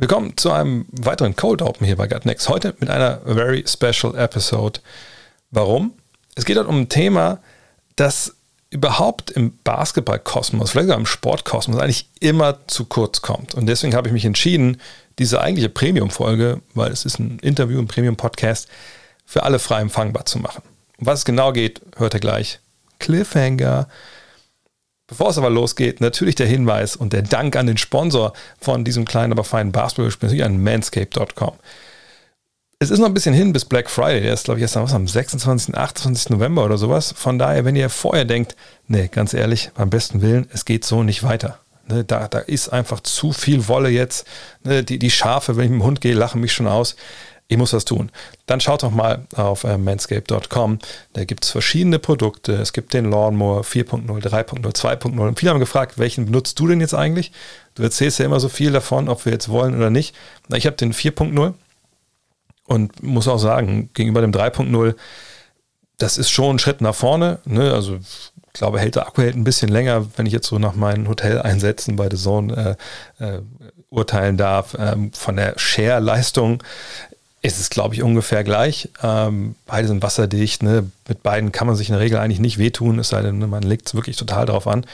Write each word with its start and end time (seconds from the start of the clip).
Willkommen 0.00 0.34
zu 0.38 0.50
einem 0.50 0.86
weiteren 0.92 1.36
Cold 1.36 1.60
Open 1.60 1.86
hier 1.86 1.96
bei 1.96 2.06
Gutnext. 2.06 2.48
Heute 2.48 2.74
mit 2.78 2.88
einer 2.88 3.20
very 3.26 3.64
special 3.66 4.16
Episode. 4.16 4.80
Warum? 5.50 5.92
Es 6.34 6.46
geht 6.46 6.56
dort 6.56 6.68
um 6.68 6.80
ein 6.80 6.88
Thema, 6.88 7.40
das 7.96 8.34
überhaupt 8.70 9.30
im 9.30 9.58
Basketballkosmos, 9.62 10.70
vielleicht 10.70 10.86
sogar 10.86 10.98
im 10.98 11.04
Sportkosmos 11.04 11.78
eigentlich 11.78 12.08
immer 12.18 12.66
zu 12.66 12.86
kurz 12.86 13.20
kommt. 13.20 13.54
Und 13.54 13.66
deswegen 13.66 13.94
habe 13.94 14.08
ich 14.08 14.14
mich 14.14 14.24
entschieden, 14.24 14.80
diese 15.18 15.42
eigentliche 15.42 15.68
Premium-Folge, 15.68 16.62
weil 16.72 16.90
es 16.92 17.04
ist 17.04 17.18
ein 17.18 17.38
Interview, 17.40 17.78
ein 17.78 17.86
Premium-Podcast, 17.86 18.68
für 19.26 19.42
alle 19.42 19.58
frei 19.58 19.82
empfangbar 19.82 20.24
zu 20.24 20.38
machen. 20.38 20.62
Um 20.96 21.08
was 21.08 21.18
es 21.18 21.24
genau 21.26 21.52
geht, 21.52 21.82
hört 21.98 22.14
ihr 22.14 22.20
gleich. 22.20 22.58
Cliffhanger. 23.00 23.86
Bevor 25.10 25.30
es 25.30 25.38
aber 25.38 25.50
losgeht, 25.50 26.00
natürlich 26.00 26.36
der 26.36 26.46
Hinweis 26.46 26.94
und 26.94 27.12
der 27.12 27.22
Dank 27.22 27.56
an 27.56 27.66
den 27.66 27.76
Sponsor 27.76 28.32
von 28.60 28.84
diesem 28.84 29.04
kleinen, 29.04 29.32
aber 29.32 29.42
feinen 29.42 29.72
Basketballspiel, 29.72 30.28
natürlich 30.28 30.44
an 30.44 30.62
manscape.com. 30.62 31.54
Es 32.78 32.90
ist 32.90 33.00
noch 33.00 33.08
ein 33.08 33.14
bisschen 33.14 33.34
hin 33.34 33.52
bis 33.52 33.64
Black 33.64 33.90
Friday. 33.90 34.22
Der 34.22 34.32
ist, 34.32 34.44
glaube 34.44 34.60
ich, 34.60 34.62
erst 34.62 34.76
am 34.76 35.08
26., 35.08 35.76
28. 35.76 36.30
November 36.30 36.64
oder 36.64 36.78
sowas. 36.78 37.12
Von 37.14 37.40
daher, 37.40 37.64
wenn 37.64 37.74
ihr 37.74 37.90
vorher 37.90 38.24
denkt, 38.24 38.54
nee, 38.86 39.08
ganz 39.08 39.34
ehrlich, 39.34 39.72
beim 39.74 39.90
besten 39.90 40.22
Willen, 40.22 40.48
es 40.52 40.64
geht 40.64 40.84
so 40.84 41.02
nicht 41.02 41.24
weiter. 41.24 41.58
Ne, 41.88 42.04
da, 42.04 42.28
da 42.28 42.38
ist 42.38 42.68
einfach 42.68 43.00
zu 43.00 43.32
viel 43.32 43.66
Wolle 43.66 43.88
jetzt. 43.88 44.26
Ne, 44.62 44.84
die, 44.84 45.00
die 45.00 45.10
Schafe, 45.10 45.56
wenn 45.56 45.64
ich 45.64 45.70
mit 45.70 45.80
dem 45.80 45.84
Hund 45.84 46.00
gehe, 46.00 46.14
lachen 46.14 46.40
mich 46.40 46.52
schon 46.52 46.68
aus 46.68 46.94
ich 47.50 47.56
muss 47.56 47.72
was 47.72 47.84
tun. 47.84 48.12
Dann 48.46 48.60
schaut 48.60 48.84
doch 48.84 48.92
mal 48.92 49.26
auf 49.34 49.64
äh, 49.64 49.76
manscape.com. 49.76 50.78
Da 51.14 51.24
gibt 51.24 51.44
es 51.44 51.50
verschiedene 51.50 51.98
Produkte. 51.98 52.52
Es 52.52 52.72
gibt 52.72 52.94
den 52.94 53.10
Lawnmower 53.10 53.62
4.0, 53.62 54.06
3.0, 54.06 54.62
2.0. 54.62 55.18
Und 55.18 55.38
viele 55.38 55.50
haben 55.50 55.58
gefragt, 55.58 55.98
welchen 55.98 56.26
benutzt 56.26 56.60
du 56.60 56.68
denn 56.68 56.80
jetzt 56.80 56.94
eigentlich? 56.94 57.32
Du 57.74 57.82
erzählst 57.82 58.20
ja 58.20 58.24
immer 58.24 58.38
so 58.38 58.48
viel 58.48 58.70
davon, 58.70 59.08
ob 59.08 59.24
wir 59.24 59.32
jetzt 59.32 59.48
wollen 59.48 59.76
oder 59.76 59.90
nicht. 59.90 60.14
Ich 60.54 60.64
habe 60.64 60.76
den 60.76 60.94
4.0 60.94 61.54
und 62.66 63.02
muss 63.02 63.26
auch 63.26 63.38
sagen, 63.38 63.90
gegenüber 63.94 64.20
dem 64.20 64.30
3.0, 64.30 64.94
das 65.98 66.18
ist 66.18 66.30
schon 66.30 66.54
ein 66.54 66.58
Schritt 66.60 66.80
nach 66.80 66.94
vorne. 66.94 67.40
Ne? 67.46 67.72
Also 67.72 67.96
ich 67.96 68.32
glaube, 68.52 68.78
hält 68.78 68.94
der 68.94 69.08
Akku 69.08 69.22
hält 69.22 69.34
ein 69.34 69.42
bisschen 69.42 69.70
länger, 69.70 70.06
wenn 70.16 70.26
ich 70.26 70.32
jetzt 70.32 70.46
so 70.46 70.60
nach 70.60 70.76
meinen 70.76 71.08
Hoteleinsätzen 71.08 71.96
bei 71.96 72.08
The 72.08 72.16
Zone 72.16 72.76
äh, 73.18 73.24
äh, 73.24 73.42
urteilen 73.88 74.36
darf. 74.36 74.76
Ähm, 74.78 75.12
von 75.12 75.34
der 75.34 75.54
Share-Leistung 75.58 76.62
ist 77.42 77.58
es, 77.58 77.70
glaube 77.70 77.94
ich, 77.94 78.02
ungefähr 78.02 78.44
gleich. 78.44 78.90
Ähm, 79.02 79.54
beide 79.66 79.88
sind 79.88 80.02
wasserdicht. 80.02 80.62
Ne? 80.62 80.90
Mit 81.08 81.22
beiden 81.22 81.52
kann 81.52 81.66
man 81.66 81.76
sich 81.76 81.88
in 81.88 81.94
der 81.94 82.02
Regel 82.02 82.18
eigentlich 82.18 82.40
nicht 82.40 82.58
wehtun, 82.58 82.98
es 82.98 83.08
sei 83.08 83.22
denn, 83.22 83.38
ne, 83.38 83.46
man 83.46 83.62
legt 83.62 83.88
es 83.88 83.94
wirklich 83.94 84.16
total 84.16 84.46
drauf 84.46 84.66
an. 84.66 84.84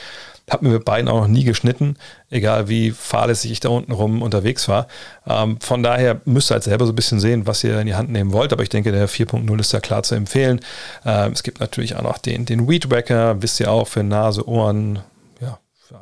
Hab 0.48 0.62
mir 0.62 0.68
mit 0.68 0.84
beiden 0.84 1.08
auch 1.08 1.22
noch 1.22 1.26
nie 1.26 1.42
geschnitten, 1.42 1.96
egal 2.30 2.68
wie 2.68 2.92
fahrlässig 2.92 3.50
ich 3.50 3.58
da 3.58 3.70
unten 3.70 3.90
rum 3.90 4.22
unterwegs 4.22 4.68
war. 4.68 4.86
Ähm, 5.26 5.58
von 5.60 5.82
daher 5.82 6.20
müsst 6.24 6.52
ihr 6.52 6.54
halt 6.54 6.62
selber 6.62 6.86
so 6.86 6.92
ein 6.92 6.96
bisschen 6.96 7.18
sehen, 7.18 7.48
was 7.48 7.64
ihr 7.64 7.80
in 7.80 7.88
die 7.88 7.96
Hand 7.96 8.12
nehmen 8.12 8.32
wollt. 8.32 8.52
Aber 8.52 8.62
ich 8.62 8.68
denke, 8.68 8.92
der 8.92 9.08
4.0 9.08 9.58
ist 9.58 9.74
da 9.74 9.80
klar 9.80 10.04
zu 10.04 10.14
empfehlen. 10.14 10.60
Ähm, 11.04 11.32
es 11.32 11.42
gibt 11.42 11.58
natürlich 11.58 11.96
auch 11.96 12.02
noch 12.02 12.18
den, 12.18 12.44
den 12.44 12.68
Weed 12.68 12.92
Wacker, 12.92 13.42
wisst 13.42 13.58
ihr 13.58 13.72
auch, 13.72 13.88
für 13.88 14.04
Nase, 14.04 14.48
Ohren, 14.48 15.00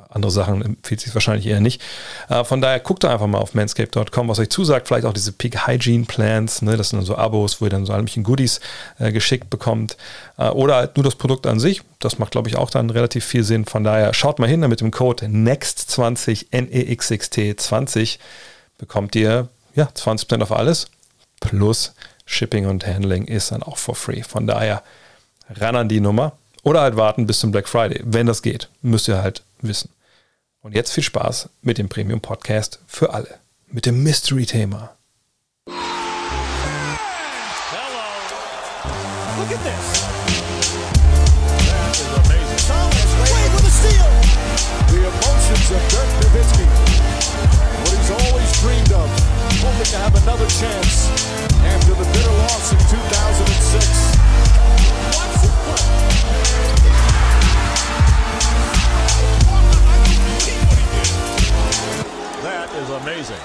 andere 0.09 0.31
Sachen 0.31 0.63
empfiehlt 0.63 1.01
sich 1.01 1.15
wahrscheinlich 1.15 1.47
eher 1.47 1.61
nicht. 1.61 1.83
Äh, 2.29 2.45
von 2.45 2.61
daher 2.61 2.81
guckt 2.81 3.05
da 3.05 3.13
einfach 3.13 3.27
mal 3.27 3.39
auf 3.39 3.55
manscape.com, 3.55 4.29
was 4.29 4.39
euch 4.39 4.51
zusagt. 4.51 4.89
Vielleicht 4.89 5.07
auch 5.07 5.13
diese 5.13 5.33
Peak 5.33 5.67
Hygiene 5.67 6.05
Plans, 6.05 6.63
ne? 6.63 6.77
das 6.77 6.91
sind 6.91 6.99
dann 7.01 7.07
so 7.07 7.17
Abos, 7.17 7.61
wo 7.61 7.67
ihr 7.67 7.71
dann 7.71 7.87
so 7.87 7.93
ein 7.93 8.05
bisschen 8.05 8.25
Goodies 8.25 8.61
äh, 8.99 9.13
geschickt 9.13 9.51
bekommt. 9.51 9.97
Äh, 10.39 10.49
oder 10.49 10.77
halt 10.77 10.97
nur 10.97 11.05
das 11.05 11.17
Produkt 11.17 11.47
an 11.47 11.61
sich. 11.61 11.83
Das 11.99 12.19
macht, 12.19 12.33
glaube 12.33 12.49
ich, 12.49 12.57
auch 12.57 12.71
dann 12.71 12.91
relativ 12.91 13.25
viel 13.25 13.45
Sinn. 13.45 13.65
Von 13.65 13.85
daher 13.85 14.15
schaut 14.15 14.39
mal 14.39 14.49
hin, 14.49 14.61
mit 14.61 14.81
dem 14.81 14.91
Code 14.91 15.27
NEXT20, 15.27 16.47
N-E-X-X-T 16.51 17.57
20 17.57 18.19
bekommt 18.79 19.15
ihr 19.17 19.49
ja, 19.75 19.89
20% 19.95 20.43
auf 20.43 20.53
alles. 20.53 20.87
Plus 21.41 21.95
Shipping 22.27 22.67
und 22.67 22.87
Handling 22.87 23.27
ist 23.27 23.53
dann 23.53 23.63
auch 23.63 23.77
for 23.77 23.95
free. 23.95 24.23
Von 24.23 24.47
daher 24.47 24.83
ran 25.51 25.77
an 25.77 25.89
die 25.89 26.01
Nummer. 26.01 26.33
Oder 26.63 26.81
halt 26.81 26.97
warten 26.97 27.27
bis 27.27 27.41
zum 27.41 27.53
Black 27.53 27.69
Friday. 27.69 28.01
Wenn 28.05 28.27
das 28.27 28.41
geht, 28.41 28.69
müsst 28.81 29.07
ihr 29.07 29.23
halt 29.23 29.44
wissen. 29.65 29.91
Und 30.61 30.75
jetzt 30.75 30.93
viel 30.93 31.03
Spaß 31.03 31.49
mit 31.63 31.79
dem 31.79 31.89
Premium 31.89 32.21
Podcast 32.21 32.79
für 32.87 33.13
alle. 33.13 33.39
Mit 33.69 33.87
dem 33.87 34.03
Mystery-Thema. 34.03 34.97
Look 39.37 39.51
at 39.51 39.61
this. 39.65 39.87
That 41.67 41.91
is 41.93 42.07
amazing. 42.23 42.63
Thomas 42.65 43.11
Wade 43.21 43.53
with 43.53 43.67
a 43.67 43.75
steal. 43.75 44.09
The 44.89 45.05
emotions 45.05 45.69
of 45.75 45.83
Dirk 45.91 46.09
Nowitzki. 46.23 46.67
What 47.83 47.93
he's 47.99 48.11
always 48.11 48.51
dreamed 48.63 48.93
of. 48.93 49.11
Hoping 49.61 49.91
to 49.91 49.99
have 49.99 50.15
another 50.23 50.47
chance 50.47 51.11
after 51.67 51.93
the 51.93 52.07
bitter 52.13 52.33
loss 52.33 52.73
in 52.73 52.79
2006. 52.79 54.15
is 62.45 62.91
amazing. 62.91 63.37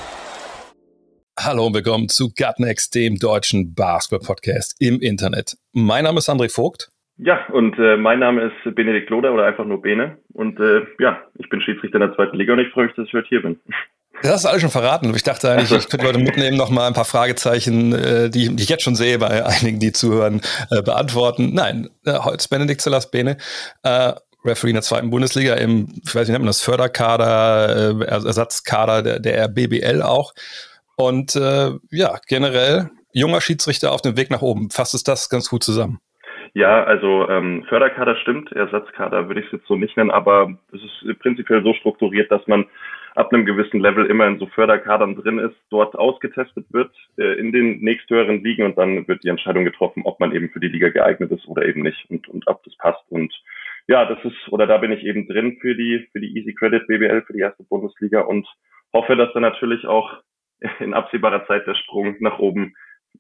Hallo 1.40 1.68
und 1.68 1.74
willkommen 1.74 2.10
zu 2.10 2.34
Gutnext, 2.34 2.94
dem 2.96 3.18
deutschen 3.18 3.74
Basketball-Podcast 3.74 4.76
im 4.80 5.00
Internet. 5.00 5.56
Mein 5.72 6.04
Name 6.04 6.18
ist 6.18 6.30
André 6.30 6.54
Vogt. 6.54 6.90
Ja, 7.18 7.46
und 7.54 7.80
äh, 7.80 7.96
mein 7.96 8.20
Name 8.20 8.52
ist 8.52 8.76
Benedikt 8.76 9.10
Loder 9.10 9.34
oder 9.34 9.46
einfach 9.46 9.64
nur 9.64 9.82
Bene. 9.82 10.18
Und 10.34 10.60
äh, 10.60 10.82
ja, 11.00 11.22
ich 11.36 11.48
bin 11.50 11.62
Schiedsrichter 11.62 11.96
in 11.96 12.08
der 12.08 12.16
zweiten 12.16 12.36
Liga 12.36 12.54
und 12.54 12.60
ich 12.60 12.74
freue 12.74 12.88
mich, 12.88 12.96
dass 12.96 13.08
ich 13.08 13.14
heute 13.14 13.28
hier 13.30 13.42
bin. 13.42 13.60
Das 14.22 14.34
hast 14.34 14.44
du 14.44 14.50
alles 14.50 14.62
schon 14.62 14.70
verraten. 14.70 15.14
Ich 15.16 15.24
dachte 15.24 15.50
eigentlich, 15.50 15.72
ich 15.72 15.88
könnte 15.88 16.06
heute 16.06 16.20
mitnehmen, 16.20 16.58
noch 16.58 16.70
mal 16.70 16.88
ein 16.88 16.94
paar 16.94 17.06
Fragezeichen, 17.06 17.94
äh, 17.94 18.30
die, 18.30 18.54
die 18.54 18.64
ich 18.64 18.70
jetzt 18.70 18.84
schon 18.84 18.96
sehe 18.96 19.18
bei 19.18 19.46
einigen, 19.46 19.80
die 19.80 19.94
zuhören, 19.94 20.42
äh, 20.72 20.82
beantworten. 20.82 21.54
Nein, 21.54 21.90
äh, 22.06 22.20
heute 22.20 22.38
ist 22.38 22.50
Benedikt 22.50 22.82
Zellers 22.82 23.10
Bene. 23.10 23.38
Referee 24.46 24.70
in 24.70 24.76
der 24.76 24.84
zweiten 24.84 25.10
Bundesliga 25.10 25.56
im, 25.56 26.02
ich 26.04 26.16
weiß 26.16 26.28
nicht, 26.28 26.30
nennt 26.30 26.44
man 26.44 26.48
das 26.48 26.62
Förderkader, 26.62 28.00
äh, 28.02 28.06
Ersatzkader 28.06 29.02
der, 29.02 29.20
der 29.20 29.48
BBL 29.48 30.02
auch. 30.02 30.34
Und 30.96 31.36
äh, 31.36 31.72
ja, 31.92 32.18
generell 32.28 32.90
junger 33.14 33.42
Schiedsrichter 33.42 33.92
auf 33.92 34.02
dem 34.02 34.18
Weg 34.18 34.30
nach 34.30 34.42
oben. 34.42 34.70
Fasst 34.70 34.94
es 34.94 35.04
das 35.04 35.30
ganz 35.30 35.50
gut 35.50 35.64
zusammen? 35.64 36.00
Ja, 36.54 36.84
also 36.84 37.30
ähm, 37.30 37.64
Förderkader 37.70 38.16
stimmt, 38.18 38.52
Ersatzkader 38.52 39.28
würde 39.28 39.42
ich 39.42 39.46
es 39.48 39.54
jetzt 39.54 39.68
so 39.68 39.76
nicht 39.76 39.96
nennen, 39.98 40.10
aber 40.10 40.54
es 40.74 40.82
ist 40.82 41.20
prinzipiell 41.20 41.64
so 41.64 41.74
strukturiert, 41.76 42.32
dass 42.32 42.46
man 42.48 42.66
ab 43.16 43.32
einem 43.34 43.46
gewissen 43.46 43.82
Level 43.82 44.06
immer 44.06 44.28
in 44.28 44.40
so 44.40 44.48
Förderkadern 44.48 45.16
drin 45.16 45.40
ist, 45.40 45.56
dort 45.70 45.96
ausgetestet 45.96 46.66
wird 46.72 46.92
äh, 47.18 47.40
in 47.40 47.52
den 47.52 47.80
nächsthöheren 47.82 48.44
Ligen 48.44 48.66
und 48.66 48.78
dann 48.78 49.08
wird 49.08 49.24
die 49.24 49.30
Entscheidung 49.30 49.66
getroffen, 49.66 50.04
ob 50.06 50.20
man 50.20 50.32
eben 50.32 50.50
für 50.50 50.60
die 50.60 50.70
Liga 50.70 50.90
geeignet 50.90 51.32
ist 51.32 51.48
oder 51.48 51.66
eben 51.66 51.82
nicht 51.82 52.10
und, 52.10 52.28
und 52.30 52.48
ob 52.48 52.64
das 52.64 52.76
passt. 52.78 53.04
Und 53.10 53.34
ja, 53.90 54.06
das 54.06 54.24
ist, 54.24 54.38
oder 54.52 54.68
da 54.68 54.78
bin 54.78 54.92
ich 54.92 55.04
eben 55.04 55.28
drin 55.28 55.58
für 55.60 55.76
die, 55.76 56.08
für 56.12 56.20
die 56.20 56.38
Easy 56.38 56.54
Credit 56.54 56.86
BBL, 56.86 57.24
für 57.24 57.34
die 57.34 57.40
erste 57.40 57.64
Bundesliga 57.64 58.22
und 58.22 58.48
hoffe, 58.94 59.16
dass 59.16 59.34
dann 59.34 59.42
natürlich 59.42 59.88
auch 59.88 60.22
in 60.80 60.94
absehbarer 60.94 61.48
Zeit 61.48 61.66
der 61.66 61.74
Sprung 61.74 62.16
nach 62.20 62.38
oben 62.38 62.76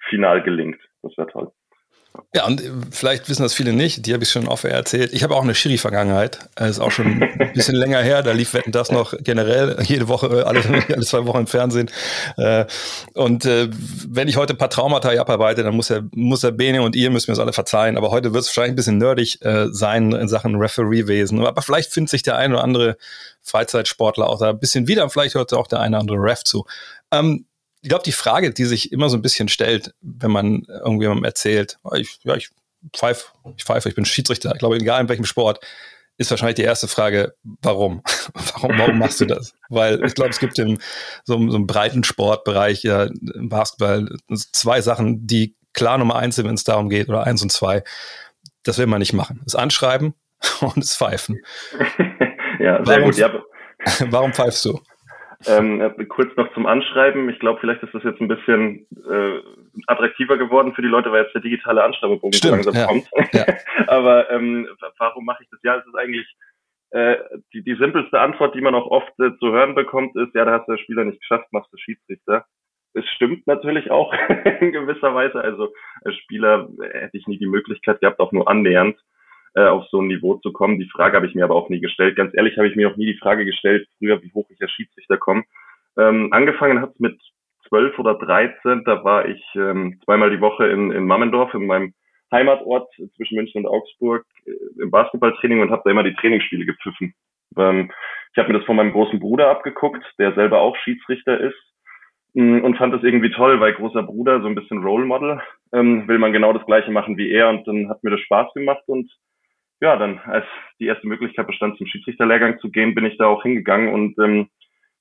final 0.09 0.43
gelingt. 0.43 0.79
Das 1.01 1.17
wäre 1.17 1.27
toll. 1.27 1.51
Ja, 2.33 2.45
und 2.45 2.61
äh, 2.61 2.71
vielleicht 2.91 3.27
wissen 3.27 3.41
das 3.41 3.53
viele 3.53 3.73
nicht, 3.73 4.05
die 4.05 4.13
habe 4.13 4.23
ich 4.23 4.29
schon 4.29 4.47
oft 4.47 4.63
erzählt. 4.63 5.13
Ich 5.13 5.23
habe 5.23 5.35
auch 5.35 5.41
eine 5.41 5.55
Schiri-Vergangenheit. 5.55 6.39
Das 6.55 6.69
ist 6.69 6.79
auch 6.79 6.91
schon 6.91 7.23
ein 7.23 7.51
bisschen 7.53 7.75
länger 7.75 8.01
her. 8.01 8.21
Da 8.21 8.33
lief 8.33 8.53
Wetten 8.53 8.71
das 8.71 8.91
noch 8.91 9.13
generell 9.19 9.77
jede 9.83 10.07
Woche, 10.07 10.27
äh, 10.27 10.43
alle, 10.43 10.61
alle 10.89 11.05
zwei 11.05 11.25
Wochen 11.25 11.39
im 11.39 11.47
Fernsehen. 11.47 11.89
Äh, 12.37 12.65
und 13.13 13.45
wenn 13.45 14.27
ich 14.27 14.37
heute 14.37 14.53
ein 14.53 14.57
paar 14.57 14.69
Traumata 14.69 15.09
abarbeite, 15.19 15.63
dann 15.63 15.75
muss 15.75 15.87
der, 15.87 16.03
muss 16.13 16.41
der 16.41 16.51
Bene 16.51 16.81
und 16.81 16.95
ihr 16.95 17.09
müssen 17.09 17.31
mir 17.31 17.35
das 17.35 17.41
alle 17.41 17.53
verzeihen. 17.53 17.97
Aber 17.97 18.11
heute 18.11 18.33
wird 18.33 18.43
es 18.43 18.49
wahrscheinlich 18.49 18.73
ein 18.73 18.75
bisschen 18.75 18.97
nerdig 18.97 19.39
sein 19.71 20.11
in 20.11 20.27
Sachen 20.27 20.55
Referee-Wesen. 20.55 21.45
Aber 21.45 21.61
vielleicht 21.61 21.91
findet 21.91 22.11
sich 22.11 22.23
der 22.23 22.37
ein 22.37 22.53
oder 22.53 22.63
andere 22.63 22.97
Freizeitsportler 23.41 24.27
auch 24.27 24.39
da 24.39 24.49
ein 24.49 24.59
bisschen 24.59 24.87
wieder. 24.87 25.09
Vielleicht 25.09 25.35
hört 25.35 25.53
auch 25.53 25.67
der 25.67 25.79
eine 25.79 25.95
oder 25.95 26.01
andere 26.01 26.17
Ref 26.17 26.43
zu. 26.43 26.65
Ähm, 27.11 27.45
ich 27.81 27.89
glaube, 27.89 28.03
die 28.03 28.11
Frage, 28.11 28.51
die 28.51 28.65
sich 28.65 28.91
immer 28.91 29.09
so 29.09 29.17
ein 29.17 29.21
bisschen 29.21 29.47
stellt, 29.47 29.93
wenn 30.01 30.31
man 30.31 30.63
irgendjemandem 30.67 31.25
erzählt, 31.25 31.77
oh, 31.83 31.93
ich, 31.93 32.19
ja, 32.23 32.35
ich 32.35 32.49
pfeife, 32.95 33.27
ich 33.57 33.63
pfeife, 33.63 33.89
ich 33.89 33.95
bin 33.95 34.05
Schiedsrichter, 34.05 34.51
ich 34.53 34.59
glaube, 34.59 34.77
egal 34.77 35.01
in 35.01 35.09
welchem 35.09 35.25
Sport, 35.25 35.59
ist 36.17 36.31
wahrscheinlich 36.31 36.55
die 36.55 36.63
erste 36.63 36.89
Frage, 36.89 37.33
warum? 37.61 38.01
warum, 38.33 38.77
warum 38.77 38.99
machst 38.99 39.21
du 39.21 39.25
das? 39.25 39.53
Weil 39.69 40.03
ich 40.03 40.15
glaube, 40.15 40.31
es 40.31 40.39
gibt 40.39 40.59
im 40.59 40.77
so, 41.23 41.35
so 41.49 41.55
einem 41.55 41.67
breiten 41.67 42.03
Sportbereich, 42.03 42.83
ja, 42.83 43.03
im 43.05 43.47
Basketball, 43.47 44.09
zwei 44.35 44.81
Sachen, 44.81 45.25
die 45.25 45.55
klar 45.73 45.97
Nummer 45.97 46.17
eins 46.17 46.35
sind, 46.35 46.45
wenn 46.45 46.55
es 46.55 46.65
darum 46.65 46.89
geht, 46.89 47.07
oder 47.07 47.23
eins 47.23 47.41
und 47.41 47.51
zwei. 47.51 47.83
Das 48.63 48.77
will 48.77 48.87
man 48.87 48.99
nicht 48.99 49.13
machen. 49.13 49.39
Das 49.45 49.55
Anschreiben 49.55 50.13
und 50.59 50.77
das 50.77 50.97
Pfeifen. 50.97 51.39
ja, 52.59 52.83
sehr 52.83 52.97
warum, 52.97 53.03
gut. 53.03 53.17
Ja. 53.17 53.31
warum 54.09 54.33
pfeifst 54.33 54.65
du? 54.65 54.81
Ähm, 55.47 55.95
kurz 56.09 56.35
noch 56.35 56.53
zum 56.53 56.65
Anschreiben. 56.65 57.29
Ich 57.29 57.39
glaube, 57.39 57.59
vielleicht 57.61 57.81
ist 57.83 57.93
das 57.93 58.03
jetzt 58.03 58.19
ein 58.19 58.27
bisschen 58.27 58.85
äh, 59.09 59.39
attraktiver 59.87 60.37
geworden 60.37 60.73
für 60.73 60.81
die 60.81 60.89
Leute, 60.89 61.11
weil 61.11 61.23
jetzt 61.23 61.33
der 61.33 61.41
digitale 61.41 61.83
Anschreibebogen 61.83 62.33
Stimmt, 62.33 62.65
langsam 62.65 62.75
ja, 62.75 62.85
kommt. 62.85 63.09
Ja. 63.31 63.45
Aber 63.87 64.29
ähm, 64.31 64.67
warum 64.97 65.25
mache 65.25 65.43
ich 65.43 65.49
das? 65.49 65.59
Ja, 65.63 65.77
es 65.77 65.85
ist 65.85 65.95
eigentlich 65.95 66.27
äh, 66.91 67.17
die, 67.53 67.63
die 67.63 67.75
simpelste 67.75 68.19
Antwort, 68.19 68.53
die 68.55 68.61
man 68.61 68.75
auch 68.75 68.87
oft 68.87 69.17
äh, 69.19 69.31
zu 69.39 69.51
hören 69.51 69.75
bekommt, 69.75 70.15
ist, 70.17 70.35
ja, 70.35 70.43
da 70.43 70.59
hast 70.59 70.67
du 70.67 70.73
der 70.73 70.79
Spieler 70.79 71.05
nicht 71.05 71.21
geschafft, 71.21 71.47
machst 71.51 71.71
du 71.71 71.77
Schiedsrichter. 71.77 72.45
Es 72.93 73.05
stimmt 73.11 73.47
natürlich 73.47 73.91
auch 73.91 74.13
in 74.59 74.73
gewisser 74.73 75.15
Weise. 75.15 75.39
Also 75.39 75.71
als 76.03 76.15
Spieler 76.17 76.67
hätte 76.91 77.17
ich 77.17 77.27
nie 77.27 77.37
die 77.37 77.47
Möglichkeit 77.47 78.01
gehabt, 78.01 78.19
auch 78.19 78.33
nur 78.33 78.49
annähernd 78.49 78.99
äh, 79.59 79.67
auf 79.67 79.85
so 79.89 80.01
ein 80.01 80.07
Niveau 80.07 80.35
zu 80.35 80.53
kommen. 80.53 80.79
Die 80.79 80.89
Frage 80.89 81.17
habe 81.17 81.27
ich 81.27 81.35
mir 81.35 81.43
aber 81.43 81.55
auch 81.55 81.69
nie 81.69 81.81
gestellt. 81.81 82.15
Ganz 82.15 82.33
ehrlich 82.33 82.57
habe 82.57 82.67
ich 82.67 82.75
mir 82.75 82.89
auch 82.89 82.95
nie 82.95 83.07
die 83.07 83.19
Frage 83.19 83.45
gestellt, 83.45 83.87
früher, 83.97 84.21
wie 84.23 84.31
hoch 84.33 84.47
ich 84.49 84.61
als 84.61 84.71
Schiedsrichter 84.71 85.17
komme. 85.17 85.43
Ähm, 85.97 86.29
angefangen 86.31 86.81
hat 86.81 86.91
es 86.91 86.99
mit 86.99 87.19
zwölf 87.67 87.97
oder 87.99 88.15
dreizehn, 88.15 88.83
da 88.85 89.03
war 89.03 89.27
ich 89.27 89.43
ähm, 89.55 89.99
zweimal 90.05 90.29
die 90.29 90.41
Woche 90.41 90.67
in, 90.67 90.91
in 90.91 91.05
Mammendorf, 91.05 91.53
in 91.53 91.67
meinem 91.67 91.93
Heimatort 92.31 92.89
zwischen 93.15 93.35
München 93.35 93.65
und 93.65 93.71
Augsburg 93.71 94.25
äh, 94.45 94.81
im 94.81 94.91
Basketballtraining 94.91 95.61
und 95.61 95.71
habe 95.71 95.81
da 95.83 95.91
immer 95.91 96.03
die 96.03 96.15
Trainingsspiele 96.15 96.65
gepfiffen. 96.65 97.13
Ähm, 97.57 97.91
ich 98.31 98.37
habe 98.37 98.51
mir 98.51 98.59
das 98.59 98.65
von 98.65 98.77
meinem 98.77 98.91
großen 98.93 99.19
Bruder 99.19 99.49
abgeguckt, 99.49 100.03
der 100.19 100.33
selber 100.35 100.61
auch 100.61 100.77
Schiedsrichter 100.77 101.39
ist 101.39 101.57
mm, 102.33 102.59
und 102.59 102.77
fand 102.77 102.93
das 102.93 103.03
irgendwie 103.03 103.31
toll, 103.31 103.59
weil 103.59 103.73
großer 103.73 104.03
Bruder 104.03 104.41
so 104.41 104.47
ein 104.47 104.55
bisschen 104.55 104.83
Role 104.83 105.05
Model 105.05 105.41
ähm, 105.73 106.07
will 106.07 106.19
man 106.19 106.31
genau 106.31 106.53
das 106.53 106.65
gleiche 106.65 106.91
machen 106.91 107.17
wie 107.17 107.31
er 107.31 107.49
und 107.49 107.67
dann 107.67 107.89
hat 107.89 108.03
mir 108.03 108.11
das 108.11 108.21
Spaß 108.21 108.53
gemacht 108.53 108.83
und 108.87 109.11
ja, 109.81 109.95
dann 109.95 110.19
als 110.19 110.45
die 110.79 110.87
erste 110.87 111.07
Möglichkeit 111.07 111.47
bestand, 111.47 111.77
zum 111.77 111.87
Schiedsrichterlehrgang 111.87 112.59
zu 112.59 112.69
gehen, 112.69 112.95
bin 112.95 113.05
ich 113.05 113.17
da 113.17 113.27
auch 113.27 113.43
hingegangen 113.43 113.93
und 113.93 114.17
ähm, 114.19 114.49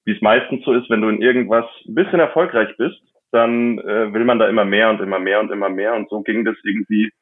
wie 0.04 0.12
es 0.12 0.22
meistens 0.22 0.64
so 0.64 0.72
ist, 0.72 0.88
wenn 0.88 1.02
du 1.02 1.08
in 1.08 1.20
irgendwas 1.20 1.66
ein 1.86 1.94
bisschen 1.94 2.20
erfolgreich 2.20 2.74
bist, 2.78 3.00
dann 3.30 3.78
äh, 3.78 4.12
will 4.12 4.24
man 4.24 4.38
da 4.38 4.48
immer 4.48 4.64
mehr 4.64 4.90
und 4.90 5.00
immer 5.00 5.18
mehr 5.18 5.40
und 5.40 5.50
immer 5.50 5.68
mehr 5.68 5.94
und 5.94 6.08
so 6.08 6.22
ging 6.22 6.44
das 6.44 6.56
irgendwie 6.64 7.12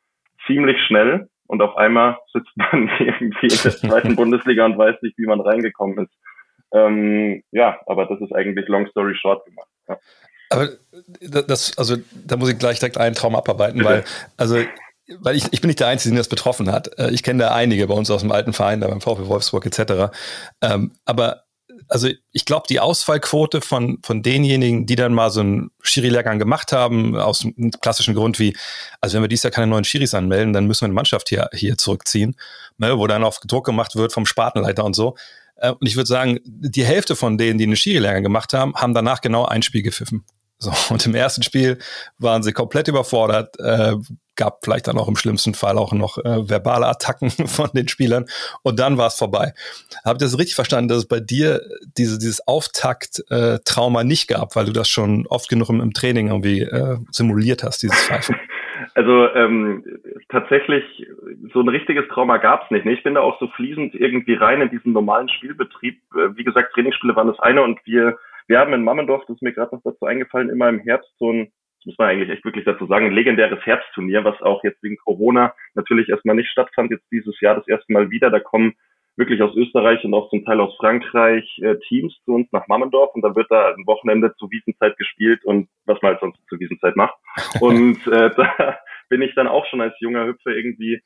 ziemlich 0.47 0.81
schnell 0.87 1.29
und 1.47 1.62
auf 1.62 1.76
einmal 1.76 2.19
sitzt 2.32 2.53
man 2.56 2.91
irgendwie 2.99 3.47
in 3.47 3.62
der 3.62 3.76
zweiten 3.76 4.17
Bundesliga 4.17 4.64
und 4.64 4.79
weiß 4.79 4.97
nicht, 5.02 5.19
wie 5.19 5.26
man 5.26 5.41
reingekommen 5.41 6.05
ist. 6.05 6.12
Ähm, 6.73 7.43
ja, 7.52 7.79
aber 7.87 8.06
das 8.06 8.20
ist 8.20 8.32
eigentlich 8.32 8.69
long 8.69 8.87
story 8.88 9.14
short 9.17 9.44
gemacht. 9.47 9.69
Ja. 9.88 9.99
Aber 10.50 10.69
das, 11.20 11.76
also 11.76 11.97
da 12.26 12.37
muss 12.37 12.50
ich 12.50 12.59
gleich 12.59 12.79
direkt 12.79 12.99
einen 12.99 13.14
Traum 13.14 13.35
abarbeiten, 13.35 13.79
Bitte. 13.79 13.91
weil, 13.91 14.05
also 14.37 14.59
weil 15.20 15.37
ich, 15.37 15.44
ich 15.53 15.61
bin 15.61 15.69
nicht 15.69 15.81
der 15.81 15.88
Einzige, 15.88 16.14
der 16.14 16.20
das 16.20 16.29
betroffen 16.29 16.70
hat. 16.73 16.99
Äh, 16.99 17.11
ich 17.11 17.23
kenne 17.23 17.44
da 17.44 17.55
einige 17.55 17.87
bei 17.87 17.94
uns 17.94 18.11
aus 18.11 18.23
dem 18.23 18.32
alten 18.32 18.53
Verein, 18.53 18.81
da 18.81 18.88
beim 18.88 19.00
VfB 19.00 19.26
Wolfsburg 19.26 19.67
etc. 19.67 20.12
Ähm, 20.61 20.93
aber 21.05 21.47
also 21.88 22.08
ich 22.32 22.44
glaube, 22.44 22.67
die 22.69 22.81
Ausfallquote 22.81 23.61
von, 23.61 23.99
von 24.03 24.23
denjenigen, 24.23 24.87
die 24.87 24.97
dann 24.97 25.14
mal 25.14 25.31
so 25.31 25.41
einen 25.41 25.70
Schiri-Lehrgang 25.82 26.38
gemacht 26.38 26.73
haben, 26.73 27.17
aus 27.17 27.44
einem 27.44 27.70
klassischen 27.70 28.14
Grund 28.14 28.38
wie, 28.38 28.56
also 29.00 29.14
wenn 29.14 29.23
wir 29.23 29.29
dieses 29.29 29.44
Jahr 29.44 29.50
keine 29.50 29.69
neuen 29.69 29.85
Schiris 29.85 30.14
anmelden, 30.14 30.53
dann 30.53 30.67
müssen 30.67 30.82
wir 30.82 30.87
eine 30.87 30.94
Mannschaft 30.94 31.29
hier, 31.29 31.49
hier 31.52 31.76
zurückziehen, 31.76 32.37
ne, 32.79 32.99
wo 32.99 33.06
dann 33.06 33.25
auf 33.25 33.38
Druck 33.41 33.67
gemacht 33.67 33.94
wird 33.97 34.12
vom 34.12 34.26
Spatenleiter 34.26 34.85
und 34.85 34.94
so. 34.94 35.17
Äh, 35.56 35.70
und 35.70 35.87
ich 35.87 35.97
würde 35.97 36.09
sagen, 36.09 36.41
die 36.44 36.85
Hälfte 36.85 37.14
von 37.17 37.38
denen, 37.38 37.59
die 37.59 37.64
einen 37.64 37.76
Schiri-Lehrgang 37.76 38.23
gemacht 38.23 38.52
haben, 38.52 38.75
haben 38.75 38.94
danach 38.94 39.20
genau 39.20 39.44
ein 39.44 39.62
Spiel 39.62 39.82
gepfiffen. 39.82 40.25
So, 40.58 40.73
und 40.93 41.05
im 41.06 41.14
ersten 41.14 41.43
Spiel 41.43 41.79
waren 42.19 42.43
sie 42.43 42.53
komplett 42.53 42.88
überfordert, 42.88 43.56
äh, 43.61 43.94
gab 44.37 44.64
vielleicht 44.64 44.87
dann 44.87 44.99
auch 44.99 45.08
im 45.08 45.17
schlimmsten 45.17 45.55
Fall 45.55 45.76
auch 45.76 45.93
noch 45.93 46.19
äh, 46.19 46.49
verbale 46.49 46.87
Attacken 46.87 47.31
von 47.47 47.69
den 47.75 47.88
Spielern 47.88 48.26
und 48.62 48.79
dann 48.79 48.97
war 48.99 49.08
es 49.08 49.19
vorbei. 49.19 49.53
Habt 50.05 50.20
ihr 50.23 50.26
das 50.26 50.38
richtig 50.38 50.55
verstanden, 50.55 50.88
dass 50.88 50.99
es 50.99 51.08
bei 51.08 51.20
dir 51.20 51.61
diese, 51.99 52.19
dieses 52.19 52.47
Auftakt-Trauma 52.47 54.00
äh, 54.00 54.05
nicht 54.05 54.29
gab, 54.29 54.56
weil 54.56 54.67
du 54.67 54.73
das 54.73 54.88
schon 54.88 55.26
oft 55.26 55.49
genug 55.49 55.69
im, 55.69 55.81
im 55.81 55.93
Training 55.93 56.29
irgendwie 56.29 56.62
äh, 56.62 56.99
simuliert 57.11 57.62
hast, 57.62 57.82
dieses 57.82 58.06
Pfeifen? 58.06 58.37
Also 58.94 59.29
ähm, 59.35 59.85
tatsächlich, 60.31 61.06
so 61.52 61.61
ein 61.61 61.69
richtiges 61.69 62.09
Trauma 62.09 62.38
gab 62.38 62.64
es 62.64 62.70
nicht. 62.70 62.87
Ne? 62.87 62.93
Ich 62.93 63.02
bin 63.02 63.14
da 63.14 63.20
auch 63.20 63.38
so 63.38 63.49
fließend 63.49 63.94
irgendwie 63.94 64.35
rein 64.35 64.62
in 64.62 64.70
diesen 64.70 64.93
normalen 64.93 65.29
Spielbetrieb. 65.29 66.00
Äh, 66.14 66.37
wie 66.37 66.44
gesagt, 66.44 66.73
Trainingsspiele 66.73 67.14
waren 67.14 67.29
das 67.29 67.38
eine 67.41 67.62
und 67.62 67.79
wir 67.85 68.17
wir 68.48 68.58
haben 68.58 68.72
in 68.72 68.84
Mammendorf, 68.84 69.25
das 69.26 69.37
ist 69.37 69.43
mir 69.43 69.52
gerade 69.52 69.75
noch 69.75 69.82
dazu 69.82 70.06
eingefallen, 70.06 70.50
immer 70.50 70.69
im 70.69 70.81
Herbst 70.81 71.10
so 71.19 71.32
ein, 71.32 71.52
das 71.78 71.87
muss 71.87 71.98
man 71.98 72.08
eigentlich 72.08 72.31
echt 72.31 72.44
wirklich 72.44 72.64
dazu 72.64 72.87
sagen, 72.87 73.06
ein 73.06 73.12
legendäres 73.12 73.64
Herbstturnier, 73.64 74.25
was 74.25 74.40
auch 74.43 74.62
jetzt 74.64 74.82
wegen 74.82 74.96
Corona 74.96 75.54
natürlich 75.75 76.08
erstmal 76.08 76.37
nicht 76.37 76.50
stattfand, 76.50 76.90
jetzt 76.90 77.10
dieses 77.10 77.40
Jahr 77.40 77.56
das 77.56 77.69
erste 77.69 77.93
Mal 77.93 78.10
wieder. 78.10 78.31
Da 78.31 78.40
kommen 78.40 78.75
wirklich 79.16 79.40
aus 79.43 79.56
Österreich 79.56 80.04
und 80.04 80.14
auch 80.14 80.28
zum 80.31 80.44
Teil 80.44 80.60
aus 80.60 80.76
Frankreich 80.76 81.58
äh, 81.62 81.76
Teams 81.88 82.14
zu 82.25 82.34
uns 82.34 82.50
nach 82.52 82.69
Mammendorf 82.69 83.14
und 83.14 83.22
dann 83.22 83.34
wird 83.34 83.50
da 83.50 83.69
ein 83.75 83.87
Wochenende 83.87 84.34
zur 84.37 84.50
Wiesenzeit 84.50 84.96
gespielt 84.99 85.44
und 85.44 85.69
was 85.87 86.00
man 86.02 86.12
halt 86.12 86.20
sonst 86.20 86.38
zur 86.49 86.60
Wiesenzeit 86.60 86.96
macht. 86.96 87.14
Und 87.60 88.06
äh, 88.06 88.31
da 88.37 88.78
bin 89.08 89.22
ich 89.22 89.34
dann 89.34 89.46
auch 89.46 89.66
schon 89.66 89.81
als 89.81 89.94
junger 90.00 90.26
Hüpfer 90.26 90.50
irgendwie 90.50 91.00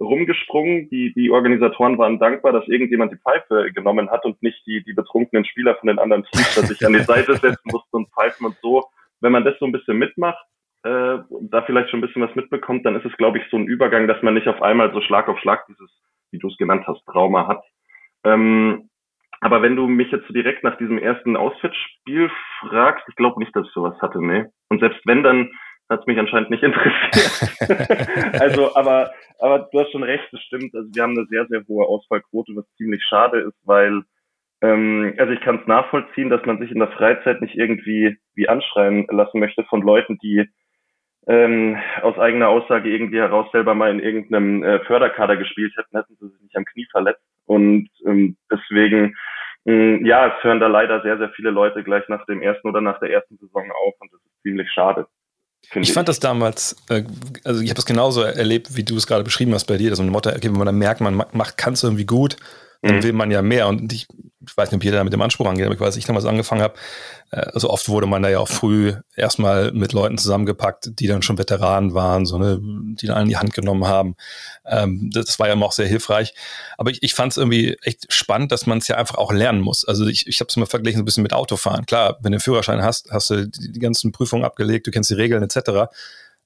rumgesprungen. 0.00 0.88
Die, 0.90 1.12
die 1.12 1.30
Organisatoren 1.30 1.98
waren 1.98 2.18
dankbar, 2.18 2.52
dass 2.52 2.66
irgendjemand 2.68 3.12
die 3.12 3.18
Pfeife 3.18 3.70
genommen 3.72 4.10
hat 4.10 4.24
und 4.24 4.42
nicht 4.42 4.66
die, 4.66 4.82
die 4.82 4.94
betrunkenen 4.94 5.44
Spieler 5.44 5.76
von 5.76 5.88
den 5.88 5.98
anderen 5.98 6.24
Teams, 6.24 6.54
dass 6.54 6.70
ich 6.70 6.84
an 6.84 6.94
die 6.94 7.00
Seite 7.00 7.36
setzen 7.36 7.70
musste 7.70 7.96
und 7.96 8.08
pfeifen 8.10 8.46
und 8.46 8.56
so. 8.62 8.84
Wenn 9.20 9.32
man 9.32 9.44
das 9.44 9.58
so 9.58 9.66
ein 9.66 9.72
bisschen 9.72 9.98
mitmacht, 9.98 10.44
äh, 10.82 11.18
da 11.42 11.62
vielleicht 11.66 11.90
schon 11.90 11.98
ein 11.98 12.06
bisschen 12.06 12.22
was 12.22 12.34
mitbekommt, 12.34 12.86
dann 12.86 12.96
ist 12.96 13.04
es, 13.04 13.16
glaube 13.18 13.38
ich, 13.38 13.44
so 13.50 13.58
ein 13.58 13.66
Übergang, 13.66 14.08
dass 14.08 14.22
man 14.22 14.34
nicht 14.34 14.48
auf 14.48 14.62
einmal 14.62 14.92
so 14.92 15.00
Schlag 15.02 15.28
auf 15.28 15.38
Schlag 15.38 15.66
dieses, 15.66 15.90
wie 16.30 16.38
du 16.38 16.48
es 16.48 16.56
genannt 16.56 16.86
hast, 16.86 17.04
Trauma 17.06 17.46
hat. 17.46 17.62
Ähm, 18.24 18.88
aber 19.40 19.62
wenn 19.62 19.76
du 19.76 19.86
mich 19.86 20.10
jetzt 20.10 20.26
so 20.26 20.34
direkt 20.34 20.64
nach 20.64 20.76
diesem 20.76 20.98
ersten 20.98 21.36
Auswärtsspiel 21.36 22.30
fragst, 22.60 23.04
ich 23.08 23.16
glaube 23.16 23.40
nicht, 23.40 23.54
dass 23.56 23.66
ich 23.66 23.72
sowas 23.72 24.00
hatte, 24.00 24.24
nee. 24.24 24.44
Und 24.68 24.80
selbst 24.80 25.00
wenn, 25.06 25.22
dann 25.22 25.50
hat 25.90 26.00
es 26.00 26.06
mich 26.06 26.18
anscheinend 26.18 26.50
nicht 26.50 26.62
interessiert. 26.62 28.40
also, 28.40 28.74
aber, 28.76 29.12
aber 29.40 29.68
du 29.72 29.80
hast 29.80 29.90
schon 29.90 30.04
recht, 30.04 30.24
das 30.30 30.40
stimmt. 30.42 30.74
Also 30.74 30.88
wir 30.94 31.02
haben 31.02 31.18
eine 31.18 31.26
sehr, 31.26 31.46
sehr 31.46 31.62
hohe 31.68 31.84
Ausfallquote, 31.84 32.52
was 32.54 32.64
ziemlich 32.76 33.02
schade 33.04 33.40
ist, 33.40 33.58
weil, 33.64 34.02
ähm, 34.62 35.14
also 35.18 35.32
ich 35.32 35.40
kann 35.40 35.58
es 35.60 35.66
nachvollziehen, 35.66 36.30
dass 36.30 36.46
man 36.46 36.58
sich 36.58 36.70
in 36.70 36.78
der 36.78 36.92
Freizeit 36.92 37.40
nicht 37.40 37.56
irgendwie 37.56 38.16
wie 38.34 38.48
anschreien 38.48 39.06
lassen 39.10 39.40
möchte 39.40 39.64
von 39.64 39.82
Leuten, 39.82 40.18
die 40.22 40.48
ähm, 41.26 41.76
aus 42.02 42.18
eigener 42.18 42.48
Aussage 42.48 42.88
irgendwie 42.88 43.18
heraus 43.18 43.50
selber 43.52 43.74
mal 43.74 43.90
in 43.90 44.00
irgendeinem 44.00 44.62
äh, 44.62 44.80
Förderkader 44.84 45.36
gespielt 45.36 45.72
hätten, 45.76 45.96
hätten 45.96 46.16
sie 46.18 46.28
sich 46.28 46.40
nicht 46.40 46.56
am 46.56 46.64
Knie 46.64 46.86
verletzt. 46.90 47.22
Und 47.46 47.90
ähm, 48.06 48.36
deswegen, 48.50 49.16
mh, 49.64 49.74
mm, 49.74 50.06
ja, 50.06 50.28
es 50.28 50.44
hören 50.44 50.60
da 50.60 50.68
leider 50.68 51.02
sehr, 51.02 51.18
sehr 51.18 51.30
viele 51.30 51.50
Leute 51.50 51.82
gleich 51.82 52.08
nach 52.08 52.24
dem 52.26 52.42
ersten 52.42 52.68
oder 52.68 52.80
nach 52.80 53.00
der 53.00 53.10
ersten 53.10 53.36
Saison 53.36 53.70
auf 53.70 53.94
und 54.00 54.12
das 54.12 54.20
ist 54.20 54.42
ziemlich 54.42 54.70
schade. 54.70 55.06
Ich 55.74 55.92
fand 55.92 56.08
das 56.08 56.18
damals, 56.18 56.76
äh, 56.88 57.04
also 57.44 57.60
ich 57.60 57.70
habe 57.70 57.78
es 57.78 57.86
genauso 57.86 58.22
erlebt, 58.22 58.76
wie 58.76 58.82
du 58.82 58.96
es 58.96 59.06
gerade 59.06 59.22
beschrieben 59.22 59.54
hast 59.54 59.66
bei 59.66 59.76
dir. 59.76 59.90
Also 59.90 60.02
okay, 60.02 60.38
wenn 60.42 60.52
man 60.52 60.66
dann 60.66 60.78
merkt, 60.78 61.00
man 61.00 61.14
macht, 61.14 61.56
kann 61.56 61.74
es 61.74 61.82
irgendwie 61.82 62.06
gut, 62.06 62.36
dann 62.82 62.96
mhm. 62.96 63.02
will 63.02 63.12
man 63.12 63.30
ja 63.30 63.42
mehr. 63.42 63.68
Und 63.68 63.92
ich, 63.92 64.08
ich 64.46 64.56
weiß 64.56 64.70
nicht, 64.70 64.78
ob 64.78 64.84
jeder 64.84 64.98
da 64.98 65.04
mit 65.04 65.12
dem 65.12 65.20
Anspruch 65.20 65.46
angeht, 65.46 65.66
aber 65.66 65.74
ich 65.74 65.80
weiß, 65.80 65.96
ich 65.96 66.06
damals 66.06 66.24
angefangen 66.24 66.62
habe, 66.62 66.74
äh, 67.30 67.40
also 67.52 67.68
oft 67.68 67.88
wurde 67.88 68.06
man 68.06 68.22
da 68.22 68.30
ja 68.30 68.38
auch 68.38 68.48
früh 68.48 68.94
erstmal 69.14 69.72
mit 69.72 69.92
Leuten 69.92 70.16
zusammengepackt, 70.16 70.98
die 70.98 71.06
dann 71.06 71.22
schon 71.22 71.36
Veteranen 71.36 71.92
waren, 71.92 72.24
so 72.24 72.38
ne, 72.38 72.58
die 72.60 73.06
dann 73.06 73.22
in 73.22 73.28
die 73.28 73.36
Hand 73.36 73.52
genommen 73.52 73.86
haben. 73.86 74.16
Ähm, 74.64 75.10
das 75.12 75.38
war 75.38 75.48
ja 75.48 75.52
immer 75.52 75.66
auch 75.66 75.72
sehr 75.72 75.86
hilfreich. 75.86 76.34
Aber 76.78 76.90
ich, 76.90 77.02
ich 77.02 77.12
fand 77.12 77.32
es 77.32 77.36
irgendwie 77.36 77.76
echt 77.82 78.10
spannend, 78.12 78.50
dass 78.50 78.66
man 78.66 78.78
es 78.78 78.88
ja 78.88 78.96
einfach 78.96 79.16
auch 79.16 79.32
lernen 79.32 79.60
muss. 79.60 79.84
Also 79.84 80.06
ich, 80.06 80.26
ich 80.26 80.40
habe 80.40 80.48
es 80.48 80.56
mal 80.56 80.66
verglichen 80.66 80.98
so 80.98 81.02
ein 81.02 81.04
bisschen 81.04 81.22
mit 81.22 81.34
Autofahren. 81.34 81.84
Klar, 81.84 82.16
wenn 82.22 82.32
du 82.32 82.36
einen 82.36 82.40
Führerschein 82.40 82.82
hast, 82.82 83.10
hast 83.10 83.30
du 83.30 83.46
die, 83.46 83.72
die 83.72 83.80
ganzen 83.80 84.12
Prüfungen 84.12 84.44
abgelegt, 84.44 84.86
du 84.86 84.90
kennst 84.90 85.10
die 85.10 85.14
Regeln 85.14 85.42
etc. 85.42 85.92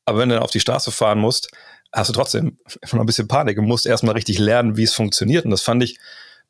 Aber 0.07 0.19
wenn 0.19 0.29
du 0.29 0.35
dann 0.35 0.45
auf 0.45 0.51
die 0.51 0.61
Straße 0.61 0.91
fahren 0.91 1.19
musst, 1.19 1.51
hast 1.95 2.09
du 2.09 2.13
trotzdem 2.13 2.59
noch 2.93 3.01
ein 3.01 3.07
bisschen 3.07 3.29
Panik 3.29 3.59
und 3.59 3.67
musst 3.67 3.87
erstmal 3.87 4.15
richtig 4.15 4.39
lernen, 4.39 4.77
wie 4.77 4.83
es 4.83 4.95
funktioniert. 4.95 5.45
Und 5.45 5.51
das 5.51 5.63
fand 5.63 5.83
ich 5.83 5.99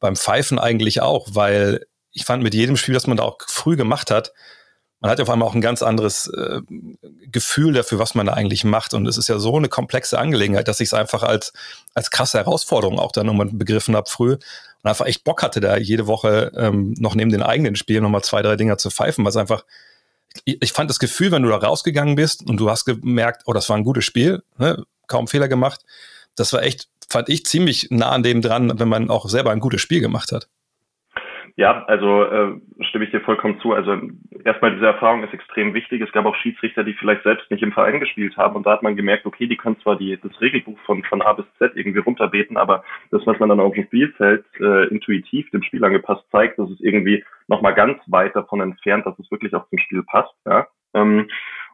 beim 0.00 0.16
Pfeifen 0.16 0.58
eigentlich 0.58 1.00
auch, 1.00 1.28
weil 1.32 1.86
ich 2.12 2.24
fand 2.24 2.42
mit 2.42 2.54
jedem 2.54 2.76
Spiel, 2.76 2.94
das 2.94 3.06
man 3.06 3.16
da 3.16 3.24
auch 3.24 3.38
früh 3.46 3.76
gemacht 3.76 4.10
hat, 4.10 4.32
man 5.04 5.10
hat 5.10 5.20
auf 5.20 5.28
einmal 5.28 5.46
auch 5.46 5.54
ein 5.54 5.60
ganz 5.60 5.82
anderes 5.82 6.28
äh, 6.28 6.62
Gefühl 7.30 7.74
dafür, 7.74 7.98
was 7.98 8.14
man 8.14 8.24
da 8.24 8.32
eigentlich 8.32 8.64
macht. 8.64 8.94
Und 8.94 9.06
es 9.06 9.18
ist 9.18 9.28
ja 9.28 9.38
so 9.38 9.54
eine 9.54 9.68
komplexe 9.68 10.18
Angelegenheit, 10.18 10.66
dass 10.66 10.80
ich 10.80 10.88
es 10.88 10.94
einfach 10.94 11.22
als, 11.22 11.52
als 11.92 12.10
krasse 12.10 12.38
Herausforderung 12.38 12.98
auch 12.98 13.12
dann 13.12 13.26
nochmal 13.26 13.50
begriffen 13.52 13.96
habe 13.96 14.08
früh 14.08 14.32
und 14.32 14.40
einfach 14.82 15.04
echt 15.04 15.22
Bock 15.22 15.42
hatte, 15.42 15.60
da 15.60 15.76
jede 15.76 16.06
Woche 16.06 16.52
ähm, 16.56 16.94
noch 16.98 17.14
neben 17.14 17.30
den 17.30 17.42
eigenen 17.42 17.76
Spielen 17.76 18.02
nochmal 18.02 18.24
zwei, 18.24 18.40
drei 18.40 18.56
Dinger 18.56 18.78
zu 18.78 18.88
pfeifen, 18.88 19.26
was 19.26 19.36
einfach 19.36 19.66
ich 20.44 20.72
fand 20.72 20.90
das 20.90 20.98
Gefühl, 20.98 21.30
wenn 21.30 21.42
du 21.42 21.48
da 21.48 21.56
rausgegangen 21.56 22.16
bist 22.16 22.48
und 22.48 22.58
du 22.58 22.70
hast 22.70 22.84
gemerkt, 22.84 23.42
oh, 23.46 23.52
das 23.52 23.68
war 23.68 23.76
ein 23.76 23.84
gutes 23.84 24.04
Spiel, 24.04 24.42
ne? 24.58 24.84
kaum 25.06 25.28
Fehler 25.28 25.48
gemacht, 25.48 25.84
das 26.34 26.52
war 26.52 26.62
echt, 26.62 26.88
fand 27.08 27.28
ich 27.28 27.44
ziemlich 27.44 27.88
nah 27.90 28.10
an 28.10 28.22
dem 28.22 28.42
dran, 28.42 28.78
wenn 28.78 28.88
man 28.88 29.10
auch 29.10 29.28
selber 29.28 29.52
ein 29.52 29.60
gutes 29.60 29.80
Spiel 29.80 30.00
gemacht 30.00 30.32
hat. 30.32 30.48
Ja, 31.56 31.84
also 31.84 32.24
äh, 32.24 32.60
stimme 32.80 33.04
ich 33.04 33.12
dir 33.12 33.20
vollkommen 33.20 33.60
zu. 33.60 33.74
Also 33.74 33.96
erstmal 34.44 34.74
diese 34.74 34.86
Erfahrung 34.86 35.22
ist 35.22 35.32
extrem 35.32 35.72
wichtig. 35.72 36.00
Es 36.02 36.10
gab 36.10 36.26
auch 36.26 36.34
Schiedsrichter, 36.34 36.82
die 36.82 36.94
vielleicht 36.94 37.22
selbst 37.22 37.48
nicht 37.48 37.62
im 37.62 37.70
Verein 37.70 38.00
gespielt 38.00 38.36
haben 38.36 38.56
und 38.56 38.66
da 38.66 38.72
hat 38.72 38.82
man 38.82 38.96
gemerkt, 38.96 39.24
okay, 39.24 39.46
die 39.46 39.56
können 39.56 39.78
zwar 39.80 39.96
die, 39.96 40.18
das 40.20 40.40
Regelbuch 40.40 40.78
von, 40.80 41.04
von 41.04 41.22
A 41.22 41.32
bis 41.32 41.46
Z 41.58 41.76
irgendwie 41.76 42.00
runterbeten, 42.00 42.56
aber 42.56 42.82
das, 43.12 43.24
was 43.24 43.38
man 43.38 43.50
dann 43.50 43.60
auf 43.60 43.72
dem 43.72 43.84
Spielfeld 43.84 44.44
äh, 44.58 44.88
intuitiv 44.88 45.48
dem 45.50 45.62
Spiel 45.62 45.84
angepasst 45.84 46.24
zeigt, 46.32 46.58
das 46.58 46.70
ist 46.70 46.80
irgendwie 46.80 47.24
nochmal 47.46 47.74
ganz 47.74 48.00
weit 48.08 48.34
davon 48.34 48.60
entfernt, 48.60 49.06
dass 49.06 49.16
es 49.20 49.30
wirklich 49.30 49.54
auch 49.54 49.68
zum 49.68 49.78
Spiel 49.78 50.02
passt. 50.02 50.34
Ja? 50.46 50.66
Ähm, 50.92 51.28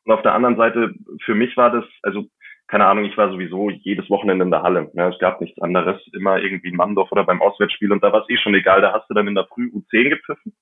und 0.05 0.13
auf 0.13 0.23
der 0.23 0.35
anderen 0.35 0.57
Seite, 0.57 0.95
für 1.25 1.35
mich 1.35 1.57
war 1.57 1.71
das, 1.71 1.85
also 2.03 2.27
keine 2.71 2.87
Ahnung, 2.87 3.05
ich 3.05 3.17
war 3.17 3.33
sowieso 3.33 3.69
jedes 3.69 4.09
Wochenende 4.11 4.45
in 4.45 4.53
der 4.53 4.63
Halle. 4.63 4.93
Ja, 4.95 5.09
es 5.09 5.19
gab 5.19 5.41
nichts 5.41 5.61
anderes, 5.61 6.01
immer 6.13 6.39
irgendwie 6.39 6.69
in 6.69 6.77
Mandorf 6.77 7.11
oder 7.11 7.25
beim 7.25 7.43
Auswärtsspiel 7.43 7.91
und 7.91 8.03
da 8.03 8.13
war 8.13 8.23
es 8.23 8.31
eh 8.31 8.37
schon 8.37 8.55
egal, 8.55 8.81
da 8.81 8.93
hast 8.93 9.11
du 9.11 9.15
dann 9.15 9.27
in 9.27 9.35
der 9.35 9.47
Früh 9.47 9.73
U10 9.75 10.11
gepfiffen. 10.11 10.55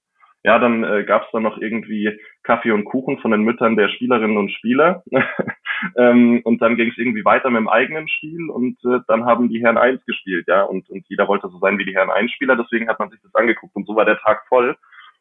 Ja, 0.42 0.58
dann 0.58 0.84
äh, 0.84 1.04
gab 1.04 1.24
es 1.24 1.28
dann 1.32 1.42
noch 1.42 1.58
irgendwie 1.58 2.18
Kaffee 2.44 2.70
und 2.70 2.84
Kuchen 2.84 3.18
von 3.18 3.32
den 3.32 3.42
Müttern 3.42 3.76
der 3.76 3.88
Spielerinnen 3.90 4.38
und 4.38 4.52
Spieler. 4.52 5.02
ähm, 5.96 6.40
und 6.44 6.62
dann 6.62 6.76
ging 6.76 6.90
es 6.90 6.96
irgendwie 6.96 7.26
weiter 7.26 7.50
mit 7.50 7.58
dem 7.58 7.68
eigenen 7.68 8.08
Spiel 8.08 8.48
und 8.48 8.78
äh, 8.84 9.00
dann 9.06 9.26
haben 9.26 9.50
die 9.50 9.60
Herren 9.60 9.76
1 9.76 10.02
gespielt, 10.06 10.46
ja, 10.48 10.62
und, 10.62 10.88
und 10.88 11.04
jeder 11.08 11.28
wollte 11.28 11.48
so 11.48 11.58
sein 11.58 11.76
wie 11.76 11.84
die 11.84 11.94
Herren 11.94 12.10
1 12.10 12.32
Spieler, 12.32 12.56
deswegen 12.56 12.88
hat 12.88 12.98
man 12.98 13.10
sich 13.10 13.20
das 13.20 13.34
angeguckt 13.34 13.76
und 13.76 13.86
so 13.86 13.96
war 13.96 14.06
der 14.06 14.18
Tag 14.20 14.46
voll. 14.48 14.76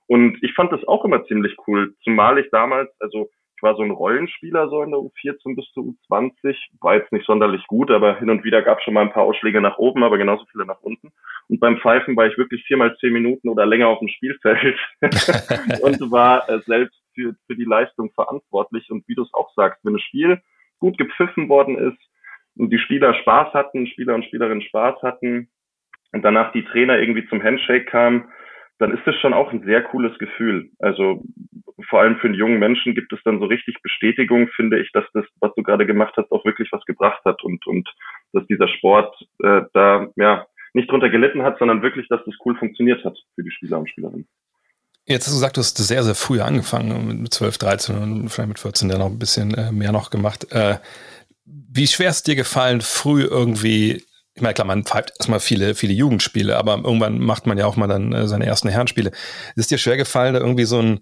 Und 0.08 0.42
ich 0.42 0.54
fand 0.54 0.72
das 0.72 0.88
auch 0.88 1.04
immer 1.04 1.26
ziemlich 1.26 1.58
cool, 1.68 1.96
zumal 2.06 2.38
ich 2.38 2.50
damals, 2.52 2.90
also 3.02 3.30
ich 3.58 3.64
war 3.64 3.76
so 3.76 3.82
ein 3.82 3.90
Rollenspieler 3.90 4.70
so 4.70 4.84
in 4.84 4.92
der 4.92 5.00
U14 5.00 5.56
bis 5.56 5.66
zur 5.74 5.96
U20, 6.12 6.56
war 6.80 6.96
jetzt 6.96 7.12
nicht 7.12 7.26
sonderlich 7.26 7.66
gut, 7.66 7.90
aber 7.90 8.20
hin 8.20 8.30
und 8.30 8.44
wieder 8.44 8.62
gab 8.62 8.78
es 8.78 8.84
schon 8.84 8.94
mal 8.94 9.02
ein 9.02 9.12
paar 9.12 9.24
Ausschläge 9.24 9.60
nach 9.62 9.80
oben, 9.80 10.04
aber 10.04 10.20
genauso 10.20 10.46
viele 10.52 10.68
nach 10.68 10.80
unten. 10.82 11.12
Und 11.50 11.60
beim 11.60 11.80
Pfeifen 11.80 12.16
war 12.16 12.28
ich 12.28 12.38
wirklich 12.38 12.64
viermal 12.68 12.96
zehn 13.00 13.14
Minuten 13.14 13.50
oder 13.50 13.66
länger 13.66 13.88
auf 13.88 13.98
dem 13.98 14.10
Spielfeld 14.10 14.78
und 15.82 16.12
war 16.12 16.48
äh, 16.48 16.60
selbst 16.68 17.02
für, 17.16 17.34
für 17.48 17.56
die 17.56 17.64
Leistung 17.64 18.12
verantwortlich. 18.12 18.92
Und 18.92 19.08
wie 19.08 19.16
du 19.16 19.24
es 19.24 19.34
auch 19.34 19.52
sagst, 19.56 19.84
wenn 19.84 19.96
ein 19.96 20.00
Spiel 20.00 20.40
gut 20.78 21.00
gepfiffen 21.00 21.50
worden 21.50 21.80
ist 21.80 21.98
und 22.58 22.70
die 22.70 22.78
Spieler 22.78 23.16
Spaß 23.16 23.56
hatten, 23.56 23.88
Spieler 23.88 24.14
und 24.14 24.26
Spielerinnen 24.26 24.62
Spaß 24.62 25.02
hatten 25.02 25.50
und 26.12 26.22
danach 26.22 26.52
die 26.52 26.64
Trainer 26.64 27.00
irgendwie 27.00 27.28
zum 27.28 27.42
Handshake 27.42 27.86
kamen, 27.86 28.26
dann 28.80 28.92
ist 28.92 29.06
das 29.06 29.16
schon 29.16 29.34
auch 29.34 29.52
ein 29.52 29.64
sehr 29.64 29.82
cooles 29.84 30.18
Gefühl. 30.20 30.70
Also 30.80 31.24
vor 31.90 32.02
allem 32.02 32.18
für 32.18 32.28
einen 32.28 32.36
jungen 32.36 32.60
Menschen 32.60 32.96
gibt 32.96 33.12
es 33.14 33.20
dann 33.24 33.40
so 33.40 33.46
richtig 33.46 33.82
Bestätigung, 33.82 34.48
finde 34.56 34.80
ich, 34.80 34.92
dass 34.92 35.06
das, 35.14 35.26
was 35.40 35.54
du 35.56 35.64
gerade 35.64 35.86
gemacht 35.86 36.14
hast, 36.18 36.32
auch 36.32 36.46
wirklich 36.46 36.72
was 36.72 36.84
gebracht 36.86 37.24
hat 37.26 37.44
und, 37.44 37.66
und 37.68 37.88
dass 38.34 38.46
dieser 38.48 38.68
Sport 38.68 39.16
äh, 39.44 39.62
da 39.74 40.08
ja 40.16 40.46
nicht 40.74 40.92
drunter 40.92 41.10
gelitten 41.10 41.44
hat, 41.44 41.58
sondern 41.60 41.82
wirklich, 41.82 42.08
dass 42.08 42.22
das 42.26 42.36
cool 42.46 42.56
funktioniert 42.58 43.04
hat 43.04 43.18
für 43.36 43.44
die 43.44 43.52
Spieler 43.52 43.80
und 43.80 43.90
Spielerinnen. 43.90 44.28
Jetzt 45.06 45.26
hast 45.26 45.34
du 45.34 45.38
gesagt, 45.38 45.58
du 45.58 45.62
hast 45.62 45.78
sehr, 45.78 46.04
sehr 46.04 46.16
früh 46.16 46.42
angefangen, 46.42 47.22
mit 47.22 47.34
12, 47.34 47.58
13 47.58 47.98
und 47.98 48.30
vielleicht 48.30 48.50
mit 48.50 48.60
14 48.60 48.90
dann 48.90 49.00
noch 49.00 49.08
ein 49.08 49.20
bisschen 49.20 49.54
äh, 49.54 49.72
mehr 49.72 49.94
noch 49.94 50.10
gemacht. 50.10 50.52
Äh, 50.52 50.78
wie 51.46 51.88
schwer 51.88 52.10
ist 52.10 52.28
dir 52.28 52.36
gefallen, 52.36 52.82
früh 52.82 53.24
irgendwie 53.24 54.04
ich 54.38 54.42
meine, 54.44 54.54
klar, 54.54 54.68
man 54.68 54.84
pfeift 54.84 55.14
erstmal 55.18 55.40
viele, 55.40 55.74
viele 55.74 55.94
Jugendspiele, 55.94 56.56
aber 56.58 56.76
irgendwann 56.76 57.18
macht 57.18 57.48
man 57.48 57.58
ja 57.58 57.66
auch 57.66 57.76
mal 57.76 57.88
dann 57.88 58.14
äh, 58.14 58.28
seine 58.28 58.46
ersten 58.46 58.70
Herrenspiele. 58.70 59.10
Ist 59.10 59.58
es 59.58 59.68
dir 59.68 59.80
schwer 59.80 59.98
gefallen, 59.98 60.36
da 60.36 60.40
irgendwie 60.40 60.66
so 60.66 60.80
ein 60.80 61.00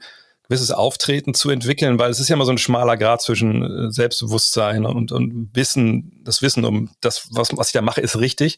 gewisses 0.48 0.72
Auftreten 0.72 1.34
zu 1.34 1.50
entwickeln, 1.50 2.00
weil 2.00 2.12
es 2.12 2.22
ist 2.22 2.30
ja 2.30 2.36
immer 2.38 2.46
so 2.46 2.54
ein 2.54 2.58
schmaler 2.58 2.96
Grad 2.96 3.22
zwischen 3.22 3.62
äh, 3.62 3.92
Selbstbewusstsein 3.92 4.86
und, 4.86 5.12
und 5.12 5.50
Wissen, 5.54 6.22
das 6.24 6.42
Wissen 6.42 6.64
um 6.64 6.92
das, 7.02 7.28
was, 7.32 7.50
was 7.58 7.68
ich 7.68 7.74
da 7.74 7.82
mache, 7.82 8.00
ist 8.00 8.18
richtig, 8.18 8.58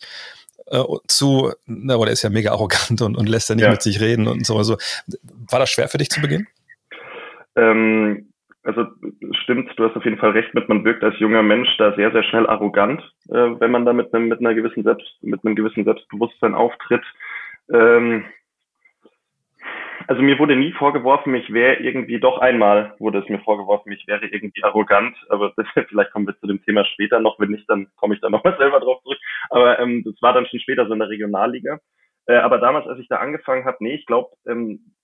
äh, 0.68 0.84
zu, 1.08 1.54
na, 1.66 1.96
oder 1.96 2.12
ist 2.12 2.22
ja 2.22 2.30
mega 2.30 2.52
arrogant 2.52 3.02
und, 3.02 3.18
und 3.18 3.28
lässt 3.28 3.50
ja 3.50 3.56
nicht 3.56 3.66
ja. 3.66 3.72
mit 3.72 3.82
sich 3.82 4.00
reden 4.00 4.28
und 4.28 4.46
so. 4.46 4.58
Also, 4.58 4.78
war 5.50 5.58
das 5.58 5.72
schwer 5.72 5.90
für 5.90 5.98
dich 5.98 6.12
zu 6.12 6.22
Beginn? 6.22 6.46
Ähm, 7.56 8.32
also 8.68 8.86
stimmt, 9.44 9.72
du 9.78 9.86
hast 9.86 9.96
auf 9.96 10.04
jeden 10.04 10.18
Fall 10.18 10.32
recht 10.32 10.54
mit, 10.54 10.68
man 10.68 10.84
wirkt 10.84 11.04
als 11.04 11.18
junger 11.20 11.42
Mensch 11.42 11.70
da 11.78 11.96
sehr, 11.96 12.12
sehr 12.12 12.24
schnell 12.24 12.46
arrogant, 12.48 13.02
äh, 13.30 13.60
wenn 13.60 13.72
man 13.72 13.86
da 13.86 13.94
mit 13.94 14.14
einem, 14.14 14.28
mit 14.28 14.40
einer 14.40 14.54
gewissen 14.54 14.84
Selbst, 14.84 15.08
mit 15.22 15.44
einem 15.46 15.56
gewissen 15.56 15.86
Selbstbewusstsein 15.86 16.54
auftritt. 16.54 17.04
Ähm, 17.72 18.26
also 20.08 20.22
mir 20.22 20.38
wurde 20.38 20.58
nie 20.58 20.74
vorgeworfen, 20.74 21.34
ich 21.36 21.52
wäre 21.52 21.78
irgendwie, 21.78 22.20
doch 22.20 22.40
einmal 22.40 22.94
wurde 23.00 23.20
es 23.20 23.30
mir 23.30 23.40
vorgeworfen, 23.40 23.92
ich 23.94 24.06
wäre 24.06 24.28
irgendwie 24.28 24.64
arrogant, 24.64 25.16
aber 25.30 25.54
das, 25.58 25.66
vielleicht 25.88 26.12
kommen 26.12 26.28
wir 26.28 26.38
zu 26.40 26.48
dem 26.48 26.62
Thema 26.64 26.84
später 26.86 27.22
noch, 27.22 27.40
wenn 27.40 27.52
nicht, 27.52 27.70
dann 27.70 27.88
komme 27.96 28.16
ich 28.16 28.22
da 28.22 28.30
nochmal 28.30 28.58
selber 28.60 28.82
drauf 28.82 29.02
zurück. 29.04 29.20
Aber 29.50 29.80
ähm, 29.80 30.04
das 30.04 30.22
war 30.22 30.34
dann 30.34 30.46
schon 30.46 30.60
später 30.60 30.88
so 30.88 30.94
in 30.94 31.00
der 31.00 31.10
Regionalliga. 31.10 31.80
Äh, 32.26 32.36
aber 32.36 32.58
damals, 32.58 32.86
als 32.88 33.00
ich 33.00 33.08
da 33.08 33.18
angefangen 33.18 33.64
habe, 33.64 33.78
nee, 33.80 33.96
ich 33.96 34.06
glaube, 34.06 34.30
ähm, 34.46 34.97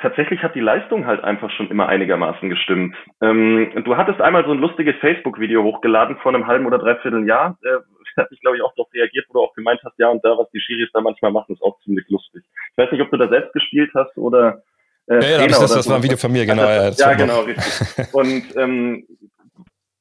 tatsächlich 0.00 0.42
hat 0.42 0.54
die 0.54 0.60
Leistung 0.60 1.06
halt 1.06 1.22
einfach 1.22 1.50
schon 1.50 1.70
immer 1.70 1.88
einigermaßen 1.88 2.48
gestimmt. 2.48 2.96
Ähm, 3.20 3.70
du 3.84 3.96
hattest 3.96 4.20
einmal 4.20 4.44
so 4.44 4.52
ein 4.52 4.58
lustiges 4.58 4.96
Facebook-Video 5.00 5.62
hochgeladen 5.62 6.16
vor 6.18 6.34
einem 6.34 6.46
halben 6.46 6.66
oder 6.66 6.78
dreiviertel 6.78 7.26
Jahr. 7.26 7.58
Äh, 7.62 7.78
da 8.16 8.22
habe 8.24 8.34
ich, 8.34 8.40
glaube 8.40 8.56
ich, 8.56 8.62
auch 8.62 8.74
darauf 8.74 8.92
reagiert, 8.92 9.26
wo 9.28 9.34
du 9.34 9.40
auch 9.44 9.54
gemeint 9.54 9.80
hast, 9.84 9.98
ja, 9.98 10.08
und 10.08 10.24
da, 10.24 10.36
was 10.36 10.50
die 10.50 10.60
Schiris 10.60 10.90
da 10.92 11.00
manchmal 11.00 11.32
machen, 11.32 11.54
ist 11.54 11.62
auch 11.62 11.78
ziemlich 11.84 12.08
lustig. 12.08 12.42
Ich 12.72 12.78
weiß 12.78 12.90
nicht, 12.92 13.02
ob 13.02 13.10
du 13.10 13.16
da 13.16 13.28
selbst 13.28 13.52
gespielt 13.52 13.90
hast 13.94 14.16
oder 14.16 14.62
äh, 15.08 15.20
ja, 15.20 15.40
ja, 15.40 15.46
das, 15.48 15.60
das 15.60 15.84
so. 15.84 15.90
war 15.90 15.98
ein 15.98 16.02
Video 16.02 16.16
von 16.16 16.32
mir, 16.32 16.46
genau. 16.46 16.62
ja, 16.62 16.90
ja 16.90 17.14
genau, 17.14 17.40
richtig. 17.40 18.14
Und 18.14 18.56
ähm, 18.56 19.04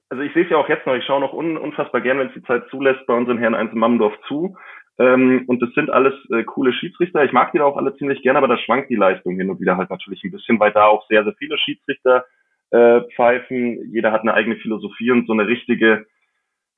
also 0.09 0.23
ich 0.23 0.33
sehe 0.33 0.43
es 0.43 0.49
ja 0.49 0.57
auch 0.57 0.69
jetzt 0.69 0.85
noch, 0.85 0.95
ich 0.95 1.05
schaue 1.05 1.19
noch 1.19 1.33
un, 1.33 1.57
unfassbar 1.57 2.01
gern, 2.01 2.19
wenn 2.19 2.27
es 2.27 2.33
die 2.33 2.43
Zeit 2.43 2.63
zulässt, 2.69 3.05
bei 3.05 3.13
unseren 3.13 3.37
Herren 3.37 3.55
1 3.55 3.73
Mammendorf 3.73 4.13
zu. 4.27 4.57
Ähm, 4.99 5.45
und 5.47 5.61
das 5.61 5.73
sind 5.73 5.89
alles 5.89 6.13
äh, 6.29 6.43
coole 6.43 6.73
Schiedsrichter. 6.73 7.23
Ich 7.23 7.31
mag 7.31 7.53
die 7.53 7.57
da 7.57 7.63
auch 7.63 7.77
alle 7.77 7.95
ziemlich 7.95 8.21
gerne, 8.21 8.37
aber 8.37 8.49
da 8.49 8.57
schwankt 8.57 8.89
die 8.89 8.95
Leistung 8.95 9.37
hin 9.37 9.49
und 9.49 9.61
wieder 9.61 9.77
halt 9.77 9.89
natürlich 9.89 10.23
ein 10.23 10.31
bisschen, 10.31 10.59
weil 10.59 10.73
da 10.73 10.85
auch 10.85 11.07
sehr, 11.07 11.23
sehr 11.23 11.33
viele 11.35 11.57
Schiedsrichter 11.57 12.25
äh, 12.71 13.01
pfeifen. 13.15 13.91
Jeder 13.93 14.11
hat 14.11 14.21
eine 14.21 14.33
eigene 14.33 14.57
Philosophie 14.57 15.11
und 15.11 15.25
so 15.25 15.33
eine 15.33 15.47
richtige 15.47 16.05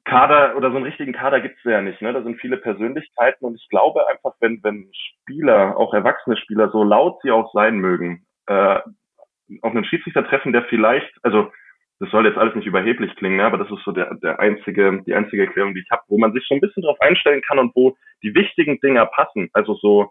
Kader 0.06 0.56
oder 0.56 0.70
so 0.70 0.78
einen 0.78 0.86
richtigen 0.86 1.14
Kader 1.14 1.42
gibt's 1.42 1.64
ja 1.64 1.82
nicht. 1.82 2.02
Ne? 2.02 2.14
Da 2.14 2.22
sind 2.22 2.40
viele 2.40 2.58
Persönlichkeiten 2.58 3.46
und 3.46 3.56
ich 3.56 3.68
glaube 3.70 4.08
einfach, 4.08 4.34
wenn, 4.40 4.64
wenn 4.64 4.90
Spieler, 4.94 5.78
auch 5.78 5.94
erwachsene 5.94 6.38
Spieler, 6.38 6.70
so 6.70 6.84
laut 6.84 7.20
sie 7.24 7.32
auch 7.32 7.52
sein 7.54 7.78
mögen, 7.78 8.26
äh, 8.46 8.80
auf 9.62 9.72
einen 9.72 9.86
Schiedsrichter 9.86 10.26
treffen, 10.26 10.54
der 10.54 10.64
vielleicht, 10.64 11.12
also 11.24 11.52
das 12.02 12.10
soll 12.10 12.26
jetzt 12.26 12.38
alles 12.40 12.56
nicht 12.56 12.66
überheblich 12.66 13.16
klingen, 13.16 13.38
ne? 13.38 13.46
aber 13.46 13.60
das 13.60 13.70
ist 13.70 13.84
so 13.86 13.92
der, 13.92 14.16
der 14.16 14.40
einzige, 14.40 15.04
die 15.06 15.14
einzige 15.14 15.46
Erklärung, 15.46 15.76
die 15.76 15.82
ich 15.82 15.92
habe, 15.92 16.02
wo 16.08 16.18
man 16.18 16.34
sich 16.34 16.44
so 16.48 16.56
ein 16.56 16.60
bisschen 16.60 16.82
drauf 16.82 17.00
einstellen 17.00 17.44
kann 17.48 17.60
und 17.60 17.76
wo 17.76 17.96
die 18.24 18.34
wichtigen 18.34 18.80
Dinger 18.80 19.06
passen. 19.06 19.52
Also 19.54 19.76
so, 19.76 20.10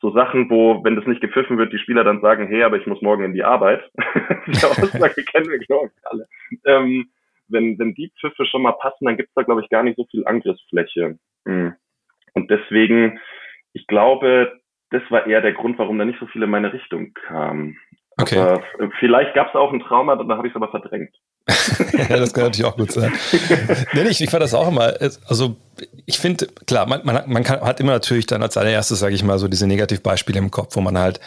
so 0.00 0.10
Sachen, 0.10 0.50
wo, 0.50 0.82
wenn 0.82 0.96
das 0.96 1.06
nicht 1.06 1.20
gepfiffen 1.20 1.58
wird, 1.58 1.72
die 1.72 1.78
Spieler 1.78 2.02
dann 2.02 2.22
sagen, 2.22 2.48
hey, 2.48 2.64
aber 2.64 2.76
ich 2.76 2.88
muss 2.88 3.00
morgen 3.02 3.22
in 3.22 3.34
die 3.34 3.44
Arbeit. 3.44 3.88
die 4.48 4.64
Aussage 4.64 5.22
kennen 5.32 5.48
wir, 5.48 5.60
glaube 5.60 5.92
ich, 5.96 6.06
alle. 6.08 6.26
Ähm, 6.66 7.08
wenn, 7.46 7.78
wenn 7.78 7.94
die 7.94 8.12
Pfiffe 8.20 8.44
schon 8.44 8.62
mal 8.62 8.72
passen, 8.72 9.04
dann 9.04 9.16
gibt's 9.16 9.34
da, 9.34 9.42
glaube 9.42 9.60
ich, 9.60 9.68
gar 9.68 9.84
nicht 9.84 9.98
so 9.98 10.06
viel 10.10 10.26
Angriffsfläche. 10.26 11.20
Mhm. 11.44 11.76
Und 12.34 12.50
deswegen, 12.50 13.20
ich 13.74 13.86
glaube, 13.86 14.60
das 14.90 15.02
war 15.10 15.28
eher 15.28 15.40
der 15.40 15.52
Grund, 15.52 15.78
warum 15.78 16.00
da 16.00 16.04
nicht 16.04 16.18
so 16.18 16.26
viele 16.26 16.46
in 16.46 16.50
meine 16.50 16.72
Richtung 16.72 17.14
kamen. 17.14 17.78
Okay. 18.18 18.38
Aber 18.38 18.62
vielleicht 19.00 19.34
gab 19.34 19.48
es 19.48 19.54
auch 19.54 19.72
ein 19.72 19.80
Trauma, 19.80 20.16
dann 20.16 20.30
habe 20.32 20.46
ich 20.46 20.52
es 20.52 20.56
aber 20.56 20.68
verdrängt. 20.68 21.14
ja, 21.92 22.16
das 22.16 22.32
kann 22.32 22.44
natürlich 22.44 22.64
auch 22.64 22.76
gut 22.76 22.92
sein. 22.92 23.12
nee, 23.92 24.02
ich, 24.02 24.20
ich 24.20 24.30
fand 24.30 24.42
das 24.42 24.54
auch 24.54 24.68
immer, 24.68 24.94
also 25.26 25.56
ich 26.06 26.18
finde, 26.18 26.46
klar, 26.66 26.86
man, 26.86 27.00
man, 27.04 27.22
man 27.26 27.42
kann, 27.42 27.60
hat 27.60 27.80
immer 27.80 27.92
natürlich 27.92 28.26
dann 28.26 28.42
als 28.42 28.56
allererstes, 28.56 29.00
sage 29.00 29.14
ich 29.14 29.24
mal, 29.24 29.38
so 29.38 29.48
diese 29.48 29.66
Negativbeispiele 29.66 30.38
im 30.38 30.50
Kopf, 30.50 30.76
wo 30.76 30.80
man 30.80 30.98
halt 30.98 31.20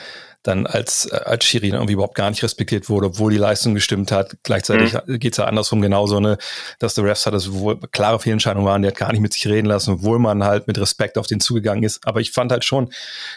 dann 0.44 0.68
als, 0.68 1.12
als 1.12 1.44
Schiri 1.44 1.70
irgendwie 1.70 1.94
überhaupt 1.94 2.16
gar 2.16 2.30
nicht 2.30 2.44
respektiert 2.44 2.88
wurde, 2.88 3.08
obwohl 3.08 3.32
die 3.32 3.38
Leistung 3.38 3.74
gestimmt 3.74 4.12
hat. 4.12 4.38
Gleichzeitig 4.44 4.94
mhm. 4.94 5.20
geht 5.20 5.34
es 5.34 5.38
ja 5.38 5.46
andersrum 5.46 5.82
genauso, 5.82 6.20
ne, 6.20 6.38
dass 6.80 6.94
der 6.94 7.04
Refs 7.04 7.26
hat, 7.26 7.34
dass 7.34 7.52
wohl 7.52 7.80
klare 7.92 8.20
Fehlentscheidungen 8.20 8.68
waren, 8.68 8.82
der 8.84 8.92
hat 8.92 8.98
gar 8.98 9.12
nicht 9.12 9.22
mit 9.22 9.34
sich 9.34 9.48
reden 9.48 9.66
lassen, 9.66 9.96
obwohl 9.96 10.20
man 10.20 10.44
halt 10.44 10.68
mit 10.68 10.78
Respekt 10.78 11.18
auf 11.18 11.28
den 11.28 11.40
zugegangen 11.40 11.84
ist. 11.84 12.06
Aber 12.08 12.22
ich 12.22 12.32
fand 12.32 12.52
halt 12.52 12.64
schon, 12.64 12.90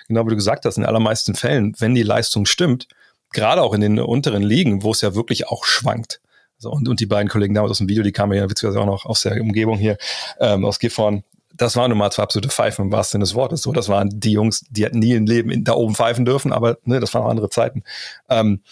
genau 0.07 0.27
wie 0.27 0.31
du 0.31 0.37
gesagt 0.37 0.65
hast, 0.65 0.77
in 0.77 0.85
allermeisten 0.85 1.35
Fällen, 1.35 1.75
wenn 1.79 1.95
die 1.95 2.03
Leistung 2.03 2.45
stimmt, 2.45 2.89
gerade 3.33 3.63
auch 3.63 3.75
in 3.75 3.81
den 3.81 3.99
unteren 3.99 4.43
Ligen, 4.43 4.83
wo 4.83 4.93
es 4.93 5.01
ja 5.01 5.15
wirklich 5.15 5.49
auch 5.49 5.65
schwankt. 5.65 6.21
So, 6.59 6.71
und, 6.71 6.89
und 6.89 7.01
die 7.01 7.07
beiden 7.07 7.29
Kollegen 7.29 7.55
damals 7.55 7.71
aus 7.73 7.79
dem 7.79 7.89
Video, 7.89 8.03
die 8.03 8.13
kamen 8.13 8.37
ja 8.37 8.51
witzigerweise 8.51 8.81
auch 8.81 8.87
noch 8.87 9.07
aus 9.07 9.23
der 9.23 9.41
Umgebung 9.41 9.79
hier, 9.79 9.97
ähm, 10.41 10.65
aus 10.65 10.81
Gifhorn, 10.81 11.23
das 11.59 11.77
waren 11.77 11.91
nun 11.91 11.99
mal 11.99 12.11
zwei 12.11 12.23
absolute 12.23 12.49
Pfeifen 12.49 12.87
im 12.87 12.93
wahrsten 12.93 13.13
Sinne 13.13 13.25
des 13.25 13.35
Wortes. 13.35 13.63
So, 13.63 13.73
das 13.73 13.89
waren 13.89 14.09
die 14.13 14.33
Jungs, 14.33 14.65
die 14.71 14.85
hatten 14.85 15.01
nie 15.01 15.15
im 15.15 15.27
Leben 15.27 15.51
in, 15.51 15.65
da 15.65 15.73
oben 15.75 15.95
pfeifen 15.95 16.25
dürfen, 16.25 16.53
aber 16.53 16.79
ne, 16.85 17.01
das 17.01 17.13
waren 17.15 17.25
auch 17.25 17.31
andere 17.31 17.51
Zeiten. 17.51 17.83
Ähm, 18.29 18.63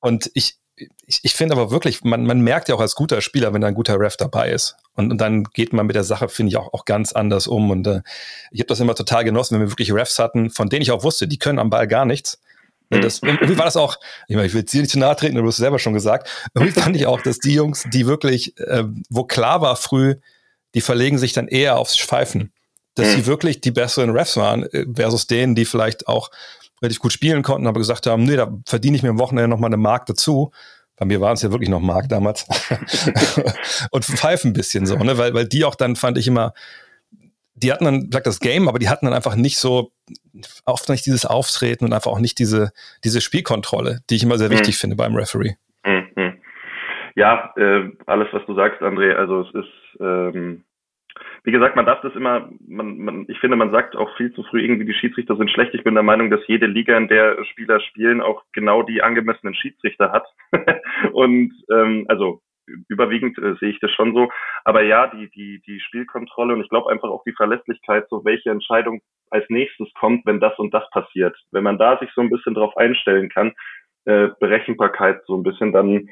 und 0.00 0.30
ich, 0.34 0.56
ich, 1.06 1.20
ich 1.22 1.34
finde 1.34 1.54
aber 1.54 1.70
wirklich, 1.70 2.02
man, 2.02 2.24
man 2.26 2.40
merkt 2.40 2.68
ja 2.68 2.74
auch 2.74 2.80
als 2.80 2.94
guter 2.94 3.20
Spieler, 3.20 3.52
wenn 3.52 3.60
da 3.60 3.68
ein 3.68 3.74
guter 3.74 3.98
Ref 3.98 4.16
dabei 4.16 4.50
ist. 4.50 4.76
Und, 4.94 5.12
und 5.12 5.18
dann 5.18 5.44
geht 5.44 5.72
man 5.72 5.86
mit 5.86 5.94
der 5.94 6.04
Sache, 6.04 6.28
finde 6.28 6.50
ich, 6.50 6.56
auch, 6.56 6.72
auch 6.72 6.84
ganz 6.84 7.12
anders 7.12 7.46
um. 7.46 7.70
Und 7.70 7.86
äh, 7.86 8.00
ich 8.50 8.60
habe 8.60 8.68
das 8.68 8.80
immer 8.80 8.94
total 8.94 9.24
genossen, 9.24 9.54
wenn 9.54 9.62
wir 9.62 9.70
wirklich 9.70 9.92
Refs 9.92 10.18
hatten, 10.18 10.50
von 10.50 10.68
denen 10.68 10.82
ich 10.82 10.90
auch 10.90 11.04
wusste, 11.04 11.28
die 11.28 11.38
können 11.38 11.58
am 11.60 11.70
Ball 11.70 11.86
gar 11.86 12.04
nichts. 12.04 12.40
Das, 13.00 13.20
irgendwie 13.22 13.56
war 13.56 13.64
das 13.64 13.76
auch, 13.76 13.98
ich 14.28 14.36
meine, 14.36 14.46
ich 14.46 14.54
will 14.54 14.62
dir 14.62 14.80
nicht 14.80 14.90
zu 14.90 14.98
nahe 14.98 15.16
treten, 15.16 15.36
du 15.36 15.42
hast 15.42 15.54
es 15.54 15.56
selber 15.56 15.78
schon 15.78 15.94
gesagt. 15.94 16.28
Irgendwie 16.54 16.72
fand 16.80 16.96
ich 16.96 17.06
auch, 17.06 17.20
dass 17.20 17.38
die 17.38 17.54
Jungs, 17.54 17.84
die 17.92 18.06
wirklich, 18.06 18.58
äh, 18.58 18.84
wo 19.08 19.24
klar 19.24 19.60
war 19.60 19.76
früh, 19.76 20.16
die 20.74 20.80
verlegen 20.80 21.18
sich 21.18 21.32
dann 21.32 21.48
eher 21.48 21.78
aufs 21.78 21.98
Pfeifen. 21.98 22.52
Dass 22.94 23.12
sie 23.12 23.24
wirklich 23.24 23.62
die 23.62 23.70
besseren 23.70 24.10
Refs 24.10 24.36
waren, 24.36 24.64
äh, 24.64 24.84
versus 24.94 25.26
denen, 25.26 25.54
die 25.54 25.64
vielleicht 25.64 26.08
auch 26.08 26.30
relativ 26.82 26.98
gut 26.98 27.12
spielen 27.12 27.42
konnten, 27.42 27.66
aber 27.66 27.80
gesagt 27.80 28.06
haben, 28.06 28.24
nee, 28.24 28.36
da 28.36 28.52
verdiene 28.66 28.96
ich 28.96 29.02
mir 29.02 29.10
am 29.10 29.18
Wochenende 29.18 29.48
nochmal 29.48 29.68
eine 29.68 29.76
Mark 29.78 30.06
dazu. 30.06 30.50
Bei 30.96 31.06
mir 31.06 31.20
waren 31.20 31.34
es 31.34 31.42
ja 31.42 31.50
wirklich 31.50 31.70
noch 31.70 31.80
Mark 31.80 32.08
damals. 32.08 32.44
und 33.90 34.04
pfeifen 34.04 34.50
ein 34.50 34.54
bisschen 34.54 34.84
so, 34.84 34.96
ne? 34.96 35.16
Weil, 35.16 35.32
weil 35.32 35.46
die 35.46 35.64
auch 35.64 35.74
dann, 35.74 35.96
fand 35.96 36.18
ich 36.18 36.26
immer, 36.26 36.52
die 37.54 37.72
hatten 37.72 37.84
dann, 37.84 38.10
sagt 38.12 38.26
das 38.26 38.40
Game, 38.40 38.68
aber 38.68 38.78
die 38.78 38.88
hatten 38.88 39.06
dann 39.06 39.14
einfach 39.14 39.36
nicht 39.36 39.58
so, 39.58 39.92
oft 40.64 40.88
nicht 40.88 41.06
dieses 41.06 41.26
Auftreten 41.26 41.84
und 41.84 41.92
einfach 41.92 42.10
auch 42.10 42.20
nicht 42.20 42.38
diese, 42.38 42.72
diese 43.04 43.20
Spielkontrolle, 43.20 44.00
die 44.08 44.16
ich 44.16 44.22
immer 44.22 44.38
sehr 44.38 44.48
mhm. 44.48 44.54
wichtig 44.54 44.78
finde 44.78 44.96
beim 44.96 45.14
Referee. 45.14 45.54
Mhm. 45.84 46.12
Ja, 47.14 47.52
äh, 47.56 47.90
alles, 48.06 48.28
was 48.32 48.44
du 48.46 48.54
sagst, 48.54 48.80
André, 48.80 49.12
also 49.14 49.42
es 49.42 49.54
ist, 49.54 50.00
ähm, 50.00 50.64
wie 51.44 51.52
gesagt, 51.52 51.76
man 51.76 51.84
darf 51.84 52.00
das 52.00 52.14
immer, 52.14 52.48
man, 52.66 52.98
man, 52.98 53.24
ich 53.28 53.38
finde, 53.38 53.56
man 53.56 53.70
sagt 53.70 53.96
auch 53.96 54.16
viel 54.16 54.32
zu 54.32 54.42
früh 54.44 54.62
irgendwie, 54.62 54.86
die 54.86 54.94
Schiedsrichter 54.94 55.36
sind 55.36 55.50
schlecht. 55.50 55.74
Ich 55.74 55.84
bin 55.84 55.94
der 55.94 56.02
Meinung, 56.02 56.30
dass 56.30 56.40
jede 56.46 56.66
Liga, 56.66 56.96
in 56.96 57.08
der 57.08 57.44
Spieler 57.50 57.80
spielen, 57.80 58.20
auch 58.20 58.42
genau 58.52 58.82
die 58.82 59.02
angemessenen 59.02 59.54
Schiedsrichter 59.54 60.12
hat. 60.12 60.26
und 61.12 61.52
ähm, 61.70 62.06
also 62.08 62.40
überwiegend 62.88 63.36
äh, 63.38 63.56
sehe 63.60 63.70
ich 63.70 63.80
das 63.80 63.90
schon 63.90 64.14
so. 64.14 64.30
Aber 64.64 64.82
ja, 64.82 65.08
die, 65.08 65.28
die, 65.30 65.60
die 65.66 65.80
Spielkontrolle 65.80 66.54
und 66.54 66.62
ich 66.62 66.68
glaube 66.68 66.90
einfach 66.90 67.08
auch 67.08 67.24
die 67.24 67.34
Verlässlichkeit, 67.34 68.06
so 68.08 68.24
welche 68.24 68.50
Entscheidung 68.50 69.02
als 69.32 69.48
nächstes 69.48 69.92
kommt, 69.94 70.26
wenn 70.26 70.40
das 70.40 70.58
und 70.58 70.72
das 70.72 70.88
passiert. 70.90 71.36
Wenn 71.50 71.64
man 71.64 71.78
da 71.78 71.98
sich 71.98 72.10
so 72.14 72.20
ein 72.20 72.30
bisschen 72.30 72.54
drauf 72.54 72.76
einstellen 72.76 73.28
kann, 73.28 73.52
äh, 74.04 74.28
Berechenbarkeit 74.40 75.22
so 75.26 75.36
ein 75.36 75.42
bisschen, 75.42 75.72
dann 75.72 76.08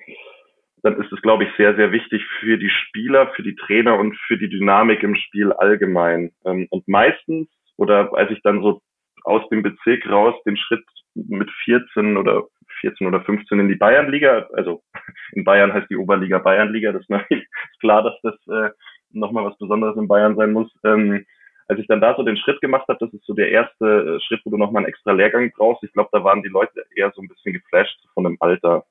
dann 0.82 1.00
ist 1.00 1.12
es, 1.12 1.20
glaube 1.22 1.44
ich, 1.44 1.50
sehr, 1.56 1.74
sehr 1.76 1.92
wichtig 1.92 2.22
für 2.40 2.58
die 2.58 2.70
Spieler, 2.70 3.28
für 3.34 3.42
die 3.42 3.54
Trainer 3.54 3.98
und 3.98 4.16
für 4.26 4.38
die 4.38 4.48
Dynamik 4.48 5.02
im 5.02 5.14
Spiel 5.14 5.52
allgemein. 5.52 6.32
Ähm, 6.44 6.66
und 6.70 6.86
meistens, 6.88 7.48
oder 7.76 8.10
als 8.14 8.30
ich 8.30 8.40
dann 8.42 8.62
so 8.62 8.80
aus 9.24 9.46
dem 9.50 9.62
Bezirk 9.62 10.08
raus 10.08 10.34
den 10.46 10.56
Schritt 10.56 10.84
mit 11.14 11.50
14 11.64 12.16
oder 12.16 12.44
14 12.80 13.06
oder 13.06 13.20
15 13.20 13.60
in 13.60 13.68
die 13.68 13.74
Bayernliga, 13.74 14.48
also 14.54 14.82
in 15.32 15.44
Bayern 15.44 15.72
heißt 15.72 15.90
die 15.90 15.96
Oberliga 15.96 16.38
Bayernliga, 16.38 16.92
das 16.92 17.04
ist 17.28 17.80
klar, 17.80 18.02
dass 18.02 18.18
das 18.22 18.34
äh, 18.48 18.70
nochmal 19.10 19.44
was 19.44 19.58
Besonderes 19.58 19.96
in 19.96 20.08
Bayern 20.08 20.36
sein 20.36 20.52
muss. 20.52 20.72
Ähm, 20.84 21.26
als 21.70 21.78
ich 21.78 21.86
dann 21.86 22.00
da 22.00 22.16
so 22.16 22.24
den 22.24 22.36
Schritt 22.36 22.60
gemacht 22.60 22.88
habe, 22.88 22.98
das 22.98 23.14
ist 23.14 23.24
so 23.24 23.32
der 23.32 23.48
erste 23.50 24.16
äh, 24.16 24.20
Schritt, 24.26 24.40
wo 24.44 24.50
du 24.50 24.56
nochmal 24.56 24.80
einen 24.80 24.88
extra 24.88 25.12
Lehrgang 25.12 25.52
brauchst. 25.56 25.84
Ich 25.84 25.92
glaube, 25.92 26.10
da 26.10 26.24
waren 26.24 26.42
die 26.42 26.48
Leute 26.48 26.84
eher 26.96 27.12
so 27.14 27.22
ein 27.22 27.28
bisschen 27.28 27.52
geflasht 27.52 27.96
von 28.12 28.24
dem 28.24 28.36
Alter. 28.40 28.84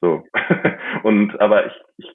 So. 0.00 0.24
und 1.02 1.40
aber 1.40 1.66
ich, 1.66 1.72
ich 1.96 2.12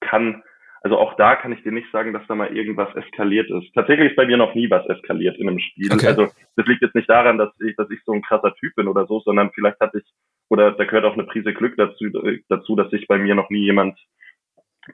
kann, 0.00 0.42
also 0.80 0.96
auch 0.96 1.16
da 1.16 1.36
kann 1.36 1.52
ich 1.52 1.62
dir 1.62 1.72
nicht 1.72 1.90
sagen, 1.92 2.14
dass 2.14 2.26
da 2.28 2.34
mal 2.34 2.56
irgendwas 2.56 2.94
eskaliert 2.96 3.50
ist. 3.50 3.74
Tatsächlich 3.74 4.12
ist 4.12 4.16
bei 4.16 4.24
mir 4.24 4.38
noch 4.38 4.54
nie 4.54 4.70
was 4.70 4.86
eskaliert 4.86 5.36
in 5.36 5.50
einem 5.50 5.58
Spiel. 5.58 5.92
Okay. 5.92 6.06
Also 6.06 6.28
das 6.56 6.66
liegt 6.66 6.80
jetzt 6.80 6.94
nicht 6.94 7.10
daran, 7.10 7.36
dass 7.36 7.50
ich, 7.60 7.76
dass 7.76 7.90
ich 7.90 8.00
so 8.06 8.12
ein 8.12 8.22
krasser 8.22 8.54
Typ 8.54 8.74
bin 8.74 8.88
oder 8.88 9.06
so, 9.06 9.20
sondern 9.20 9.50
vielleicht 9.52 9.80
hatte 9.80 9.98
ich, 9.98 10.10
oder 10.48 10.72
da 10.72 10.84
gehört 10.84 11.04
auch 11.04 11.14
eine 11.14 11.24
Prise 11.24 11.52
Glück 11.52 11.76
dazu, 11.76 12.06
dazu, 12.48 12.74
dass 12.74 12.90
sich 12.90 13.06
bei 13.06 13.18
mir 13.18 13.34
noch 13.34 13.50
nie 13.50 13.64
jemand 13.64 13.98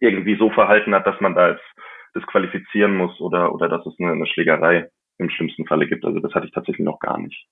irgendwie 0.01 0.37
so 0.37 0.51
verhalten 0.51 0.97
hat, 0.97 1.07
dass 1.07 1.21
man 1.21 1.37
da 1.37 1.51
jetzt 1.51 1.65
disqualifizieren 2.15 2.97
muss 2.97 3.21
oder, 3.21 3.53
oder 3.53 3.69
dass 3.69 3.85
es 3.87 3.95
eine, 3.99 4.13
eine 4.13 4.27
Schlägerei 4.27 4.91
im 5.19 5.31
schlimmsten 5.31 5.67
Falle 5.67 5.87
gibt. 5.87 6.05
Also 6.05 6.21
das 6.21 6.33
hatte 6.33 6.47
ich 6.47 6.53
tatsächlich 6.53 6.85
noch 6.85 7.01
gar 7.01 7.19
nicht. 7.19 7.47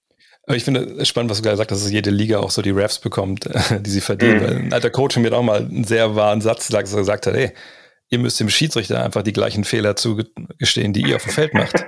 Aber 0.47 0.57
ich 0.57 0.65
finde 0.65 0.81
es 0.81 1.09
spannend, 1.09 1.31
was 1.31 1.39
du 1.39 1.43
gerade 1.43 1.55
gesagt 1.55 1.73
hast, 1.73 1.85
dass 1.85 1.93
jede 1.93 2.11
Liga 2.11 2.39
auch 2.39 2.51
so 2.51 2.63
die 2.63 2.71
Refs 2.71 3.01
bekommt, 3.01 3.49
die 3.81 3.91
sie 3.91 4.01
verdienen. 4.01 4.37
Mhm. 4.37 4.43
Weil 4.43 4.57
ein 4.57 4.73
alter 4.73 4.91
Coach 4.91 5.17
mir 5.17 5.33
auch 5.33 5.43
mal 5.43 5.59
einen 5.59 5.85
sehr 5.85 6.15
wahren 6.15 6.41
Satz 6.41 6.69
gesagt 6.69 7.27
hat, 7.27 7.35
ey, 7.35 7.51
ihr 8.09 8.19
müsst 8.19 8.39
dem 8.39 8.49
Schiedsrichter 8.49 9.05
einfach 9.05 9.23
die 9.23 9.33
gleichen 9.33 9.65
Fehler 9.65 9.97
zugestehen, 9.97 10.93
die 10.93 11.03
ihr 11.03 11.17
auf 11.17 11.25
dem 11.25 11.33
Feld 11.33 11.55
macht. 11.55 11.85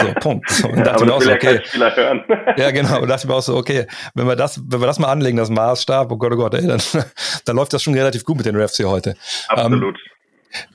So, 0.00 0.12
Punkt. 0.20 0.50
So, 0.50 0.68
und 0.68 0.86
dachte 0.86 1.04
mir 1.06 1.14
auch 1.14 1.22
so, 1.22 1.32
okay. 1.32 1.60
ja, 2.56 2.70
genau. 2.70 3.00
Und 3.00 3.08
dachte 3.08 3.26
mir 3.26 3.34
auch 3.34 3.42
so, 3.42 3.56
okay, 3.56 3.86
wenn 4.14 4.26
wir 4.26 4.36
das, 4.36 4.60
wenn 4.68 4.80
wir 4.80 4.86
das 4.86 4.98
mal 4.98 5.10
anlegen, 5.10 5.38
das 5.38 5.50
Maßstab, 5.50 6.12
oh 6.12 6.18
Gott, 6.18 6.32
oh 6.32 6.36
Gott, 6.36 6.54
ey, 6.54 6.66
dann, 6.66 6.80
dann 7.44 7.56
läuft 7.56 7.72
das 7.72 7.82
schon 7.82 7.94
relativ 7.94 8.24
gut 8.24 8.36
mit 8.36 8.46
den 8.46 8.56
Refs 8.56 8.76
hier 8.76 8.90
heute. 8.90 9.16
Absolut. 9.48 9.98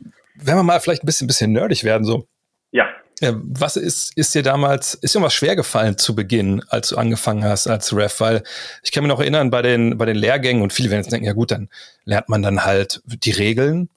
Ähm, 0.03 0.13
wenn 0.41 0.55
wir 0.55 0.63
mal 0.63 0.79
vielleicht 0.79 1.03
ein 1.03 1.05
bisschen, 1.05 1.27
bisschen 1.27 1.51
nerdig 1.51 1.83
werden, 1.83 2.03
so. 2.03 2.27
Ja. 2.71 2.87
Was 3.19 3.77
ist, 3.77 4.15
ist 4.15 4.35
dir 4.35 4.43
damals, 4.43 4.93
ist 4.93 5.15
dir 5.15 5.21
was 5.21 5.33
schwer 5.33 5.55
gefallen 5.55 5.97
zu 5.97 6.13
Beginn, 6.13 6.63
als 6.69 6.89
du 6.89 6.97
angefangen 6.97 7.43
hast 7.43 7.67
als 7.67 7.95
Ref? 7.95 8.19
Weil 8.19 8.43
ich 8.83 8.91
kann 8.91 9.03
mich 9.03 9.09
noch 9.09 9.19
erinnern, 9.19 9.49
bei 9.49 9.63
den, 9.63 9.97
bei 9.97 10.05
den 10.05 10.17
Lehrgängen 10.17 10.61
und 10.61 10.71
viele 10.71 10.91
werden 10.91 11.01
jetzt 11.01 11.11
denken, 11.11 11.25
ja 11.25 11.33
gut, 11.33 11.49
dann 11.49 11.69
lernt 12.05 12.29
man 12.29 12.43
dann 12.43 12.63
halt 12.63 13.01
die 13.05 13.31
Regeln 13.31 13.89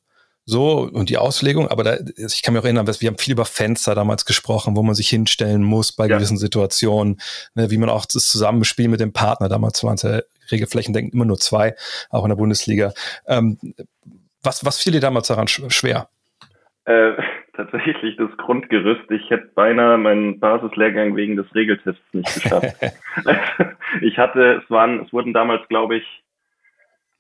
so 0.47 0.81
und 0.81 1.11
die 1.11 1.19
Auslegung, 1.19 1.69
aber 1.69 1.85
da, 1.85 1.99
ich 2.17 2.43
kann 2.43 2.55
mich 2.55 2.61
auch 2.61 2.65
erinnern, 2.65 2.87
wir 2.87 3.09
haben 3.09 3.19
viel 3.19 3.33
über 3.33 3.45
Fenster 3.45 3.95
damals 3.95 4.25
gesprochen, 4.25 4.75
wo 4.75 4.83
man 4.83 4.95
sich 4.95 5.09
hinstellen 5.09 5.63
muss 5.63 5.93
bei 5.93 6.07
ja. 6.07 6.17
gewissen 6.17 6.39
Situationen, 6.39 7.21
ne, 7.55 7.71
wie 7.71 7.79
man 7.79 7.89
auch 7.89 8.07
das 8.07 8.27
Zusammenspiel 8.29 8.89
mit 8.89 9.01
dem 9.01 9.13
Partner, 9.13 9.49
damals 9.49 9.85
waren 9.85 9.95
es 9.95 10.03
ja 10.03 10.21
Regelflächen, 10.51 10.93
denken 10.93 11.13
immer 11.13 11.25
nur 11.25 11.39
zwei, 11.39 11.77
auch 12.09 12.25
in 12.25 12.31
der 12.31 12.37
Bundesliga. 12.37 12.93
Ähm, 13.27 13.59
was, 14.43 14.65
was 14.65 14.79
fiel 14.79 14.93
dir 14.93 15.01
damals 15.01 15.29
daran 15.29 15.47
schwer? 15.47 16.09
Äh, 16.91 17.23
tatsächlich 17.55 18.17
das 18.17 18.35
Grundgerüst. 18.37 19.11
Ich 19.11 19.29
hätte 19.31 19.51
beinahe 19.55 19.99
meinen 19.99 20.41
Basislehrgang 20.41 21.15
wegen 21.17 21.37
des 21.37 21.53
Regeltests 21.55 22.03
nicht 22.13 22.35
geschafft. 22.35 22.75
ich 24.01 24.19
hatte, 24.19 24.63
es 24.63 24.71
waren, 24.71 25.01
es 25.05 25.13
wurden 25.13 25.33
damals, 25.33 25.67
glaube 25.69 25.97
ich, 25.97 26.23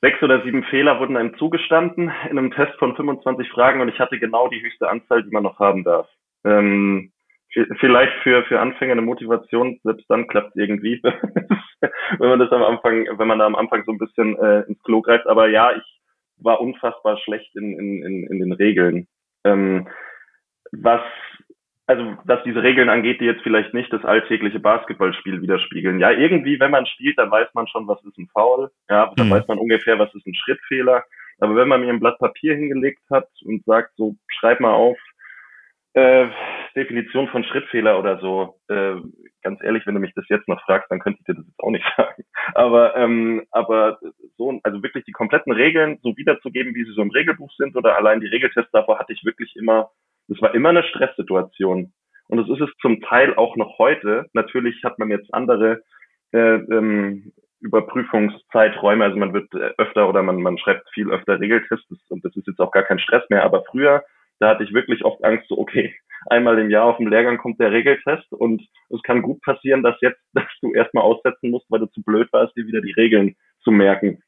sechs 0.00 0.22
oder 0.22 0.42
sieben 0.42 0.64
Fehler 0.64 0.98
wurden 0.98 1.16
einem 1.16 1.36
zugestanden 1.36 2.10
in 2.30 2.38
einem 2.38 2.52
Test 2.52 2.72
von 2.78 2.96
25 2.96 3.50
Fragen 3.50 3.80
und 3.80 3.88
ich 3.88 3.98
hatte 3.98 4.18
genau 4.18 4.48
die 4.48 4.62
höchste 4.62 4.88
Anzahl, 4.88 5.22
die 5.22 5.30
man 5.30 5.42
noch 5.42 5.58
haben 5.58 5.84
darf. 5.84 6.08
Ähm, 6.44 7.12
vielleicht 7.80 8.14
für, 8.22 8.44
für 8.44 8.60
Anfänger 8.60 8.92
eine 8.92 9.02
Motivation, 9.02 9.78
selbst 9.82 10.08
dann 10.08 10.26
klappt 10.26 10.50
es 10.50 10.56
irgendwie, 10.56 11.02
wenn 11.02 12.28
man 12.28 12.38
das 12.38 12.50
am 12.50 12.62
Anfang, 12.62 13.06
wenn 13.18 13.28
man 13.28 13.40
da 13.40 13.46
am 13.46 13.56
Anfang 13.56 13.84
so 13.84 13.92
ein 13.92 13.98
bisschen 13.98 14.38
äh, 14.38 14.60
ins 14.62 14.82
Klo 14.84 15.02
greift. 15.02 15.26
Aber 15.26 15.48
ja, 15.48 15.76
ich 15.76 16.00
war 16.38 16.62
unfassbar 16.62 17.18
schlecht 17.18 17.54
in, 17.56 17.78
in, 17.78 18.02
in, 18.02 18.26
in 18.28 18.38
den 18.38 18.52
Regeln. 18.52 19.06
Ähm, 19.44 19.88
was, 20.72 21.00
also 21.86 22.16
was 22.24 22.42
diese 22.44 22.62
Regeln 22.62 22.88
angeht, 22.88 23.20
die 23.20 23.24
jetzt 23.24 23.42
vielleicht 23.42 23.74
nicht 23.74 23.92
das 23.92 24.04
alltägliche 24.04 24.60
Basketballspiel 24.60 25.42
widerspiegeln. 25.42 26.00
Ja, 26.00 26.10
irgendwie, 26.10 26.60
wenn 26.60 26.70
man 26.70 26.86
spielt, 26.86 27.18
dann 27.18 27.30
weiß 27.30 27.48
man 27.54 27.66
schon, 27.68 27.88
was 27.88 28.02
ist 28.04 28.18
ein 28.18 28.28
Foul. 28.32 28.70
Ja, 28.88 29.12
dann 29.16 29.28
mhm. 29.28 29.32
weiß 29.32 29.48
man 29.48 29.58
ungefähr, 29.58 29.98
was 29.98 30.14
ist 30.14 30.26
ein 30.26 30.34
Schrittfehler. 30.34 31.04
Aber 31.38 31.56
wenn 31.56 31.68
man 31.68 31.80
mir 31.80 31.88
ein 31.88 32.00
Blatt 32.00 32.18
Papier 32.18 32.54
hingelegt 32.54 33.02
hat 33.10 33.28
und 33.44 33.64
sagt, 33.64 33.92
so, 33.96 34.14
schreib 34.28 34.60
mal 34.60 34.74
auf, 34.74 34.98
äh, 35.94 36.28
Definition 36.74 37.28
von 37.28 37.44
Schrittfehler 37.44 37.98
oder 37.98 38.18
so, 38.20 38.58
äh, 38.68 38.96
ganz 39.42 39.62
ehrlich, 39.62 39.86
wenn 39.86 39.94
du 39.94 40.00
mich 40.00 40.14
das 40.14 40.28
jetzt 40.28 40.48
noch 40.48 40.62
fragst, 40.62 40.90
dann 40.90 41.00
könnte 41.00 41.20
ich 41.20 41.26
dir 41.26 41.34
das 41.34 41.46
jetzt 41.46 41.60
auch 41.60 41.70
nicht 41.70 41.84
sagen. 41.96 42.24
Aber, 42.54 42.96
ähm, 42.96 43.42
aber 43.50 43.98
so, 44.36 44.58
also 44.62 44.82
wirklich 44.82 45.04
die 45.04 45.12
kompletten 45.12 45.52
Regeln 45.52 45.98
so 46.02 46.16
wiederzugeben, 46.16 46.74
wie 46.74 46.84
sie 46.84 46.92
so 46.92 47.02
im 47.02 47.10
Regelbuch 47.10 47.52
sind 47.56 47.76
oder 47.76 47.96
allein 47.96 48.20
die 48.20 48.28
Regeltests 48.28 48.72
davor 48.72 48.98
hatte 48.98 49.12
ich 49.12 49.24
wirklich 49.24 49.54
immer 49.56 49.90
das 50.30 50.40
war 50.40 50.54
immer 50.54 50.70
eine 50.70 50.84
Stresssituation. 50.84 51.92
Und 52.28 52.38
das 52.38 52.48
ist 52.48 52.60
es 52.60 52.70
zum 52.80 53.00
Teil 53.02 53.34
auch 53.34 53.56
noch 53.56 53.78
heute. 53.78 54.26
Natürlich 54.32 54.82
hat 54.84 54.98
man 54.98 55.10
jetzt 55.10 55.34
andere 55.34 55.82
äh, 56.32 56.54
ähm, 56.54 57.32
Überprüfungszeiträume, 57.60 59.04
also 59.04 59.18
man 59.18 59.34
wird 59.34 59.52
äh, 59.54 59.72
öfter 59.76 60.08
oder 60.08 60.22
man, 60.22 60.40
man 60.40 60.56
schreibt 60.56 60.88
viel 60.94 61.10
öfter 61.10 61.40
Regeltests 61.40 61.90
und 62.08 62.24
das 62.24 62.34
ist 62.36 62.46
jetzt 62.46 62.60
auch 62.60 62.70
gar 62.70 62.84
kein 62.84 63.00
Stress 63.00 63.28
mehr. 63.28 63.42
Aber 63.42 63.64
früher, 63.64 64.04
da 64.38 64.50
hatte 64.50 64.62
ich 64.62 64.72
wirklich 64.72 65.04
oft 65.04 65.22
Angst, 65.24 65.48
so 65.48 65.58
okay, 65.58 65.94
einmal 66.26 66.58
im 66.58 66.70
Jahr 66.70 66.84
auf 66.84 66.98
dem 66.98 67.08
Lehrgang 67.08 67.38
kommt 67.38 67.60
der 67.60 67.72
Regeltest 67.72 68.30
und 68.32 68.62
es 68.90 69.02
kann 69.02 69.22
gut 69.22 69.40
passieren, 69.42 69.82
dass 69.82 69.96
jetzt, 70.00 70.20
dass 70.32 70.44
du 70.60 70.72
erstmal 70.72 71.04
aussetzen 71.04 71.50
musst, 71.50 71.66
weil 71.70 71.80
du 71.80 71.86
zu 71.86 72.02
blöd 72.02 72.28
warst, 72.32 72.56
dir 72.56 72.66
wieder 72.66 72.80
die 72.80 72.92
Regeln 72.92 73.36
zu 73.62 73.70
merken. 73.70 74.22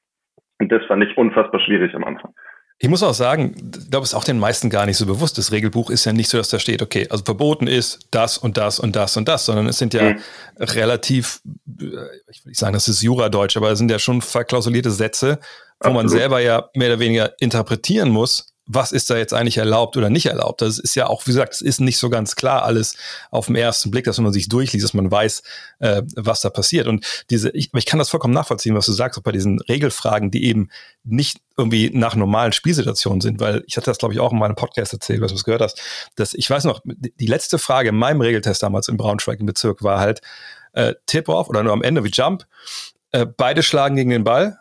Und 0.59 0.71
das 0.71 0.85
fand 0.87 1.05
ich 1.05 1.17
unfassbar 1.17 1.61
schwierig 1.61 1.95
am 1.95 2.05
Anfang. 2.05 2.33
Ich 2.79 2.89
muss 2.89 3.05
auch 3.05 3.15
sagen, 3.15 3.55
ich 3.57 3.91
glaube, 3.91 4.03
es 4.03 4.11
ist 4.11 4.15
auch 4.15 4.25
den 4.25 4.41
meisten 4.41 4.69
gar 4.69 4.87
nicht 4.87 4.97
so 4.97 5.07
bewusst. 5.07 5.39
Das 5.39 5.53
Regelbuch 5.53 5.89
ist 5.89 6.05
ja 6.05 6.13
nicht 6.13 6.29
so, 6.29 6.39
dass 6.39 6.49
da 6.49 6.59
steht, 6.59 6.83
okay, 6.83 7.07
also 7.11 7.25
verboten 7.25 7.69
ist 7.69 8.09
das 8.11 8.39
und 8.39 8.57
das 8.57 8.81
und 8.81 8.97
das 8.97 9.17
und 9.17 9.29
das, 9.29 9.47
sondern 9.47 9.69
es 9.69 9.79
sind 9.79 9.95
ja 9.95 10.15
mhm. 10.15 10.21
relativ, 10.59 11.41
äh, 11.81 11.85
ich 12.29 12.45
will 12.45 12.51
nicht 12.51 12.59
sagen, 12.59 12.73
das 12.73 12.89
ist 12.89 13.01
Juradeutsch, 13.01 13.57
aber 13.57 13.71
es 13.71 13.79
sind 13.79 13.89
ja 13.89 14.01
schon 14.01 14.21
verklausulierte 14.21 14.91
Sätze, 14.91 15.39
wo 15.79 15.91
Absolut. 15.91 15.97
man 15.97 16.09
selber 16.09 16.41
ja 16.41 16.69
mehr 16.75 16.89
oder 16.89 16.99
weniger 16.99 17.33
interpretieren 17.39 18.11
muss, 18.11 18.52
was 18.75 18.93
ist 18.93 19.11
da 19.11 19.17
jetzt 19.17 19.35
eigentlich 19.35 19.59
erlaubt 19.59 19.97
oder 19.97 20.11
nicht 20.11 20.27
erlaubt. 20.27 20.63
Das 20.63 20.79
ist 20.79 20.95
ja 20.95 21.07
auch, 21.07 21.23
wie 21.27 21.31
gesagt, 21.31 21.55
es 21.55 21.61
ist 21.61 21.81
nicht 21.81 21.99
so 21.99 22.11
ganz 22.11 22.37
klar 22.37 22.65
alles 22.65 22.97
auf 23.31 23.47
den 23.47 23.57
ersten 23.57 23.91
Blick, 23.91 24.05
dass 24.05 24.19
man 24.19 24.33
sich 24.33 24.49
durchliest, 24.49 24.85
dass 24.85 24.95
man 24.95 25.11
weiß, 25.11 25.43
äh, 25.81 26.03
was 26.17 26.41
da 26.41 26.51
passiert. 26.51 26.87
Und 26.87 27.05
diese, 27.31 27.51
ich, 27.51 27.71
ich 27.75 27.87
kann 27.87 27.99
das 27.99 28.09
vollkommen 28.09 28.35
nachvollziehen, 28.35 28.75
was 28.75 28.87
du 28.87 28.93
sagst, 28.93 29.19
auch 29.19 29.23
bei 29.23 29.33
diesen 29.33 29.61
Regelfragen, 29.61 30.31
die 30.31 30.45
eben 30.45 30.69
nicht 31.05 31.39
irgendwie 31.57 31.91
nach 31.93 32.15
normalen 32.15 32.53
Spielsituationen 32.53 33.21
sind, 33.21 33.41
weil 33.41 33.63
ich 33.67 33.77
hatte 33.77 33.87
das, 33.87 33.99
glaube 33.99 34.15
ich, 34.15 34.21
auch 34.21 34.33
in 34.33 34.39
meinem 34.39 34.57
Podcast 34.57 34.93
erzählt, 34.93 35.21
was 35.21 35.35
du 35.35 35.43
gehört 35.43 35.63
hast, 35.63 35.81
dass 36.17 36.35
ich 36.35 36.49
weiß 36.49 36.65
noch, 36.65 36.81
die 36.85 37.27
letzte 37.27 37.59
Frage 37.59 37.91
in 37.91 37.97
meinem 37.97 38.21
Regeltest 38.21 38.63
damals 38.63 38.89
in 38.89 38.97
Braunschweig 38.97 39.41
im 39.41 39.47
Bezirk 39.47 39.83
war 39.83 40.01
halt 40.01 40.21
äh, 40.73 40.95
Tip-Off 41.07 41.49
oder 41.49 41.63
nur 41.63 41.73
am 41.73 41.83
Ende 41.83 42.05
wie 42.05 42.11
Jump. 42.11 42.47
Äh, 43.11 43.27
beide 43.27 43.63
schlagen 43.63 43.97
gegen 43.97 44.11
den 44.11 44.25
Ball, 44.25 44.59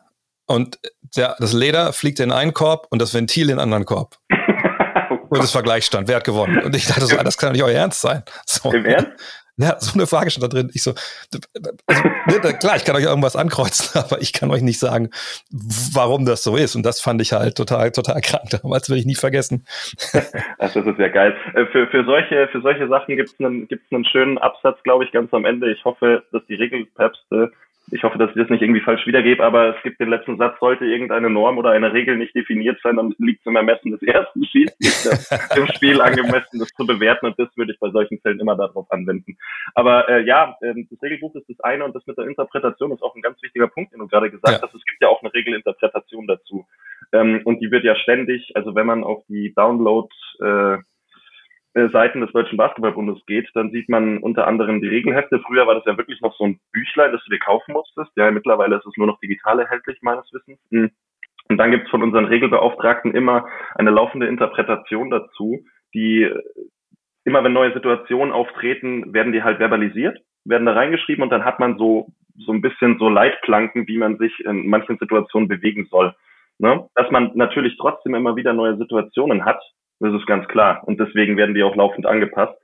und 0.52 0.80
der, 1.16 1.36
das 1.40 1.54
Leder 1.54 1.94
fliegt 1.94 2.20
in 2.20 2.32
einen 2.32 2.54
Korb 2.54 2.88
und 2.90 3.02
das 3.02 3.14
Ventil 3.14 3.44
in 3.44 3.58
den 3.58 3.60
anderen 3.60 3.86
Korb. 3.86 4.16
und 5.30 5.38
das 5.40 5.52
Vergleichsstand, 5.52 6.08
wer 6.08 6.18
hat 6.18 6.24
gewonnen? 6.24 6.64
Und 6.64 6.76
ich 6.76 6.88
dachte 6.88 7.06
so, 7.06 7.16
das 7.16 7.38
kann 7.38 7.50
doch 7.50 7.54
nicht 7.54 7.64
euer 7.64 7.78
Ernst 7.78 8.02
sein. 8.02 8.24
So. 8.46 8.72
Im 8.72 8.86
Ernst? 8.86 9.12
Ja, 9.58 9.80
so 9.80 9.94
eine 9.94 10.08
Frage 10.08 10.32
stand 10.32 10.44
da 10.44 10.48
drin. 10.48 10.72
Ich 10.74 10.82
so, 10.82 10.92
also, 11.86 12.04
ne, 12.26 12.54
klar, 12.58 12.78
ich 12.78 12.86
kann 12.86 12.96
euch 12.96 13.04
irgendwas 13.04 13.36
ankreuzen, 13.36 14.02
aber 14.04 14.22
ich 14.22 14.34
kann 14.34 14.50
euch 14.50 14.62
nicht 14.62 14.80
sagen, 14.80 15.10
warum 15.94 16.26
das 16.26 16.44
so 16.44 16.56
ist. 16.56 16.76
Und 16.76 16.84
das 16.84 17.02
fand 17.02 17.22
ich 17.22 17.34
halt 17.34 17.58
total, 17.58 17.92
total 17.92 18.22
krank. 18.22 18.50
Damals 18.50 18.90
will 18.90 18.98
ich 18.98 19.06
nie 19.06 19.16
vergessen. 19.16 19.66
Ach, 20.14 20.74
das 20.74 20.76
ist 20.76 20.98
ja 20.98 21.10
geil. 21.10 21.36
Äh, 21.54 21.66
für, 21.68 21.88
für, 21.88 22.06
solche, 22.06 22.48
für 22.52 22.62
solche 22.62 22.88
Sachen 22.88 23.16
gibt 23.16 23.30
es 23.30 23.40
einen, 23.40 23.68
gibt's 23.68 23.92
einen 23.92 24.06
schönen 24.06 24.38
Absatz, 24.38 24.82
glaube 24.84 25.04
ich, 25.04 25.12
ganz 25.12 25.34
am 25.34 25.46
Ende. 25.46 25.72
Ich 25.72 25.86
hoffe, 25.86 26.24
dass 26.32 26.44
die 26.48 26.56
Regelpäpste 26.56 27.52
ich 27.92 28.04
hoffe, 28.04 28.18
dass 28.18 28.30
ich 28.30 28.36
das 28.36 28.50
nicht 28.50 28.62
irgendwie 28.62 28.82
falsch 28.82 29.06
wiedergebe, 29.08 29.44
aber 29.44 29.76
es 29.76 29.84
gibt 29.84 30.00
den 30.00 30.10
letzten 30.10 30.38
Satz, 30.38 30.60
sollte 30.60 30.86
irgendeine 30.86 31.30
Norm 31.30 31.58
oder 31.58 31.72
eine 31.72 31.94
Regel 31.94 32.18
nicht 32.18 32.36
definiert 32.36 32.80
sein, 32.84 32.98
dann 32.98 33.14
liegt 33.18 33.42
es 33.42 33.46
im 33.48 33.56
Ermessen 33.56 33.92
des 33.92 34.02
ersten 34.04 34.46
Schiedsrichters 34.46 35.32
im 35.58 35.68
Spiel 35.68 36.00
angemessen, 36.02 36.60
das 36.60 36.70
zu 36.70 36.86
bewerten 36.86 37.26
und 37.26 37.40
das 37.40 37.50
würde 37.58 37.74
ich 37.74 37.80
bei 37.80 37.90
solchen 37.90 38.20
Fällen 38.20 38.40
immer 38.40 38.56
darauf 38.56 38.90
anwenden. 38.92 39.38
Aber 39.74 40.08
äh, 40.08 40.24
ja, 40.24 40.56
äh, 40.62 40.74
das 40.90 41.02
Regelbuch 41.02 41.36
ist 41.36 41.50
das 41.50 41.60
eine 41.62 41.84
und 41.84 41.96
das 41.96 42.06
mit 42.06 42.18
der 42.18 42.26
Interpretation 42.26 42.92
ist 42.92 43.02
auch 43.02 43.16
ein 43.16 43.22
ganz 43.22 43.42
wichtiger 43.42 43.68
Punkt, 43.68 43.94
den 43.94 44.00
du 44.00 44.08
gerade 44.08 44.32
gesagt 44.32 44.62
ja. 44.62 44.62
hast. 44.62 44.76
Es 44.76 44.86
gibt 44.86 45.02
ja 45.02 45.10
auch 45.10 45.22
eine 45.22 45.34
Regelinterpretation 45.34 46.28
dazu 46.28 46.66
ähm, 47.12 47.42
und 47.44 47.60
die 47.62 47.72
wird 47.72 47.84
ja 47.84 47.96
ständig, 47.96 48.52
also 48.56 48.76
wenn 48.76 48.86
man 48.86 49.04
auf 49.04 49.24
die 49.28 49.54
Download 49.54 50.08
äh, 50.42 50.52
äh, 50.52 50.78
Seiten 51.74 52.20
des 52.20 52.32
Deutschen 52.34 52.58
Basketballbundes 52.58 53.26
geht, 53.26 53.50
dann 53.54 53.72
sieht 53.72 53.88
man 53.88 54.18
unter 54.18 54.46
anderem 54.46 54.82
die 54.82 54.90
Regelhefte. 54.90 55.40
Früher 55.40 55.68
war 55.68 55.76
das 55.76 55.86
ja 55.86 55.98
wirklich 55.98 56.20
noch 56.22 56.36
so 56.36 56.46
ein 56.46 56.60
Büchlein, 56.74 57.14
das 57.14 57.24
du 57.24 57.32
dir 57.32 57.40
kaufen 57.40 57.72
musstest. 57.72 58.12
Ja, 58.18 58.30
mittlerweile 58.30 58.76
ist 58.76 58.86
es 58.86 58.98
nur 58.98 59.08
noch 59.08 59.20
digital 59.22 59.60
erhältlich, 59.60 60.00
meines 60.02 60.26
Wissens. 60.34 60.60
Hm. 60.70 60.92
Und 61.48 61.58
dann 61.58 61.72
gibt 61.72 61.86
es 61.86 61.90
von 61.90 62.04
unseren 62.04 62.26
Regelbeauftragten 62.26 63.14
immer 63.16 63.48
eine 63.76 63.90
laufende 63.90 64.28
Interpretation 64.28 65.10
dazu, 65.10 65.64
die 65.94 66.24
äh, 66.24 66.42
immer 67.24 67.44
wenn 67.44 67.54
neue 67.54 67.74
Situationen 67.74 68.34
auftreten, 68.34 69.14
werden 69.14 69.32
die 69.32 69.44
halt 69.44 69.58
verbalisiert, 69.58 70.20
werden 70.44 70.66
da 70.66 70.74
reingeschrieben 70.74 71.24
und 71.24 71.30
dann 71.30 71.46
hat 71.46 71.60
man 71.60 71.78
so, 71.78 72.08
so 72.38 72.52
ein 72.52 72.62
bisschen 72.62 72.98
so 73.00 73.10
Leitplanken, 73.10 73.88
wie 73.88 73.98
man 73.98 74.18
sich 74.18 74.40
in 74.44 74.68
manchen 74.68 74.98
Situationen 74.98 75.48
bewegen 75.48 75.88
soll. 75.90 76.16
Ne? 76.58 76.88
Dass 76.96 77.10
man 77.12 77.32
natürlich 77.36 77.78
trotzdem 77.78 78.16
immer 78.16 78.36
wieder 78.36 78.54
neue 78.54 78.78
Situationen 78.78 79.46
hat, 79.46 79.62
das 80.02 80.14
ist 80.20 80.28
ganz 80.28 80.48
klar. 80.48 80.82
Und 80.86 81.00
deswegen 81.00 81.38
werden 81.38 81.56
die 81.56 81.64
auch 81.64 81.76
laufend 81.76 82.06
angepasst. 82.06 82.58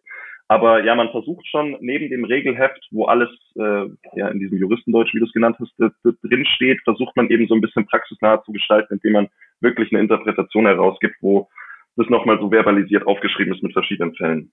Aber 0.49 0.83
ja, 0.83 0.95
man 0.95 1.09
versucht 1.09 1.45
schon 1.47 1.75
neben 1.81 2.09
dem 2.09 2.23
Regelheft, 2.23 2.79
wo 2.91 3.05
alles 3.05 3.29
äh, 3.55 3.85
ja 4.15 4.29
in 4.29 4.39
diesem 4.39 4.57
Juristendeutsch, 4.57 5.13
wie 5.13 5.19
du 5.19 5.25
es 5.25 5.33
genannt 5.33 5.57
hast, 5.59 5.73
drin 5.77 6.45
steht, 6.55 6.79
versucht 6.83 7.15
man 7.17 7.29
eben 7.29 7.47
so 7.47 7.53
ein 7.53 7.61
bisschen 7.61 7.85
praxisnah 7.85 8.41
zu 8.43 8.53
gestalten, 8.53 8.93
indem 8.93 9.11
man 9.13 9.27
wirklich 9.59 9.91
eine 9.91 9.99
Interpretation 9.99 10.65
herausgibt, 10.65 11.15
wo 11.21 11.49
das 11.97 12.07
nochmal 12.09 12.39
so 12.39 12.49
verbalisiert 12.49 13.05
aufgeschrieben 13.05 13.53
ist 13.53 13.63
mit 13.63 13.73
verschiedenen 13.73 14.15
Fällen. 14.15 14.51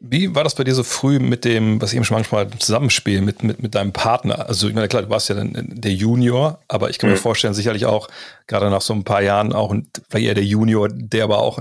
Wie 0.00 0.32
war 0.32 0.44
das 0.44 0.54
bei 0.54 0.62
dir 0.62 0.74
so 0.74 0.84
früh 0.84 1.18
mit 1.18 1.44
dem, 1.44 1.82
was 1.82 1.90
ich 1.90 1.96
eben 1.96 2.04
schon 2.04 2.16
manchmal 2.16 2.48
Zusammenspiel 2.50 3.20
mit, 3.20 3.42
mit, 3.42 3.60
mit 3.60 3.74
deinem 3.74 3.92
Partner? 3.92 4.46
Also 4.46 4.68
ich 4.68 4.74
meine, 4.74 4.86
klar, 4.86 5.02
du 5.02 5.10
warst 5.10 5.28
ja 5.28 5.34
dann 5.34 5.52
der 5.52 5.92
Junior, 5.92 6.60
aber 6.68 6.90
ich 6.90 6.98
kann 6.98 7.10
mhm. 7.10 7.14
mir 7.14 7.20
vorstellen, 7.20 7.54
sicherlich 7.54 7.84
auch 7.86 8.06
gerade 8.46 8.70
nach 8.70 8.80
so 8.80 8.94
ein 8.94 9.02
paar 9.02 9.22
Jahren 9.22 9.52
auch 9.52 9.74
vielleicht 10.08 10.28
eher 10.28 10.34
der 10.34 10.44
Junior, 10.44 10.88
der 10.88 11.24
aber 11.24 11.38
auch 11.38 11.58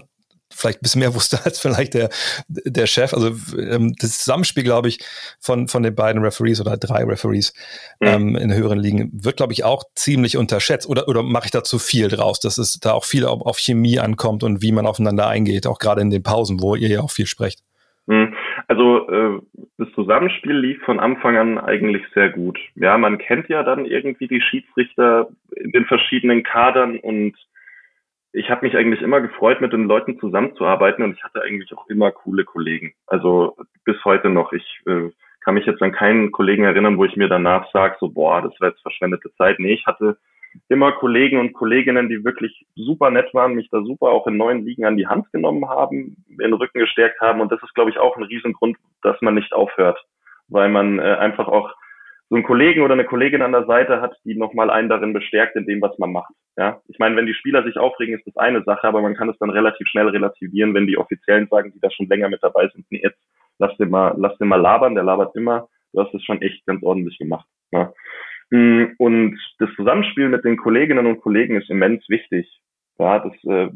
vielleicht 0.54 0.80
ein 0.80 0.84
bisschen 0.84 1.00
mehr 1.00 1.14
wusste 1.14 1.40
als 1.46 1.60
vielleicht 1.60 1.94
der, 1.94 2.10
der 2.48 2.88
Chef. 2.88 3.14
Also 3.14 3.32
ähm, 3.58 3.94
das 4.00 4.20
Zusammenspiel, 4.20 4.64
glaube 4.64 4.88
ich, 4.88 5.00
von, 5.40 5.68
von 5.68 5.84
den 5.84 5.96
beiden 5.96 6.24
Referees 6.24 6.62
oder 6.62 6.78
drei 6.78 7.04
Referees 7.04 7.54
mhm. 8.00 8.08
ähm, 8.08 8.36
in 8.36 8.54
höheren 8.54 8.80
Ligen 8.80 9.12
wird, 9.14 9.38
glaube 9.38 9.54
ich, 9.54 9.64
auch 9.64 9.84
ziemlich 9.96 10.38
unterschätzt. 10.38 10.88
Oder, 10.88 11.08
oder 11.08 11.24
mache 11.24 11.46
ich 11.46 11.52
da 11.52 11.64
zu 11.64 11.80
viel 11.80 12.08
draus, 12.08 12.40
dass 12.40 12.58
es 12.58 12.80
da 12.80 12.94
auch 12.94 13.06
viel 13.06 13.26
auf, 13.26 13.42
auf 13.42 13.58
Chemie 13.58 14.00
ankommt 14.00 14.44
und 14.44 14.62
wie 14.62 14.72
man 14.72 14.86
aufeinander 14.86 15.28
eingeht, 15.28 15.68
auch 15.68 15.80
gerade 15.80 16.02
in 16.02 16.10
den 16.10 16.24
Pausen, 16.24 16.62
wo 16.62 16.76
ihr 16.76 16.90
ja 16.90 17.02
auch 17.02 17.12
viel 17.12 17.28
sprecht? 17.28 17.62
Mhm. 18.08 18.34
Also 18.68 19.10
äh, 19.10 19.40
das 19.78 19.92
Zusammenspiel 19.94 20.58
lief 20.58 20.82
von 20.84 21.00
Anfang 21.00 21.38
an 21.38 21.58
eigentlich 21.58 22.04
sehr 22.14 22.30
gut. 22.30 22.58
Ja, 22.76 22.98
man 22.98 23.18
kennt 23.18 23.48
ja 23.50 23.64
dann 23.64 23.86
irgendwie 23.86 24.28
die 24.28 24.42
Schiedsrichter 24.42 25.30
in 25.56 25.72
den 25.72 25.86
verschiedenen 25.86 26.44
Kadern 26.44 26.98
und 27.00 27.36
ich 28.38 28.52
habe 28.52 28.66
mich 28.66 28.78
eigentlich 28.78 29.02
immer 29.02 29.20
gefreut, 29.20 29.62
mit 29.62 29.74
den 29.74 29.86
Leuten 29.88 30.20
zusammenzuarbeiten 30.20 31.04
und 31.04 31.16
ich 31.16 31.24
hatte 31.24 31.42
eigentlich 31.42 31.74
auch 31.76 31.88
immer 31.88 32.12
coole 32.12 32.46
Kollegen. 32.46 32.94
Also 33.08 33.58
bis 33.84 33.98
heute 34.06 34.30
noch. 34.30 34.54
Ich 34.54 34.82
äh, 34.86 35.10
kann 35.42 35.56
mich 35.56 35.66
jetzt 35.66 35.82
an 35.82 35.92
keinen 35.92 36.32
Kollegen 36.32 36.64
erinnern, 36.64 36.98
wo 36.98 37.06
ich 37.06 37.16
mir 37.16 37.30
danach 37.30 37.72
sage, 37.72 37.96
so 38.00 38.10
boah, 38.10 38.42
das 38.44 38.54
war 38.60 38.70
jetzt 38.70 38.82
verschwendete 38.82 39.34
Zeit. 39.38 39.58
Nee, 39.60 39.74
ich 39.74 39.86
hatte 39.88 40.18
immer 40.70 40.92
Kollegen 40.92 41.40
und 41.40 41.54
Kolleginnen, 41.54 42.10
die 42.10 42.24
wirklich 42.24 42.66
super 42.76 43.10
nett 43.10 43.34
waren, 43.34 43.56
mich 43.56 43.70
da 43.72 43.82
super 43.82 44.08
auch 44.10 44.28
in 44.28 44.38
neuen 44.38 44.66
Ligen 44.66 44.86
an 44.86 44.98
die 44.98 45.08
Hand 45.08 45.32
genommen 45.32 45.68
haben, 45.68 46.24
den 46.28 46.54
Rücken 46.54 46.80
gestärkt 46.80 47.20
haben. 47.22 47.42
Und 47.42 47.52
das 47.52 47.62
ist, 47.64 47.74
glaube 47.74 47.90
ich, 47.90 47.98
auch 47.98 48.18
ein 48.18 48.24
Riesengrund, 48.24 48.78
dass 49.02 49.20
man 49.22 49.34
nicht 49.34 49.54
aufhört, 49.54 50.00
weil 50.48 50.70
man 50.70 51.00
äh, 51.00 51.02
einfach 51.02 51.48
auch 51.48 51.74
so 52.30 52.36
einen 52.36 52.44
Kollegen 52.44 52.82
oder 52.82 52.94
eine 52.94 53.06
Kollegin 53.06 53.42
an 53.42 53.54
der 53.54 53.66
Seite 53.66 54.02
hat, 54.02 54.16
die 54.26 54.36
nochmal 54.36 54.70
einen 54.70 54.90
darin 54.90 55.14
bestärkt 55.14 55.56
in 55.56 55.66
dem, 55.66 55.82
was 55.82 55.98
man 55.98 56.12
macht. 56.12 56.34
Ja, 56.58 56.82
ich 56.88 57.00
meine, 57.00 57.16
wenn 57.16 57.26
die 57.26 57.34
Spieler 57.34 57.64
sich 57.64 57.78
aufregen, 57.78 58.18
ist 58.18 58.28
das 58.28 58.36
eine 58.36 58.64
Sache, 58.64 58.88
aber 58.88 59.02
man 59.02 59.16
kann 59.16 59.30
es 59.30 59.38
dann 59.38 59.50
relativ 59.50 59.88
schnell 59.88 60.10
relativieren, 60.10 60.74
wenn 60.74 60.88
die 60.88 60.98
Offiziellen 60.98 61.48
sagen, 61.48 61.72
die 61.74 61.80
da 61.80 61.90
schon 61.92 62.08
länger 62.08 62.30
mit 62.30 62.44
dabei 62.44 62.68
sind, 62.74 62.86
nee, 62.90 63.02
jetzt 63.02 63.20
lass 63.60 63.76
den 63.78 63.90
mal, 63.90 64.14
lass 64.18 64.38
den 64.38 64.48
mal 64.48 64.60
labern, 64.60 64.96
der 64.96 65.04
labert 65.04 65.36
immer, 65.36 65.68
du 65.94 66.02
hast 66.02 66.14
es 66.14 66.24
schon 66.24 66.42
echt 66.42 66.66
ganz 66.66 66.84
ordentlich 66.84 67.18
gemacht. 67.18 67.48
Ja. 67.72 67.94
Mm, 68.50 68.94
und 68.98 69.40
das 69.60 69.70
Zusammenspiel 69.76 70.30
mit 70.30 70.44
den 70.44 70.58
Kolleginnen 70.58 71.06
und 71.06 71.22
Kollegen 71.22 71.56
ist 71.56 71.70
immens 71.70 72.08
wichtig. 72.10 72.48
Ja, 73.00 73.20
das 73.20 73.34
äh, 73.44 73.70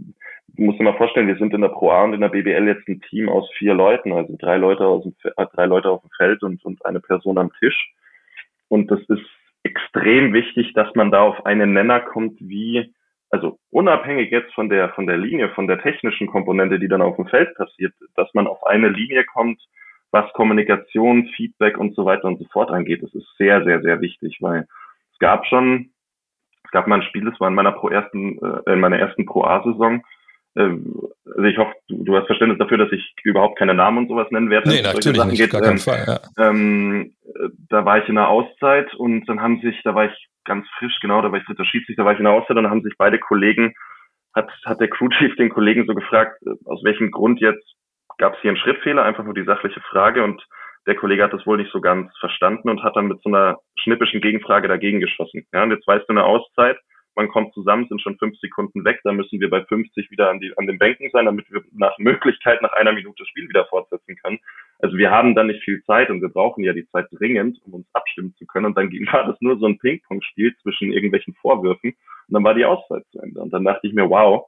musst 0.56 0.80
dir 0.80 0.84
mal 0.84 0.98
vorstellen, 0.98 1.28
wir 1.28 1.38
sind 1.38 1.54
in 1.54 1.62
der 1.62 1.70
Pro 1.70 1.92
A 1.92 2.04
und 2.04 2.14
in 2.14 2.22
der 2.22 2.30
BBL 2.30 2.68
jetzt 2.68 2.88
ein 2.88 3.02
Team 3.02 3.30
aus 3.30 3.50
vier 3.58 3.74
Leuten, 3.74 4.12
also 4.12 4.36
drei 4.40 4.58
Leute 4.58 4.86
aus 4.86 5.04
dem, 5.04 5.16
äh, 5.24 5.46
drei 5.54 5.66
Leute 5.66 5.90
auf 5.90 6.02
dem 6.02 6.10
Feld 6.18 6.44
und, 6.44 6.64
und 6.66 6.86
eine 6.86 7.00
Person 7.00 7.38
am 7.38 7.52
Tisch. 7.60 7.94
Und 8.72 8.90
das 8.90 9.02
ist 9.10 9.26
extrem 9.64 10.32
wichtig, 10.32 10.72
dass 10.74 10.88
man 10.96 11.12
da 11.12 11.22
auf 11.24 11.46
einen 11.46 11.74
Nenner 11.74 12.00
kommt, 12.00 12.40
wie, 12.40 12.96
also 13.30 13.60
unabhängig 13.70 14.32
jetzt 14.32 14.54
von 14.54 14.70
der, 14.70 14.90
von 14.94 15.08
der 15.08 15.18
Linie, 15.18 15.50
von 15.50 15.68
der 15.68 15.82
technischen 15.82 16.28
Komponente, 16.28 16.80
die 16.80 16.88
dann 16.88 17.02
auf 17.02 17.18
dem 17.18 17.28
Feld 17.28 17.54
passiert, 17.56 17.94
dass 18.16 18.34
man 18.34 18.48
auf 18.48 18.66
eine 18.66 18.88
Linie 18.88 19.26
kommt, 19.26 19.62
was 20.12 20.32
Kommunikation, 20.32 21.28
Feedback 21.36 21.78
und 21.78 21.96
so 21.96 22.06
weiter 22.06 22.30
und 22.30 22.40
so 22.40 22.46
fort 22.46 22.72
angeht. 22.72 23.04
Das 23.04 23.14
ist 23.14 23.28
sehr, 23.38 23.62
sehr, 23.66 23.82
sehr 23.82 24.00
wichtig, 24.00 24.38
weil 24.40 24.66
es 25.12 25.20
gab 25.20 25.46
schon, 25.48 25.92
es 26.64 26.72
gab 26.72 26.88
mal 26.88 27.02
ein 27.02 27.08
Spiel, 27.08 27.26
das 27.26 27.38
war 27.42 27.50
in 27.50 27.56
meiner 27.56 27.74
pro 27.74 27.90
ersten, 27.90 28.40
äh, 28.40 28.72
in 28.72 28.80
meiner 28.80 29.00
ersten 29.00 29.26
Pro 29.26 29.44
A-Saison, 29.44 30.02
also 30.56 31.44
ich 31.44 31.58
hoffe, 31.58 31.74
du, 31.88 32.16
hast 32.16 32.26
Verständnis 32.26 32.60
dafür, 32.60 32.78
dass 32.78 32.92
ich 32.92 33.14
überhaupt 33.24 33.58
keine 33.58 33.74
Namen 33.74 34.00
und 34.00 34.08
sowas 34.10 34.28
nennen 34.32 34.50
werde. 34.50 34.70
Nee, 34.70 34.82
natürlich 34.82 35.24
nicht, 35.26 35.38
geht. 35.38 35.52
gar 35.52 35.62
keinen 35.62 35.72
ähm, 35.72 35.78
Fall. 35.80 36.06
Ja. 36.06 36.50
Ähm, 36.50 37.14
da 37.70 37.86
war 37.86 38.00
ich 38.00 38.10
in 38.10 38.16
der 38.16 38.28
Auszeit 38.28 38.94
und 38.96 39.28
dann 39.28 39.42
haben 39.42 39.62
sich, 39.62 39.80
da 39.84 39.96
war 39.96 40.06
ich 40.06 40.28
ganz 40.44 40.68
frisch, 40.78 41.00
genau, 41.02 41.22
da 41.22 41.32
war 41.32 41.40
ich 41.40 41.46
dritter 41.46 41.66
Schiedsrichter, 41.66 42.02
da 42.02 42.06
war 42.06 42.14
ich 42.14 42.20
in 42.20 42.26
der 42.26 42.34
Auszeit 42.34 42.58
und 42.58 42.64
dann 42.64 42.72
haben 42.72 42.82
sich 42.82 42.96
beide 42.98 43.20
Kollegen, 43.20 43.74
hat, 44.34 44.50
hat 44.66 44.80
der 44.80 44.90
Crew 44.90 45.08
Chief 45.10 45.36
den 45.36 45.50
Kollegen 45.50 45.86
so 45.88 45.94
gefragt, 45.94 46.42
äh, 46.46 46.52
aus 46.66 46.84
welchem 46.84 47.12
Grund 47.12 47.40
jetzt 47.40 47.76
gab 48.18 48.36
es 48.36 48.42
hier 48.42 48.52
einen 48.52 48.58
Schrittfehler, 48.58 49.04
einfach 49.04 49.24
nur 49.24 49.34
die 49.34 49.46
sachliche 49.46 49.82
Frage 49.90 50.24
und 50.24 50.44
der 50.88 50.96
Kollege 50.96 51.24
hat 51.24 51.34
das 51.34 51.46
wohl 51.46 51.58
nicht 51.58 51.72
so 51.72 51.80
ganz 51.80 52.12
verstanden 52.20 52.70
und 52.70 52.84
hat 52.84 52.96
dann 52.96 53.08
mit 53.08 53.22
so 53.22 53.30
einer 53.30 53.60
schnippischen 53.78 54.20
Gegenfrage 54.20 54.68
dagegen 54.68 55.00
geschossen. 55.00 55.46
Ja, 55.54 55.64
und 55.64 55.72
jetzt 55.72 55.88
weißt 55.88 56.06
du 56.08 56.14
eine 56.14 56.24
Auszeit, 56.24 56.78
man 57.16 57.28
kommt 57.28 57.54
zusammen, 57.54 57.88
sind 57.88 58.02
schon 58.02 58.18
fünf 58.18 58.38
Sekunden 58.40 58.86
weg, 58.86 59.00
dann 59.04 59.16
müssen 59.16 59.40
wir 59.40 59.50
bei 59.50 59.64
50 59.64 60.12
wieder 60.12 60.30
an, 60.30 60.40
die, 60.40 60.54
an 60.58 60.68
den 60.68 60.78
Bänken 60.78 61.10
sein, 61.12 61.26
damit 61.26 61.52
wir 61.52 61.62
nach 61.74 61.98
Möglichkeit 61.98 62.62
nach 62.62 62.74
einer 62.74 62.94
Minute 62.94 63.26
Spiel 63.26 63.50
wieder 63.50 63.66
fortsetzen 63.66 64.16
können. 64.18 64.40
Also 64.80 64.98
wir 64.98 65.12
haben 65.12 65.36
dann 65.36 65.48
nicht 65.48 65.64
viel 65.64 65.84
Zeit 65.84 66.10
und 66.10 66.22
wir 66.22 66.30
brauchen 66.30 66.64
ja 66.64 66.74
die 66.74 66.88
Zeit 66.88 67.08
dringend, 67.12 67.60
um 67.66 67.74
uns 67.76 67.88
abstimmen 67.94 68.34
zu 68.38 68.46
können. 68.46 68.68
Und 68.68 68.78
dann 68.78 68.90
war 69.12 69.28
das 69.28 69.40
nur 69.42 69.58
so 69.58 69.66
ein 69.66 69.78
Ping-Pong-Spiel 69.78 70.56
zwischen 70.62 70.92
irgendwelchen 70.92 71.34
Vorwürfen 71.36 71.92
und 71.92 72.34
dann 72.34 72.44
war 72.44 72.54
die 72.54 72.66
Auszeit 72.66 73.04
zu 73.12 73.20
Ende. 73.20 73.42
Und 73.42 73.52
dann 73.52 73.66
dachte 73.66 73.88
ich 73.88 73.94
mir, 73.94 74.10
wow, 74.10 74.48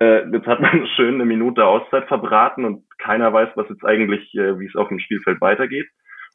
äh, 0.00 0.28
jetzt 0.30 0.46
hat 0.46 0.60
man 0.60 0.86
schön 0.96 1.14
eine 1.14 1.24
Minute 1.24 1.64
Auszeit 1.64 2.06
verbraten 2.06 2.64
und 2.64 2.84
keiner 2.98 3.32
weiß, 3.32 3.50
was 3.54 3.68
jetzt 3.68 3.84
eigentlich, 3.84 4.34
äh, 4.34 4.58
wie 4.58 4.66
es 4.66 4.76
auf 4.76 4.88
dem 4.88 5.00
Spielfeld 5.00 5.40
weitergeht. 5.40 5.88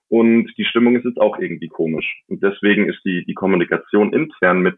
Und 0.10 0.52
die 0.58 0.66
Stimmung 0.66 0.96
ist 0.96 1.06
jetzt 1.06 1.22
auch 1.22 1.38
irgendwie 1.38 1.68
komisch. 1.68 2.24
Und 2.28 2.42
deswegen 2.42 2.90
ist 2.90 3.00
die, 3.06 3.24
die 3.26 3.36
Kommunikation 3.36 4.12
intern 4.12 4.62
mit 4.62 4.76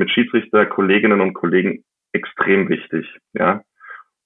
mit 0.00 0.10
Schiedsrichter, 0.10 0.66
Kolleginnen 0.66 1.20
und 1.20 1.34
Kollegen 1.34 1.84
extrem 2.12 2.68
wichtig, 2.68 3.06
ja. 3.34 3.62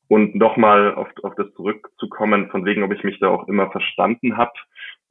Und 0.08 0.34
nochmal 0.34 0.94
auf, 0.94 1.08
auf 1.22 1.34
das 1.34 1.52
zurückzukommen, 1.54 2.50
von 2.50 2.64
wegen, 2.64 2.82
ob 2.82 2.92
ich 2.92 3.04
mich 3.04 3.18
da 3.20 3.28
auch 3.28 3.48
immer 3.48 3.70
verstanden 3.70 4.36
habe 4.36 4.52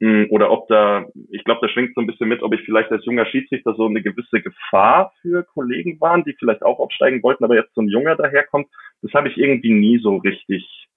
hm, 0.00 0.28
oder 0.30 0.50
ob 0.50 0.68
da, 0.68 1.06
ich 1.30 1.44
glaube, 1.44 1.60
da 1.62 1.68
schwingt 1.68 1.94
so 1.94 2.00
ein 2.00 2.06
bisschen 2.06 2.28
mit, 2.28 2.42
ob 2.42 2.54
ich 2.54 2.62
vielleicht 2.64 2.90
als 2.90 3.04
junger 3.04 3.26
Schiedsrichter 3.26 3.74
so 3.74 3.86
eine 3.86 4.02
gewisse 4.02 4.40
Gefahr 4.40 5.12
für 5.20 5.44
Kollegen 5.44 6.00
waren, 6.00 6.24
die 6.24 6.34
vielleicht 6.38 6.62
auch 6.62 6.78
aufsteigen 6.78 7.22
wollten, 7.22 7.44
aber 7.44 7.56
jetzt 7.56 7.74
so 7.74 7.82
ein 7.82 7.88
Junger 7.88 8.16
daherkommt. 8.16 8.68
Das 9.02 9.12
habe 9.12 9.28
ich 9.28 9.36
irgendwie 9.36 9.72
nie 9.72 9.98
so 9.98 10.16
richtig 10.16 10.88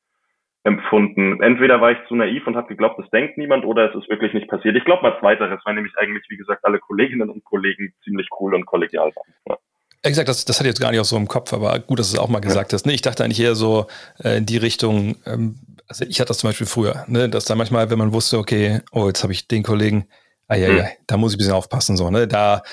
empfunden. 0.63 1.41
Entweder 1.41 1.79
war 1.81 1.91
ich 1.91 1.97
zu 2.07 2.15
naiv 2.15 2.45
und 2.45 2.55
habe 2.55 2.67
geglaubt, 2.67 2.99
das 2.99 3.09
denkt 3.09 3.37
niemand, 3.37 3.65
oder 3.65 3.89
es 3.89 3.95
ist 3.95 4.09
wirklich 4.09 4.33
nicht 4.33 4.47
passiert. 4.47 4.75
Ich 4.75 4.85
glaube 4.85 5.03
mal 5.03 5.17
zweiteres, 5.19 5.59
weil 5.65 5.75
nämlich 5.75 5.93
eigentlich, 5.97 6.25
wie 6.29 6.37
gesagt, 6.37 6.65
alle 6.65 6.79
Kolleginnen 6.79 7.29
und 7.29 7.43
Kollegen 7.45 7.93
ziemlich 8.03 8.27
cool 8.39 8.53
und 8.53 8.65
kollegial 8.65 9.11
waren. 9.15 9.33
Ja. 9.47 9.57
Exakt, 10.03 10.29
das, 10.29 10.45
das 10.45 10.59
hatte 10.59 10.67
ich 10.67 10.73
jetzt 10.73 10.81
gar 10.81 10.91
nicht 10.91 10.99
auch 10.99 11.05
so 11.05 11.17
im 11.17 11.27
Kopf, 11.27 11.53
aber 11.53 11.79
gut, 11.79 11.99
dass 11.99 12.11
du 12.11 12.17
es 12.17 12.23
auch 12.23 12.29
mal 12.29 12.39
gesagt 12.39 12.71
ja. 12.71 12.75
hast. 12.75 12.85
Nee, 12.85 12.93
ich 12.93 13.01
dachte 13.01 13.23
eigentlich 13.23 13.39
eher 13.39 13.55
so 13.55 13.87
äh, 14.23 14.37
in 14.37 14.45
die 14.45 14.57
Richtung, 14.57 15.15
ähm, 15.25 15.55
also 15.87 16.05
ich 16.05 16.19
hatte 16.19 16.29
das 16.29 16.39
zum 16.39 16.49
Beispiel 16.49 16.67
früher, 16.67 17.05
ne, 17.07 17.29
dass 17.29 17.45
da 17.45 17.55
manchmal, 17.55 17.89
wenn 17.89 17.97
man 17.97 18.13
wusste, 18.13 18.37
okay, 18.37 18.81
oh, 18.91 19.07
jetzt 19.07 19.23
habe 19.23 19.33
ich 19.33 19.47
den 19.47 19.63
Kollegen, 19.63 20.07
Eieiei, 20.49 20.83
hm. 20.83 20.97
da 21.07 21.17
muss 21.17 21.33
ich 21.33 21.35
ein 21.35 21.39
bisschen 21.39 21.53
aufpassen, 21.53 21.97
so, 21.97 22.09
ne? 22.09 22.27
Da, 22.27 22.63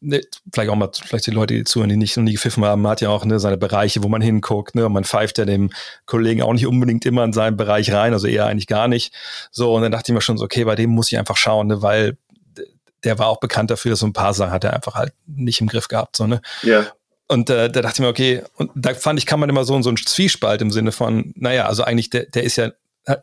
ne, 0.00 0.22
vielleicht 0.52 0.70
auch 0.70 0.76
mal, 0.76 0.90
vielleicht 0.92 1.26
die 1.26 1.30
Leute, 1.30 1.54
die 1.54 1.64
zuhören, 1.64 1.90
die 1.90 1.96
nicht 1.96 2.16
noch 2.16 2.24
nie 2.24 2.32
gepfiffen 2.32 2.64
haben, 2.64 2.82
man 2.82 2.92
hat 2.92 3.00
ja 3.02 3.10
auch 3.10 3.24
ne, 3.24 3.38
seine 3.38 3.58
Bereiche, 3.58 4.02
wo 4.02 4.08
man 4.08 4.22
hinguckt, 4.22 4.74
ne? 4.74 4.86
Und 4.86 4.92
man 4.92 5.04
pfeift 5.04 5.38
ja 5.38 5.44
dem 5.44 5.70
Kollegen 6.06 6.42
auch 6.42 6.52
nicht 6.52 6.66
unbedingt 6.66 7.04
immer 7.04 7.24
in 7.24 7.32
seinen 7.32 7.56
Bereich 7.56 7.92
rein, 7.92 8.12
also 8.12 8.26
eher 8.26 8.46
eigentlich 8.46 8.66
gar 8.66 8.88
nicht. 8.88 9.12
So, 9.50 9.74
und 9.74 9.82
dann 9.82 9.92
dachte 9.92 10.10
ich 10.10 10.14
mir 10.14 10.22
schon 10.22 10.38
so, 10.38 10.44
okay, 10.44 10.64
bei 10.64 10.74
dem 10.74 10.90
muss 10.90 11.12
ich 11.12 11.18
einfach 11.18 11.36
schauen, 11.36 11.66
ne, 11.66 11.82
weil 11.82 12.16
der 13.04 13.18
war 13.18 13.28
auch 13.28 13.40
bekannt 13.40 13.70
dafür, 13.70 13.90
dass 13.90 14.00
so 14.00 14.06
ein 14.06 14.12
paar 14.12 14.34
Sachen 14.34 14.52
hat 14.52 14.64
er 14.64 14.74
einfach 14.74 14.94
halt 14.94 15.12
nicht 15.26 15.60
im 15.60 15.68
Griff 15.68 15.88
gehabt. 15.88 16.16
So, 16.16 16.26
ne? 16.26 16.40
Ja. 16.62 16.86
Und 17.28 17.50
äh, 17.50 17.70
da 17.70 17.82
dachte 17.82 17.96
ich 17.96 18.00
mir, 18.00 18.08
okay, 18.08 18.42
und 18.56 18.70
da 18.74 18.94
fand 18.94 19.18
ich, 19.18 19.26
kann 19.26 19.38
man 19.38 19.50
immer 19.50 19.64
so, 19.64 19.80
so 19.82 19.90
einen 19.90 19.98
Zwiespalt 19.98 20.62
im 20.62 20.70
Sinne 20.70 20.92
von, 20.92 21.32
naja, 21.36 21.66
also 21.66 21.84
eigentlich, 21.84 22.10
der, 22.10 22.24
der 22.24 22.42
ist 22.42 22.56
ja, 22.56 22.70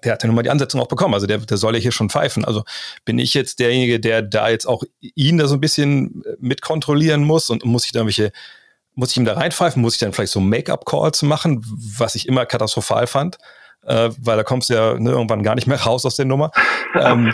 der 0.04 0.14
hat 0.14 0.24
ja 0.24 0.28
nun 0.28 0.36
mal 0.36 0.44
die 0.44 0.50
Ansetzung 0.50 0.82
auch 0.82 0.88
bekommen, 0.88 1.14
also 1.14 1.28
der, 1.28 1.38
der 1.40 1.58
soll 1.58 1.76
ja 1.76 1.82
hier 1.82 1.92
schon 1.92 2.10
pfeifen. 2.10 2.46
Also 2.46 2.64
bin 3.06 3.20
ich 3.20 3.34
jetzt 3.34 3.60
derjenige, 3.60 4.00
der 4.00 4.22
da 4.22 4.50
jetzt 4.50 4.68
auch 4.68 4.84
ihn 5.02 5.38
da 5.38 5.48
so 5.48 5.56
ein 5.56 5.62
bisschen 5.62 6.24
mitkontrollieren 6.40 7.24
muss 7.24 7.50
und 7.50 7.64
muss 7.66 7.86
ich 7.86 7.92
da 7.92 8.06
welche, 8.06 8.32
muss 8.96 9.12
ich 9.12 9.18
ihm 9.18 9.26
da 9.26 9.34
reinpfeifen, 9.34 9.82
muss 9.82 9.94
ich 9.94 10.00
dann 10.00 10.14
vielleicht 10.14 10.32
so 10.32 10.40
Make-up-Calls 10.40 11.22
machen, 11.24 11.64
was 11.98 12.16
ich 12.16 12.28
immer 12.28 12.46
katastrophal 12.46 13.08
fand, 13.08 13.38
äh, 13.86 14.10
weil 14.20 14.38
da 14.38 14.44
kommst 14.44 14.70
du 14.70 14.74
ja 14.74 15.00
ne, 15.00 15.12
irgendwann 15.12 15.44
gar 15.44 15.56
nicht 15.56 15.68
mehr 15.68 15.82
raus 15.82 16.06
aus 16.06 16.16
der 16.16 16.26
Nummer. 16.26 16.52
ähm, 17.00 17.34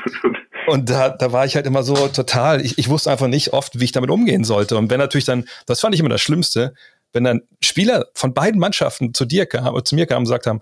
und 0.68 0.90
da, 0.90 1.10
da 1.10 1.32
war 1.32 1.46
ich 1.46 1.56
halt 1.56 1.66
immer 1.66 1.84
so 1.84 2.08
total, 2.08 2.66
ich, 2.66 2.78
ich 2.78 2.90
wusste 2.90 3.12
einfach 3.12 3.28
nicht 3.28 3.54
oft, 3.54 3.80
wie 3.80 3.86
ich 3.86 3.92
damit 3.92 4.10
umgehen 4.10 4.44
sollte. 4.44 4.78
Und 4.78 4.90
wenn 4.90 5.00
natürlich 5.00 5.26
dann, 5.26 5.46
das 5.66 5.80
fand 5.80 5.94
ich 5.96 6.00
immer 6.00 6.10
das 6.10 6.22
Schlimmste, 6.22 6.74
wenn 7.14 7.24
dann 7.24 7.42
Spieler 7.62 8.06
von 8.14 8.34
beiden 8.34 8.60
Mannschaften 8.60 9.14
zu 9.14 9.26
dir 9.26 9.46
kamen, 9.46 9.84
zu 9.84 9.96
mir 9.96 10.06
kamen 10.06 10.20
und 10.20 10.26
gesagt 10.26 10.48
haben, 10.48 10.62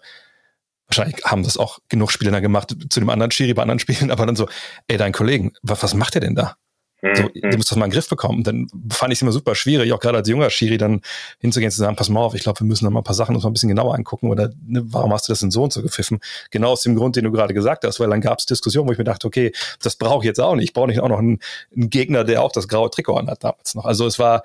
wahrscheinlich 0.90 1.24
haben 1.24 1.44
das 1.44 1.58
auch 1.58 1.80
genug 1.88 2.12
Spieler 2.12 2.32
dann 2.32 2.42
gemacht, 2.42 2.76
zu 2.90 3.00
dem 3.00 3.10
anderen 3.10 3.32
Schiri 3.32 3.54
bei 3.54 3.62
anderen 3.62 3.80
Spielen, 3.80 4.12
aber 4.12 4.26
dann 4.26 4.36
so, 4.36 4.50
ey, 4.88 4.98
dein 4.98 5.14
Kollegen, 5.14 5.54
was, 5.62 5.82
was 5.84 5.94
macht 5.94 6.16
der 6.16 6.22
denn 6.22 6.36
da? 6.36 6.56
So, 7.02 7.24
mhm. 7.24 7.30
du 7.34 7.56
musst 7.56 7.72
das 7.72 7.78
mal 7.78 7.86
in 7.86 7.92
den 7.92 7.96
Griff 7.96 8.10
bekommen. 8.10 8.44
Dann 8.44 8.68
fand 8.92 9.14
ich 9.14 9.20
es 9.20 9.22
immer 9.22 9.32
super 9.32 9.56
schwierig, 9.56 9.94
auch 9.94 10.02
gerade 10.02 10.18
als 10.18 10.28
junger 10.28 10.50
Schiri 10.50 10.78
dann 10.78 11.02
hinzugehen, 11.40 11.72
zu 11.72 11.78
sagen, 11.78 11.96
pass 11.96 12.10
mal 12.10 12.20
auf, 12.20 12.36
ich 12.36 12.44
glaube, 12.44 12.60
wir 12.60 12.68
müssen 12.68 12.84
da 12.84 12.92
mal 12.92 13.00
ein 13.00 13.06
paar 13.06 13.16
Sachen 13.16 13.36
uns 13.36 13.46
mal 13.46 13.50
ein 13.50 13.54
bisschen 13.54 13.70
genauer 13.70 13.96
angucken 13.96 14.30
oder 14.30 14.50
ne, 14.66 14.84
warum 14.84 15.14
hast 15.14 15.28
du 15.28 15.32
das 15.32 15.40
denn 15.40 15.50
so 15.52 15.64
und 15.64 15.72
so 15.72 15.82
gepfiffen? 15.82 16.20
Genau 16.52 16.72
aus 16.72 16.82
dem 16.82 16.96
Grund, 16.96 17.16
den 17.16 17.24
du 17.24 17.32
gerade 17.32 17.54
gesagt 17.54 17.86
hast, 17.86 18.02
weil 18.02 18.10
dann 18.10 18.20
gab 18.20 18.40
es 18.40 18.46
Diskussionen, 18.46 18.90
wo 18.90 18.92
ich 18.92 18.98
mir 18.98 19.06
dachte, 19.06 19.28
okay, 19.28 19.54
das 19.82 19.96
brauche 19.96 20.24
ich 20.24 20.28
jetzt 20.28 20.42
auch 20.42 20.56
nicht. 20.56 20.66
Ich 20.66 20.74
brauche 20.74 20.88
nicht 20.88 21.00
auch 21.00 21.08
noch 21.08 21.20
einen, 21.20 21.40
einen 21.74 21.90
Gegner, 21.90 22.26
der 22.26 22.44
auch 22.44 22.52
das 22.52 22.68
graue 22.68 22.90
Trikot 22.90 23.16
anhat 23.16 23.44
damals 23.46 23.76
noch. 23.76 23.86
Also 23.86 24.06
es 24.06 24.20
war, 24.20 24.44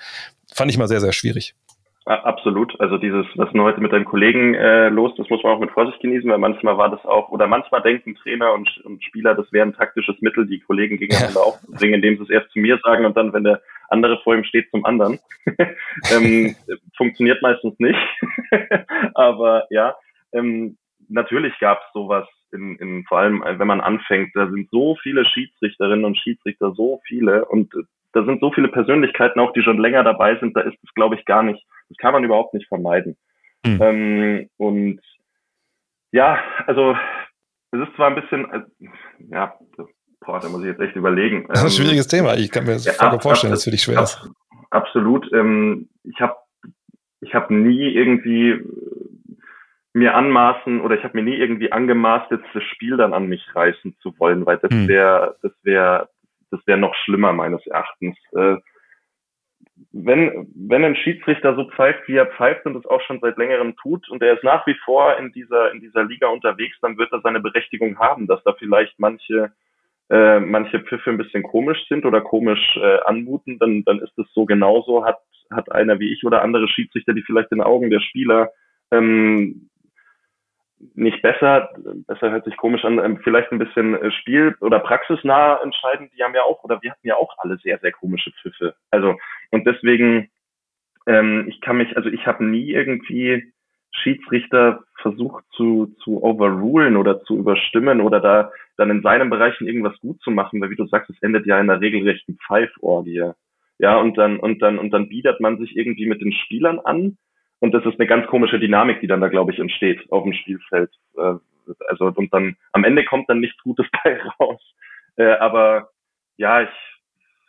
fand 0.52 0.70
ich 0.70 0.78
mal 0.78 0.86
sehr, 0.86 1.00
sehr 1.00 1.12
schwierig. 1.12 1.56
Absolut. 2.06 2.78
Also 2.80 2.98
dieses, 2.98 3.24
was 3.36 3.50
du 3.52 3.62
heute 3.62 3.80
mit 3.80 3.90
deinem 3.92 4.04
Kollegen 4.04 4.52
äh, 4.54 4.90
los, 4.90 5.12
das 5.16 5.30
muss 5.30 5.42
man 5.42 5.52
auch 5.54 5.60
mit 5.60 5.70
Vorsicht 5.70 6.00
genießen, 6.00 6.28
weil 6.30 6.38
manchmal 6.38 6.76
war 6.76 6.90
das 6.90 7.02
auch, 7.06 7.30
oder 7.30 7.46
manchmal 7.46 7.80
denken 7.80 8.14
Trainer 8.16 8.52
und, 8.52 8.68
und 8.84 9.02
Spieler, 9.02 9.34
das 9.34 9.50
wäre 9.52 9.66
ein 9.66 9.72
taktisches 9.72 10.20
Mittel, 10.20 10.46
die 10.46 10.60
Kollegen 10.60 10.98
gegeneinander 10.98 11.40
ja. 11.40 11.46
aufzubringen, 11.46 11.94
indem 11.94 12.18
sie 12.18 12.24
es 12.24 12.30
erst 12.30 12.50
zu 12.50 12.58
mir 12.58 12.78
sagen 12.84 13.06
und 13.06 13.16
dann, 13.16 13.32
wenn 13.32 13.44
der 13.44 13.62
andere 13.88 14.20
vor 14.22 14.34
ihm 14.34 14.44
steht, 14.44 14.70
zum 14.70 14.84
anderen. 14.84 15.18
ähm, 16.12 16.54
funktioniert 16.94 17.40
meistens 17.40 17.74
nicht. 17.78 17.98
Aber 19.14 19.64
ja, 19.70 19.94
ähm, 20.32 20.76
natürlich 21.08 21.58
gab 21.58 21.78
es 21.78 21.92
sowas 21.94 22.28
in, 22.52 22.76
in, 22.76 23.04
vor 23.04 23.18
allem, 23.18 23.42
wenn 23.46 23.66
man 23.66 23.80
anfängt, 23.80 24.30
da 24.34 24.48
sind 24.50 24.68
so 24.70 24.94
viele 25.02 25.24
Schiedsrichterinnen 25.24 26.04
und 26.04 26.18
Schiedsrichter, 26.18 26.72
so 26.72 27.00
viele 27.06 27.46
und 27.46 27.72
da 28.14 28.24
sind 28.24 28.40
so 28.40 28.52
viele 28.52 28.68
Persönlichkeiten 28.68 29.40
auch, 29.40 29.52
die 29.52 29.62
schon 29.62 29.78
länger 29.78 30.04
dabei 30.04 30.38
sind, 30.38 30.56
da 30.56 30.60
ist 30.60 30.76
es, 30.82 30.94
glaube 30.94 31.16
ich, 31.16 31.24
gar 31.24 31.42
nicht, 31.42 31.62
das 31.88 31.98
kann 31.98 32.12
man 32.12 32.24
überhaupt 32.24 32.54
nicht 32.54 32.68
vermeiden. 32.68 33.16
Mhm. 33.66 33.78
Ähm, 33.82 34.50
und 34.56 35.00
ja, 36.12 36.38
also 36.66 36.96
es 37.72 37.80
ist 37.80 37.94
zwar 37.96 38.08
ein 38.08 38.14
bisschen, 38.14 38.50
äh, 38.52 38.62
ja, 39.30 39.54
boah, 40.20 40.38
da 40.38 40.48
muss 40.48 40.60
ich 40.60 40.68
jetzt 40.68 40.80
echt 40.80 40.94
überlegen. 40.94 41.46
Das 41.48 41.58
ist 41.58 41.64
ein 41.64 41.70
ähm, 41.70 41.86
schwieriges 41.86 42.06
Thema. 42.06 42.34
Ich 42.34 42.50
kann 42.50 42.64
mir 42.64 42.72
das 42.72 42.84
ja, 42.84 43.18
vorstellen, 43.18 43.50
dass 43.50 43.60
es 43.60 43.64
für 43.64 43.72
dich 43.72 43.82
schwer 43.82 44.02
ist. 44.02 44.30
Absolut. 44.70 45.30
Ähm, 45.32 45.88
ich 46.04 46.20
habe 46.20 46.36
ich 47.20 47.34
hab 47.34 47.50
nie 47.50 47.94
irgendwie 47.94 48.60
mir 49.92 50.14
anmaßen 50.14 50.80
oder 50.80 50.96
ich 50.96 51.04
habe 51.04 51.16
mir 51.16 51.24
nie 51.24 51.36
irgendwie 51.36 51.72
angemaßt, 51.72 52.30
jetzt 52.30 52.46
das 52.52 52.62
Spiel 52.64 52.96
dann 52.96 53.12
an 53.12 53.26
mich 53.26 53.42
reißen 53.54 53.96
zu 54.00 54.18
wollen, 54.18 54.44
weil 54.44 54.58
das 54.58 54.70
wäre, 54.72 55.36
das 55.42 55.52
wäre 55.62 56.08
das 56.54 56.66
wäre 56.66 56.78
noch 56.78 56.94
schlimmer 56.94 57.32
meines 57.32 57.66
Erachtens. 57.66 58.16
Äh, 58.32 58.56
wenn, 59.92 60.48
wenn 60.54 60.84
ein 60.84 60.96
Schiedsrichter 60.96 61.56
so 61.56 61.68
pfeift, 61.70 62.06
wie 62.06 62.16
er 62.16 62.26
pfeift 62.26 62.64
und 62.66 62.76
es 62.76 62.86
auch 62.86 63.00
schon 63.02 63.18
seit 63.20 63.36
längerem 63.36 63.74
tut 63.76 64.08
und 64.08 64.22
er 64.22 64.34
ist 64.34 64.44
nach 64.44 64.66
wie 64.66 64.76
vor 64.84 65.16
in 65.18 65.32
dieser, 65.32 65.72
in 65.72 65.80
dieser 65.80 66.04
Liga 66.04 66.28
unterwegs, 66.28 66.76
dann 66.80 66.96
wird 66.96 67.12
er 67.12 67.20
seine 67.22 67.40
Berechtigung 67.40 67.98
haben, 67.98 68.26
dass 68.26 68.42
da 68.44 68.52
vielleicht 68.52 68.98
manche, 68.98 69.52
äh, 70.10 70.38
manche 70.38 70.80
Pfiffe 70.80 71.10
ein 71.10 71.18
bisschen 71.18 71.42
komisch 71.42 71.84
sind 71.88 72.04
oder 72.06 72.20
komisch 72.20 72.76
äh, 72.76 72.98
anmuten, 73.04 73.58
dann, 73.58 73.82
dann 73.84 73.98
ist 73.98 74.16
es 74.16 74.32
so 74.32 74.44
genauso, 74.44 75.04
hat, 75.04 75.18
hat 75.50 75.72
einer 75.72 75.98
wie 75.98 76.12
ich 76.12 76.24
oder 76.24 76.42
andere 76.42 76.68
Schiedsrichter, 76.68 77.12
die 77.12 77.22
vielleicht 77.22 77.50
in 77.50 77.58
den 77.58 77.66
Augen 77.66 77.90
der 77.90 78.00
Spieler 78.00 78.50
ähm, 78.92 79.70
nicht 80.94 81.22
besser, 81.22 81.70
besser 82.06 82.30
hört 82.30 82.44
sich 82.44 82.56
komisch 82.56 82.84
an, 82.84 82.98
ähm, 82.98 83.18
vielleicht 83.22 83.52
ein 83.52 83.58
bisschen 83.58 83.94
äh, 83.94 84.10
spiel- 84.10 84.56
oder 84.60 84.80
praxisnah 84.80 85.60
entscheiden, 85.62 86.10
die 86.16 86.22
haben 86.22 86.34
ja 86.34 86.42
auch, 86.42 86.62
oder 86.64 86.80
wir 86.82 86.90
hatten 86.90 87.06
ja 87.06 87.16
auch 87.16 87.34
alle 87.38 87.56
sehr, 87.58 87.78
sehr 87.78 87.92
komische 87.92 88.32
Pfiffe. 88.42 88.74
Also, 88.90 89.16
und 89.50 89.66
deswegen, 89.66 90.30
ähm, 91.06 91.46
ich 91.48 91.60
kann 91.60 91.78
mich, 91.78 91.96
also 91.96 92.08
ich 92.08 92.26
habe 92.26 92.44
nie 92.44 92.70
irgendwie 92.70 93.52
Schiedsrichter 93.92 94.84
versucht 95.00 95.44
zu, 95.52 95.94
zu 96.02 96.22
overrulen 96.22 96.96
oder 96.96 97.22
zu 97.22 97.36
überstimmen 97.38 98.00
oder 98.00 98.20
da 98.20 98.50
dann 98.76 98.90
in 98.90 99.02
seinen 99.02 99.30
Bereichen 99.30 99.66
irgendwas 99.66 99.98
gut 100.00 100.20
zu 100.20 100.30
machen, 100.30 100.60
weil 100.60 100.70
wie 100.70 100.76
du 100.76 100.86
sagst, 100.86 101.10
es 101.10 101.22
endet 101.22 101.46
ja 101.46 101.60
in 101.60 101.70
einer 101.70 101.80
regelrechten 101.80 102.38
Pfeiforgie. 102.46 103.30
Ja, 103.78 103.98
und 103.98 104.16
dann, 104.18 104.38
und 104.38 104.62
dann, 104.62 104.78
und 104.78 104.90
dann 104.90 105.08
biedert 105.08 105.40
man 105.40 105.58
sich 105.58 105.76
irgendwie 105.76 106.06
mit 106.06 106.20
den 106.20 106.32
Spielern 106.32 106.80
an 106.80 107.18
und 107.64 107.72
das 107.72 107.86
ist 107.86 107.98
eine 107.98 108.06
ganz 108.06 108.26
komische 108.26 108.60
Dynamik, 108.60 109.00
die 109.00 109.06
dann 109.06 109.22
da, 109.22 109.28
glaube 109.28 109.50
ich, 109.50 109.58
entsteht 109.58 109.98
auf 110.12 110.22
dem 110.24 110.34
Spielfeld. 110.34 110.90
Äh, 111.16 111.36
also, 111.88 112.12
und 112.14 112.30
dann 112.30 112.56
am 112.72 112.84
Ende 112.84 113.06
kommt 113.06 113.26
dann 113.30 113.40
nichts 113.40 113.56
Gutes 113.62 113.86
bei 114.04 114.20
raus. 114.38 114.60
Äh, 115.16 115.32
aber 115.36 115.88
ja, 116.36 116.60
ich, 116.60 116.68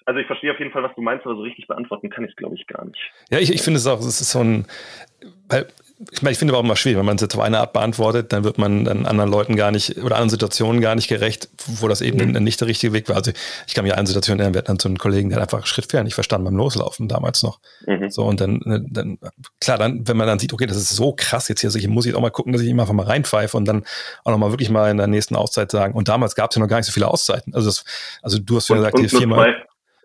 also 0.06 0.22
ich 0.22 0.26
verstehe 0.26 0.54
auf 0.54 0.60
jeden 0.60 0.72
Fall, 0.72 0.84
was 0.84 0.96
du 0.96 1.02
meinst, 1.02 1.26
aber 1.26 1.36
so 1.36 1.42
richtig 1.42 1.68
beantworten 1.68 2.10
kann 2.10 2.24
ich 2.24 2.30
es, 2.30 2.38
glaube 2.38 2.56
ich, 2.56 2.66
gar 2.66 2.86
nicht. 2.86 3.12
Ja, 3.30 3.40
ich, 3.40 3.54
ich 3.54 3.62
finde 3.62 3.78
es 3.78 3.88
auch, 3.88 4.00
es 4.00 4.22
ist 4.22 4.32
so 4.32 4.40
ein, 4.40 4.68
weil 5.50 5.68
ich 6.12 6.22
meine, 6.22 6.34
ich 6.34 6.38
finde 6.38 6.54
aber 6.54 6.60
auch 6.60 6.64
immer 6.64 6.76
schwierig, 6.76 6.98
wenn 6.98 7.06
man 7.06 7.16
es 7.16 7.22
jetzt 7.22 7.36
auf 7.36 7.42
eine 7.42 7.60
Art 7.60 7.72
beantwortet, 7.72 8.34
dann 8.34 8.44
wird 8.44 8.58
man 8.58 8.84
dann 8.84 9.06
anderen 9.06 9.32
Leuten 9.32 9.56
gar 9.56 9.72
nicht 9.72 9.98
oder 9.98 10.16
anderen 10.16 10.30
Situationen 10.30 10.82
gar 10.82 10.94
nicht 10.94 11.08
gerecht, 11.08 11.48
wo 11.68 11.88
das 11.88 12.02
eben 12.02 12.32
mhm. 12.32 12.44
nicht 12.44 12.60
der 12.60 12.68
richtige 12.68 12.92
Weg 12.92 13.08
war. 13.08 13.16
Also 13.16 13.32
ich 13.66 13.74
kann 13.74 13.86
mich 13.86 13.94
an 13.94 14.00
eine 14.00 14.08
Situation 14.08 14.38
erinnern, 14.38 14.54
wir 14.54 14.60
hatten 14.60 14.68
dann 14.68 14.80
so 14.80 14.90
einen 14.90 14.98
Kollegen, 14.98 15.30
der 15.30 15.40
hat 15.40 15.54
einfach 15.54 15.66
Schrittfehler 15.66 16.04
nicht 16.04 16.14
verstanden 16.14 16.46
beim 16.46 16.58
Loslaufen 16.58 17.08
damals 17.08 17.44
noch. 17.44 17.60
Mhm. 17.88 18.10
So 18.10 18.26
und 18.26 18.42
dann, 18.42 18.60
ne, 18.66 18.86
dann, 18.90 19.18
klar, 19.62 19.78
dann, 19.78 20.06
wenn 20.06 20.18
man 20.18 20.28
dann 20.28 20.40
sieht, 20.40 20.52
okay, 20.52 20.66
das 20.66 20.78
ist 20.78 20.90
so 20.90 21.14
krass 21.16 21.48
jetzt 21.48 21.62
hier, 21.62 21.70
also 21.70 21.80
ich 21.80 21.88
muss 21.88 22.06
jetzt 22.06 22.16
auch 22.16 22.22
mal 22.22 22.30
gucken, 22.30 22.52
dass 22.52 22.62
ich 22.62 22.68
ihm 22.68 22.80
einfach 22.80 22.94
mal 22.94 23.06
reinpfeife 23.06 23.56
und 23.56 23.66
dann 23.66 23.86
auch 24.26 24.32
nochmal 24.32 24.52
wirklich 24.52 24.70
mal 24.70 24.92
in 24.92 24.98
der 24.98 25.08
nächsten 25.08 25.36
Auszeit 25.36 25.72
sagen. 25.72 25.94
Und 25.94 26.10
damals 26.10 26.36
gab 26.36 26.52
es 26.52 26.58
ja 26.58 26.62
noch 26.62 26.68
gar 26.68 26.78
nicht 26.78 26.88
so 26.88 26.92
viele 26.92 27.08
Auszeiten. 27.08 27.56
Also, 27.56 27.70
das, 27.70 27.86
also 28.22 28.38
du 28.38 28.58
hast 28.58 28.68
schon 28.68 28.78
gesagt, 28.78 29.00
hier 29.00 29.10
viermal. 29.10 29.56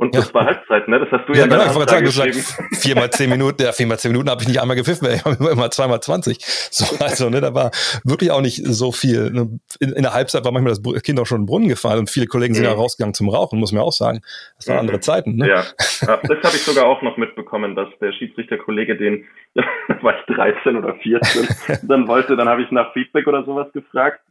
Und 0.01 0.15
das 0.15 0.29
ja. 0.29 0.35
war 0.35 0.47
Halbzeit, 0.47 0.89
ne? 0.89 0.99
Das 0.99 1.11
hast 1.13 1.29
du 1.29 1.35
ja, 1.35 1.41
ja 1.41 1.47
genau, 1.47 1.67
ich 1.67 1.75
wollte 1.75 1.91
sagen, 1.91 2.07
du 2.07 2.11
sagst 2.11 2.59
viermal 2.81 3.11
zehn 3.11 3.29
Minuten, 3.29 3.63
ja, 3.63 3.71
viermal 3.71 3.99
zehn 3.99 4.13
Minuten 4.13 4.31
habe 4.31 4.41
ich 4.41 4.49
nicht 4.49 4.59
einmal 4.59 4.75
gepfiffen, 4.75 5.07
ich 5.13 5.23
habe 5.23 5.37
immer 5.51 5.71
zweimal 5.71 6.01
zwanzig. 6.01 6.39
So, 6.71 7.05
also, 7.05 7.29
ne, 7.29 7.43
da 7.43 7.53
war 7.53 7.71
wirklich 8.03 8.31
auch 8.31 8.41
nicht 8.41 8.63
so 8.65 8.93
viel. 8.93 9.31
Ne? 9.31 9.61
In, 9.79 9.93
in, 9.93 10.03
der 10.03 10.15
Halbzeit 10.15 10.43
war 10.43 10.53
manchmal 10.53 10.73
das 10.73 11.03
Kind 11.03 11.21
auch 11.21 11.27
schon 11.27 11.41
in 11.41 11.43
den 11.43 11.49
Brunnen 11.49 11.69
gefallen 11.69 11.99
und 11.99 12.09
viele 12.09 12.25
Kollegen 12.25 12.55
sind 12.55 12.65
mhm. 12.65 12.71
ja 12.71 12.77
rausgegangen 12.77 13.13
zum 13.13 13.29
Rauchen, 13.29 13.59
muss 13.59 13.73
man 13.73 13.83
auch 13.83 13.93
sagen. 13.93 14.23
Das 14.57 14.69
waren 14.69 14.77
mhm. 14.77 14.81
andere 14.81 15.01
Zeiten, 15.01 15.37
ne? 15.37 15.47
Ja, 15.47 15.65
ja 16.01 16.17
das 16.23 16.39
habe 16.45 16.57
ich 16.57 16.63
sogar 16.63 16.87
auch 16.87 17.03
noch 17.03 17.19
mitbekommen, 17.19 17.77
dass 17.77 17.89
der 18.01 18.13
Schiedsrichterkollege 18.13 18.97
den, 18.97 19.27
da 19.55 19.65
war 20.01 20.15
ich 20.19 20.35
13 20.35 20.77
oder 20.79 20.95
14, 20.95 21.47
dann 21.83 22.09
wollte, 22.09 22.37
dann 22.37 22.49
habe 22.49 22.63
ich 22.63 22.71
nach 22.71 22.91
Feedback 22.95 23.27
oder 23.27 23.45
sowas 23.45 23.71
gefragt, 23.75 24.23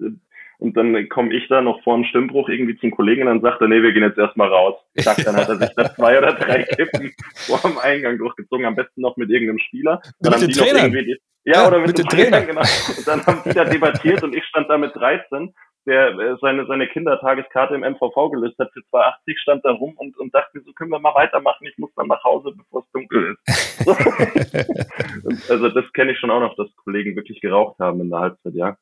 und 0.60 0.76
dann 0.76 1.08
komme 1.08 1.34
ich 1.34 1.48
da 1.48 1.62
noch 1.62 1.82
vor 1.84 1.96
dem 1.96 2.04
Stimmbruch 2.04 2.50
irgendwie 2.50 2.78
zum 2.78 2.92
Kollegen 2.92 3.22
und 3.22 3.28
dann 3.28 3.42
sagt 3.42 3.62
er, 3.62 3.70
nee, 3.70 3.82
wir 3.82 3.94
gehen 3.94 4.04
jetzt 4.04 4.18
erstmal 4.18 4.50
raus. 4.50 4.76
Zack, 4.98 5.24
dann 5.24 5.38
hat 5.38 5.48
er 5.48 5.56
sich 5.56 5.70
da 5.76 5.90
zwei 5.96 6.18
oder 6.18 6.34
drei 6.34 6.64
Kippen 6.64 7.14
vor 7.48 7.60
dem 7.64 7.78
Eingang 7.78 8.18
durchgezogen, 8.18 8.66
am 8.66 8.76
besten 8.76 9.02
noch 9.02 9.16
mit 9.16 9.30
irgendeinem 9.30 9.60
Spieler. 9.60 10.02
Dann 10.20 10.34
mit 10.34 10.42
den 10.42 10.52
Trainern? 10.52 10.92
Die, 10.92 11.18
ja, 11.46 11.62
ja, 11.62 11.68
oder 11.68 11.80
mit, 11.80 11.88
mit 11.88 12.00
dem 12.00 12.08
Trainer, 12.08 12.42
genau. 12.42 12.62
Und 12.62 13.08
dann 13.08 13.26
haben 13.26 13.42
die 13.46 13.54
da 13.54 13.64
debattiert 13.64 14.22
und 14.22 14.36
ich 14.36 14.44
stand 14.46 14.70
da 14.70 14.78
mit 14.78 14.94
13, 14.96 15.54
der 15.86 16.10
äh, 16.10 16.36
seine, 16.42 16.66
seine 16.66 16.88
Kindertageskarte 16.88 17.76
im 17.76 17.82
MVV 17.82 18.30
gelöst 18.30 18.60
hat 18.60 18.70
für 18.74 18.84
280, 18.90 19.40
stand 19.40 19.64
da 19.64 19.72
rum 19.72 19.94
und, 19.96 20.18
und 20.20 20.36
dachte 20.36 20.60
so 20.66 20.74
können 20.74 20.92
wir 20.92 21.00
mal 21.00 21.16
weitermachen, 21.16 21.66
ich 21.68 21.78
muss 21.78 21.94
dann 21.96 22.08
nach 22.08 22.24
Hause, 22.26 22.52
bevor 22.52 22.82
es 22.82 22.92
dunkel 22.92 23.38
ist. 23.48 23.88
also 25.50 25.70
das 25.70 25.92
kenne 25.94 26.12
ich 26.12 26.20
schon 26.20 26.32
auch 26.32 26.42
noch, 26.42 26.56
dass 26.58 26.68
Kollegen 26.84 27.16
wirklich 27.16 27.40
geraucht 27.40 27.80
haben 27.80 28.02
in 28.02 28.10
der 28.10 28.20
Halbzeit, 28.20 28.54
ja. 28.56 28.76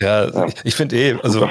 Ja, 0.00 0.28
ja. 0.28 0.46
ich, 0.46 0.54
ich 0.64 0.74
finde 0.74 0.96
eh, 0.96 1.18
also, 1.22 1.48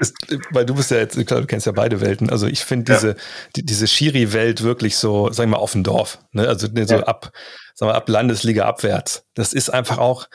ist, 0.00 0.14
weil 0.50 0.64
du 0.64 0.74
bist 0.74 0.90
ja 0.90 0.98
jetzt, 0.98 1.26
klar, 1.26 1.40
du 1.40 1.46
kennst 1.46 1.66
ja 1.66 1.72
beide 1.72 2.00
Welten, 2.00 2.30
also 2.30 2.46
ich 2.46 2.64
finde 2.64 2.92
diese, 2.92 3.16
die, 3.56 3.64
diese 3.64 3.86
Schiri-Welt 3.86 4.62
wirklich 4.62 4.96
so, 4.96 5.32
sagen 5.32 5.50
wir 5.50 5.56
mal, 5.56 5.62
auf 5.62 5.72
dem 5.72 5.82
Dorf, 5.82 6.18
ne? 6.32 6.46
also 6.46 6.68
ne, 6.68 6.86
so 6.86 6.96
ja. 6.96 7.02
ab, 7.02 7.32
sagen 7.74 7.90
wir, 7.90 7.96
ab 7.96 8.08
Landesliga 8.08 8.64
abwärts. 8.64 9.24
Das 9.34 9.52
ist 9.52 9.70
einfach 9.70 9.98
auch, 9.98 10.26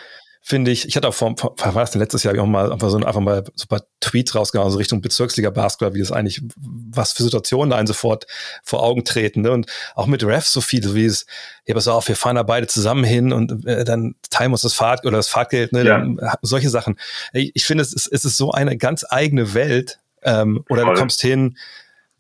finde 0.45 0.71
ich, 0.71 0.85
ich 0.85 0.97
hatte 0.97 1.07
auch 1.07 1.13
vor, 1.13 1.35
vor 1.37 1.55
war 1.57 1.81
das 1.81 1.91
denn 1.91 2.01
letztes 2.01 2.23
Jahr 2.23 2.37
auch 2.37 2.45
mal 2.45 2.73
einfach 2.73 2.89
so 2.89 2.97
einfach 2.97 3.21
mal 3.21 3.45
so 3.55 3.63
ein 3.63 3.67
paar 3.69 3.83
Tweets 4.01 4.35
rausgehauen, 4.35 4.69
so 4.71 4.77
Richtung 4.77 4.99
Bezirksliga 4.99 5.49
Basketball, 5.49 5.93
wie 5.93 5.99
das 5.99 6.11
eigentlich, 6.11 6.41
was 6.57 7.13
für 7.13 7.23
Situationen 7.23 7.69
da 7.69 7.77
einen 7.77 7.87
sofort 7.87 8.27
vor 8.61 8.83
Augen 8.83 9.05
treten. 9.05 9.41
Ne? 9.41 9.51
Und 9.51 9.67
auch 9.95 10.05
mit 10.05 10.21
Refs 10.21 10.51
so 10.51 10.59
viel, 10.59 10.83
so 10.83 10.95
wie 10.95 11.05
es, 11.05 11.25
ja, 11.65 11.73
pass 11.73 11.87
auf, 11.87 12.09
wir 12.09 12.17
fahren 12.17 12.35
da 12.35 12.43
beide 12.43 12.67
zusammen 12.67 13.05
hin 13.05 13.31
und 13.31 13.65
äh, 13.65 13.85
dann 13.85 14.15
teilen 14.29 14.51
wir 14.51 14.55
uns 14.55 14.63
das 14.63 14.73
Fahrt 14.73 15.05
oder 15.05 15.15
das 15.15 15.29
Fahrtgeld, 15.29 15.71
ne? 15.71 15.85
Ja. 15.85 15.99
Dann, 15.99 16.19
solche 16.41 16.69
Sachen. 16.69 16.99
Ich, 17.31 17.51
ich 17.55 17.65
finde, 17.65 17.81
es 17.81 17.93
ist, 17.93 18.07
es 18.07 18.25
ist 18.25 18.35
so 18.35 18.51
eine 18.51 18.75
ganz 18.75 19.05
eigene 19.09 19.53
Welt. 19.53 19.99
Ähm, 20.23 20.65
oder 20.69 20.83
Voll. 20.83 20.93
du 20.93 20.99
kommst 20.99 21.21
hin, 21.21 21.57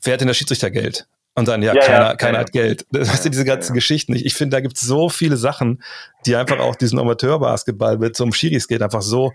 wer 0.01 0.13
hat 0.13 0.21
denn 0.21 0.27
der 0.27 0.33
Schiedsrichter 0.33 0.71
Geld? 0.71 1.07
Und 1.35 1.47
dann, 1.47 1.63
ja, 1.63 1.73
ja 1.73 1.81
keiner, 1.81 2.05
ja, 2.05 2.15
keiner 2.15 2.33
ja. 2.33 2.39
hat 2.41 2.51
Geld. 2.51 2.85
Das 2.91 3.09
weißt 3.09 3.25
du, 3.25 3.29
diese 3.29 3.45
ganzen 3.45 3.73
Geschichten. 3.73 4.15
Ich, 4.15 4.25
ich 4.25 4.33
finde, 4.35 4.55
da 4.55 4.61
gibt 4.61 4.77
es 4.77 4.81
so 4.81 5.09
viele 5.09 5.37
Sachen, 5.37 5.83
die 6.25 6.35
einfach 6.35 6.59
auch 6.59 6.75
diesen 6.75 6.99
Amateurbasketball 6.99 7.97
mit 7.97 8.15
so 8.15 8.23
einem 8.23 8.33
Schiris 8.33 8.67
geht, 8.67 8.81
einfach 8.81 9.01
so, 9.01 9.33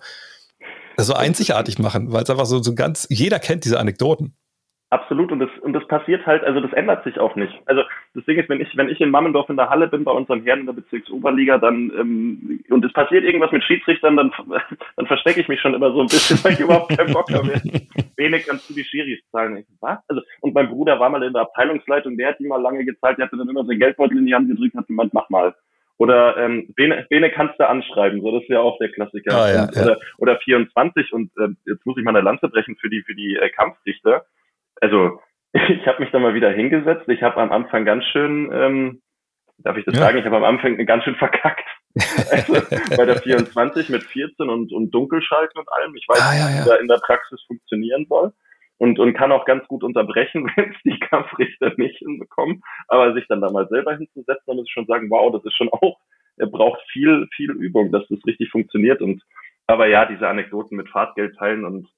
so 0.96 1.14
einzigartig 1.14 1.78
machen, 1.78 2.12
weil 2.12 2.22
es 2.22 2.30
einfach 2.30 2.46
so, 2.46 2.62
so 2.62 2.74
ganz, 2.74 3.06
jeder 3.10 3.38
kennt 3.38 3.64
diese 3.64 3.80
Anekdoten. 3.80 4.34
Absolut, 4.90 5.30
und 5.32 5.40
das, 5.40 5.50
und 5.60 5.74
das 5.74 5.86
passiert 5.86 6.24
halt, 6.24 6.42
also 6.44 6.60
das 6.60 6.72
ändert 6.72 7.04
sich 7.04 7.18
auch 7.18 7.36
nicht. 7.36 7.52
Also 7.66 7.82
das 8.14 8.24
Ding 8.24 8.38
ist, 8.38 8.48
wenn 8.48 8.62
ich, 8.62 8.74
wenn 8.74 8.88
ich 8.88 8.98
in 9.02 9.10
Mammendorf 9.10 9.50
in 9.50 9.58
der 9.58 9.68
Halle 9.68 9.86
bin, 9.86 10.02
bei 10.02 10.12
unseren 10.12 10.42
Herren 10.44 10.60
in 10.60 10.66
der 10.66 10.72
Bezirksoberliga, 10.72 11.58
dann, 11.58 11.92
ähm, 11.98 12.60
und 12.70 12.84
es 12.86 12.92
passiert 12.94 13.22
irgendwas 13.22 13.52
mit 13.52 13.62
Schiedsrichtern, 13.64 14.16
dann, 14.16 14.32
dann 14.96 15.06
verstecke 15.06 15.42
ich 15.42 15.48
mich 15.48 15.60
schon 15.60 15.74
immer 15.74 15.92
so 15.92 16.00
ein 16.00 16.06
bisschen, 16.06 16.42
weil 16.42 16.54
ich 16.54 16.60
überhaupt 16.60 16.96
keinen 16.96 17.12
Bock 17.12 17.30
habe. 17.30 17.60
Wenig 18.16 18.46
kannst 18.46 18.70
du 18.70 18.74
die 18.74 18.84
Schiris 18.84 19.20
zahlen. 19.30 19.58
Ich, 19.58 19.66
was? 19.80 19.98
Also, 20.08 20.22
und 20.40 20.54
mein 20.54 20.70
Bruder 20.70 20.98
war 20.98 21.10
mal 21.10 21.22
in 21.22 21.34
der 21.34 21.42
Abteilungsleitung, 21.42 22.16
der 22.16 22.28
hat 22.28 22.38
die 22.38 22.46
mal 22.46 22.60
lange 22.60 22.82
gezahlt, 22.86 23.18
der 23.18 23.26
hatte 23.26 23.36
dann 23.36 23.48
immer 23.48 23.66
sein 23.66 23.78
Geldbeutel 23.78 24.16
in 24.16 24.24
die 24.24 24.34
Hand 24.34 24.48
gedrückt, 24.48 24.74
hat 24.74 24.86
gemeint, 24.86 25.12
mach 25.12 25.28
mal. 25.28 25.54
Oder 25.98 26.36
ähm, 26.38 26.72
Bene, 26.76 27.06
Bene 27.10 27.30
kannst 27.30 27.60
du 27.60 27.68
anschreiben, 27.68 28.22
so 28.22 28.32
das 28.32 28.42
ist 28.42 28.48
ja 28.48 28.60
auch 28.60 28.78
der 28.78 28.90
Klassiker. 28.90 29.34
Ah, 29.34 29.48
ja, 29.50 29.68
ja. 29.70 29.82
Oder, 29.82 29.98
oder 30.16 30.36
24 30.38 31.12
und 31.12 31.30
äh, 31.36 31.48
jetzt 31.66 31.84
muss 31.84 31.98
ich 31.98 32.04
mal 32.04 32.16
eine 32.16 32.24
Lanze 32.24 32.48
brechen 32.48 32.76
für 32.76 32.88
die 32.88 33.02
für 33.02 33.14
die 33.14 33.36
äh, 33.36 33.50
Kampfrichter 33.50 34.24
also 34.80 35.20
ich 35.52 35.86
habe 35.86 36.02
mich 36.02 36.10
da 36.10 36.18
mal 36.18 36.34
wieder 36.34 36.50
hingesetzt. 36.50 37.08
Ich 37.08 37.22
habe 37.22 37.40
am 37.40 37.52
Anfang 37.52 37.84
ganz 37.84 38.04
schön, 38.04 38.50
ähm, 38.52 39.02
darf 39.58 39.76
ich 39.76 39.84
das 39.84 39.94
ja. 39.94 40.02
sagen, 40.02 40.18
ich 40.18 40.24
habe 40.24 40.36
am 40.36 40.44
Anfang 40.44 40.76
ganz 40.86 41.04
schön 41.04 41.16
verkackt. 41.16 41.64
Also 42.30 42.54
bei 42.96 43.06
der 43.06 43.16
24 43.16 43.88
mit 43.88 44.04
14 44.04 44.48
und, 44.48 44.72
und 44.72 44.90
Dunkelschalten 44.92 45.58
und 45.58 45.68
allem. 45.72 45.94
Ich 45.96 46.06
weiß, 46.08 46.20
ah, 46.20 46.34
ja, 46.34 46.50
ja. 46.50 46.64
wie 46.64 46.68
das 46.68 46.80
in 46.80 46.88
der 46.88 47.00
Praxis 47.04 47.42
funktionieren 47.46 48.06
soll. 48.08 48.32
Und, 48.76 49.00
und 49.00 49.14
kann 49.14 49.32
auch 49.32 49.44
ganz 49.44 49.66
gut 49.66 49.82
unterbrechen, 49.82 50.48
wenn 50.56 50.70
es 50.70 50.76
die 50.84 51.00
Kampfrichter 51.00 51.72
nicht 51.76 51.98
hinbekommen. 51.98 52.62
Aber 52.86 53.14
sich 53.14 53.26
dann 53.28 53.40
da 53.40 53.50
mal 53.50 53.66
selber 53.68 53.96
hinzusetzen, 53.96 54.44
dann 54.46 54.56
muss 54.56 54.66
ich 54.68 54.72
schon 54.72 54.86
sagen, 54.86 55.10
wow, 55.10 55.32
das 55.32 55.44
ist 55.44 55.56
schon 55.56 55.70
auch, 55.70 55.98
er 56.36 56.46
braucht 56.46 56.80
viel, 56.92 57.26
viel 57.34 57.50
Übung, 57.50 57.90
dass 57.90 58.06
das 58.08 58.24
richtig 58.26 58.50
funktioniert. 58.50 59.02
Und 59.02 59.22
aber 59.66 59.86
ja, 59.86 60.06
diese 60.06 60.28
Anekdoten 60.28 60.76
mit 60.76 60.88
Fahrtgeld 60.88 61.36
teilen 61.36 61.64
und 61.64 61.88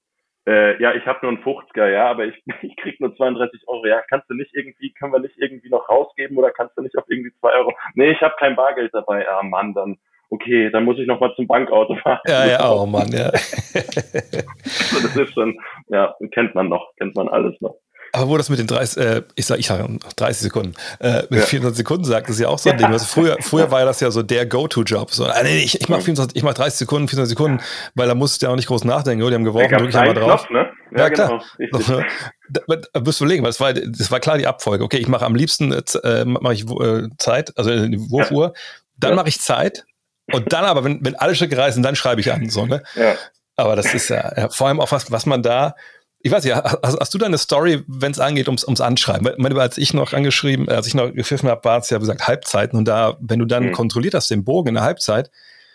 äh, 0.51 0.83
ja, 0.83 0.95
ich 0.95 1.07
habe 1.07 1.21
nur 1.23 1.31
einen 1.31 1.45
50er, 1.45 1.89
ja, 1.89 2.11
aber 2.11 2.25
ich, 2.27 2.43
ich 2.63 2.77
krieg 2.77 3.01
nur 3.01 3.15
32 3.15 3.69
Euro. 3.69 3.87
Ja, 3.87 4.03
kannst 4.09 4.29
du 4.29 4.35
nicht 4.35 4.55
irgendwie, 4.55 4.93
können 4.93 5.13
wir 5.13 5.21
nicht 5.21 5.39
irgendwie 5.39 5.69
noch 5.69 5.89
rausgeben 5.89 6.37
oder 6.37 6.51
kannst 6.51 6.77
du 6.77 6.83
nicht 6.83 6.99
auf 6.99 7.05
irgendwie 7.09 7.33
2 7.41 7.53
Euro? 7.53 7.73
Nee, 7.95 8.11
ich 8.11 8.21
habe 8.21 8.35
kein 8.39 8.57
Bargeld 8.57 8.93
dabei. 8.93 9.29
Ah 9.29 9.43
Mann, 9.43 9.75
dann 9.75 9.97
okay, 10.31 10.71
dann 10.71 10.85
muss 10.85 10.99
ich 10.99 11.07
nochmal 11.07 11.33
zum 11.37 11.47
Bankauto 11.47 11.95
fahren. 11.97 12.21
Ja, 12.27 12.47
ja, 12.47 12.71
oh 12.73 12.87
Mann, 12.87 13.11
ja. 13.13 13.31
das 13.31 15.17
ist 15.17 15.35
schon, 15.35 15.59
ja, 15.89 16.15
kennt 16.33 16.55
man 16.55 16.69
noch, 16.69 16.93
kennt 16.97 17.15
man 17.15 17.29
alles 17.29 17.61
noch. 17.61 17.77
Aber 18.13 18.29
wo 18.29 18.37
das 18.37 18.49
mit 18.49 18.59
den 18.59 18.67
30, 18.67 19.03
äh, 19.03 19.23
ich 19.37 19.47
sage 19.47 19.61
ich 19.61 19.67
sag 19.67 19.87
30 20.17 20.43
Sekunden, 20.43 20.75
äh, 20.99 21.23
mit 21.31 21.41
ja. 21.41 21.47
24 21.47 21.77
Sekunden 21.77 22.05
sagt, 22.05 22.29
ist 22.29 22.41
ja 22.41 22.49
auch 22.49 22.59
so 22.59 22.71
ein 22.71 22.79
ja. 22.79 22.87
Ding. 22.87 22.93
Also 22.93 23.07
früher, 23.07 23.37
früher 23.41 23.71
war 23.71 23.85
das 23.85 24.01
ja 24.01 24.11
so 24.11 24.23
der 24.23 24.47
Go-To-Job. 24.47 25.13
So, 25.13 25.27
äh, 25.27 25.43
nee, 25.45 25.59
ich, 25.59 25.81
ich 25.81 25.89
mache 25.89 26.03
24, 26.03 26.37
ich 26.37 26.43
mach 26.43 26.55
30 26.55 26.79
Sekunden, 26.79 27.09
24 27.09 27.31
Sekunden, 27.31 27.63
weil 27.95 28.09
da 28.09 28.15
musst 28.15 28.43
du 28.43 28.47
ja 28.47 28.53
auch 28.53 28.57
nicht 28.57 28.67
groß 28.67 28.85
nachdenken. 28.85 29.27
Die 29.27 29.35
haben 29.35 29.45
geworfen, 29.45 29.71
drücke 29.71 29.89
ich 29.89 29.97
einmal 29.97 30.15
drauf. 30.15 30.47
Knopf, 30.47 30.51
ne? 30.51 30.71
Ja, 30.93 30.99
ja 30.99 31.11
klar. 31.11 31.43
Genau, 31.59 31.79
da, 32.49 32.77
da 32.93 33.07
wirst 33.07 33.21
du 33.21 33.25
legen, 33.25 33.45
weil 33.45 33.51
das 33.51 33.61
war, 33.61 33.73
das 33.73 34.11
war 34.11 34.19
klar 34.19 34.39
die 34.39 34.47
Abfolge. 34.47 34.83
Okay, 34.83 34.99
ich 34.99 35.09
mache 35.09 35.25
am 35.25 35.35
liebsten 35.35 35.73
äh, 35.73 36.25
mache 36.25 36.55
ich 36.55 36.69
äh, 36.69 37.09
Zeit, 37.19 37.57
also 37.57 37.71
die 37.87 38.11
Wurfuhr, 38.11 38.55
dann 38.97 39.15
mache 39.15 39.29
ich 39.29 39.41
Zeit 39.41 39.85
und 40.33 40.53
dann 40.53 40.65
aber, 40.65 40.85
wenn, 40.85 41.05
wenn 41.05 41.15
alle 41.15 41.35
Stücke 41.35 41.57
reißen, 41.57 41.83
dann 41.83 41.97
schreibe 41.97 42.21
ich 42.21 42.33
an. 42.33 42.49
So, 42.49 42.67
ne? 42.67 42.83
ja. 42.95 43.15
Aber 43.57 43.77
das 43.77 43.93
ist 43.95 44.09
ja, 44.09 44.33
ja 44.37 44.49
vor 44.49 44.69
allem 44.69 44.81
auch 44.81 44.91
was, 44.91 45.11
was 45.13 45.27
man 45.27 45.43
da 45.43 45.75
ich 46.23 46.31
weiß 46.31 46.45
ja, 46.45 46.63
hast, 46.83 46.99
hast 47.01 47.15
du 47.15 47.19
da 47.19 47.27
eine 47.27 47.39
Story, 47.39 47.83
wenn 47.87 48.13
es 48.13 48.21
angeht, 48.21 48.49
ums, 48.49 48.65
ums 48.65 48.81
Anschreiben? 48.81 49.27
Ich 49.27 49.39
meine, 49.39 49.59
als 49.61 49.79
ich 49.79 49.95
noch 49.95 50.13
angeschrieben, 50.13 50.69
als 50.69 50.87
ich 50.87 50.95
noch 50.95 51.13
gepfiffen 51.13 51.49
habe, 51.49 51.65
war 51.65 51.79
es 51.79 51.89
ja, 51.91 51.97
wie 51.97 52.01
gesagt, 52.01 52.29
Halbzeiten. 52.29 52.79
Und 52.79 52.87
da, 52.87 53.17
wenn 53.21 53.39
du 53.39 53.47
dann 53.47 53.69
mhm. 53.69 53.73
kontrolliert 53.73 54.15
hast, 54.15 54.31
den 54.31 54.45
Bogen 54.45 54.69
in 54.69 54.75
der 54.75 54.85
Halbzeit, 54.85 55.31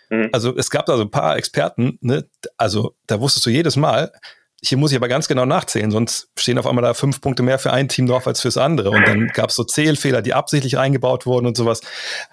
mhm. 0.08 0.28
also 0.32 0.56
es 0.56 0.70
gab 0.70 0.86
da 0.86 0.96
so 0.96 1.02
ein 1.02 1.10
paar 1.10 1.36
Experten, 1.36 1.98
ne, 2.00 2.26
also 2.56 2.94
da 3.06 3.20
wusstest 3.20 3.44
du 3.46 3.50
jedes 3.50 3.76
Mal, 3.76 4.12
hier 4.62 4.78
muss 4.78 4.92
ich 4.92 4.96
aber 4.96 5.08
ganz 5.08 5.28
genau 5.28 5.44
nachzählen, 5.44 5.90
sonst 5.90 6.28
stehen 6.36 6.58
auf 6.58 6.66
einmal 6.66 6.82
da 6.82 6.94
fünf 6.94 7.20
Punkte 7.20 7.42
mehr 7.42 7.58
für 7.58 7.72
ein 7.72 7.88
Team 7.88 8.06
drauf 8.06 8.26
als 8.26 8.40
fürs 8.40 8.56
andere. 8.56 8.90
Und 8.90 9.06
dann 9.06 9.28
gab 9.28 9.50
es 9.50 9.56
so 9.56 9.64
Zählfehler, 9.64 10.22
die 10.22 10.32
absichtlich 10.32 10.78
eingebaut 10.78 11.26
wurden 11.26 11.46
und 11.46 11.56
sowas. 11.56 11.80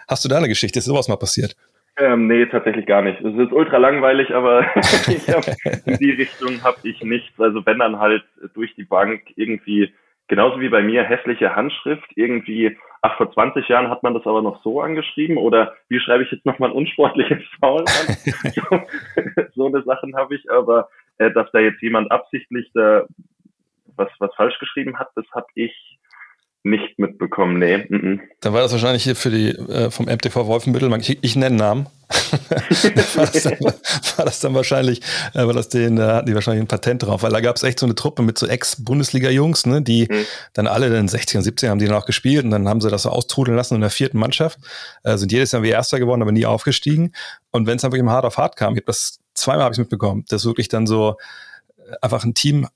Hast 0.07 0.23
du 0.23 0.29
da 0.29 0.37
eine 0.37 0.47
Geschichte? 0.47 0.79
Ist 0.79 0.85
sowas 0.85 1.07
mal 1.07 1.17
passiert? 1.17 1.55
Ähm, 1.97 2.27
nee, 2.27 2.45
tatsächlich 2.47 2.87
gar 2.87 3.03
nicht. 3.03 3.21
Es 3.21 3.35
ist 3.35 3.51
ultra 3.51 3.77
langweilig, 3.77 4.33
aber 4.33 4.63
hab, 4.75 5.43
in 5.85 5.97
die 5.97 6.11
Richtung 6.11 6.63
habe 6.63 6.77
ich 6.83 7.01
nichts. 7.03 7.39
Also 7.39 7.63
wenn 7.65 7.79
dann 7.79 7.99
halt 7.99 8.23
durch 8.55 8.73
die 8.75 8.83
Bank 8.83 9.21
irgendwie, 9.35 9.93
genauso 10.27 10.59
wie 10.59 10.69
bei 10.69 10.81
mir, 10.81 11.03
hässliche 11.03 11.55
Handschrift, 11.55 12.09
irgendwie, 12.15 12.77
ach, 13.03 13.17
vor 13.17 13.31
20 13.31 13.67
Jahren 13.67 13.89
hat 13.89 14.01
man 14.01 14.15
das 14.15 14.25
aber 14.25 14.41
noch 14.41 14.63
so 14.63 14.81
angeschrieben 14.81 15.37
oder 15.37 15.75
wie 15.87 15.99
schreibe 15.99 16.23
ich 16.23 16.31
jetzt 16.31 16.45
nochmal 16.45 16.71
ein 16.71 16.75
unsportliches 16.75 17.43
Foul 17.59 17.81
an? 17.81 18.17
so, 18.55 18.81
so 19.53 19.67
eine 19.67 19.83
Sachen 19.83 20.15
habe 20.15 20.33
ich, 20.33 20.49
aber 20.49 20.89
äh, 21.19 21.29
dass 21.31 21.51
da 21.51 21.59
jetzt 21.59 21.81
jemand 21.83 22.11
absichtlich 22.11 22.71
da 22.73 23.05
was, 23.95 24.09
was 24.17 24.33
falsch 24.33 24.57
geschrieben 24.57 24.97
hat, 24.97 25.09
das 25.15 25.25
habe 25.33 25.45
ich 25.53 25.99
nicht 26.63 26.97
mitbekommen, 26.97 27.59
nee. 27.59 27.77
Mm 27.77 27.95
-mm. 27.95 28.19
Dann 28.39 28.53
war 28.53 28.61
das 28.61 28.71
wahrscheinlich 28.71 29.03
hier 29.03 29.17
für 29.17 29.29
die 29.29 29.49
äh, 29.49 29.91
vom 29.91 30.05
MTV 30.05 30.47
Wolfenbüttel, 30.47 30.91
ich, 30.99 31.19
ich 31.21 31.35
nenne 31.35 31.57
Namen. 31.57 31.87
war, 33.15 33.25
das 33.25 33.43
dann, 33.43 33.59
war, 33.59 34.25
das 34.25 34.39
dann, 34.39 34.53
wahrscheinlich, 34.53 35.01
äh, 35.33 35.45
war 35.45 35.53
das 35.53 35.69
den, 35.69 35.97
da 35.97 36.15
hatten 36.15 36.27
die 36.27 36.35
wahrscheinlich 36.35 36.63
ein 36.63 36.67
Patent 36.67 37.03
drauf, 37.03 37.23
weil 37.23 37.31
da 37.31 37.41
gab 37.41 37.55
es 37.55 37.63
echt 37.63 37.79
so 37.79 37.85
eine 37.85 37.95
Truppe 37.95 38.21
mit 38.21 38.37
so 38.37 38.47
Ex-Bundesliga-Jungs, 38.47 39.65
ne, 39.65 39.81
die 39.81 40.07
mhm. 40.09 40.25
dann 40.53 40.67
alle 40.67 40.87
in 40.87 40.93
den 40.93 41.07
60 41.07 41.37
und 41.37 41.43
70 41.43 41.69
haben 41.69 41.79
die 41.79 41.87
noch 41.87 42.05
gespielt 42.05 42.45
und 42.45 42.51
dann 42.51 42.69
haben 42.69 42.81
sie 42.81 42.89
das 42.89 43.03
so 43.03 43.09
austrudeln 43.09 43.57
lassen 43.57 43.75
in 43.75 43.81
der 43.81 43.89
vierten 43.89 44.17
Mannschaft, 44.17 44.59
äh, 45.03 45.17
sind 45.17 45.31
jedes 45.31 45.51
Jahr 45.51 45.63
wie 45.63 45.69
Erster 45.69 45.99
geworden, 45.99 46.21
aber 46.21 46.31
nie 46.31 46.45
aufgestiegen. 46.45 47.13
Und 47.51 47.67
wenn 47.67 47.75
es 47.75 47.81
dann 47.81 47.91
wirklich 47.91 48.01
im 48.01 48.11
Hard 48.11 48.25
auf 48.25 48.37
Hard 48.37 48.55
kam, 48.55 48.73
ich 48.73 48.79
hab 48.79 48.85
das 48.85 49.19
zweimal 49.33 49.65
habe 49.65 49.73
ich 49.73 49.79
mitbekommen, 49.79 50.23
dass 50.29 50.45
wirklich 50.45 50.69
dann 50.69 50.87
so 50.87 51.17
äh, 51.77 51.95
einfach 52.01 52.23
ein 52.23 52.35
Team 52.35 52.67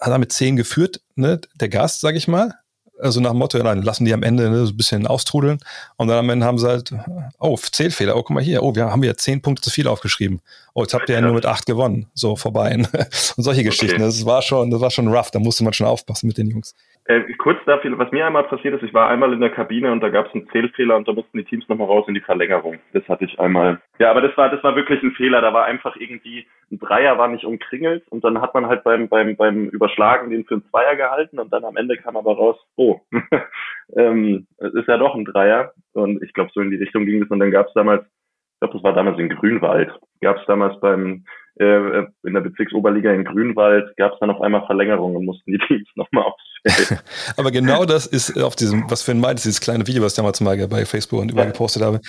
hat 0.00 0.12
er 0.12 0.18
mit 0.18 0.32
zehn 0.32 0.56
geführt, 0.56 1.00
ne, 1.16 1.40
der 1.54 1.68
Gast, 1.68 2.00
sag 2.00 2.14
ich 2.14 2.28
mal, 2.28 2.54
also 2.98 3.20
nach 3.20 3.30
dem 3.30 3.38
Motto, 3.38 3.58
ja, 3.58 3.64
dann 3.64 3.82
lassen 3.82 4.04
die 4.04 4.14
am 4.14 4.22
Ende 4.22 4.48
ne, 4.50 4.66
so 4.66 4.72
ein 4.72 4.76
bisschen 4.76 5.06
austrudeln 5.06 5.58
und 5.96 6.08
dann 6.08 6.18
am 6.18 6.30
Ende 6.30 6.46
haben 6.46 6.58
sie 6.58 6.68
halt, 6.68 6.92
oh, 7.38 7.56
Zählfehler, 7.56 8.16
oh, 8.16 8.22
guck 8.22 8.30
mal 8.30 8.42
hier, 8.42 8.62
oh, 8.62 8.74
wir 8.74 8.86
haben 8.86 9.02
ja 9.02 9.16
zehn 9.16 9.42
Punkte 9.42 9.62
zu 9.62 9.70
viel 9.70 9.86
aufgeschrieben. 9.86 10.40
Oh, 10.74 10.82
jetzt 10.82 10.94
habt 10.94 11.08
ihr 11.08 11.14
ja 11.14 11.20
nur 11.20 11.32
mit 11.32 11.46
acht 11.46 11.66
gewonnen. 11.66 12.06
So 12.14 12.36
vorbei. 12.36 12.74
und 12.74 12.88
solche 13.36 13.60
okay. 13.60 13.68
Geschichten. 13.70 14.00
Das 14.00 14.24
war 14.26 14.42
schon, 14.42 14.70
das 14.70 14.80
war 14.80 14.90
schon 14.90 15.08
rough, 15.08 15.30
da 15.30 15.38
musste 15.38 15.64
man 15.64 15.72
schon 15.72 15.86
aufpassen 15.86 16.26
mit 16.26 16.38
den 16.38 16.48
Jungs. 16.48 16.74
Äh, 17.08 17.22
kurz 17.34 17.58
dafür, 17.66 17.96
was 17.98 18.10
mir 18.10 18.26
einmal 18.26 18.44
passiert 18.44 18.74
ist, 18.74 18.82
ich 18.82 18.92
war 18.92 19.08
einmal 19.08 19.32
in 19.32 19.40
der 19.40 19.50
Kabine 19.50 19.92
und 19.92 20.00
da 20.00 20.08
gab 20.08 20.26
es 20.26 20.34
einen 20.34 20.48
Zählfehler 20.48 20.96
und 20.96 21.06
da 21.06 21.12
mussten 21.12 21.38
die 21.38 21.44
Teams 21.44 21.68
nochmal 21.68 21.86
raus 21.86 22.04
in 22.08 22.14
die 22.14 22.20
Verlängerung. 22.20 22.78
Das 22.92 23.06
hatte 23.08 23.24
ich 23.24 23.38
einmal. 23.38 23.80
Ja, 23.98 24.10
aber 24.10 24.22
das 24.22 24.36
war, 24.36 24.50
das 24.50 24.62
war 24.64 24.74
wirklich 24.74 25.02
ein 25.02 25.12
Fehler. 25.12 25.40
Da 25.40 25.52
war 25.52 25.66
einfach 25.66 25.94
irgendwie 25.96 26.46
ein 26.72 26.80
Dreier 26.80 27.16
war 27.16 27.28
nicht 27.28 27.44
umkringelt 27.44 28.04
und 28.08 28.24
dann 28.24 28.40
hat 28.40 28.54
man 28.54 28.66
halt 28.66 28.82
beim, 28.82 29.08
beim, 29.08 29.36
beim 29.36 29.68
Überschlagen 29.68 30.30
den 30.30 30.44
für 30.44 30.54
einen 30.54 30.68
Zweier 30.70 30.96
gehalten 30.96 31.38
und 31.38 31.52
dann 31.52 31.64
am 31.64 31.76
Ende 31.76 31.96
kam 31.96 32.16
aber 32.16 32.34
raus, 32.34 32.56
oh, 32.74 33.00
ähm, 33.96 34.48
es 34.58 34.74
ist 34.74 34.88
ja 34.88 34.98
doch 34.98 35.14
ein 35.14 35.24
Dreier 35.24 35.72
und 35.92 36.20
ich 36.24 36.32
glaube, 36.32 36.50
so 36.52 36.60
in 36.60 36.70
die 36.70 36.76
Richtung 36.76 37.06
ging 37.06 37.22
es 37.22 37.30
und 37.30 37.38
dann 37.38 37.52
gab 37.52 37.68
es 37.68 37.74
damals, 37.74 38.02
ich 38.04 38.60
glaube, 38.60 38.74
das 38.74 38.82
war 38.82 38.94
damals 38.94 39.18
in 39.18 39.28
Grünwald, 39.28 39.92
gab 40.22 40.38
es 40.38 40.46
damals 40.46 40.80
beim 40.80 41.24
äh, 41.58 42.04
in 42.24 42.34
der 42.34 42.40
Bezirksoberliga 42.40 43.12
in 43.12 43.24
Grünwald 43.24 43.96
gab 43.96 44.12
es 44.12 44.18
dann 44.20 44.30
auf 44.30 44.40
einmal 44.42 44.64
Verlängerungen 44.66 45.16
und 45.16 45.24
mussten 45.24 45.52
die 45.52 45.58
Teams 45.66 45.88
nochmal 45.94 46.24
aufs 46.24 46.42
Feld. 46.62 47.02
Aber 47.36 47.50
genau 47.50 47.84
das 47.84 48.06
ist 48.06 48.40
auf 48.42 48.56
diesem, 48.56 48.90
was 48.90 49.02
für 49.02 49.12
ein 49.12 49.20
meint, 49.20 49.38
dieses 49.38 49.60
kleine 49.60 49.86
Video, 49.86 50.02
was 50.02 50.12
ich 50.12 50.16
damals 50.16 50.40
mal 50.40 50.56
bei 50.68 50.84
Facebook 50.84 51.20
und 51.20 51.30
überall 51.30 51.46
ja. 51.46 51.52
gepostet 51.52 51.82
habe. 51.82 52.00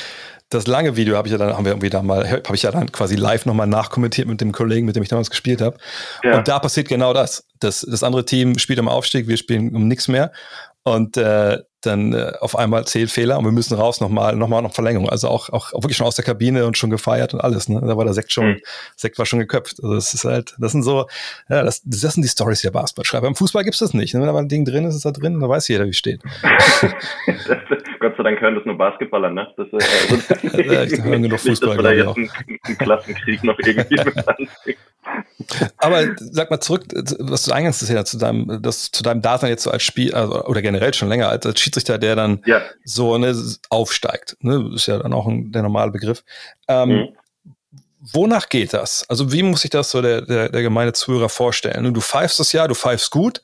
Das 0.50 0.68
lange 0.68 0.96
Video 0.98 1.16
habe 1.16 1.28
ich 1.28 1.32
ja 1.32 1.38
dann, 1.38 1.56
haben 1.56 1.66
wir 1.66 1.72
irgendwie 1.72 1.90
da 1.90 2.02
mal, 2.02 2.30
habe 2.30 2.56
ich 2.56 2.64
ja 2.64 2.72
dann 2.72 2.92
quasi 2.92 3.16
live 3.16 3.46
nochmal 3.46 3.68
nachkommentiert 3.68 4.28
mit 4.28 4.42
dem 4.42 4.52
Kollegen, 4.52 4.86
mit 4.86 4.96
dem 4.96 5.04
ich 5.04 5.10
damals 5.10 5.30
gespielt 5.30 5.62
habe. 5.62 5.78
Ja. 6.24 6.38
Und 6.38 6.48
da 6.48 6.60
passiert 6.60 6.88
genau 6.88 7.14
das. 7.14 7.48
das. 7.60 7.82
Das 7.82 8.04
andere 8.04 8.26
Team 8.26 8.58
spielt 8.58 8.80
am 8.80 8.88
Aufstieg, 8.88 9.28
wir 9.28 9.38
spielen 9.38 9.76
um 9.76 9.88
nichts 9.88 10.08
mehr. 10.08 10.32
Und 10.84 11.18
äh, 11.18 11.60
dann 11.88 12.14
äh, 12.14 12.34
auf 12.40 12.58
einmal 12.58 12.86
Zählfehler 12.86 13.38
und 13.38 13.46
wir 13.46 13.52
müssen 13.52 13.76
raus 13.76 14.02
nochmal, 14.02 14.36
nochmal 14.36 14.62
noch 14.62 14.74
Verlängerung. 14.74 15.10
Also 15.10 15.30
auch, 15.30 15.50
auch 15.50 15.74
wirklich 15.74 15.98
schon 15.98 16.08
aus 16.08 16.16
der 16.16 16.26
Kabine 16.26 16.66
und 16.66 16.78
schon 16.78 16.90
gefeiert 16.90 17.34
und 17.34 17.42
alles. 17.42 17.70
Ne? 17.70 17.82
Da 17.82 17.98
war 17.98 18.06
der 18.06 18.14
Sekt 18.14 18.32
schon, 18.32 18.50
mhm. 18.50 18.62
Sekt 18.96 19.18
war 19.18 19.26
schon 19.26 19.40
geköpft. 19.40 19.80
Also 19.82 19.96
das 19.96 20.14
ist 20.14 20.26
halt, 20.26 20.56
das 20.60 20.72
sind 20.74 20.84
so, 20.84 21.08
ja, 21.50 21.64
das, 21.64 21.82
das 21.84 22.14
sind 22.14 22.24
die 22.24 22.30
Stories 22.30 22.62
der 22.62 22.72
Basketballschreiber. 22.72 23.28
Im 23.28 23.36
Fußball 23.36 23.64
gibt's 23.64 23.80
das 23.80 23.94
nicht. 23.94 24.14
Ne? 24.14 24.20
Wenn 24.20 24.28
da 24.28 24.34
mal 24.34 24.40
ein 24.40 24.50
Ding 24.50 24.66
drin 24.66 24.86
ist, 24.86 24.96
ist 24.96 25.06
da 25.06 25.12
drin, 25.12 25.40
da 25.40 25.50
weiß 25.50 25.68
jeder, 25.68 25.86
wie 25.86 25.90
es 25.90 25.98
steht. 25.98 26.22
Gott 28.00 28.16
sei 28.18 28.24
Dank 28.24 28.42
hören 28.42 28.56
das 28.56 28.66
nur 28.66 28.78
Basketballer, 28.78 29.32
ne? 29.32 29.48
Das, 29.58 29.68
äh, 29.68 29.76
also, 29.76 30.58
ja, 30.74 30.84
ich 30.84 31.02
höre 31.02 31.20
genug 31.20 31.40
Fußball, 31.40 31.78
glaube 31.78 31.96
ich 31.96 32.04
auch. 32.04 32.16
Einen, 32.16 32.30
einen 32.64 32.78
Klassenkrieg 32.78 33.44
noch 33.44 33.58
irgendwie 33.60 33.96
mit 33.96 34.78
Aber 35.78 36.04
sag 36.18 36.50
mal 36.50 36.60
zurück, 36.60 36.86
was 37.20 37.44
du 37.44 37.52
eingangs 37.52 37.82
erzählt 37.82 38.00
hast, 38.00 38.12
zu 38.12 38.18
deinem, 38.18 38.62
das, 38.62 38.92
zu 38.92 39.04
deinem 39.04 39.22
Dasein 39.22 39.50
jetzt 39.50 39.64
so 39.64 39.72
als 39.72 39.84
Spiel, 39.84 40.14
also, 40.14 40.46
oder 40.46 40.62
generell 40.62 40.94
schon 40.94 41.10
länger 41.10 41.30
als, 41.30 41.46
als 41.46 41.60
Schiedsrichter, 41.60 41.77
der 41.84 42.16
dann 42.16 42.42
ja. 42.46 42.62
so 42.84 43.18
ne, 43.18 43.34
aufsteigt. 43.70 44.38
Ne? 44.42 44.64
Das 44.72 44.82
ist 44.82 44.88
ja 44.88 45.00
dann 45.00 45.14
auch 45.14 45.28
ein, 45.28 45.52
der 45.52 45.64
normale 45.64 45.92
Begriff. 45.92 46.24
Ähm, 46.68 46.90
mhm. 46.90 47.08
Wonach 48.14 48.50
geht 48.50 48.74
das? 48.74 49.06
Also 49.10 49.34
wie 49.34 49.44
muss 49.44 49.62
sich 49.62 49.72
das 49.72 49.92
so 49.92 50.02
der, 50.02 50.22
der, 50.22 50.50
der 50.50 50.62
gemeine 50.62 50.94
Zuhörer 50.94 51.30
vorstellen? 51.30 51.94
Du 51.94 52.00
pfeifst 52.00 52.40
das 52.40 52.54
ja, 52.54 52.68
du 52.68 52.76
pfeifst 52.76 53.12
gut, 53.12 53.42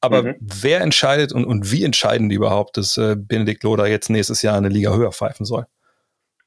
Aber 0.00 0.22
mhm. 0.22 0.36
wer 0.40 0.80
entscheidet 0.80 1.32
und, 1.32 1.44
und 1.44 1.72
wie 1.72 1.84
entscheiden 1.84 2.28
die 2.28 2.36
überhaupt, 2.36 2.76
dass 2.76 2.96
äh, 2.96 3.16
Benedikt 3.18 3.62
Loder 3.64 3.86
jetzt 3.86 4.10
nächstes 4.10 4.42
Jahr 4.42 4.56
eine 4.56 4.68
Liga 4.68 4.94
höher 4.94 5.12
pfeifen 5.12 5.44
soll? 5.46 5.66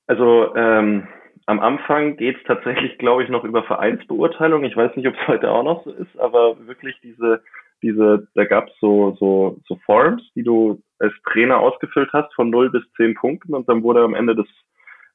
Also 0.07 0.55
ähm, 0.55 1.07
am 1.45 1.59
Anfang 1.59 2.15
geht 2.15 2.37
es 2.37 2.43
tatsächlich, 2.45 2.97
glaube 2.97 3.23
ich, 3.23 3.29
noch 3.29 3.43
über 3.43 3.63
Vereinsbeurteilung. 3.63 4.63
Ich 4.63 4.75
weiß 4.75 4.95
nicht, 4.95 5.07
ob 5.07 5.15
es 5.15 5.27
heute 5.27 5.51
auch 5.51 5.63
noch 5.63 5.83
so 5.83 5.91
ist, 5.91 6.17
aber 6.19 6.55
wirklich 6.67 6.95
diese, 7.01 7.41
diese, 7.81 8.27
da 8.35 8.45
gab 8.45 8.67
es 8.67 8.73
so, 8.79 9.15
so, 9.19 9.59
so 9.67 9.75
Forms, 9.85 10.23
die 10.35 10.43
du 10.43 10.81
als 10.99 11.13
Trainer 11.31 11.59
ausgefüllt 11.59 12.09
hast 12.13 12.33
von 12.33 12.49
0 12.49 12.71
bis 12.71 12.83
10 12.97 13.15
Punkten 13.15 13.53
und 13.53 13.69
dann 13.69 13.83
wurde 13.83 14.03
am 14.03 14.13
Ende 14.13 14.35
des 14.35 14.47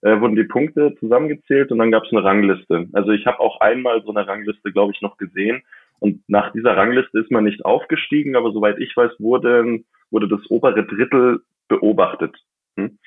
äh, 0.05 0.21
wurden 0.21 0.37
die 0.37 0.45
Punkte 0.45 0.95
zusammengezählt 1.01 1.73
und 1.73 1.79
dann 1.79 1.91
gab 1.91 2.05
es 2.05 2.12
eine 2.12 2.23
Rangliste. 2.23 2.89
Also 2.93 3.12
ich 3.12 3.25
habe 3.27 3.41
auch 3.41 3.61
einmal 3.61 4.03
so 4.03 4.11
eine 4.11 4.27
Rangliste, 4.27 4.71
glaube 4.71 4.93
ich, 4.95 5.01
noch 5.01 5.17
gesehen. 5.17 5.62
Und 5.99 6.23
nach 6.29 6.53
dieser 6.53 6.77
Rangliste 6.77 7.21
ist 7.21 7.31
man 7.31 7.45
nicht 7.45 7.65
aufgestiegen, 7.65 8.37
aber 8.37 8.53
soweit 8.53 8.79
ich 8.79 8.95
weiß, 8.95 9.12
wurde, 9.19 9.81
wurde 10.11 10.29
das 10.29 10.41
obere 10.51 10.85
Drittel 10.85 11.41
beobachtet. 11.69 12.37
Hm? 12.77 12.99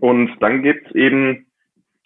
Und 0.00 0.36
dann 0.40 0.62
gibt's 0.62 0.94
eben, 0.94 1.46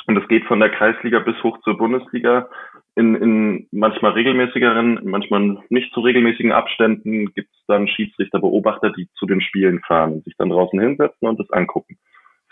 und 0.07 0.15
das 0.15 0.29
geht 0.29 0.45
von 0.45 0.61
der 0.61 0.71
Kreisliga 0.71 1.19
bis 1.19 1.43
hoch 1.43 1.61
zur 1.63 1.77
Bundesliga, 1.77 2.49
in, 2.95 3.15
in 3.15 3.69
manchmal 3.71 4.13
regelmäßigeren, 4.13 5.01
manchmal 5.05 5.59
nicht 5.71 5.93
zu 5.95 6.01
regelmäßigen 6.01 6.53
Abständen 6.53 7.33
gibt's 7.33 7.59
dann 7.67 7.89
Schiedsrichter, 7.89 8.39
Beobachter, 8.39 8.91
die 8.91 9.09
zu 9.15 9.27
den 9.27 9.41
Spielen 9.41 9.81
fahren 9.81 10.13
und 10.13 10.25
sich 10.25 10.35
dann 10.37 10.51
draußen 10.51 10.79
hinsetzen 10.79 11.29
und 11.29 11.41
das 11.41 11.51
angucken 11.51 11.97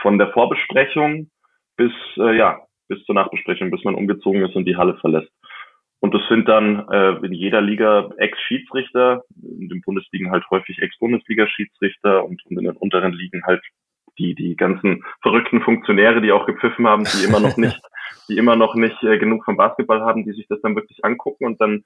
von 0.01 0.19
der 0.19 0.33
Vorbesprechung 0.33 1.31
bis, 1.77 1.93
äh, 2.17 2.37
ja, 2.37 2.61
bis 2.89 3.05
zur 3.05 3.15
Nachbesprechung, 3.15 3.71
bis 3.71 3.85
man 3.85 3.95
umgezogen 3.95 4.43
ist 4.43 4.57
und 4.57 4.65
die 4.65 4.77
Halle 4.77 4.97
verlässt. 4.99 5.31
Und 6.01 6.15
das 6.15 6.23
sind 6.29 6.49
dann 6.49 6.89
äh, 6.89 7.27
in 7.27 7.33
jeder 7.33 7.61
Liga 7.61 8.11
Ex-Schiedsrichter, 8.17 9.23
in 9.43 9.69
den 9.69 9.83
Bundesligen 9.83 10.31
halt 10.31 10.49
häufig 10.51 10.79
Ex-Bundesliga-Schiedsrichter 10.81 12.25
und, 12.25 12.45
und 12.47 12.59
in 12.59 12.65
den 12.65 12.77
unteren 12.77 13.13
Ligen 13.13 13.45
halt 13.45 13.63
die, 14.21 14.35
die 14.35 14.57
ganzen 14.57 15.03
verrückten 15.23 15.63
Funktionäre, 15.63 16.21
die 16.21 16.33
auch 16.33 16.47
gepfiffen 16.47 16.87
haben, 16.87 17.05
die 17.05 17.25
immer 17.25 17.41
noch 17.41 17.57
nicht, 17.57 17.81
die 18.29 18.37
immer 18.37 18.57
noch 18.57 18.75
nicht 18.75 19.03
äh, 19.03 19.19
genug 19.19 19.45
vom 19.45 19.57
Basketball 19.57 20.03
haben, 20.03 20.25
die 20.25 20.33
sich 20.33 20.47
das 20.49 20.61
dann 20.61 20.77
wirklich 20.77 21.05
angucken 21.05 21.47
und 21.47 21.61
dann 21.61 21.85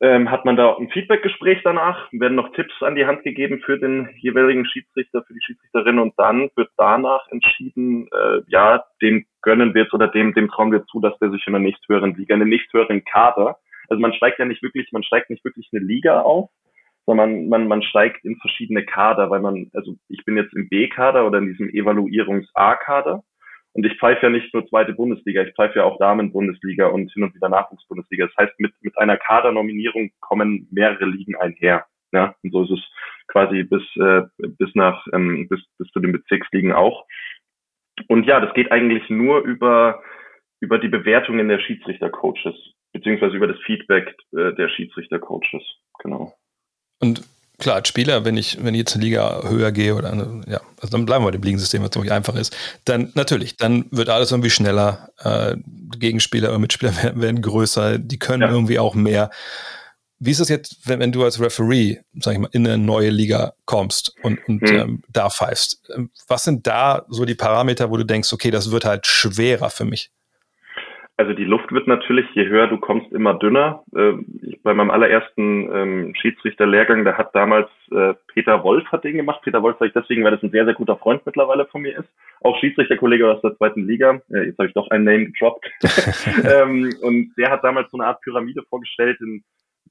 ähm, 0.00 0.30
hat 0.30 0.44
man 0.44 0.56
da 0.56 0.76
ein 0.76 0.90
Feedbackgespräch 0.90 1.62
danach, 1.64 2.08
werden 2.12 2.34
noch 2.34 2.52
Tipps 2.52 2.74
an 2.82 2.96
die 2.96 3.06
Hand 3.06 3.22
gegeben 3.22 3.60
für 3.64 3.78
den 3.78 4.10
jeweiligen 4.18 4.66
Schiedsrichter, 4.66 5.22
für 5.22 5.32
die 5.32 5.40
Schiedsrichterin 5.42 5.98
und 5.98 6.12
dann 6.18 6.50
wird 6.54 6.68
danach 6.76 7.26
entschieden, 7.30 8.06
äh, 8.12 8.42
ja, 8.48 8.84
dem 9.00 9.24
gönnen 9.40 9.74
wir 9.74 9.84
jetzt 9.84 9.94
oder 9.94 10.08
dem, 10.08 10.34
dem 10.34 10.48
trauen 10.48 10.70
wir 10.70 10.84
zu, 10.84 11.00
dass 11.00 11.18
der 11.18 11.30
sich 11.30 11.46
in 11.46 11.54
der 11.54 11.62
nächsthöheren 11.62 12.14
Liga, 12.14 12.34
in 12.34 12.40
den 12.40 12.50
nächsthöheren 12.50 13.04
Kader, 13.04 13.56
also 13.88 14.00
man 14.00 14.12
steigt 14.12 14.38
ja 14.38 14.44
nicht 14.44 14.62
wirklich, 14.62 14.90
man 14.92 15.02
steigt 15.02 15.30
nicht 15.30 15.44
wirklich 15.44 15.68
eine 15.72 15.82
Liga 15.82 16.20
auf, 16.20 16.50
sondern 17.06 17.48
man, 17.48 17.48
man, 17.48 17.68
man 17.68 17.82
steigt 17.82 18.24
in 18.24 18.36
verschiedene 18.36 18.84
Kader, 18.84 19.30
weil 19.30 19.40
man, 19.40 19.70
also 19.72 19.96
ich 20.08 20.24
bin 20.24 20.36
jetzt 20.36 20.54
im 20.54 20.68
B-Kader 20.68 21.26
oder 21.26 21.38
in 21.38 21.46
diesem 21.46 21.68
Evaluierungs-A-Kader 21.70 23.22
und 23.72 23.86
ich 23.86 23.98
pfeife 23.98 24.26
ja 24.26 24.30
nicht 24.30 24.52
nur 24.52 24.66
zweite 24.66 24.94
Bundesliga, 24.94 25.42
ich 25.42 25.54
pfeife 25.54 25.78
ja 25.78 25.84
auch 25.84 25.98
Damen-Bundesliga 25.98 26.86
und 26.88 27.12
hin 27.12 27.22
und 27.22 27.34
wieder 27.34 27.48
Nachwuchsbundesliga. 27.48 28.26
Das 28.26 28.36
heißt, 28.36 28.58
mit, 28.58 28.72
mit 28.80 28.96
einer 28.98 29.16
Kadernominierung 29.16 30.10
kommen 30.20 30.66
mehrere 30.70 31.04
Ligen 31.04 31.36
einher. 31.36 31.86
Ja, 32.12 32.34
und 32.42 32.52
so 32.52 32.62
ist 32.64 32.70
es 32.70 32.80
quasi 33.26 33.64
bis, 33.64 33.82
äh, 33.96 34.22
bis 34.38 34.74
nach, 34.74 35.06
ähm, 35.12 35.48
bis, 35.48 35.60
bis 35.78 35.88
zu 35.90 36.00
den 36.00 36.12
Bezirksligen 36.12 36.72
auch. 36.72 37.04
Und 38.08 38.24
ja, 38.24 38.40
das 38.40 38.54
geht 38.54 38.72
eigentlich 38.72 39.08
nur 39.10 39.40
über, 39.40 40.02
über 40.60 40.78
die 40.78 40.88
Bewertungen 40.88 41.48
der 41.48 41.58
Schiedsrichtercoaches, 41.58 42.54
beziehungsweise 42.92 43.36
über 43.36 43.48
das 43.48 43.58
Feedback 43.66 44.14
äh, 44.32 44.54
der 44.54 44.68
Schiedsrichtercoaches. 44.68 45.62
Genau. 45.98 46.32
Und 46.98 47.22
klar, 47.58 47.76
als 47.76 47.88
Spieler, 47.88 48.24
wenn 48.24 48.36
ich, 48.36 48.62
wenn 48.62 48.74
ich 48.74 48.80
jetzt 48.80 48.94
eine 48.94 49.04
Liga 49.04 49.42
höher 49.48 49.72
gehe 49.72 49.94
oder 49.94 50.12
eine, 50.12 50.42
ja, 50.46 50.60
also 50.80 50.92
dann 50.92 51.06
bleiben 51.06 51.24
wir 51.24 51.28
bei 51.28 51.38
dem 51.38 51.42
Ligensystem, 51.42 51.82
was 51.82 51.90
ziemlich 51.90 52.12
einfach 52.12 52.34
ist, 52.34 52.56
dann 52.84 53.12
natürlich, 53.14 53.56
dann 53.56 53.86
wird 53.90 54.08
alles 54.08 54.30
irgendwie 54.30 54.50
schneller, 54.50 55.10
äh, 55.18 55.56
Gegenspieler 55.98 56.50
oder 56.50 56.58
Mitspieler 56.58 56.96
werden, 57.02 57.20
werden 57.20 57.42
größer, 57.42 57.98
die 57.98 58.18
können 58.18 58.42
ja. 58.42 58.50
irgendwie 58.50 58.78
auch 58.78 58.94
mehr. 58.94 59.30
Wie 60.18 60.30
ist 60.30 60.40
es 60.40 60.48
jetzt, 60.48 60.78
wenn, 60.84 61.00
wenn 61.00 61.12
du 61.12 61.24
als 61.24 61.40
Referee, 61.40 61.98
sag 62.18 62.32
ich 62.32 62.38
mal, 62.38 62.48
in 62.52 62.66
eine 62.66 62.78
neue 62.78 63.10
Liga 63.10 63.52
kommst 63.66 64.14
und, 64.22 64.38
und 64.48 64.62
mhm. 64.62 64.68
ähm, 64.68 65.02
da 65.10 65.28
pfeifst? 65.28 65.90
Was 66.26 66.44
sind 66.44 66.66
da 66.66 67.04
so 67.08 67.26
die 67.26 67.34
Parameter, 67.34 67.90
wo 67.90 67.98
du 67.98 68.04
denkst, 68.04 68.32
okay, 68.32 68.50
das 68.50 68.70
wird 68.70 68.86
halt 68.86 69.06
schwerer 69.06 69.68
für 69.68 69.84
mich? 69.84 70.10
Also 71.18 71.32
die 71.32 71.44
Luft 71.44 71.72
wird 71.72 71.86
natürlich, 71.86 72.26
je 72.34 72.46
höher 72.46 72.66
du 72.66 72.76
kommst, 72.76 73.10
immer 73.12 73.34
dünner. 73.34 73.82
Äh, 73.94 74.12
ich, 74.42 74.62
bei 74.62 74.74
meinem 74.74 74.90
allerersten 74.90 75.70
ähm, 75.72 76.14
Schiedsrichterlehrgang, 76.14 77.06
da 77.06 77.16
hat 77.16 77.34
damals 77.34 77.70
äh, 77.90 78.14
Peter 78.34 78.62
Wolf 78.62 78.84
hat 78.92 79.04
den 79.04 79.16
gemacht. 79.16 79.40
Peter 79.42 79.62
Wolf 79.62 79.78
sage 79.78 79.88
ich 79.88 79.94
deswegen, 79.94 80.24
weil 80.24 80.32
das 80.32 80.42
ein 80.42 80.50
sehr, 80.50 80.66
sehr 80.66 80.74
guter 80.74 80.96
Freund 80.96 81.24
mittlerweile 81.24 81.64
von 81.66 81.80
mir 81.80 81.98
ist. 81.98 82.08
Auch 82.42 82.58
Schiedsrichterkollege 82.60 83.30
aus 83.30 83.40
der 83.40 83.56
zweiten 83.56 83.86
Liga. 83.86 84.20
Äh, 84.30 84.48
jetzt 84.48 84.58
habe 84.58 84.68
ich 84.68 84.74
doch 84.74 84.90
ein 84.90 85.04
Name 85.04 85.26
gedroppt. 85.26 85.66
ähm, 86.44 86.94
und 87.00 87.32
der 87.38 87.50
hat 87.50 87.64
damals 87.64 87.90
so 87.90 87.98
eine 87.98 88.08
Art 88.08 88.20
Pyramide 88.20 88.62
vorgestellt, 88.68 89.18
in, 89.22 89.42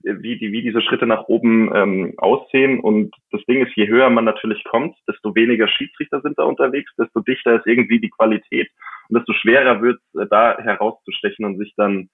wie, 0.06 0.38
die, 0.38 0.52
wie 0.52 0.62
diese 0.62 0.82
Schritte 0.82 1.06
nach 1.06 1.24
oben 1.28 1.72
ähm, 1.76 2.14
aussehen. 2.18 2.80
Und 2.80 3.14
das 3.32 3.44
Ding 3.46 3.66
ist, 3.66 3.76
je 3.76 3.88
höher 3.88 4.10
man 4.10 4.26
natürlich 4.26 4.64
kommt, 4.64 4.96
desto 5.08 5.36
weniger 5.36 5.68
Schiedsrichter 5.68 6.22
sind 6.22 6.38
da 6.38 6.44
unterwegs, 6.44 6.92
desto 6.98 7.22
dichter 7.22 7.56
ist 7.56 7.68
irgendwie 7.68 8.00
die 8.00 8.10
Qualität 8.10 8.70
und 9.10 9.18
desto 9.18 9.34
schwerer 9.34 9.82
wird 9.82 10.00
äh, 10.18 10.26
da 10.30 10.58
herauszustechen 10.58 11.46
und 11.46 11.58
sich 11.58 11.74
dann 11.76 12.10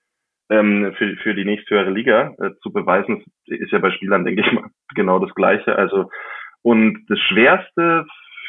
ähm, 0.50 0.94
für, 0.98 1.16
für 1.18 1.34
die 1.34 1.46
nächsthöhere 1.46 1.92
Liga 1.92 2.36
äh, 2.40 2.52
zu 2.62 2.72
beweisen. 2.72 3.24
Das 3.48 3.60
ist 3.60 3.72
ja 3.72 3.80
bei 3.80 3.92
Spielern, 3.92 4.26
denke 4.26 4.42
ich 4.42 4.52
mal, 4.52 4.70
genau 4.96 5.20
das 5.20 5.34
Gleiche. 5.36 5.76
Also, 5.76 6.10
und 6.62 7.06
das 7.08 7.20
Schwerste 7.20 8.06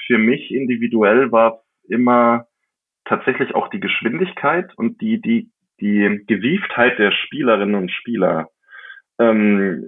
für 0.07 0.19
mich 0.19 0.51
individuell 0.51 1.33
war 1.33 1.63
immer 1.89 2.47
tatsächlich 3.05 3.55
auch 3.55 3.69
die 3.69 3.81
Geschwindigkeit 3.81 4.73
und 4.77 5.01
die, 5.01 5.21
die, 5.21 5.51
die 5.81 6.23
Gewieftheit 6.27 6.99
der 6.99 7.13
Spielerinnen 7.13 7.75
und 7.75 7.91
Spieler. 7.91 8.49
Ähm, 9.19 9.85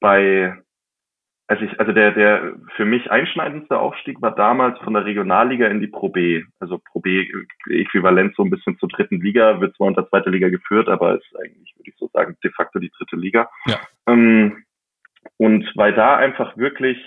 bei 0.00 0.64
also 1.46 1.62
ich, 1.64 1.78
also 1.78 1.92
der, 1.92 2.12
der 2.12 2.54
für 2.76 2.86
mich 2.86 3.10
einschneidendste 3.10 3.78
Aufstieg 3.78 4.22
war 4.22 4.34
damals 4.34 4.78
von 4.80 4.94
der 4.94 5.04
Regionalliga 5.04 5.66
in 5.66 5.80
die 5.80 5.88
Pro 5.88 6.08
B. 6.08 6.42
Also 6.58 6.78
Pro 6.78 7.00
B 7.00 7.26
äquivalent 7.68 8.34
so 8.34 8.44
ein 8.44 8.50
bisschen 8.50 8.78
zur 8.78 8.88
dritten 8.88 9.20
Liga, 9.20 9.60
wird 9.60 9.76
zwar 9.76 9.88
unter 9.88 10.08
zweiter 10.08 10.30
Liga 10.30 10.48
geführt, 10.48 10.88
aber 10.88 11.16
ist 11.16 11.36
eigentlich, 11.38 11.74
würde 11.76 11.90
ich 11.90 11.96
so 11.98 12.08
sagen, 12.12 12.36
de 12.42 12.50
facto 12.50 12.78
die 12.78 12.90
dritte 12.96 13.16
Liga. 13.16 13.50
Ja. 13.66 13.78
Ähm, 14.06 14.64
und 15.36 15.70
weil 15.74 15.92
da 15.92 16.16
einfach 16.16 16.56
wirklich 16.56 16.98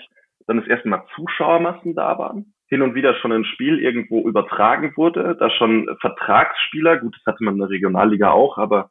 dann 0.46 0.58
das 0.58 0.68
erste 0.68 0.88
Mal 0.88 1.04
Zuschauermassen 1.16 1.94
da 1.94 2.16
waren, 2.18 2.54
hin 2.68 2.82
und 2.82 2.94
wieder 2.94 3.14
schon 3.16 3.32
ein 3.32 3.44
Spiel 3.44 3.80
irgendwo 3.80 4.28
übertragen 4.28 4.92
wurde, 4.96 5.36
da 5.38 5.50
schon 5.50 5.88
Vertragsspieler, 6.00 6.98
gut, 6.98 7.16
das 7.16 7.34
hatte 7.34 7.44
man 7.44 7.54
in 7.54 7.60
der 7.60 7.70
Regionalliga 7.70 8.30
auch, 8.30 8.56
aber 8.56 8.90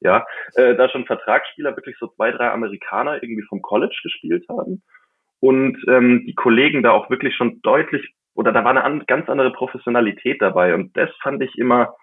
ja, 0.00 0.26
äh, 0.54 0.74
da 0.76 0.88
schon 0.88 1.06
Vertragsspieler 1.06 1.76
wirklich 1.76 1.96
so 1.98 2.08
zwei, 2.08 2.30
drei 2.30 2.50
Amerikaner 2.50 3.22
irgendwie 3.22 3.46
vom 3.48 3.62
College 3.62 3.98
gespielt 4.02 4.46
haben 4.48 4.82
und 5.40 5.76
ähm, 5.88 6.24
die 6.26 6.34
Kollegen 6.34 6.82
da 6.82 6.92
auch 6.92 7.10
wirklich 7.10 7.34
schon 7.36 7.60
deutlich 7.62 8.14
oder 8.34 8.52
da 8.52 8.62
war 8.64 8.70
eine 8.70 8.84
an, 8.84 9.04
ganz 9.06 9.28
andere 9.28 9.52
Professionalität 9.52 10.40
dabei 10.40 10.74
und 10.74 10.96
das 10.96 11.10
fand 11.22 11.42
ich 11.42 11.56
immer 11.58 11.94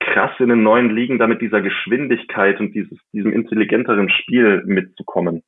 krass 0.00 0.32
in 0.38 0.48
den 0.48 0.62
neuen 0.62 0.90
Ligen, 0.90 1.18
da 1.18 1.26
mit 1.26 1.40
dieser 1.42 1.60
Geschwindigkeit 1.60 2.60
und 2.60 2.74
dieses, 2.74 2.98
diesem 3.12 3.32
intelligenteren 3.32 4.08
Spiel 4.08 4.62
mitzukommen. 4.64 5.42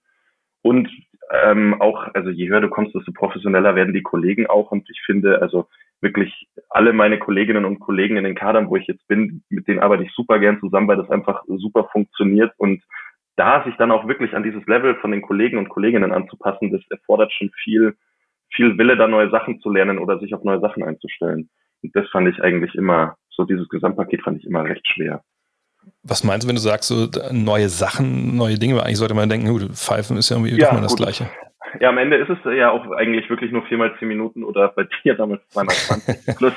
Und 0.62 0.88
ähm, 1.30 1.80
auch, 1.80 2.08
also 2.14 2.30
je 2.30 2.48
höher 2.48 2.60
du 2.60 2.68
kommst, 2.68 2.94
desto 2.94 3.12
professioneller 3.12 3.74
werden 3.74 3.94
die 3.94 4.02
Kollegen 4.02 4.46
auch. 4.46 4.70
Und 4.70 4.88
ich 4.90 5.00
finde, 5.04 5.40
also 5.40 5.68
wirklich 6.00 6.48
alle 6.68 6.92
meine 6.92 7.18
Kolleginnen 7.18 7.64
und 7.64 7.78
Kollegen 7.78 8.16
in 8.16 8.24
den 8.24 8.34
Kadern, 8.34 8.68
wo 8.68 8.76
ich 8.76 8.86
jetzt 8.86 9.06
bin, 9.06 9.42
mit 9.48 9.68
denen 9.68 9.80
arbeite 9.80 10.04
ich 10.04 10.12
super 10.12 10.38
gern 10.38 10.58
zusammen, 10.60 10.88
weil 10.88 10.96
das 10.96 11.10
einfach 11.10 11.44
super 11.46 11.88
funktioniert 11.92 12.52
und 12.56 12.82
da 13.36 13.64
sich 13.64 13.74
dann 13.76 13.90
auch 13.90 14.06
wirklich 14.06 14.34
an 14.34 14.42
dieses 14.42 14.66
Level 14.66 14.96
von 14.96 15.12
den 15.12 15.22
Kollegen 15.22 15.56
und 15.56 15.68
Kolleginnen 15.68 16.12
anzupassen, 16.12 16.72
das 16.72 16.82
erfordert 16.90 17.32
schon 17.32 17.50
viel, 17.62 17.96
viel 18.52 18.76
Wille, 18.76 18.96
da 18.96 19.08
neue 19.08 19.30
Sachen 19.30 19.60
zu 19.60 19.70
lernen 19.70 19.98
oder 19.98 20.18
sich 20.18 20.34
auf 20.34 20.44
neue 20.44 20.60
Sachen 20.60 20.82
einzustellen. 20.82 21.48
Und 21.82 21.96
das 21.96 22.08
fand 22.10 22.28
ich 22.28 22.42
eigentlich 22.42 22.74
immer, 22.74 23.16
so 23.30 23.44
dieses 23.44 23.68
Gesamtpaket 23.68 24.22
fand 24.22 24.38
ich 24.38 24.46
immer 24.46 24.64
recht 24.64 24.86
schwer. 24.86 25.22
Was 26.02 26.24
meinst 26.24 26.44
du, 26.44 26.48
wenn 26.48 26.56
du 26.56 26.60
sagst, 26.60 26.88
so 26.88 27.08
neue 27.32 27.68
Sachen, 27.68 28.36
neue 28.36 28.58
Dinge? 28.58 28.76
Weil 28.76 28.82
eigentlich 28.82 28.98
sollte 28.98 29.14
man 29.14 29.28
denken, 29.28 29.48
gut, 29.48 29.62
Pfeifen 29.74 30.16
ist 30.16 30.30
ja 30.30 30.36
irgendwie 30.36 30.58
ja, 30.58 30.80
das. 30.80 30.96
Gleiche. 30.96 31.30
Ja, 31.78 31.90
am 31.90 31.98
Ende 31.98 32.16
ist 32.16 32.30
es 32.30 32.38
ja 32.44 32.70
auch 32.70 32.90
eigentlich 32.92 33.30
wirklich 33.30 33.52
nur 33.52 33.64
viermal 33.66 33.94
zehn 33.98 34.08
Minuten 34.08 34.42
oder 34.42 34.68
bei 34.68 34.86
dir 35.04 35.14
damals 35.14 35.46
zweimal 35.48 35.74
zwanzig 35.74 36.16
plus, 36.36 36.52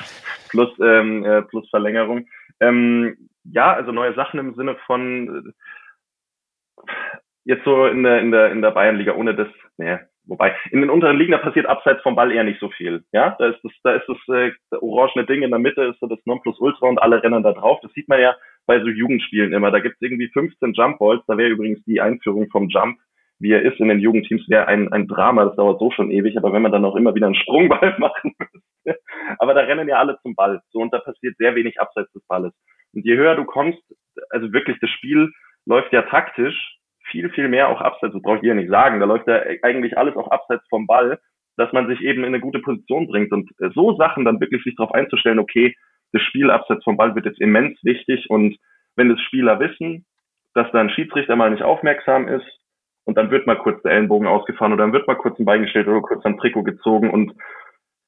plus, 0.49 0.69
ähm, 0.79 1.23
äh, 1.23 1.41
plus 1.43 1.69
Verlängerung. 1.69 2.27
Ähm, 2.59 3.29
ja, 3.43 3.73
also 3.73 3.91
neue 3.91 4.15
Sachen 4.15 4.39
im 4.39 4.55
Sinne 4.55 4.75
von 4.87 5.53
äh, 6.77 6.87
jetzt 7.45 7.65
so 7.65 7.85
in 7.85 8.03
der, 8.03 8.21
in 8.21 8.31
der, 8.31 8.51
in 8.51 8.61
der 8.61 8.71
Bayernliga, 8.71 9.13
ohne 9.13 9.35
das, 9.35 9.49
naja, 9.77 9.99
wobei, 10.27 10.55
in 10.71 10.81
den 10.81 10.89
unteren 10.89 11.17
Ligen, 11.17 11.31
da 11.31 11.37
passiert 11.37 11.65
abseits 11.65 12.01
vom 12.01 12.15
Ball 12.15 12.31
eher 12.31 12.43
nicht 12.43 12.59
so 12.59 12.69
viel. 12.69 13.03
Ja, 13.11 13.35
da 13.39 13.47
ist 13.47 13.63
das, 13.63 13.71
da 13.83 13.93
ist 13.93 14.07
das 14.07 14.17
äh, 14.29 14.51
orangene 14.81 15.25
Ding 15.25 15.41
in 15.41 15.51
der 15.51 15.59
Mitte, 15.59 15.83
ist 15.83 15.99
so 15.99 16.07
das 16.07 16.19
Nonplusultra 16.25 16.87
und 16.87 17.01
alle 17.01 17.21
rennen 17.21 17.43
da 17.43 17.53
drauf. 17.53 17.79
Das 17.81 17.91
sieht 17.93 18.09
man 18.09 18.21
ja 18.21 18.35
bei 18.65 18.79
so 18.79 18.87
Jugendspielen 18.87 19.53
immer. 19.53 19.71
Da 19.71 19.79
gibt's 19.79 20.01
irgendwie 20.01 20.29
15 20.29 20.73
Jump 20.73 20.99
Balls, 20.99 21.23
da 21.27 21.37
wäre 21.37 21.49
übrigens 21.49 21.83
die 21.85 22.01
Einführung 22.01 22.49
vom 22.49 22.69
Jump 22.69 22.97
wie 23.43 23.51
er 23.51 23.61
ist 23.61 23.79
in 23.79 23.89
den 23.89 23.99
Jugendteams, 23.99 24.47
wäre 24.47 24.67
ein, 24.67 24.91
ein 24.93 25.07
Drama, 25.07 25.43
das 25.43 25.57
dauert 25.57 25.77
so 25.77 25.91
schon 25.91 26.11
ewig, 26.11 26.37
aber 26.37 26.53
wenn 26.53 26.61
man 26.61 26.71
dann 26.71 26.85
auch 26.85 26.95
immer 26.95 27.13
wieder 27.13 27.25
einen 27.25 27.35
Sprungball 27.35 27.95
machen 27.99 28.33
müsste. 28.39 28.99
Aber 29.37 29.53
da 29.53 29.61
rennen 29.61 29.89
ja 29.89 29.97
alle 29.97 30.17
zum 30.21 30.33
Ball. 30.33 30.61
So, 30.71 30.79
und 30.79 30.93
da 30.93 30.99
passiert 30.99 31.35
sehr 31.37 31.53
wenig 31.53 31.79
abseits 31.79 32.11
des 32.13 32.25
Balles. 32.27 32.53
Und 32.93 33.05
je 33.05 33.17
höher 33.17 33.35
du 33.35 33.43
kommst, 33.43 33.81
also 34.29 34.51
wirklich, 34.53 34.77
das 34.79 34.89
Spiel 34.91 35.29
läuft 35.65 35.91
ja 35.91 36.03
taktisch 36.03 36.77
viel, 37.09 37.29
viel 37.29 37.49
mehr 37.49 37.69
auch 37.69 37.81
abseits, 37.81 38.13
das 38.13 38.21
brauche 38.21 38.37
ich 38.37 38.41
dir 38.41 38.55
nicht 38.55 38.69
sagen, 38.69 38.99
da 38.99 39.05
läuft 39.05 39.27
ja 39.27 39.41
eigentlich 39.61 39.97
alles 39.97 40.15
auch 40.15 40.31
abseits 40.31 40.63
vom 40.69 40.87
Ball, 40.87 41.19
dass 41.57 41.71
man 41.73 41.87
sich 41.87 42.01
eben 42.01 42.21
in 42.23 42.27
eine 42.27 42.39
gute 42.39 42.59
Position 42.59 43.07
bringt. 43.07 43.31
Und 43.31 43.49
äh, 43.59 43.69
so 43.73 43.95
Sachen 43.95 44.25
dann 44.25 44.39
wirklich 44.39 44.63
sich 44.63 44.75
darauf 44.75 44.93
einzustellen, 44.93 45.39
okay, 45.39 45.75
das 46.11 46.21
Spiel 46.21 46.51
abseits 46.51 46.83
vom 46.83 46.97
Ball 46.97 47.15
wird 47.15 47.25
jetzt 47.25 47.41
immens 47.41 47.77
wichtig 47.83 48.29
und 48.29 48.57
wenn 48.95 49.09
das 49.09 49.19
Spieler 49.21 49.59
wissen, 49.59 50.05
dass 50.53 50.71
da 50.71 50.79
ein 50.79 50.91
Schiedsrichter 50.91 51.35
mal 51.35 51.49
nicht 51.49 51.63
aufmerksam 51.63 52.27
ist 52.27 52.45
und 53.05 53.17
dann 53.17 53.31
wird 53.31 53.47
mal 53.47 53.57
kurz 53.57 53.81
der 53.81 53.93
Ellenbogen 53.93 54.27
ausgefahren 54.27 54.73
oder 54.73 54.83
dann 54.83 54.93
wird 54.93 55.07
mal 55.07 55.15
kurz 55.15 55.39
ein 55.39 55.45
Bein 55.45 55.63
gestellt 55.63 55.87
oder 55.87 56.01
kurz 56.01 56.23
ein 56.25 56.37
Trikot 56.37 56.63
gezogen 56.63 57.09
und 57.09 57.33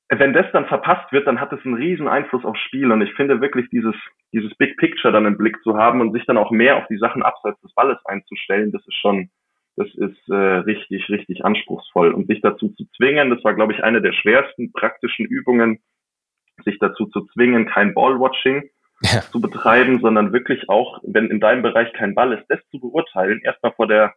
wenn 0.09 0.33
das 0.33 0.45
dann 0.53 0.67
verpasst 0.67 1.11
wird, 1.11 1.25
dann 1.27 1.39
hat 1.41 1.51
es 1.51 1.65
einen 1.65 1.75
riesen 1.75 2.07
Einfluss 2.07 2.45
aufs 2.45 2.59
Spiel 2.59 2.91
und 2.91 3.01
ich 3.01 3.13
finde 3.13 3.41
wirklich 3.41 3.69
dieses, 3.69 3.95
dieses 4.33 4.53
Big 4.55 4.77
Picture 4.77 5.11
dann 5.11 5.25
im 5.25 5.37
Blick 5.37 5.57
zu 5.63 5.77
haben 5.77 6.01
und 6.01 6.13
sich 6.13 6.25
dann 6.25 6.37
auch 6.37 6.51
mehr 6.51 6.77
auf 6.77 6.87
die 6.87 6.97
Sachen 6.97 7.23
abseits 7.23 7.59
des 7.61 7.73
Balles 7.73 7.97
einzustellen, 8.05 8.71
das 8.71 8.85
ist 8.85 8.95
schon, 8.95 9.29
das 9.75 9.87
ist 9.95 10.29
äh, 10.29 10.35
richtig, 10.35 11.09
richtig 11.09 11.43
anspruchsvoll 11.43 12.11
und 12.11 12.27
sich 12.27 12.41
dazu 12.41 12.69
zu 12.69 12.85
zwingen, 12.95 13.31
das 13.31 13.43
war 13.43 13.55
glaube 13.55 13.73
ich 13.73 13.83
eine 13.83 14.01
der 14.01 14.13
schwersten 14.13 14.71
praktischen 14.71 15.25
Übungen, 15.25 15.79
sich 16.63 16.77
dazu 16.79 17.07
zu 17.07 17.25
zwingen, 17.33 17.65
kein 17.65 17.93
Ballwatching, 17.93 18.69
ja. 19.01 19.21
zu 19.21 19.41
betreiben, 19.41 19.99
sondern 20.01 20.33
wirklich 20.33 20.69
auch, 20.69 20.99
wenn 21.03 21.29
in 21.29 21.39
deinem 21.39 21.61
Bereich 21.61 21.91
kein 21.93 22.15
Ball 22.15 22.33
ist, 22.33 22.45
das 22.49 22.59
zu 22.69 22.79
beurteilen, 22.79 23.41
erstmal 23.43 23.73
vor 23.73 23.87
der, 23.87 24.13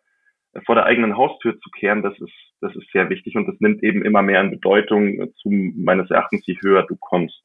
vor 0.65 0.75
der 0.75 0.85
eigenen 0.85 1.17
Haustür 1.17 1.59
zu 1.61 1.71
kehren, 1.71 2.03
das 2.03 2.15
ist, 2.19 2.33
das 2.61 2.75
ist 2.77 2.87
sehr 2.93 3.09
wichtig 3.11 3.37
und 3.37 3.47
das 3.47 3.57
nimmt 3.61 3.83
eben 3.83 4.03
immer 4.03 4.23
mehr 4.23 4.41
an 4.41 4.51
Bedeutung 4.51 5.33
zu 5.41 5.49
meines 5.49 6.11
Erachtens, 6.11 6.47
je 6.47 6.57
höher 6.61 6.85
du 6.87 6.97
kommst. 6.97 7.43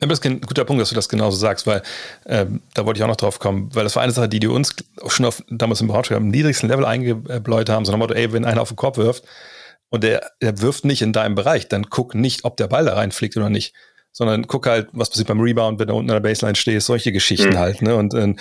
Ja, 0.00 0.08
das 0.08 0.18
ist 0.18 0.26
ein 0.26 0.40
guter 0.40 0.64
Punkt, 0.64 0.80
dass 0.80 0.88
du 0.88 0.94
das 0.94 1.10
genauso 1.10 1.36
sagst, 1.36 1.66
weil 1.66 1.82
ähm, 2.26 2.62
da 2.74 2.86
wollte 2.86 2.98
ich 2.98 3.04
auch 3.04 3.08
noch 3.08 3.16
drauf 3.16 3.38
kommen, 3.38 3.68
weil 3.74 3.84
das 3.84 3.96
war 3.96 4.02
eine 4.02 4.12
Sache, 4.12 4.30
die 4.30 4.40
die 4.40 4.46
uns 4.46 4.74
schon 5.08 5.26
auf, 5.26 5.42
damals 5.50 5.82
im 5.82 5.88
Braunschweig 5.88 6.16
am 6.16 6.28
niedrigsten 6.28 6.70
Level 6.70 6.86
eingebläut 6.86 7.68
haben, 7.68 7.84
sondern 7.84 7.98
Motto, 7.98 8.14
ey, 8.14 8.32
wenn 8.32 8.46
einer 8.46 8.62
auf 8.62 8.68
den 8.68 8.76
Kopf 8.76 8.96
wirft 8.96 9.24
und 9.90 10.02
der, 10.02 10.30
der 10.40 10.62
wirft 10.62 10.86
nicht 10.86 11.02
in 11.02 11.12
deinem 11.12 11.34
Bereich, 11.34 11.68
dann 11.68 11.90
guck 11.90 12.14
nicht, 12.14 12.44
ob 12.44 12.56
der 12.56 12.68
Ball 12.68 12.86
da 12.86 12.94
reinfliegt 12.94 13.36
oder 13.36 13.50
nicht, 13.50 13.74
sondern 14.12 14.46
guck 14.46 14.66
halt, 14.66 14.88
was 14.92 15.10
passiert 15.10 15.28
beim 15.28 15.40
Rebound, 15.40 15.78
wenn 15.78 15.88
du 15.88 15.94
unten 15.94 16.10
an 16.10 16.22
der 16.22 16.28
Baseline 16.28 16.56
stehst, 16.56 16.86
solche 16.86 17.12
Geschichten 17.12 17.50
mhm. 17.50 17.58
halt. 17.58 17.82
Ne? 17.82 17.94
Und 17.94 18.14
äh, 18.14 18.34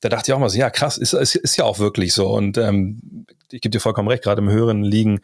da 0.00 0.08
dachte 0.08 0.30
ich 0.30 0.34
auch 0.34 0.38
mal 0.38 0.48
so, 0.48 0.58
ja 0.58 0.70
krass, 0.70 0.98
ist, 0.98 1.12
ist, 1.12 1.34
ist 1.34 1.56
ja 1.56 1.64
auch 1.64 1.78
wirklich 1.78 2.14
so. 2.14 2.28
Und 2.28 2.58
ähm, 2.58 3.26
ich 3.50 3.60
gebe 3.60 3.70
dir 3.70 3.80
vollkommen 3.80 4.08
recht, 4.08 4.22
gerade 4.22 4.40
im 4.40 4.50
höheren 4.50 4.82
Liegen, 4.82 5.20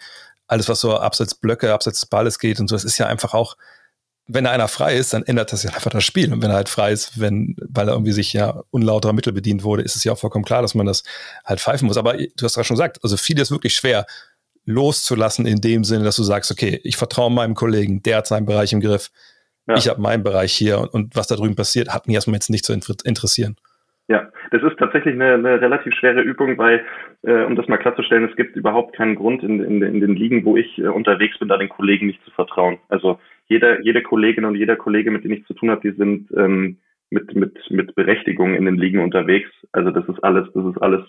alles, 0.46 0.68
was 0.68 0.80
so 0.80 0.96
abseits 0.96 1.34
Blöcke, 1.34 1.72
abseits 1.72 2.00
des 2.00 2.08
Balles 2.08 2.38
geht 2.38 2.60
und 2.60 2.68
so, 2.68 2.74
das 2.74 2.84
ist 2.84 2.98
ja 2.98 3.06
einfach 3.06 3.32
auch, 3.32 3.56
wenn 4.26 4.44
da 4.44 4.50
einer 4.50 4.68
frei 4.68 4.96
ist, 4.96 5.12
dann 5.12 5.24
ändert 5.24 5.52
das 5.52 5.62
ja 5.62 5.72
einfach 5.72 5.90
das 5.90 6.04
Spiel. 6.04 6.32
Und 6.32 6.42
wenn 6.42 6.50
er 6.50 6.56
halt 6.56 6.68
frei 6.68 6.92
ist, 6.92 7.18
wenn, 7.18 7.56
weil 7.68 7.88
er 7.88 7.94
irgendwie 7.94 8.12
sich 8.12 8.32
ja 8.32 8.62
unlauterer 8.70 9.12
Mittel 9.12 9.32
bedient 9.32 9.64
wurde, 9.64 9.82
ist 9.82 9.96
es 9.96 10.04
ja 10.04 10.12
auch 10.12 10.18
vollkommen 10.18 10.44
klar, 10.44 10.62
dass 10.62 10.74
man 10.74 10.86
das 10.86 11.02
halt 11.44 11.60
pfeifen 11.60 11.88
muss. 11.88 11.96
Aber 11.96 12.16
du 12.16 12.44
hast 12.44 12.54
gerade 12.54 12.66
schon 12.66 12.76
gesagt, 12.76 13.00
also 13.02 13.16
viel 13.16 13.38
ist 13.38 13.50
wirklich 13.50 13.74
schwer 13.74 14.06
loszulassen 14.64 15.44
in 15.44 15.60
dem 15.60 15.82
Sinne, 15.82 16.04
dass 16.04 16.16
du 16.16 16.22
sagst, 16.22 16.50
okay, 16.52 16.80
ich 16.84 16.96
vertraue 16.96 17.30
meinem 17.30 17.54
Kollegen, 17.54 18.02
der 18.02 18.18
hat 18.18 18.28
seinen 18.28 18.46
Bereich 18.46 18.72
im 18.72 18.80
Griff, 18.80 19.10
ja. 19.66 19.76
Ich 19.76 19.88
habe 19.88 20.00
meinen 20.00 20.22
Bereich 20.22 20.52
hier 20.52 20.80
und, 20.80 20.94
und, 20.94 21.16
was 21.16 21.28
da 21.28 21.36
drüben 21.36 21.56
passiert, 21.56 21.88
hat 21.88 22.06
mich 22.06 22.14
erstmal 22.14 22.34
jetzt 22.34 22.50
nicht 22.50 22.64
zu 22.64 22.72
interessieren. 22.72 23.56
Ja, 24.08 24.28
das 24.50 24.62
ist 24.62 24.78
tatsächlich 24.78 25.14
eine, 25.14 25.34
eine 25.34 25.60
relativ 25.60 25.94
schwere 25.94 26.20
Übung, 26.20 26.58
weil, 26.58 26.84
äh, 27.22 27.44
um 27.44 27.54
das 27.54 27.68
mal 27.68 27.78
klarzustellen, 27.78 28.28
es 28.28 28.36
gibt 28.36 28.56
überhaupt 28.56 28.96
keinen 28.96 29.14
Grund 29.14 29.42
in, 29.42 29.62
in, 29.62 29.80
in 29.80 30.00
den 30.00 30.16
Ligen, 30.16 30.44
wo 30.44 30.56
ich 30.56 30.78
äh, 30.78 30.88
unterwegs 30.88 31.38
bin, 31.38 31.48
da 31.48 31.56
den 31.56 31.68
Kollegen 31.68 32.08
nicht 32.08 32.22
zu 32.24 32.30
vertrauen. 32.32 32.78
Also 32.88 33.20
jeder, 33.46 33.80
jede 33.82 34.02
Kollegin 34.02 34.44
und 34.44 34.56
jeder 34.56 34.76
Kollege, 34.76 35.10
mit 35.10 35.24
dem 35.24 35.32
ich 35.32 35.46
zu 35.46 35.54
tun 35.54 35.70
habe, 35.70 35.80
die 35.80 35.96
sind 35.96 36.28
ähm, 36.36 36.78
mit, 37.10 37.34
mit, 37.36 37.58
mit 37.70 37.94
Berechtigung 37.94 38.54
in 38.54 38.64
den 38.64 38.76
Ligen 38.76 39.00
unterwegs. 39.00 39.50
Also 39.70 39.90
das 39.90 40.06
ist 40.08 40.22
alles, 40.24 40.48
das 40.52 40.64
ist 40.64 40.82
alles 40.82 41.02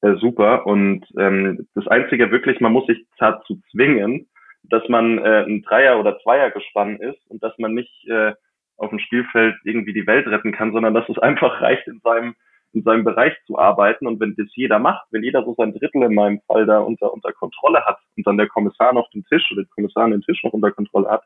äh, 0.00 0.14
super. 0.16 0.66
Und 0.66 1.06
ähm, 1.18 1.66
das 1.74 1.86
Einzige 1.86 2.30
wirklich, 2.30 2.60
man 2.60 2.72
muss 2.72 2.86
sich 2.86 3.06
dazu 3.18 3.60
zwingen, 3.70 4.26
dass 4.70 4.88
man 4.88 5.18
äh, 5.18 5.44
ein 5.44 5.62
Dreier- 5.62 5.98
oder 5.98 6.18
Zweier-Gespann 6.20 6.96
ist 6.96 7.20
und 7.28 7.42
dass 7.42 7.56
man 7.58 7.74
nicht 7.74 8.08
äh, 8.08 8.32
auf 8.76 8.90
dem 8.90 8.98
Spielfeld 8.98 9.56
irgendwie 9.64 9.92
die 9.92 10.06
Welt 10.06 10.26
retten 10.26 10.52
kann, 10.52 10.72
sondern 10.72 10.94
dass 10.94 11.08
es 11.08 11.18
einfach 11.18 11.60
reicht, 11.60 11.86
in 11.86 12.00
seinem, 12.00 12.34
in 12.72 12.82
seinem 12.82 13.04
Bereich 13.04 13.34
zu 13.46 13.58
arbeiten. 13.58 14.06
Und 14.06 14.20
wenn 14.20 14.34
das 14.36 14.46
jeder 14.54 14.78
macht, 14.78 15.06
wenn 15.10 15.22
jeder 15.22 15.44
so 15.44 15.54
sein 15.56 15.74
Drittel 15.74 16.02
in 16.02 16.14
meinem 16.14 16.40
Fall 16.46 16.64
da 16.66 16.78
unter, 16.78 17.12
unter 17.12 17.32
Kontrolle 17.32 17.84
hat 17.84 17.98
und 18.16 18.26
dann 18.26 18.38
der 18.38 18.48
Kommissar 18.48 18.94
noch 18.94 19.10
den 19.10 19.24
Tisch 19.24 19.50
oder 19.52 19.62
der 19.62 19.70
Kommissar 19.74 20.08
den 20.08 20.22
Tisch 20.22 20.42
noch 20.44 20.52
unter 20.52 20.70
Kontrolle 20.70 21.10
hat, 21.10 21.22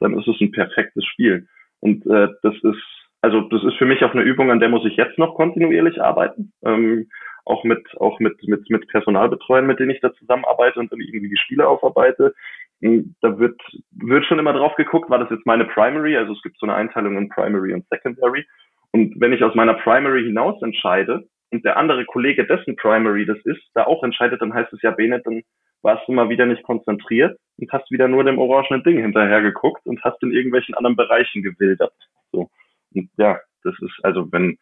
dann 0.00 0.18
ist 0.18 0.28
es 0.28 0.40
ein 0.40 0.52
perfektes 0.52 1.04
Spiel. 1.06 1.48
Und 1.80 2.04
äh, 2.06 2.28
das 2.42 2.54
ist, 2.62 2.82
also 3.22 3.40
das 3.42 3.64
ist 3.64 3.76
für 3.76 3.86
mich 3.86 4.04
auch 4.04 4.12
eine 4.12 4.22
Übung, 4.22 4.50
an 4.50 4.60
der 4.60 4.68
muss 4.68 4.84
ich 4.84 4.96
jetzt 4.96 5.18
noch 5.18 5.34
kontinuierlich 5.34 6.02
arbeiten. 6.02 6.52
Ähm, 6.64 7.08
auch 7.44 7.64
mit, 7.64 7.82
auch 7.98 8.20
mit, 8.20 8.46
mit, 8.46 8.68
mit 8.68 8.88
Personalbetreuern, 8.88 9.66
mit 9.66 9.80
denen 9.80 9.90
ich 9.90 10.00
da 10.00 10.12
zusammenarbeite 10.12 10.78
und 10.78 10.92
dann 10.92 11.00
irgendwie 11.00 11.30
die 11.30 11.38
Spiele 11.38 11.66
aufarbeite. 11.66 12.34
Hm, 12.80 13.14
da 13.20 13.38
wird, 13.38 13.60
wird 13.90 14.24
schon 14.26 14.38
immer 14.38 14.52
drauf 14.52 14.74
geguckt, 14.76 15.10
war 15.10 15.18
das 15.18 15.30
jetzt 15.30 15.46
meine 15.46 15.64
Primary, 15.64 16.16
also 16.16 16.32
es 16.32 16.42
gibt 16.42 16.58
so 16.58 16.66
eine 16.66 16.74
Einteilung 16.74 17.16
in 17.16 17.28
Primary 17.28 17.74
und 17.74 17.86
Secondary. 17.88 18.46
Und 18.92 19.20
wenn 19.20 19.32
ich 19.32 19.42
aus 19.42 19.54
meiner 19.54 19.74
Primary 19.74 20.24
hinaus 20.24 20.62
entscheide 20.62 21.28
und 21.50 21.64
der 21.64 21.76
andere 21.76 22.04
Kollege, 22.04 22.46
dessen 22.46 22.76
Primary 22.76 23.26
das 23.26 23.38
ist, 23.44 23.62
da 23.74 23.84
auch 23.84 24.02
entscheidet, 24.02 24.40
dann 24.40 24.54
heißt 24.54 24.72
es 24.72 24.82
ja, 24.82 24.92
Bene, 24.92 25.20
dann 25.24 25.42
warst 25.82 26.06
du 26.08 26.12
mal 26.12 26.28
wieder 26.28 26.46
nicht 26.46 26.62
konzentriert 26.62 27.38
und 27.58 27.72
hast 27.72 27.90
wieder 27.90 28.08
nur 28.08 28.24
dem 28.24 28.38
orangenen 28.38 28.82
Ding 28.82 28.98
hinterher 28.98 29.42
geguckt 29.42 29.84
und 29.86 30.02
hast 30.02 30.22
in 30.22 30.32
irgendwelchen 30.32 30.74
anderen 30.74 30.96
Bereichen 30.96 31.42
gewildert. 31.42 31.92
So. 32.32 32.48
Und 32.94 33.10
ja, 33.16 33.38
das 33.64 33.74
ist, 33.80 33.98
also 34.02 34.30
wenn, 34.32 34.58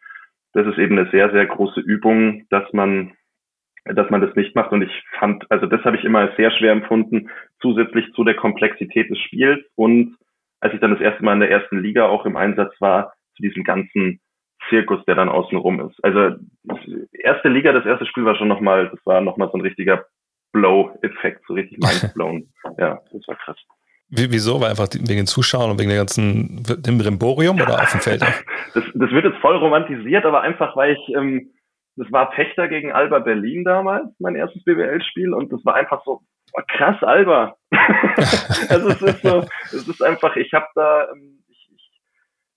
das 0.52 0.66
ist 0.66 0.78
eben 0.78 0.98
eine 0.98 1.10
sehr, 1.10 1.30
sehr 1.30 1.46
große 1.46 1.80
Übung, 1.80 2.46
dass 2.50 2.70
man 2.72 3.12
dass 3.94 4.10
man 4.10 4.20
das 4.20 4.34
nicht 4.34 4.54
macht. 4.54 4.72
Und 4.72 4.82
ich 4.82 5.02
fand, 5.18 5.50
also 5.50 5.66
das 5.66 5.82
habe 5.84 5.96
ich 5.96 6.04
immer 6.04 6.30
sehr 6.36 6.50
schwer 6.50 6.72
empfunden, 6.72 7.30
zusätzlich 7.60 8.12
zu 8.14 8.24
der 8.24 8.34
Komplexität 8.34 9.10
des 9.10 9.18
Spiels 9.20 9.64
und 9.74 10.16
als 10.60 10.74
ich 10.74 10.80
dann 10.80 10.92
das 10.92 11.00
erste 11.00 11.24
Mal 11.24 11.34
in 11.34 11.40
der 11.40 11.50
ersten 11.50 11.80
Liga 11.80 12.06
auch 12.06 12.24
im 12.24 12.36
Einsatz 12.36 12.72
war, 12.80 13.12
zu 13.36 13.42
diesem 13.42 13.62
ganzen 13.62 14.20
Zirkus, 14.68 15.04
der 15.04 15.14
dann 15.14 15.28
außen 15.28 15.56
rum 15.56 15.80
ist. 15.80 16.02
Also 16.02 16.36
erste 17.12 17.48
Liga, 17.48 17.72
das 17.72 17.86
erste 17.86 18.06
Spiel 18.06 18.24
war 18.24 18.36
schon 18.36 18.48
nochmal, 18.48 18.88
das 18.88 19.00
war 19.04 19.20
nochmal 19.20 19.48
so 19.52 19.58
ein 19.58 19.60
richtiger 19.60 20.06
Blow-Effekt, 20.52 21.42
so 21.46 21.54
richtig 21.54 21.78
mindblown. 21.78 22.48
ja, 22.78 23.00
das 23.12 23.28
war 23.28 23.36
krass. 23.36 23.56
Wieso? 24.08 24.60
Weil 24.60 24.70
einfach 24.70 24.88
wegen 24.92 25.06
den 25.06 25.26
Zuschauern 25.26 25.72
und 25.72 25.80
wegen 25.80 25.90
der 25.90 25.98
ganzen, 25.98 26.62
dem 26.62 26.98
Brimborium 26.98 27.60
oder 27.60 27.82
auf 27.82 27.90
dem 27.90 28.00
Feld? 28.00 28.22
das, 28.74 28.84
das 28.94 29.10
wird 29.10 29.24
jetzt 29.24 29.38
voll 29.38 29.56
romantisiert, 29.56 30.24
aber 30.24 30.42
einfach, 30.42 30.76
weil 30.76 30.92
ich 30.94 31.14
ähm, 31.14 31.50
das 31.96 32.10
war 32.12 32.32
Fechter 32.32 32.68
gegen 32.68 32.92
Alba 32.92 33.20
Berlin 33.20 33.64
damals, 33.64 34.08
mein 34.18 34.36
erstes 34.36 34.62
BWL-Spiel, 34.64 35.32
und 35.32 35.52
das 35.52 35.64
war 35.64 35.74
einfach 35.74 36.04
so, 36.04 36.20
oh, 36.52 36.62
krass, 36.68 37.02
Alba. 37.02 37.56
also 38.68 38.88
es 38.88 39.02
ist 39.02 39.22
so, 39.22 39.38
es 39.64 39.88
ist 39.88 40.02
einfach, 40.02 40.36
ich 40.36 40.52
habe 40.52 40.66
da, 40.74 41.08
ähm, 41.10 41.42
ich, 41.48 41.70
ich, 41.74 41.90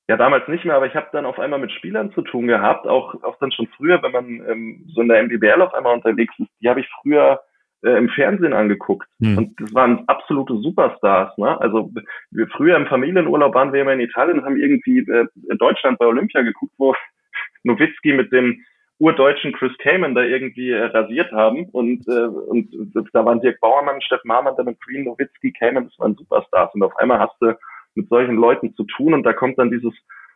ja 0.08 0.18
damals 0.18 0.48
nicht 0.48 0.66
mehr, 0.66 0.76
aber 0.76 0.88
ich 0.88 0.96
habe 0.96 1.08
dann 1.12 1.26
auf 1.26 1.40
einmal 1.40 1.60
mit 1.60 1.72
Spielern 1.72 2.12
zu 2.12 2.22
tun 2.22 2.48
gehabt, 2.48 2.86
auch, 2.88 3.16
auch 3.24 3.38
dann 3.40 3.52
schon 3.52 3.68
früher, 3.78 4.02
wenn 4.04 4.12
man 4.12 4.26
ähm, 4.50 4.86
so 4.94 5.02
in 5.02 5.08
der 5.08 5.24
MBBL 5.24 5.62
auf 5.62 5.74
einmal 5.74 5.94
unterwegs 5.94 6.34
ist, 6.38 6.50
die 6.62 6.70
habe 6.70 6.82
ich 6.82 6.90
früher 7.02 7.42
äh, 7.82 7.98
im 7.98 8.10
Fernsehen 8.10 8.54
angeguckt. 8.54 9.08
Hm. 9.22 9.38
Und 9.38 9.62
das 9.62 9.74
waren 9.74 10.04
absolute 10.08 10.58
Superstars. 10.58 11.38
Ne? 11.38 11.60
Also 11.62 11.92
wir 12.32 12.48
früher 12.48 12.76
im 12.76 12.88
Familienurlaub 12.88 13.56
waren 13.56 13.72
wir 13.72 13.82
immer 13.82 13.94
in 13.94 14.02
Italien 14.02 14.40
und 14.40 14.46
haben 14.46 14.58
irgendwie 14.58 15.00
äh, 15.00 15.28
Deutschland 15.58 15.98
bei 15.98 16.06
Olympia 16.06 16.42
geguckt, 16.42 16.74
wo 16.78 16.94
Nowitzki 17.64 18.14
mit 18.14 18.34
dem 18.34 18.62
urdeutschen 19.00 19.54
Chris 19.54 19.72
Kamen 19.80 20.14
da 20.14 20.22
irgendwie 20.22 20.72
äh, 20.72 20.86
rasiert 20.86 21.32
haben. 21.32 21.66
Und, 21.70 22.08
äh, 22.08 22.28
und 22.28 22.70
da 23.14 23.26
waren 23.26 23.42
Dirk 23.42 23.60
Bauermann, 23.62 24.02
Steff 24.02 24.24
Marmann, 24.26 24.56
damit 24.58 24.80
Green, 24.82 25.06
Nowitzki, 25.06 25.52
Kamen, 25.54 25.86
das 25.86 26.00
waren 26.00 26.16
Superstars. 26.16 26.74
Und 26.76 26.84
auf 26.84 26.96
einmal 26.98 27.20
hast 27.20 27.36
du 27.42 27.58
mit 27.96 28.10
solchen 28.10 28.36
Leuten 28.36 28.74
zu 28.76 28.84
tun 28.84 29.14
und 29.14 29.24
da 29.24 29.34
kommt 29.34 29.58
dann 29.58 29.72
dieses 29.72 29.94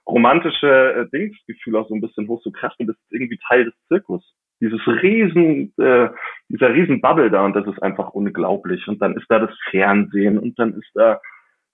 romantische 0.07 0.93
äh, 0.93 1.09
Dingsgefühl 1.11 1.75
auch 1.75 1.87
so 1.87 1.95
ein 1.95 2.01
bisschen 2.01 2.27
hoch, 2.27 2.41
so 2.43 2.51
krass, 2.51 2.73
du 2.79 2.85
bist 2.85 2.99
irgendwie 3.09 3.39
Teil 3.47 3.65
des 3.65 3.73
Zirkus. 3.87 4.23
Dieses 4.59 4.85
riesen, 4.87 5.73
äh, 5.77 6.09
dieser 6.47 6.73
riesen 6.73 7.01
Bubble 7.01 7.29
da 7.29 7.45
und 7.45 7.55
das 7.55 7.67
ist 7.67 7.81
einfach 7.83 8.09
unglaublich. 8.11 8.87
Und 8.87 9.01
dann 9.01 9.15
ist 9.15 9.25
da 9.29 9.39
das 9.39 9.51
Fernsehen 9.69 10.37
und 10.39 10.57
dann 10.57 10.73
ist 10.73 10.89
da 10.93 11.19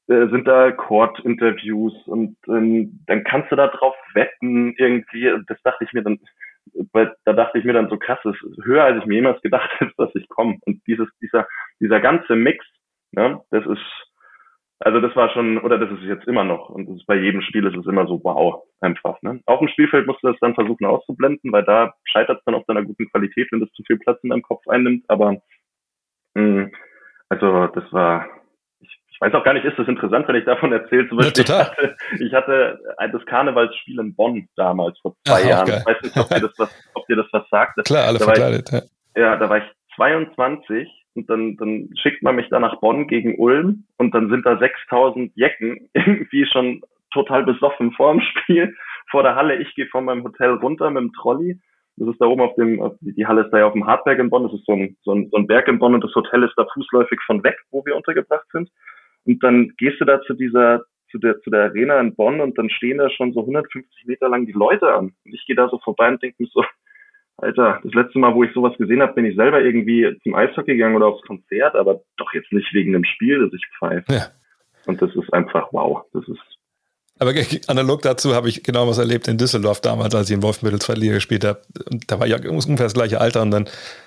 äh, 0.08 0.28
sind 0.30 0.48
da 0.48 0.72
Court-Interviews 0.72 1.94
und 2.08 2.36
ähm, 2.48 3.00
dann 3.06 3.24
kannst 3.24 3.52
du 3.52 3.56
da 3.56 3.68
drauf 3.68 3.96
wetten 4.16 4.74
irgendwie. 4.78 5.32
Das 5.48 5.62
dachte 5.64 5.84
ich 5.84 5.94
mir 5.94 6.02
dann, 6.02 6.20
weil 6.94 7.16
da 7.26 7.34
dachte 7.34 7.58
ich 7.60 7.66
mir 7.66 7.74
dann 7.74 7.90
so 7.90 7.98
krass, 7.98 8.20
das 8.24 8.36
ist 8.36 8.64
höher, 8.64 8.84
als 8.84 9.00
ich 9.00 9.06
mir 9.06 9.16
jemals 9.16 9.42
gedacht 9.42 9.70
hätte, 9.80 9.94
dass 9.98 10.14
ich 10.16 10.28
komme. 10.30 10.58
Und 10.66 10.82
dieses, 10.88 11.08
dieser, 11.22 11.48
dieser 11.80 12.00
ganze 12.00 12.36
Mix, 12.36 12.66
ne, 13.12 13.42
das 13.52 13.66
ist, 13.66 13.82
also 14.80 15.02
das 15.02 15.16
war 15.16 15.30
schon, 15.32 15.58
oder 15.58 15.78
das 15.78 15.92
ist 15.92 16.04
jetzt 16.04 16.28
immer 16.28 16.44
noch, 16.44 16.70
und 16.70 16.88
das 16.88 16.98
ist 16.98 17.06
bei 17.06 17.16
jedem 17.16 17.42
Spiel 17.42 17.66
ist 17.66 17.76
es 17.76 17.86
immer 17.86 18.08
so, 18.08 18.22
wow, 18.24 18.64
einfach. 18.82 19.22
Ne? 19.22 19.42
Auf 19.46 19.60
dem 19.60 19.68
Spielfeld 19.68 20.08
musst 20.08 20.24
du 20.24 20.28
das 20.28 20.40
dann 20.40 20.56
versuchen 20.56 20.86
auszublenden, 20.86 21.52
weil 21.52 21.64
da 21.64 21.94
scheitert 22.06 22.40
es 22.40 22.46
dann 22.46 22.56
auf 22.56 22.66
deiner 22.66 22.84
guten 22.84 23.10
Qualität, 23.10 23.50
wenn 23.52 23.60
das 23.60 23.72
zu 23.72 23.84
viel 23.84 23.98
Platz 23.98 24.20
in 24.24 24.30
deinem 24.30 24.42
Kopf 24.42 24.66
einnimmt, 24.68 25.04
aber 25.10 25.42
Mhm. 26.36 26.72
Also 27.30 27.68
das 27.68 27.92
war, 27.94 28.28
ich, 29.20 29.28
weiß 29.28 29.34
auch 29.34 29.44
gar 29.44 29.54
nicht, 29.54 29.66
ist 29.66 29.78
das 29.78 29.88
interessant, 29.88 30.28
wenn 30.28 30.36
ich 30.36 30.46
davon 30.46 30.72
erzähle. 30.72 31.10
Zum 31.10 31.18
Beispiel, 31.18 31.44
ja, 31.46 31.62
ich, 31.62 31.70
hatte, 31.70 31.96
ich 32.20 32.34
hatte 32.34 32.80
das 33.12 33.26
Karnevalsspiel 33.26 34.00
in 34.00 34.16
Bonn 34.16 34.48
damals 34.56 34.98
vor 35.00 35.16
zwei 35.26 35.42
Ach, 35.44 35.50
Jahren. 35.50 35.68
Ich 35.68 35.86
weiß 35.86 36.02
nicht, 36.02 36.18
ob 36.18 36.30
dir 36.30 36.42
das 36.42 36.54
was, 36.58 36.92
ob 36.94 37.08
dir 37.08 37.16
das 37.18 37.28
was 37.32 37.50
sagt. 37.50 37.86
Klar, 37.86 38.08
alle 38.08 38.20
verkleidet. 38.20 38.70
Ich, 38.72 38.82
ja. 39.16 39.22
ja, 39.22 39.36
da 39.36 39.50
war 39.50 39.58
ich 39.58 39.64
22 39.96 40.90
und 41.16 41.30
dann, 41.30 41.58
dann 41.58 41.90
schickt 42.02 42.24
man 42.24 42.36
mich 42.38 42.48
da 42.50 42.60
nach 42.60 42.80
Bonn 42.80 43.08
gegen 43.08 43.38
Ulm 43.38 43.84
und 43.98 44.14
dann 44.16 44.30
sind 44.30 44.46
da 44.46 44.58
6000 44.58 45.36
Jecken 45.36 45.90
irgendwie 45.94 46.46
schon 46.46 46.82
total 47.12 47.44
besoffen 47.44 47.92
vor 47.92 48.14
dem 48.14 48.22
Spiel, 48.22 48.76
vor 49.12 49.24
der 49.24 49.36
Halle. 49.36 49.56
Ich 49.58 49.76
gehe 49.76 49.88
von 49.88 50.06
meinem 50.06 50.24
Hotel 50.24 50.52
runter 50.52 50.90
mit 50.90 51.02
dem 51.02 51.14
Trolley. 51.14 51.60
Das 51.98 52.08
ist 52.08 52.22
da 52.22 52.28
oben 52.28 52.42
auf 52.42 52.56
dem, 52.56 52.82
auf 52.82 52.94
die 53.02 53.28
Halle 53.28 53.42
ist 53.42 53.52
da 53.52 53.60
ja 53.60 53.66
auf 53.66 53.74
dem 53.74 53.86
Hartberg 53.86 54.20
in 54.20 54.30
Bonn. 54.30 54.44
Das 54.44 54.54
ist 54.54 54.66
so 54.66 54.74
ein, 54.74 54.96
so, 55.04 55.14
ein, 55.14 55.30
so 55.32 55.38
ein 55.38 55.48
Berg 55.48 55.68
in 55.68 55.80
Bonn 55.80 55.94
und 55.94 56.04
das 56.04 56.16
Hotel 56.16 56.44
ist 56.44 56.54
da 56.56 56.66
fußläufig 56.74 57.20
von 57.26 57.44
weg, 57.44 57.58
wo 57.72 57.84
wir 57.86 57.96
untergebracht 57.96 58.48
sind. 58.54 58.70
Und 59.30 59.44
dann 59.44 59.74
gehst 59.78 60.02
du 60.02 60.06
da 60.06 60.20
zu 60.24 60.34
dieser, 60.34 60.86
zu 61.12 61.20
der, 61.20 61.40
zu 61.42 61.52
der 61.52 61.66
Arena 61.66 62.00
in 62.00 62.16
Bonn 62.16 62.42
und 62.42 62.58
dann 62.58 62.68
stehen 62.72 62.98
da 62.98 63.12
schon 63.12 63.32
so 63.32 63.42
150 63.42 64.08
Meter 64.08 64.28
lang 64.28 64.48
die 64.48 64.54
Leute 64.54 64.92
an. 64.92 65.14
Und 65.24 65.34
ich 65.34 65.46
gehe 65.46 65.56
da 65.56 65.70
so 65.70 65.78
vorbei 65.78 66.08
und 66.08 66.24
denke 66.24 66.38
mir 66.40 66.50
so, 66.52 66.64
Alter, 67.38 67.80
das 67.84 67.94
letzte 67.94 68.18
Mal, 68.18 68.34
wo 68.34 68.44
ich 68.44 68.52
sowas 68.56 68.76
gesehen 68.80 69.04
habe, 69.04 69.14
bin 69.14 69.26
ich 69.26 69.36
selber 69.36 69.62
irgendwie 69.62 70.18
zum 70.24 70.34
Eishockey 70.34 70.74
gegangen 70.74 70.96
oder 70.96 71.06
aufs 71.06 71.22
Konzert, 71.28 71.76
aber 71.76 72.02
doch 72.18 72.34
jetzt 72.34 72.52
nicht 72.52 72.74
wegen 72.74 72.94
dem 72.94 73.06
Spiel, 73.06 73.40
das 73.40 73.54
ich 73.54 73.64
pfeife. 73.78 74.12
Ja. 74.12 74.32
Und 74.88 75.00
das 75.00 75.16
ist 75.16 75.32
einfach 75.32 75.68
wow. 75.74 76.02
Das 76.12 76.28
ist. 76.28 76.42
Aber 77.20 77.32
analog 77.68 78.02
dazu 78.02 78.34
habe 78.34 78.50
ich 78.50 78.64
genau 78.64 78.88
was 78.88 78.98
erlebt 78.98 79.28
in 79.28 79.38
Düsseldorf 79.38 79.80
damals, 79.82 80.16
als 80.16 80.32
ich 80.32 80.36
in 80.36 80.42
Wolfenbüttel 80.42 80.80
zwei 80.82 80.96
Liga 80.96 81.14
gespielt 81.14 81.46
habe. 81.46 81.62
Da 82.08 82.20
war 82.20 82.26
ich 82.26 82.34
ungefähr 82.34 82.88
das 82.88 82.96
gleiche 82.96 83.22
Alter 83.22 83.44
und 83.44 83.52
dann 83.52 83.66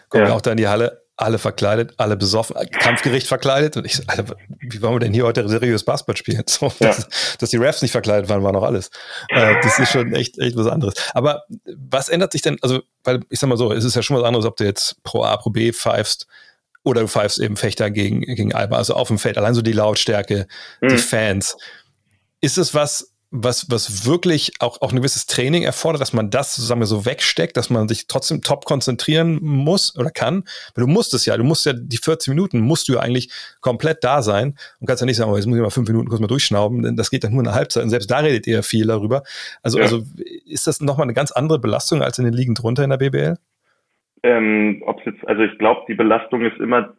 kommen 0.08 0.24
ja. 0.24 0.30
wir 0.30 0.34
auch 0.34 0.40
da 0.40 0.50
in 0.50 0.56
die 0.56 0.66
Halle 0.66 1.01
alle 1.16 1.38
verkleidet, 1.38 1.94
alle 1.98 2.16
besoffen, 2.16 2.56
Kampfgericht 2.70 3.26
verkleidet. 3.26 3.76
Und 3.76 3.84
ich 3.84 3.96
so, 3.96 4.02
Alter, 4.06 4.36
wie 4.48 4.82
wollen 4.82 4.94
wir 4.94 5.00
denn 5.00 5.12
hier 5.12 5.24
heute 5.24 5.48
seriös 5.48 5.84
Basketball 5.84 6.16
spielen? 6.16 6.44
So, 6.48 6.66
ja. 6.80 6.88
dass, 6.88 7.36
dass, 7.38 7.50
die 7.50 7.56
Refs 7.56 7.82
nicht 7.82 7.92
verkleidet 7.92 8.28
waren, 8.28 8.42
war 8.42 8.52
noch 8.52 8.62
alles. 8.62 8.90
Äh, 9.28 9.54
das 9.62 9.78
ist 9.78 9.90
schon 9.90 10.14
echt, 10.14 10.38
echt 10.38 10.56
was 10.56 10.66
anderes. 10.66 10.94
Aber 11.14 11.44
was 11.76 12.08
ändert 12.08 12.32
sich 12.32 12.42
denn, 12.42 12.56
also, 12.62 12.82
weil 13.04 13.20
ich 13.30 13.38
sag 13.38 13.48
mal 13.48 13.56
so, 13.56 13.72
es 13.72 13.84
ist 13.84 13.94
ja 13.94 14.02
schon 14.02 14.16
was 14.16 14.24
anderes, 14.24 14.46
ob 14.46 14.56
du 14.56 14.64
jetzt 14.64 15.02
Pro 15.02 15.22
A, 15.22 15.36
Pro 15.36 15.50
B 15.50 15.72
pfeifst 15.72 16.26
oder 16.84 17.02
du 17.02 17.08
pfeifst 17.08 17.38
eben 17.38 17.56
Fechter 17.56 17.90
gegen, 17.90 18.22
gegen 18.22 18.54
Alba, 18.54 18.76
also 18.76 18.94
auf 18.94 19.08
dem 19.08 19.18
Feld, 19.18 19.38
allein 19.38 19.54
so 19.54 19.62
die 19.62 19.72
Lautstärke, 19.72 20.46
mhm. 20.80 20.88
die 20.88 20.98
Fans. 20.98 21.56
Ist 22.40 22.58
es 22.58 22.74
was, 22.74 23.11
was, 23.32 23.70
was 23.70 24.06
wirklich 24.06 24.52
auch, 24.60 24.82
auch 24.82 24.92
ein 24.92 24.96
gewisses 24.96 25.26
Training 25.26 25.62
erfordert, 25.62 26.02
dass 26.02 26.12
man 26.12 26.30
das 26.30 26.54
sagen 26.54 26.80
wir, 26.80 26.86
so 26.86 27.06
wegsteckt, 27.06 27.56
dass 27.56 27.70
man 27.70 27.88
sich 27.88 28.06
trotzdem 28.06 28.42
top 28.42 28.66
konzentrieren 28.66 29.38
muss 29.40 29.98
oder 29.98 30.10
kann. 30.10 30.44
Weil 30.74 30.84
du 30.84 30.86
musst 30.86 31.14
es 31.14 31.24
ja, 31.24 31.36
du 31.36 31.42
musst 31.42 31.64
ja 31.64 31.72
die 31.72 31.96
40 31.96 32.28
Minuten 32.28 32.60
musst 32.60 32.88
du 32.88 32.94
ja 32.94 33.00
eigentlich 33.00 33.30
komplett 33.62 34.04
da 34.04 34.20
sein 34.20 34.54
und 34.80 34.86
kannst 34.86 35.00
ja 35.00 35.06
nicht 35.06 35.16
sagen, 35.16 35.32
oh, 35.32 35.36
jetzt 35.36 35.46
muss 35.46 35.56
ich 35.56 35.62
mal 35.62 35.70
fünf 35.70 35.88
Minuten 35.88 36.08
kurz 36.08 36.20
mal 36.20 36.26
durchschnauben, 36.26 36.82
denn 36.82 36.96
das 36.96 37.10
geht 37.10 37.24
dann 37.24 37.32
nur 37.32 37.42
eine 37.42 37.54
Halbzeit 37.54 37.82
und 37.82 37.90
selbst 37.90 38.10
da 38.10 38.18
redet 38.18 38.46
ihr 38.46 38.62
viel 38.62 38.86
darüber. 38.86 39.22
Also, 39.62 39.78
ja. 39.78 39.84
also 39.84 40.02
ist 40.44 40.66
das 40.66 40.82
nochmal 40.82 41.06
eine 41.06 41.14
ganz 41.14 41.32
andere 41.32 41.58
Belastung 41.58 42.02
als 42.02 42.18
in 42.18 42.26
den 42.26 42.34
Ligen 42.34 42.54
drunter 42.54 42.84
in 42.84 42.90
der 42.90 42.98
BBL? 42.98 43.36
Ähm, 44.24 44.82
ob's 44.84 45.02
jetzt, 45.06 45.26
also 45.26 45.42
ich 45.42 45.58
glaube, 45.58 45.80
die 45.88 45.94
Belastung 45.94 46.44
ist 46.44 46.58
immer 46.58 46.94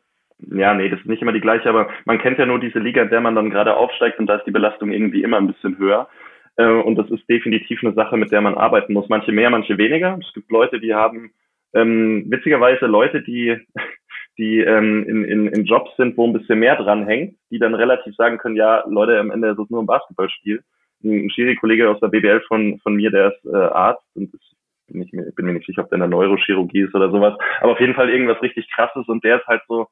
ja, 0.51 0.73
nee, 0.73 0.89
das 0.89 0.99
ist 0.99 1.05
nicht 1.05 1.21
immer 1.21 1.31
die 1.31 1.39
gleiche, 1.39 1.69
aber 1.69 1.88
man 2.03 2.19
kennt 2.19 2.38
ja 2.38 2.45
nur 2.45 2.59
diese 2.59 2.79
Liga, 2.79 3.03
in 3.03 3.09
der 3.09 3.21
man 3.21 3.36
dann 3.36 3.49
gerade 3.49 3.77
aufsteigt 3.77 4.19
und 4.19 4.27
da 4.27 4.36
ist 4.36 4.45
die 4.45 4.51
Belastung 4.51 4.91
irgendwie 4.91 5.23
immer 5.23 5.38
ein 5.38 5.47
bisschen 5.47 5.77
höher. 5.77 6.09
Äh, 6.58 6.66
und 6.66 6.95
das 6.95 7.10
ist 7.10 7.28
definitiv 7.30 7.84
eine 7.84 7.93
Sache, 7.93 8.18
mit 8.18 8.32
der 8.32 8.41
man 8.41 8.56
arbeiten 8.56 8.93
muss. 8.93 9.10
Manche 9.10 9.32
mehr, 9.32 9.49
manche 9.49 9.78
weniger. 9.78 10.18
Es 10.22 10.34
gibt 10.34 10.51
Leute, 10.51 10.80
die 10.80 10.93
haben 10.93 11.32
ähm, 11.74 12.26
witzigerweise 12.30 12.86
Leute, 12.86 13.22
die 13.22 13.58
die 14.38 14.60
ähm, 14.60 15.06
in, 15.08 15.26
in, 15.26 15.47
in 15.47 15.66
Jobs 15.66 15.95
sind, 15.97 16.18
wo 16.18 16.26
ein 16.26 16.34
bisschen 16.34 16.60
mehr 16.60 16.76
dran 16.76 17.06
hängt, 17.06 17.36
die 17.51 17.60
dann 17.60 17.76
relativ 17.76 18.16
sagen 18.16 18.38
können, 18.38 18.56
ja, 18.56 18.84
Leute, 18.88 19.20
am 19.20 19.32
Ende 19.32 19.49
ist 19.49 19.60
es 19.60 19.70
nur 19.70 19.82
ein 19.82 19.88
Basketballspiel. 19.88 20.64
Ein, 21.04 21.26
ein 21.26 21.30
Schiri-Kollege 21.30 21.89
aus 21.89 21.99
der 21.99 22.08
BBL 22.08 22.41
von, 22.47 22.80
von 22.80 22.95
mir, 22.95 23.12
der 23.12 23.34
ist 23.34 23.45
äh, 23.45 23.56
Arzt 23.56 24.04
und 24.16 24.34
ist, 24.34 24.56
bin, 24.88 25.01
ich 25.01 25.12
mir, 25.14 25.32
bin 25.36 25.45
mir 25.45 25.54
nicht 25.54 25.68
sicher, 25.68 25.84
ob 25.84 25.89
der 25.89 25.97
in 25.97 26.01
der 26.01 26.10
Neurochirurgie 26.10 26.82
ist 26.82 26.95
oder 26.95 27.12
sowas, 27.12 27.36
aber 27.62 27.74
auf 27.74 27.80
jeden 27.80 27.93
Fall 27.93 28.10
irgendwas 28.10 28.41
richtig 28.41 28.70
krasses 28.72 29.08
und 29.08 29.24
der 29.24 29.38
ist 29.38 29.47
halt 29.47 29.62
so, 29.68 29.88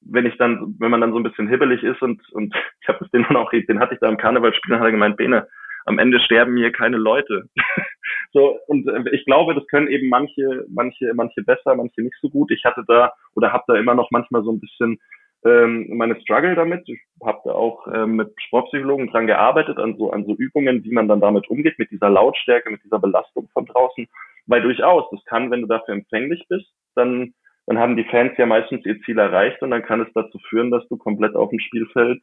wenn 0.00 0.26
ich 0.26 0.36
dann, 0.36 0.74
wenn 0.78 0.90
man 0.90 1.00
dann 1.00 1.12
so 1.12 1.18
ein 1.18 1.22
bisschen 1.22 1.48
hibbelig 1.48 1.82
ist 1.82 2.02
und, 2.02 2.20
und 2.32 2.54
ich 2.82 2.88
habe 2.88 2.98
das 3.00 3.10
den 3.10 3.24
dann 3.24 3.36
auch, 3.36 3.50
den 3.50 3.78
hatte 3.78 3.94
ich 3.94 4.00
da 4.00 4.08
im 4.08 4.16
Karnevalspiel, 4.16 4.76
hat 4.76 4.84
er 4.84 4.90
gemeint, 4.90 5.16
Bene, 5.16 5.46
am 5.84 5.98
Ende 5.98 6.20
sterben 6.20 6.56
hier 6.56 6.72
keine 6.72 6.96
Leute. 6.96 7.48
so, 8.32 8.58
und 8.66 8.86
äh, 8.88 9.10
ich 9.12 9.24
glaube, 9.24 9.54
das 9.54 9.66
können 9.66 9.88
eben 9.88 10.08
manche, 10.08 10.64
manche, 10.68 11.12
manche 11.14 11.42
besser, 11.42 11.74
manche 11.74 12.02
nicht 12.02 12.16
so 12.20 12.28
gut. 12.30 12.50
Ich 12.50 12.64
hatte 12.64 12.84
da 12.86 13.12
oder 13.34 13.52
habe 13.52 13.64
da 13.66 13.76
immer 13.76 13.94
noch 13.94 14.10
manchmal 14.10 14.42
so 14.42 14.52
ein 14.52 14.60
bisschen 14.60 14.98
ähm, 15.44 15.86
meine 15.90 16.18
Struggle 16.20 16.54
damit. 16.54 16.88
Ich 16.88 17.00
habe 17.22 17.40
da 17.44 17.52
auch 17.52 17.86
ähm, 17.92 18.16
mit 18.16 18.32
Sportpsychologen 18.46 19.08
dran 19.08 19.26
gearbeitet, 19.26 19.78
an 19.78 19.96
so, 19.96 20.10
an 20.10 20.24
so 20.24 20.34
Übungen, 20.34 20.82
wie 20.84 20.92
man 20.92 21.08
dann 21.08 21.20
damit 21.20 21.48
umgeht, 21.48 21.78
mit 21.78 21.90
dieser 21.90 22.10
Lautstärke, 22.10 22.70
mit 22.70 22.82
dieser 22.82 22.98
Belastung 22.98 23.48
von 23.52 23.66
draußen. 23.66 24.06
Weil 24.46 24.62
durchaus, 24.62 25.04
das 25.10 25.24
kann, 25.24 25.50
wenn 25.50 25.62
du 25.62 25.66
dafür 25.66 25.94
empfänglich 25.94 26.44
bist, 26.48 26.70
dann, 26.94 27.34
dann 27.66 27.78
haben 27.78 27.96
die 27.96 28.04
Fans 28.04 28.32
ja 28.38 28.46
meistens 28.46 28.84
ihr 28.86 29.00
Ziel 29.02 29.18
erreicht 29.18 29.62
und 29.62 29.70
dann 29.70 29.82
kann 29.82 30.00
es 30.00 30.12
dazu 30.14 30.38
führen, 30.48 30.70
dass 30.70 30.86
du 30.88 30.96
komplett 30.96 31.34
auf 31.34 31.50
dem 31.50 31.60
Spielfeld 31.60 32.22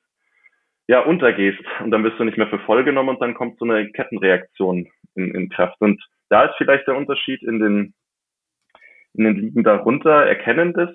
ja, 0.91 0.99
untergehst 0.99 1.63
und 1.81 1.91
dann 1.91 2.03
wirst 2.03 2.19
du 2.19 2.25
nicht 2.25 2.37
mehr 2.37 2.49
für 2.49 2.59
voll 2.59 2.83
genommen 2.83 3.07
und 3.07 3.21
dann 3.21 3.33
kommt 3.33 3.57
so 3.57 3.63
eine 3.63 3.89
Kettenreaktion 3.91 4.89
in, 5.15 5.33
in 5.33 5.47
Kraft. 5.47 5.79
Und 5.79 6.03
da 6.27 6.43
ist 6.43 6.55
vielleicht 6.57 6.85
der 6.85 6.97
Unterschied 6.97 7.41
in 7.43 7.59
den, 7.59 7.93
in 9.13 9.23
den 9.23 9.37
Ligen 9.37 9.63
darunter, 9.63 10.25
erkennen 10.25 10.73
das 10.73 10.89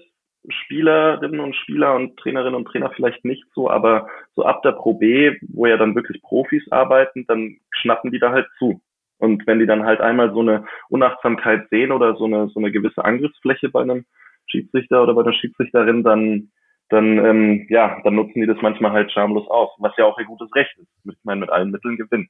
Spielerinnen 0.51 1.41
und 1.41 1.57
Spieler 1.57 1.95
und 1.95 2.19
Trainerinnen 2.19 2.57
und 2.57 2.67
Trainer 2.67 2.91
vielleicht 2.91 3.25
nicht 3.25 3.47
so, 3.55 3.71
aber 3.71 4.07
so 4.35 4.45
ab 4.45 4.61
der 4.61 4.73
Pro 4.73 4.93
B, 4.93 5.39
wo 5.49 5.65
ja 5.65 5.79
dann 5.79 5.95
wirklich 5.95 6.21
Profis 6.21 6.71
arbeiten, 6.71 7.25
dann 7.27 7.57
schnappen 7.71 8.13
die 8.13 8.19
da 8.19 8.33
halt 8.33 8.49
zu. 8.59 8.83
Und 9.17 9.47
wenn 9.47 9.61
die 9.61 9.67
dann 9.67 9.87
halt 9.87 10.03
einmal 10.03 10.31
so 10.35 10.41
eine 10.41 10.67
Unachtsamkeit 10.91 11.71
sehen 11.71 11.91
oder 11.91 12.17
so 12.17 12.27
eine, 12.27 12.49
so 12.49 12.61
eine 12.61 12.71
gewisse 12.71 13.03
Angriffsfläche 13.03 13.71
bei 13.71 13.81
einem 13.81 14.05
Schiedsrichter 14.47 15.03
oder 15.03 15.15
bei 15.15 15.23
einer 15.23 15.33
Schiedsrichterin, 15.33 16.03
dann 16.03 16.51
dann, 16.89 17.25
ähm, 17.25 17.67
ja, 17.69 18.01
dann 18.05 18.15
nutzen 18.15 18.41
die 18.41 18.47
das 18.47 18.59
manchmal 18.63 18.93
halt 18.93 19.11
schamlos 19.13 19.49
aus, 19.49 19.71
was 19.79 19.93
ja 19.97 20.05
auch 20.05 20.19
ihr 20.19 20.25
gutes 20.25 20.49
Recht 20.55 20.77
ist. 20.79 20.89
Ich 21.05 21.25
meine, 21.25 21.41
mit 21.41 21.51
allen 21.51 21.71
Mitteln 21.71 21.97
gewinnen. 21.97 22.29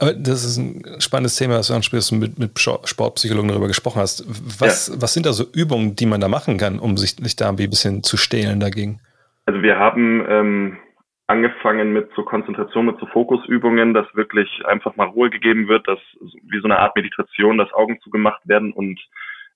Aber 0.00 0.12
das 0.12 0.44
ist 0.44 0.58
ein 0.58 1.00
spannendes 1.00 1.36
Thema, 1.36 1.58
was 1.58 1.68
du 1.68 1.74
ansprichst 1.74 2.12
und 2.12 2.18
mit, 2.18 2.38
mit 2.38 2.58
Sportpsychologen 2.58 3.48
darüber 3.48 3.68
gesprochen 3.68 4.00
hast. 4.00 4.24
Was, 4.60 4.88
ja. 4.88 5.00
was 5.00 5.14
sind 5.14 5.26
da 5.26 5.32
so 5.32 5.44
Übungen, 5.52 5.94
die 5.94 6.06
man 6.06 6.20
da 6.20 6.28
machen 6.28 6.56
kann, 6.58 6.78
um 6.78 6.96
sich, 6.96 7.12
sich 7.12 7.36
da 7.36 7.48
ein 7.48 7.56
bisschen 7.56 8.02
zu 8.02 8.16
stehlen 8.16 8.60
dagegen? 8.60 9.00
Also 9.46 9.62
wir 9.62 9.78
haben 9.78 10.24
ähm, 10.28 10.78
angefangen 11.26 11.92
mit 11.92 12.10
so 12.16 12.22
Konzentration, 12.22 12.86
mit 12.86 12.98
so 12.98 13.06
Fokusübungen, 13.06 13.94
dass 13.94 14.06
wirklich 14.14 14.48
einfach 14.66 14.96
mal 14.96 15.06
Ruhe 15.06 15.30
gegeben 15.30 15.68
wird, 15.68 15.86
dass 15.86 16.00
wie 16.20 16.58
so 16.60 16.64
eine 16.64 16.78
Art 16.78 16.96
Meditation, 16.96 17.58
dass 17.58 17.72
Augen 17.72 18.00
zugemacht 18.02 18.46
werden 18.48 18.72
und 18.72 18.98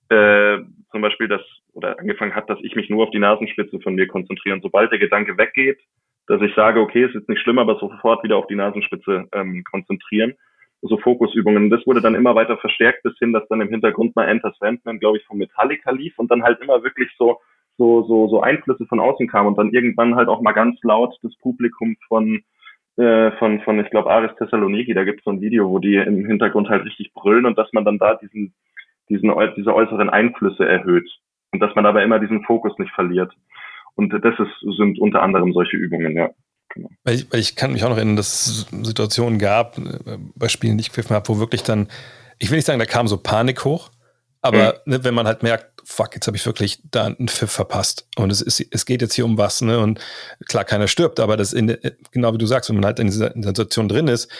äh, 0.09 0.59
zum 0.91 1.01
Beispiel 1.01 1.27
das 1.27 1.41
oder 1.73 1.99
angefangen 1.99 2.35
hat, 2.35 2.49
dass 2.49 2.59
ich 2.61 2.75
mich 2.75 2.89
nur 2.89 3.03
auf 3.03 3.11
die 3.11 3.19
Nasenspitze 3.19 3.79
von 3.79 3.95
mir 3.95 4.07
konzentriere. 4.07 4.55
Und 4.55 4.61
sobald 4.61 4.91
der 4.91 4.99
Gedanke 4.99 5.37
weggeht, 5.37 5.79
dass 6.27 6.41
ich 6.41 6.53
sage, 6.55 6.79
okay, 6.79 7.05
ist 7.05 7.27
nicht 7.27 7.41
schlimm, 7.41 7.59
aber 7.59 7.77
sofort 7.79 8.23
wieder 8.23 8.37
auf 8.37 8.47
die 8.47 8.55
Nasenspitze 8.55 9.25
ähm, 9.33 9.63
konzentrieren. 9.69 10.33
So 10.81 10.97
Fokusübungen. 10.97 11.69
Das 11.69 11.85
wurde 11.87 12.01
dann 12.01 12.15
immer 12.15 12.35
weiter 12.35 12.57
verstärkt, 12.57 13.03
bis 13.03 13.17
hin, 13.17 13.33
dass 13.33 13.47
dann 13.47 13.61
im 13.61 13.69
Hintergrund 13.69 14.15
mal 14.15 14.27
Enter 14.27 14.53
Sandman, 14.59 14.99
glaube 14.99 15.17
ich, 15.17 15.25
von 15.25 15.37
Metallica 15.37 15.91
lief 15.91 16.17
und 16.19 16.29
dann 16.29 16.43
halt 16.43 16.59
immer 16.61 16.83
wirklich 16.83 17.09
so, 17.17 17.39
so, 17.77 18.03
so, 18.03 18.27
so 18.27 18.41
Einflüsse 18.41 18.85
von 18.85 18.99
außen 18.99 19.27
kamen 19.27 19.49
und 19.49 19.57
dann 19.57 19.71
irgendwann 19.71 20.15
halt 20.15 20.27
auch 20.27 20.41
mal 20.41 20.51
ganz 20.51 20.77
laut 20.83 21.17
das 21.23 21.35
Publikum 21.37 21.95
von, 22.07 22.43
äh, 22.97 23.31
von, 23.31 23.61
von, 23.61 23.79
ich 23.79 23.89
glaube, 23.89 24.11
Aris 24.11 24.35
Thessaloniki, 24.37 24.93
da 24.93 25.03
gibt 25.05 25.19
es 25.19 25.23
so 25.23 25.31
ein 25.31 25.41
Video, 25.41 25.69
wo 25.69 25.79
die 25.79 25.95
im 25.95 26.25
Hintergrund 26.25 26.69
halt 26.69 26.85
richtig 26.85 27.13
brüllen 27.13 27.45
und 27.45 27.57
dass 27.57 27.71
man 27.71 27.85
dann 27.85 27.97
da 27.97 28.15
diesen, 28.15 28.53
diesen, 29.09 29.31
diese 29.57 29.73
äußeren 29.73 30.09
Einflüsse 30.09 30.65
erhöht 30.67 31.09
und 31.51 31.59
dass 31.59 31.73
man 31.75 31.85
aber 31.85 32.03
immer 32.03 32.19
diesen 32.19 32.43
Fokus 32.43 32.77
nicht 32.77 32.93
verliert. 32.93 33.31
Und 33.95 34.11
das 34.11 34.39
ist, 34.39 34.77
sind 34.77 34.99
unter 34.99 35.21
anderem 35.21 35.53
solche 35.53 35.77
Übungen, 35.77 36.15
ja. 36.15 36.29
Genau. 36.69 36.89
Weil, 37.03 37.15
ich, 37.15 37.31
weil 37.31 37.39
ich 37.39 37.55
kann 37.55 37.73
mich 37.73 37.83
auch 37.83 37.89
noch 37.89 37.97
erinnern, 37.97 38.15
dass 38.15 38.47
es 38.47 38.67
Situationen 38.87 39.37
gab, 39.37 39.77
äh, 39.77 40.17
bei 40.35 40.47
Spielen, 40.47 40.77
die 40.77 40.81
ich 40.81 40.89
gepfiffen 40.89 41.15
habe, 41.15 41.27
wo 41.29 41.39
wirklich 41.39 41.61
dann, 41.63 41.87
ich 42.39 42.49
will 42.49 42.57
nicht 42.57 42.65
sagen, 42.65 42.79
da 42.79 42.85
kam 42.85 43.07
so 43.07 43.17
Panik 43.17 43.63
hoch, 43.63 43.91
aber 44.41 44.81
mhm. 44.85 44.93
ne, 44.93 45.03
wenn 45.03 45.13
man 45.13 45.27
halt 45.27 45.43
merkt, 45.43 45.73
fuck, 45.85 46.15
jetzt 46.15 46.27
habe 46.27 46.37
ich 46.37 46.45
wirklich 46.45 46.81
da 46.89 47.05
einen 47.05 47.27
Pfiff 47.27 47.51
verpasst 47.51 48.07
und 48.15 48.31
es, 48.31 48.41
ist, 48.41 48.65
es 48.71 48.85
geht 48.85 49.01
jetzt 49.01 49.13
hier 49.13 49.25
um 49.25 49.37
was, 49.37 49.61
ne? 49.61 49.79
Und 49.79 49.99
klar, 50.47 50.63
keiner 50.63 50.87
stirbt, 50.87 51.19
aber 51.19 51.37
das 51.37 51.53
in, 51.53 51.77
genau 52.11 52.33
wie 52.33 52.37
du 52.37 52.45
sagst, 52.45 52.69
wenn 52.69 52.77
man 52.77 52.85
halt 52.85 52.99
in 52.99 53.07
dieser 53.07 53.33
Situation 53.35 53.87
drin 53.87 54.07
ist, 54.07 54.31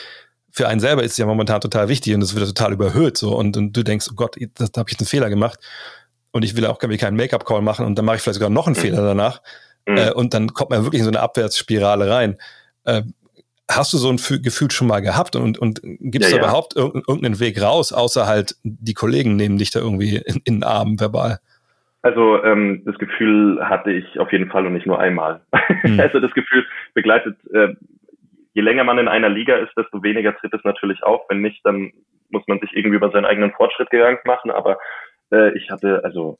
für 0.54 0.68
einen 0.68 0.80
selber 0.80 1.02
ist 1.02 1.12
es 1.12 1.18
ja 1.18 1.26
momentan 1.26 1.60
total 1.60 1.88
wichtig 1.88 2.14
und 2.14 2.22
es 2.22 2.34
wird 2.34 2.46
total 2.46 2.72
überhöht 2.72 3.16
so 3.16 3.36
und, 3.36 3.56
und 3.56 3.76
du 3.76 3.82
denkst, 3.82 4.06
oh 4.10 4.14
Gott, 4.14 4.36
da 4.36 4.66
habe 4.76 4.88
ich 4.88 4.98
einen 4.98 5.06
Fehler 5.06 5.28
gemacht 5.28 5.58
und 6.30 6.44
ich 6.44 6.56
will 6.56 6.64
auch 6.66 6.78
keinen 6.78 7.16
Make-up-Call 7.16 7.60
machen 7.60 7.84
und 7.84 7.98
dann 7.98 8.04
mache 8.04 8.16
ich 8.16 8.22
vielleicht 8.22 8.36
sogar 8.36 8.50
noch 8.50 8.66
einen 8.66 8.76
mhm. 8.76 8.80
Fehler 8.80 9.02
danach 9.02 9.42
mhm. 9.86 9.96
äh, 9.96 10.12
und 10.12 10.32
dann 10.32 10.54
kommt 10.54 10.70
man 10.70 10.84
wirklich 10.84 11.00
in 11.00 11.06
so 11.06 11.10
eine 11.10 11.20
Abwärtsspirale 11.20 12.08
rein. 12.08 12.36
Äh, 12.84 13.02
hast 13.68 13.92
du 13.92 13.98
so 13.98 14.10
ein 14.10 14.16
Gefühl 14.16 14.70
schon 14.70 14.86
mal 14.86 15.00
gehabt 15.00 15.34
und, 15.34 15.58
und 15.58 15.80
gibt 15.82 16.24
es 16.24 16.30
ja, 16.30 16.36
da 16.36 16.42
ja. 16.42 16.48
überhaupt 16.48 16.76
irgendeinen 16.76 17.40
Weg 17.40 17.60
raus, 17.60 17.92
außer 17.92 18.26
halt 18.26 18.54
die 18.62 18.94
Kollegen 18.94 19.34
nehmen 19.36 19.58
dich 19.58 19.72
da 19.72 19.80
irgendwie 19.80 20.16
in, 20.16 20.40
in 20.44 20.56
den 20.56 20.64
Arm 20.64 21.00
verbal? 21.00 21.40
Also 22.02 22.44
ähm, 22.44 22.82
das 22.84 22.98
Gefühl 22.98 23.58
hatte 23.66 23.90
ich 23.90 24.20
auf 24.20 24.30
jeden 24.30 24.50
Fall 24.50 24.66
und 24.66 24.74
nicht 24.74 24.86
nur 24.86 25.00
einmal. 25.00 25.40
Mhm. 25.82 25.98
Also 26.00 26.20
das 26.20 26.32
Gefühl 26.32 26.64
begleitet, 26.92 27.36
äh, 27.52 27.74
je 28.54 28.62
länger 28.62 28.84
man 28.84 28.98
in 28.98 29.08
einer 29.08 29.28
Liga 29.28 29.56
ist, 29.56 29.76
desto 29.76 30.02
weniger 30.02 30.34
tritt 30.36 30.54
es 30.54 30.64
natürlich 30.64 31.02
auf. 31.02 31.22
Wenn 31.28 31.42
nicht, 31.42 31.60
dann 31.64 31.92
muss 32.30 32.46
man 32.46 32.60
sich 32.60 32.72
irgendwie 32.72 32.96
über 32.96 33.10
seinen 33.10 33.26
eigenen 33.26 33.52
Fortschritt 33.52 33.90
Gedanken 33.90 34.26
machen. 34.26 34.50
Aber 34.50 34.78
äh, 35.30 35.56
ich 35.56 35.70
hatte, 35.70 36.02
also 36.04 36.38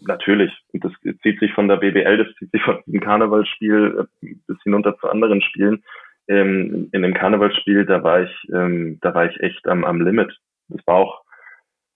natürlich, 0.00 0.52
und 0.72 0.84
das 0.84 0.92
zieht 1.22 1.38
sich 1.40 1.52
von 1.52 1.68
der 1.68 1.76
BBL, 1.76 2.18
das 2.18 2.34
zieht 2.36 2.50
sich 2.50 2.62
von 2.62 2.78
diesem 2.86 3.00
Karnevalsspiel 3.00 4.06
äh, 4.22 4.34
bis 4.46 4.62
hinunter 4.62 4.96
zu 4.98 5.08
anderen 5.08 5.42
Spielen. 5.42 5.84
Ähm, 6.28 6.88
in 6.92 7.02
dem 7.02 7.14
Karnevalsspiel, 7.14 7.84
da 7.84 8.02
war 8.02 8.22
ich, 8.22 8.48
ähm, 8.52 8.98
da 9.02 9.14
war 9.14 9.26
ich 9.26 9.38
echt 9.40 9.66
am, 9.66 9.84
am 9.84 10.00
Limit. 10.00 10.34
Das 10.68 10.86
war 10.86 10.96
auch, 10.96 11.22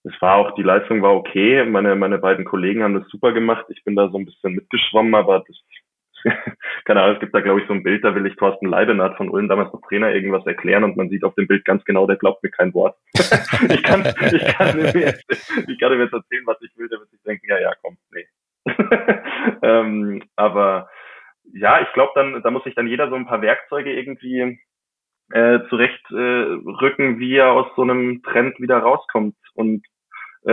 das 0.04 0.14
war 0.20 0.36
auch, 0.36 0.54
die 0.54 0.62
Leistung 0.62 1.00
war 1.02 1.14
okay. 1.14 1.64
Meine, 1.64 1.96
meine 1.96 2.18
beiden 2.18 2.44
Kollegen 2.44 2.82
haben 2.82 2.94
das 2.94 3.08
super 3.08 3.32
gemacht. 3.32 3.64
Ich 3.70 3.82
bin 3.84 3.96
da 3.96 4.08
so 4.10 4.18
ein 4.18 4.26
bisschen 4.26 4.54
mitgeschwommen, 4.54 5.14
aber 5.14 5.44
das, 5.46 5.56
keine 6.84 7.02
Ahnung, 7.02 7.14
es 7.16 7.20
gibt 7.20 7.34
da 7.34 7.40
glaube 7.40 7.60
ich 7.60 7.66
so 7.66 7.74
ein 7.74 7.82
Bild, 7.82 8.04
da 8.04 8.14
will 8.14 8.26
ich 8.26 8.36
Thorsten 8.36 8.66
Leibenhardt 8.66 9.16
von 9.16 9.30
Ulm 9.30 9.48
damals 9.48 9.72
noch 9.72 9.80
Trainer 9.82 10.12
irgendwas 10.12 10.46
erklären 10.46 10.84
und 10.84 10.96
man 10.96 11.08
sieht 11.08 11.24
auf 11.24 11.34
dem 11.34 11.46
Bild 11.46 11.64
ganz 11.64 11.84
genau, 11.84 12.06
der 12.06 12.16
glaubt 12.16 12.42
mir 12.42 12.50
kein 12.50 12.74
Wort. 12.74 12.96
ich, 13.14 13.82
kann, 13.82 14.06
ich, 14.32 14.44
kann 14.54 14.76
mir 14.76 14.92
jetzt, 14.96 15.24
ich 15.68 15.78
kann 15.78 15.92
ihm 15.92 16.00
jetzt 16.00 16.12
erzählen, 16.12 16.46
was 16.46 16.60
ich 16.62 16.76
will, 16.76 16.88
der 16.88 17.00
wird 17.00 17.10
sich 17.10 17.22
denken, 17.22 17.46
ja, 17.48 17.58
ja, 17.58 17.72
komm, 17.82 17.96
nee. 18.12 18.26
ähm, 19.62 20.22
aber 20.34 20.88
ja, 21.52 21.80
ich 21.80 21.92
glaube 21.92 22.12
dann, 22.14 22.42
da 22.42 22.50
muss 22.50 22.64
sich 22.64 22.74
dann 22.74 22.88
jeder 22.88 23.08
so 23.08 23.14
ein 23.14 23.26
paar 23.26 23.42
Werkzeuge 23.42 23.92
irgendwie 23.92 24.58
äh, 25.30 25.60
zurecht 25.68 26.04
äh, 26.10 26.14
rücken, 26.14 27.18
wie 27.18 27.36
er 27.36 27.52
aus 27.52 27.66
so 27.76 27.82
einem 27.82 28.22
Trend 28.22 28.58
wieder 28.60 28.78
rauskommt. 28.78 29.36
Und 29.54 29.84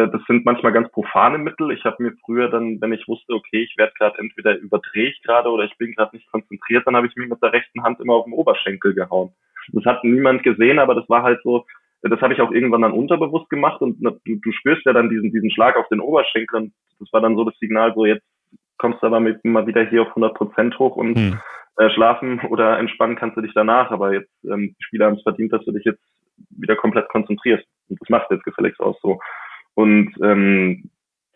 das 0.07 0.21
sind 0.27 0.45
manchmal 0.45 0.73
ganz 0.73 0.91
profane 0.91 1.37
Mittel. 1.37 1.71
Ich 1.71 1.83
habe 1.85 2.01
mir 2.01 2.13
früher 2.25 2.49
dann, 2.49 2.81
wenn 2.81 2.93
ich 2.93 3.07
wusste, 3.07 3.33
okay, 3.33 3.63
ich 3.63 3.77
werde 3.77 3.93
gerade 3.97 4.17
entweder 4.19 4.57
überdrehe 4.57 5.09
ich 5.09 5.21
gerade 5.21 5.49
oder 5.49 5.63
ich 5.65 5.77
bin 5.77 5.93
gerade 5.93 6.15
nicht 6.15 6.29
konzentriert, 6.31 6.87
dann 6.87 6.95
habe 6.95 7.07
ich 7.07 7.15
mir 7.15 7.27
mit 7.27 7.41
der 7.41 7.53
rechten 7.53 7.83
Hand 7.83 7.99
immer 7.99 8.13
auf 8.13 8.25
den 8.25 8.33
Oberschenkel 8.33 8.93
gehauen. 8.93 9.31
Das 9.71 9.85
hat 9.85 10.03
niemand 10.03 10.43
gesehen, 10.43 10.79
aber 10.79 10.95
das 10.95 11.07
war 11.09 11.23
halt 11.23 11.41
so, 11.43 11.65
das 12.01 12.19
habe 12.21 12.33
ich 12.33 12.41
auch 12.41 12.51
irgendwann 12.51 12.81
dann 12.81 12.91
unterbewusst 12.91 13.49
gemacht 13.49 13.81
und 13.81 13.97
du, 14.01 14.11
du 14.25 14.51
spürst 14.51 14.85
ja 14.85 14.93
dann 14.93 15.09
diesen, 15.09 15.31
diesen 15.31 15.51
Schlag 15.51 15.77
auf 15.77 15.87
den 15.89 16.01
Oberschenkel 16.01 16.59
und 16.59 16.73
das 16.99 17.11
war 17.13 17.21
dann 17.21 17.35
so 17.35 17.45
das 17.45 17.57
Signal, 17.59 17.93
so 17.93 18.05
jetzt 18.05 18.25
kommst 18.83 19.01
du 19.01 19.07
aber 19.07 19.21
mit, 19.21 19.43
mal 19.45 19.65
wieder 19.65 19.85
hier 19.85 20.01
auf 20.01 20.09
100 20.09 20.33
Prozent 20.33 20.77
hoch 20.77 20.97
und 20.97 21.15
hm. 21.15 21.39
äh, 21.77 21.89
schlafen 21.91 22.41
oder 22.49 22.77
entspannen 22.79 23.15
kannst 23.15 23.37
du 23.37 23.41
dich 23.41 23.53
danach. 23.53 23.91
Aber 23.91 24.13
jetzt, 24.13 24.31
ähm, 24.43 24.75
die 24.77 24.83
Spieler 24.83 25.05
haben 25.05 25.15
es 25.15 25.23
verdient, 25.23 25.53
dass 25.53 25.63
du 25.63 25.71
dich 25.71 25.85
jetzt 25.85 26.03
wieder 26.49 26.75
komplett 26.75 27.07
konzentrierst. 27.07 27.65
Und 27.89 28.01
das 28.01 28.09
macht 28.09 28.29
jetzt 28.29 28.43
gefälligst 28.43 28.81
auch 28.81 28.99
so. 29.01 29.19
Und 29.75 30.13
ähm, 30.21 30.89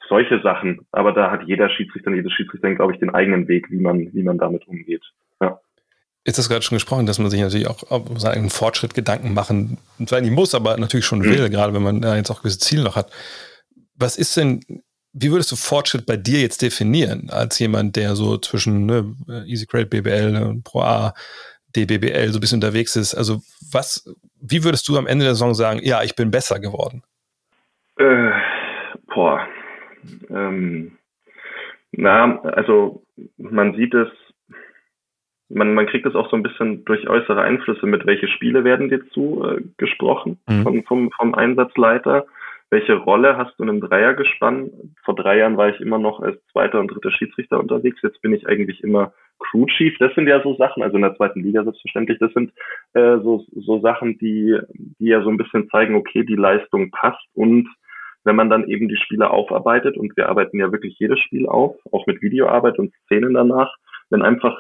solche 0.08 0.42
Sachen. 0.42 0.86
Aber 0.92 1.12
da 1.12 1.32
hat 1.32 1.48
jeder 1.48 1.70
Schiedsrichter, 1.70 2.14
jedes 2.14 2.34
Schiedsrichter, 2.34 2.74
glaube 2.76 2.94
ich, 2.94 3.00
den 3.00 3.14
eigenen 3.14 3.48
Weg, 3.48 3.70
wie 3.70 3.80
man, 3.80 4.14
wie 4.14 4.24
man 4.24 4.38
damit 4.38 4.68
umgeht. 4.68 5.04
Ja. 5.42 5.60
Jetzt 6.26 6.38
hast 6.38 6.48
du 6.48 6.52
gerade 6.52 6.64
schon 6.64 6.76
gesprochen, 6.76 7.06
dass 7.06 7.20
man 7.20 7.30
sich 7.30 7.40
natürlich 7.40 7.68
auch 7.68 7.90
auf 7.90 8.20
seinen 8.20 8.50
Fortschritt 8.50 8.94
Gedanken 8.94 9.34
machen, 9.34 9.78
zwar 10.06 10.22
nicht 10.22 10.32
muss, 10.32 10.56
aber 10.56 10.78
natürlich 10.78 11.06
schon 11.06 11.20
mhm. 11.20 11.26
will, 11.26 11.50
gerade 11.50 11.74
wenn 11.74 11.84
man 11.84 12.02
da 12.02 12.16
jetzt 12.16 12.30
auch 12.30 12.42
gewisse 12.42 12.60
Ziele 12.60 12.84
noch 12.84 12.96
hat. 12.96 13.12
Was 13.96 14.18
ist 14.18 14.36
denn, 14.36 14.62
wie 15.14 15.32
würdest 15.32 15.52
du 15.52 15.56
Fortschritt 15.56 16.06
bei 16.06 16.18
dir 16.18 16.42
jetzt 16.42 16.62
definieren, 16.62 17.30
als 17.30 17.58
jemand, 17.60 17.96
der 17.96 18.16
so 18.16 18.38
zwischen 18.38 18.86
ne, 18.86 19.16
Easy 19.46 19.66
Credit 19.66 19.90
BBL, 19.90 20.62
Pro 20.64 20.82
A, 20.82 21.14
DBBL 21.76 22.30
so 22.30 22.38
ein 22.38 22.42
bisschen 22.42 22.58
unterwegs 22.58 22.96
ist? 22.96 23.16
Also 23.16 23.42
was, 23.72 24.14
wie 24.42 24.64
würdest 24.64 24.88
du 24.88 24.98
am 24.98 25.08
Ende 25.08 25.26
der 25.26 25.36
Saison 25.36 25.56
sagen, 25.56 25.80
ja, 25.82 26.04
ich 26.04 26.16
bin 26.16 26.30
besser 26.30 26.60
geworden? 26.60 27.04
Äh, 27.98 28.32
boah. 29.08 29.48
Ähm, 30.30 30.98
na, 31.92 32.40
also 32.42 33.04
man 33.38 33.76
sieht 33.76 33.94
es, 33.94 34.10
man, 35.50 35.74
man 35.74 35.88
kriegt 35.88 36.06
es 36.06 36.16
auch 36.16 36.30
so 36.30 36.36
ein 36.36 36.44
bisschen 36.44 36.86
durch 36.86 37.10
äußere 37.10 37.42
Einflüsse 37.42 37.88
mit, 37.88 38.06
welche 38.06 38.28
Spiele 38.28 38.64
werden 38.64 38.90
dir 38.90 39.08
zugesprochen 39.10 40.40
äh, 40.48 40.54
mhm. 40.54 40.64
vom, 40.64 40.84
vom, 40.84 41.12
vom 41.12 41.36
Einsatzleiter. 41.36 42.26
Welche 42.70 42.96
Rolle 42.96 43.38
hast 43.38 43.58
du 43.58 43.64
in 43.64 43.70
einem 43.70 43.82
Dreiergespann? 43.82 44.70
Vor 45.06 45.16
drei 45.16 45.38
Jahren 45.38 45.56
war 45.56 45.70
ich 45.70 45.80
immer 45.80 46.00
noch 46.00 46.20
als 46.20 46.38
zweiter 46.52 46.82
und 46.82 46.90
dritter 46.90 47.12
Schiedsrichter 47.12 47.60
unterwegs. 47.60 48.02
Jetzt 48.04 48.22
bin 48.22 48.34
ich 48.34 48.46
eigentlich 48.46 48.84
immer 48.84 49.14
Crew 49.40 49.66
Chief. 49.68 49.98
Das 50.00 50.14
sind 50.16 50.28
ja 50.28 50.42
so 50.44 50.56
Sachen, 50.58 50.84
also 50.84 50.98
in 50.98 51.04
der 51.04 51.16
zweiten 51.16 51.42
Liga 51.42 51.64
selbstverständlich, 51.64 52.20
das 52.20 52.34
sind 52.34 52.52
äh, 52.94 53.18
so, 53.20 53.46
so 53.56 53.80
Sachen, 53.80 54.18
die, 54.18 54.60
die 55.00 55.08
ja 55.08 55.22
so 55.22 55.30
ein 55.30 55.38
bisschen 55.38 55.70
zeigen, 55.70 55.96
okay, 55.96 56.24
die 56.24 56.36
Leistung 56.36 56.92
passt 56.92 57.26
und 57.34 57.70
wenn 58.28 58.36
man 58.36 58.50
dann 58.50 58.68
eben 58.68 58.88
die 58.90 58.98
Spiele 58.98 59.32
aufarbeitet, 59.32 59.98
und 59.98 60.16
wir 60.18 60.30
arbeiten 60.30 60.60
ja 60.60 60.72
wirklich 60.72 61.00
jedes 61.00 61.20
Spiel 61.20 61.48
auf, 61.48 61.78
auch 61.92 62.06
mit 62.06 62.22
Videoarbeit 62.22 62.78
und 62.78 62.94
Szenen 63.06 63.34
danach, 63.34 63.74
wenn 64.10 64.22
einfach, 64.22 64.60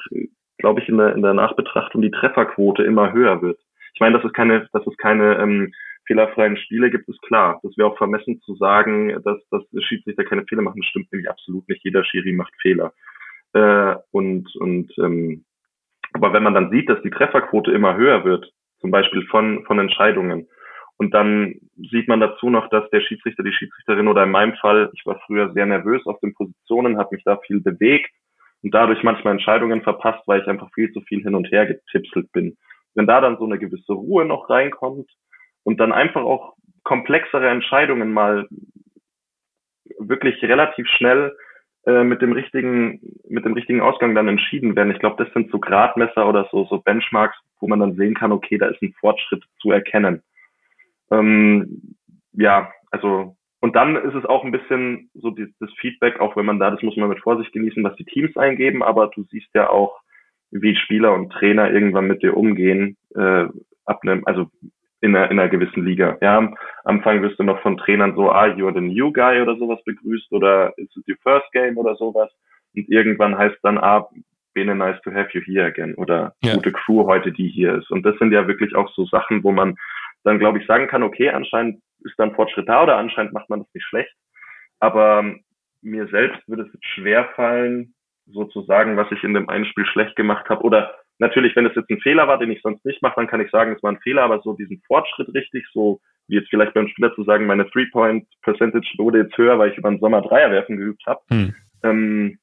glaube 0.58 0.82
ich, 0.82 0.90
in 0.90 0.98
der, 0.98 1.14
in 1.14 1.22
der 1.22 1.34
Nachbetrachtung 1.34 2.02
die 2.02 2.12
Trefferquote 2.12 2.84
immer 2.84 3.12
höher 3.14 3.42
wird. 3.42 3.60
Ich 3.94 4.00
meine, 4.00 4.16
dass 4.16 4.26
es 4.26 4.34
keine, 4.34 4.68
dass 4.72 4.88
es 4.88 4.96
keine 4.98 5.38
ähm, 5.38 5.74
fehlerfreien 6.06 6.58
Spiele 6.58 6.90
gibt, 6.90 7.10
ist 7.10 7.22
klar. 7.24 7.60
Das 7.62 7.78
wäre 7.78 7.90
auch 7.90 7.98
vermessen 7.98 8.42
zu 8.42 8.56
sagen, 8.56 9.22
dass, 9.24 9.38
dass 9.52 9.64
Schiedsrichter 9.84 10.24
keine 10.24 10.46
Fehler 10.46 10.62
machen. 10.62 10.82
Stimmt 10.84 11.12
nämlich 11.12 11.30
absolut 11.30 11.68
nicht. 11.68 11.84
Jeder 11.84 12.06
Schiri 12.06 12.32
macht 12.32 12.54
Fehler. 12.62 12.94
Äh, 13.54 13.96
und 14.12 14.56
und 14.56 14.94
ähm, 15.00 15.44
aber 16.14 16.34
wenn 16.34 16.44
man 16.44 16.54
dann 16.54 16.72
sieht, 16.72 16.90
dass 16.90 17.02
die 17.02 17.10
Trefferquote 17.10 17.72
immer 17.72 17.98
höher 17.98 18.24
wird, 18.24 18.50
zum 18.80 18.92
Beispiel 18.92 19.26
von, 19.28 19.66
von 19.66 19.80
Entscheidungen, 19.80 20.48
und 20.98 21.14
dann 21.14 21.56
sieht 21.76 22.08
man 22.08 22.20
dazu 22.20 22.50
noch, 22.50 22.70
dass 22.70 22.90
der 22.90 23.02
Schiedsrichter, 23.02 23.44
die 23.44 23.54
Schiedsrichterin 23.54 24.08
oder 24.08 24.24
in 24.24 24.32
meinem 24.32 24.56
Fall, 24.56 24.90
ich 24.94 25.06
war 25.06 25.20
früher 25.26 25.54
sehr 25.54 25.68
nervös 25.68 26.06
auf 26.08 26.20
den 26.22 26.34
Positionen, 26.34 26.98
habe 26.98 27.16
mich 27.16 27.24
da 27.24 27.38
viel 27.38 27.62
bewegt 27.62 28.10
und 28.64 28.74
dadurch 28.74 29.04
manchmal 29.04 29.34
Entscheidungen 29.34 29.84
verpasst, 29.84 30.24
weil 30.26 30.42
ich 30.42 30.48
einfach 30.48 30.70
viel 30.74 30.92
zu 30.92 31.02
viel 31.02 31.22
hin 31.22 31.36
und 31.36 31.52
her 31.52 31.68
getipselt 31.68 32.32
bin. 32.32 32.58
Wenn 32.96 33.06
da 33.06 33.22
dann 33.22 33.38
so 33.38 33.46
eine 33.46 33.60
gewisse 33.60 33.94
Ruhe 33.94 34.26
noch 34.26 34.50
reinkommt 34.50 35.08
und 35.64 35.80
dann 35.80 35.92
einfach 35.92 36.24
auch 36.24 36.56
komplexere 36.84 37.48
Entscheidungen 37.48 38.12
mal 38.12 38.48
wirklich 40.00 40.42
relativ 40.42 40.88
schnell 40.88 41.36
äh, 41.86 42.04
mit 42.04 42.24
dem 42.24 42.32
richtigen 42.32 43.00
mit 43.30 43.46
dem 43.46 43.54
richtigen 43.54 43.82
Ausgang 43.82 44.16
dann 44.16 44.28
entschieden 44.28 44.76
werden. 44.76 44.92
Ich 44.92 45.00
glaube, 45.00 45.24
das 45.24 45.32
sind 45.34 45.52
so 45.52 45.60
Gradmesser 45.60 46.28
oder 46.28 46.48
so 46.52 46.66
so 46.66 46.80
Benchmarks, 46.80 47.38
wo 47.60 47.68
man 47.68 47.80
dann 47.80 47.96
sehen 47.96 48.16
kann, 48.16 48.32
okay, 48.32 48.58
da 48.58 48.68
ist 48.68 48.82
ein 48.82 48.96
Fortschritt 49.00 49.44
zu 49.60 49.72
erkennen. 49.72 50.24
Ähm, 51.12 51.96
ja, 52.34 52.72
also 52.92 53.36
und 53.60 53.76
dann 53.76 53.96
ist 53.96 54.14
es 54.14 54.26
auch 54.26 54.44
ein 54.44 54.52
bisschen 54.52 55.10
so 55.16 55.32
die, 55.32 55.54
das 55.60 55.72
Feedback, 55.80 56.20
auch 56.20 56.36
wenn 56.36 56.46
man 56.46 56.60
da, 56.60 56.70
das 56.70 56.84
muss 56.84 56.96
man 56.96 57.10
mit 57.10 57.20
Vorsicht 57.20 57.52
genießen, 57.54 57.84
was 57.84 57.96
die 57.96 58.06
Teams 58.06 58.38
eingeben, 58.38 58.84
aber 58.84 59.08
du 59.08 59.24
siehst 59.24 59.50
ja 59.54 59.70
auch, 59.70 60.00
wie 60.52 60.76
Spieler 60.76 61.14
und 61.14 61.32
Trainer 61.32 61.72
irgendwann 61.72 62.08
mit 62.08 62.24
dir 62.24 62.38
umgehen, 62.38 62.96
äh, 63.16 63.48
ab 63.86 64.00
einem, 64.04 64.24
also 64.26 64.50
in 65.02 65.16
einer, 65.16 65.30
in 65.32 65.40
einer 65.40 65.50
gewissen 65.50 65.84
Liga. 65.84 66.18
Ja, 66.22 66.38
am 66.38 66.56
Anfang 66.84 67.22
wirst 67.22 67.40
du 67.40 67.44
noch 67.44 67.60
von 67.62 67.78
Trainern 67.78 68.16
so, 68.16 68.32
ah, 68.32 68.46
you're 68.46 68.74
the 68.74 68.82
new 68.82 69.12
guy 69.12 69.42
oder 69.42 69.58
sowas 69.58 69.84
begrüßt 69.84 70.32
oder 70.32 70.74
is 70.78 70.90
it 70.96 71.08
your 71.08 71.18
first 71.24 71.52
game 71.52 71.78
oder 71.78 71.96
sowas. 71.96 72.32
Und 72.76 72.90
irgendwann 72.90 73.38
heißt 73.38 73.58
dann, 73.64 73.78
ah, 73.78 74.08
bene 74.54 74.76
nice 74.76 75.00
to 75.04 75.12
have 75.12 75.30
you 75.34 75.42
here 75.42 75.66
again 75.66 75.94
oder 75.96 76.34
ja. 76.42 76.56
gute 76.56 76.72
Crew 76.72 77.06
heute, 77.06 77.32
die 77.32 77.48
hier 77.48 77.76
ist. 77.76 77.92
Und 77.92 78.04
das 78.04 78.18
sind 78.18 78.32
ja 78.32 78.48
wirklich 78.48 78.76
auch 78.76 78.90
so 78.94 79.06
Sachen, 79.06 79.44
wo 79.44 79.52
man 79.52 79.76
dann, 80.28 80.40
glaube 80.40 80.60
ich, 80.60 80.68
sagen 80.68 80.88
kann, 80.88 81.04
okay, 81.04 81.30
anscheinend 81.30 81.82
ist 82.04 82.18
dann 82.18 82.36
Fortschritt 82.36 82.68
da 82.68 82.84
oder 82.84 82.98
anscheinend 82.98 83.34
macht 83.34 83.50
man 83.50 83.60
das 83.60 83.74
nicht 83.74 83.86
schlecht. 83.86 84.14
Aber 84.80 85.24
mir 85.82 86.08
selbst 86.08 86.48
würde 86.48 86.64
es 86.64 86.80
schwer 86.82 87.30
fallen, 87.36 87.94
sozusagen, 88.26 88.98
was 88.98 89.12
ich 89.12 89.24
in 89.24 89.34
dem 89.34 89.50
einen 89.50 89.66
Spiel 89.66 89.86
schlecht 89.86 90.16
gemacht 90.16 90.50
habe. 90.50 90.64
Oder 90.64 90.94
natürlich, 91.18 91.56
wenn 91.56 91.66
es 91.66 91.76
jetzt 91.76 91.90
ein 91.90 92.02
Fehler 92.02 92.28
war, 92.28 92.38
den 92.38 92.52
ich 92.52 92.62
sonst 92.62 92.86
nicht 92.86 93.02
mache, 93.02 93.16
dann 93.16 93.28
kann 93.28 93.42
ich 93.42 93.50
sagen, 93.52 93.74
es 93.74 93.82
war 93.82 93.92
ein 93.92 94.00
Fehler, 94.02 94.24
aber 94.24 94.42
so 94.42 94.54
diesen 94.54 94.82
Fortschritt 94.86 95.34
richtig, 95.34 95.66
so 95.72 96.00
wie 96.28 96.36
jetzt 96.36 96.50
vielleicht 96.50 96.74
beim 96.74 96.90
Spieler 96.90 97.14
zu 97.16 97.24
sagen, 97.24 97.46
meine 97.46 97.70
Three-Point-Percentage 97.70 98.96
wurde 98.98 99.20
jetzt 99.20 99.38
höher, 99.38 99.58
weil 99.58 99.72
ich 99.72 99.78
über 99.78 99.90
den 99.90 100.00
Sommer 100.00 100.22
Dreierwerfen 100.22 100.78
geübt 100.78 101.04
habe. 101.08 101.22
Hm. 101.30 101.56
Ähm, 101.84 102.40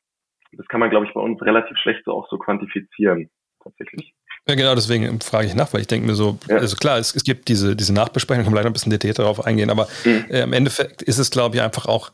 das 0.52 0.66
kann 0.68 0.80
man, 0.80 0.90
glaube 0.90 1.06
ich, 1.06 1.12
bei 1.12 1.20
uns 1.20 1.40
relativ 1.42 1.76
schlecht 1.78 2.02
so 2.04 2.12
auch 2.12 2.28
so 2.30 2.38
quantifizieren, 2.38 3.28
tatsächlich. 3.62 4.14
Ja, 4.46 4.54
genau, 4.54 4.74
deswegen 4.74 5.20
frage 5.20 5.46
ich 5.46 5.54
nach, 5.54 5.72
weil 5.72 5.80
ich 5.80 5.86
denke 5.86 6.06
mir 6.06 6.14
so, 6.14 6.38
ja. 6.48 6.56
also 6.56 6.76
klar, 6.76 6.98
es, 6.98 7.14
es, 7.14 7.24
gibt 7.24 7.48
diese, 7.48 7.74
diese 7.74 7.94
Nachbesprechung, 7.94 8.44
kann 8.44 8.52
leider 8.52 8.68
ein 8.68 8.74
bisschen 8.74 8.90
detailliert 8.90 9.18
darauf 9.18 9.44
eingehen, 9.44 9.70
aber 9.70 9.88
mhm. 10.04 10.26
äh, 10.28 10.42
im 10.42 10.52
Endeffekt 10.52 11.00
ist 11.00 11.18
es, 11.18 11.30
glaube 11.30 11.56
ich, 11.56 11.62
einfach 11.62 11.86
auch 11.86 12.12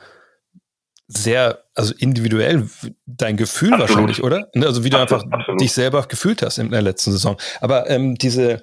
sehr, 1.09 1.65
also 1.75 1.93
individuell 1.99 2.69
dein 3.07 3.37
Gefühl 3.37 3.73
absolut. 3.73 3.91
wahrscheinlich, 3.91 4.23
oder? 4.23 4.49
Ne, 4.55 4.67
also 4.67 4.85
wie 4.85 4.91
du 4.91 4.99
absolut, 4.99 5.25
einfach 5.25 5.39
absolut. 5.41 5.61
dich 5.61 5.73
selber 5.73 6.07
gefühlt 6.07 6.43
hast 6.43 6.59
in 6.59 6.71
der 6.71 6.83
letzten 6.83 7.11
Saison. 7.11 7.37
Aber 7.61 7.91
ähm, 7.91 8.15
diese, 8.15 8.63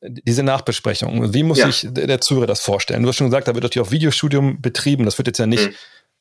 diese 0.00 0.44
Nachbesprechung, 0.44 1.34
wie 1.34 1.42
muss 1.42 1.58
ja. 1.58 1.66
sich 1.66 1.88
der, 1.90 2.06
der 2.06 2.20
Zuhörer 2.20 2.46
das 2.46 2.60
vorstellen? 2.60 3.02
Du 3.02 3.08
hast 3.08 3.16
schon 3.16 3.26
gesagt, 3.26 3.48
da 3.48 3.54
wird 3.54 3.64
natürlich 3.64 3.88
auch 3.88 3.92
Videostudium 3.92 4.62
betrieben. 4.62 5.04
Das 5.04 5.18
wird 5.18 5.26
jetzt 5.26 5.38
ja 5.38 5.46
nicht, 5.46 5.66
mhm. 5.66 5.74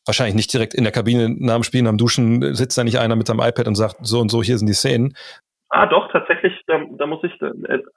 wahrscheinlich 0.06 0.36
nicht 0.36 0.52
direkt 0.52 0.74
in 0.74 0.86
der 0.86 0.92
Kabine 0.92 1.30
nach 1.30 1.56
dem 1.56 1.64
Spielen, 1.64 1.86
am 1.86 2.00
Duschen 2.00 2.56
sitzt 2.56 2.76
da 2.76 2.84
nicht 2.84 2.98
einer 2.98 3.16
mit 3.16 3.28
seinem 3.28 3.40
iPad 3.40 3.68
und 3.68 3.76
sagt, 3.76 3.98
so 4.02 4.20
und 4.20 4.30
so, 4.30 4.42
hier 4.42 4.58
sind 4.58 4.68
die 4.68 4.74
Szenen, 4.74 5.16
Ah, 5.72 5.86
doch, 5.86 6.12
tatsächlich, 6.12 6.54
da, 6.66 6.84
da 6.98 7.06
muss 7.06 7.24
ich, 7.24 7.32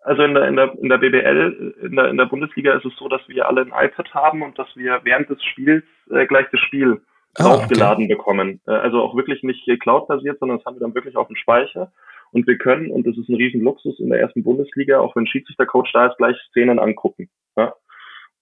also 0.03 0.23
in 0.23 0.35
der, 0.35 0.49
in 0.49 0.57
der, 0.57 0.75
in 0.79 0.89
der 0.91 0.99
BBL, 0.99 1.75
in 1.83 1.97
der, 1.97 2.09
in 2.09 2.19
der 2.19 2.27
Bundesliga 2.27 2.75
ist 2.75 2.85
es 2.85 2.95
so, 2.99 3.09
dass 3.09 3.27
wir 3.29 3.49
alle 3.49 3.63
ein 3.63 3.73
iPad 3.87 4.13
haben 4.13 4.43
und 4.43 4.59
dass 4.59 4.69
wir 4.77 5.01
während 5.05 5.31
des 5.31 5.43
Spiels 5.43 5.85
äh, 6.11 6.27
gleich 6.27 6.47
das 6.53 6.61
Spiel 6.61 7.01
draufgeladen 7.35 8.05
okay. 8.05 8.15
bekommen. 8.15 8.61
Äh, 8.67 8.73
also 8.73 9.01
auch 9.01 9.17
wirklich 9.17 9.43
nicht 9.43 9.67
Cloud-basiert, 9.81 10.39
sondern 10.39 10.59
das 10.59 10.67
haben 10.67 10.77
wir 10.77 10.81
dann 10.81 10.95
wirklich 10.95 11.17
auf 11.17 11.29
dem 11.29 11.37
Speicher. 11.37 11.91
Und 12.33 12.47
wir 12.47 12.59
können, 12.59 12.91
und 12.91 13.07
das 13.07 13.17
ist 13.17 13.29
ein 13.29 13.37
riesen 13.37 13.63
Luxus 13.63 13.99
in 14.01 14.11
der 14.11 14.21
ersten 14.21 14.43
Bundesliga, 14.43 15.01
auch 15.01 15.17
wenn 15.17 15.27
Schiedsrichtercoach 15.27 15.93
da 15.93 16.07
ist, 16.07 16.19
gleich 16.19 16.37
Szenen 16.51 16.79
angucken. 16.79 17.31
Ja? 17.57 17.75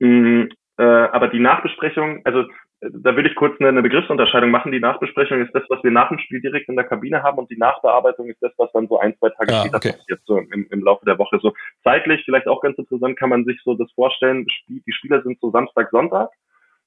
Mm, 0.01 0.49
äh, 0.79 0.83
aber 0.83 1.29
die 1.29 1.41
Nachbesprechung, 1.41 2.23
also 2.25 2.45
da 2.81 3.15
würde 3.15 3.29
ich 3.29 3.35
kurz 3.35 3.61
eine, 3.61 3.83
Begriffsunterscheidung 3.83 4.51
machen. 4.51 4.73
Die 4.73 4.81
Nachbesprechung 4.81 5.45
ist 5.45 5.55
das, 5.55 5.65
was 5.69 5.83
wir 5.85 5.91
nach 5.91 6.09
dem 6.09 6.19
Spiel 6.19 6.41
direkt 6.41 6.69
in 6.69 6.77
der 6.77 6.87
Kabine 6.87 7.23
haben 7.23 7.39
und 7.39 7.51
die 7.51 7.59
Nachbearbeitung 7.59 8.29
ist 8.29 8.43
das, 8.43 8.53
was 8.57 8.73
dann 8.73 8.89
so 8.89 8.99
ein, 8.99 9.17
zwei 9.19 9.31
Tage 9.31 9.53
ah, 9.53 9.61
später 9.61 9.77
okay. 9.77 9.93
passiert, 9.93 10.21
so 10.25 10.39
im, 10.39 10.67
im 10.71 10.83
Laufe 10.83 11.05
der 11.05 11.19
Woche. 11.19 11.39
So 11.43 11.53
zeitlich, 11.85 12.23
vielleicht 12.25 12.49
auch 12.49 12.63
ganz 12.63 12.79
interessant, 12.79 13.19
kann 13.19 13.31
man 13.31 13.45
sich 13.45 13.61
so 13.65 13.75
das 13.75 13.91
vorstellen, 13.93 14.47
die 14.69 14.93
Spieler 14.93 15.23
sind 15.23 15.39
so 15.41 15.51
Samstag, 15.51 15.91
Sonntag 15.91 16.31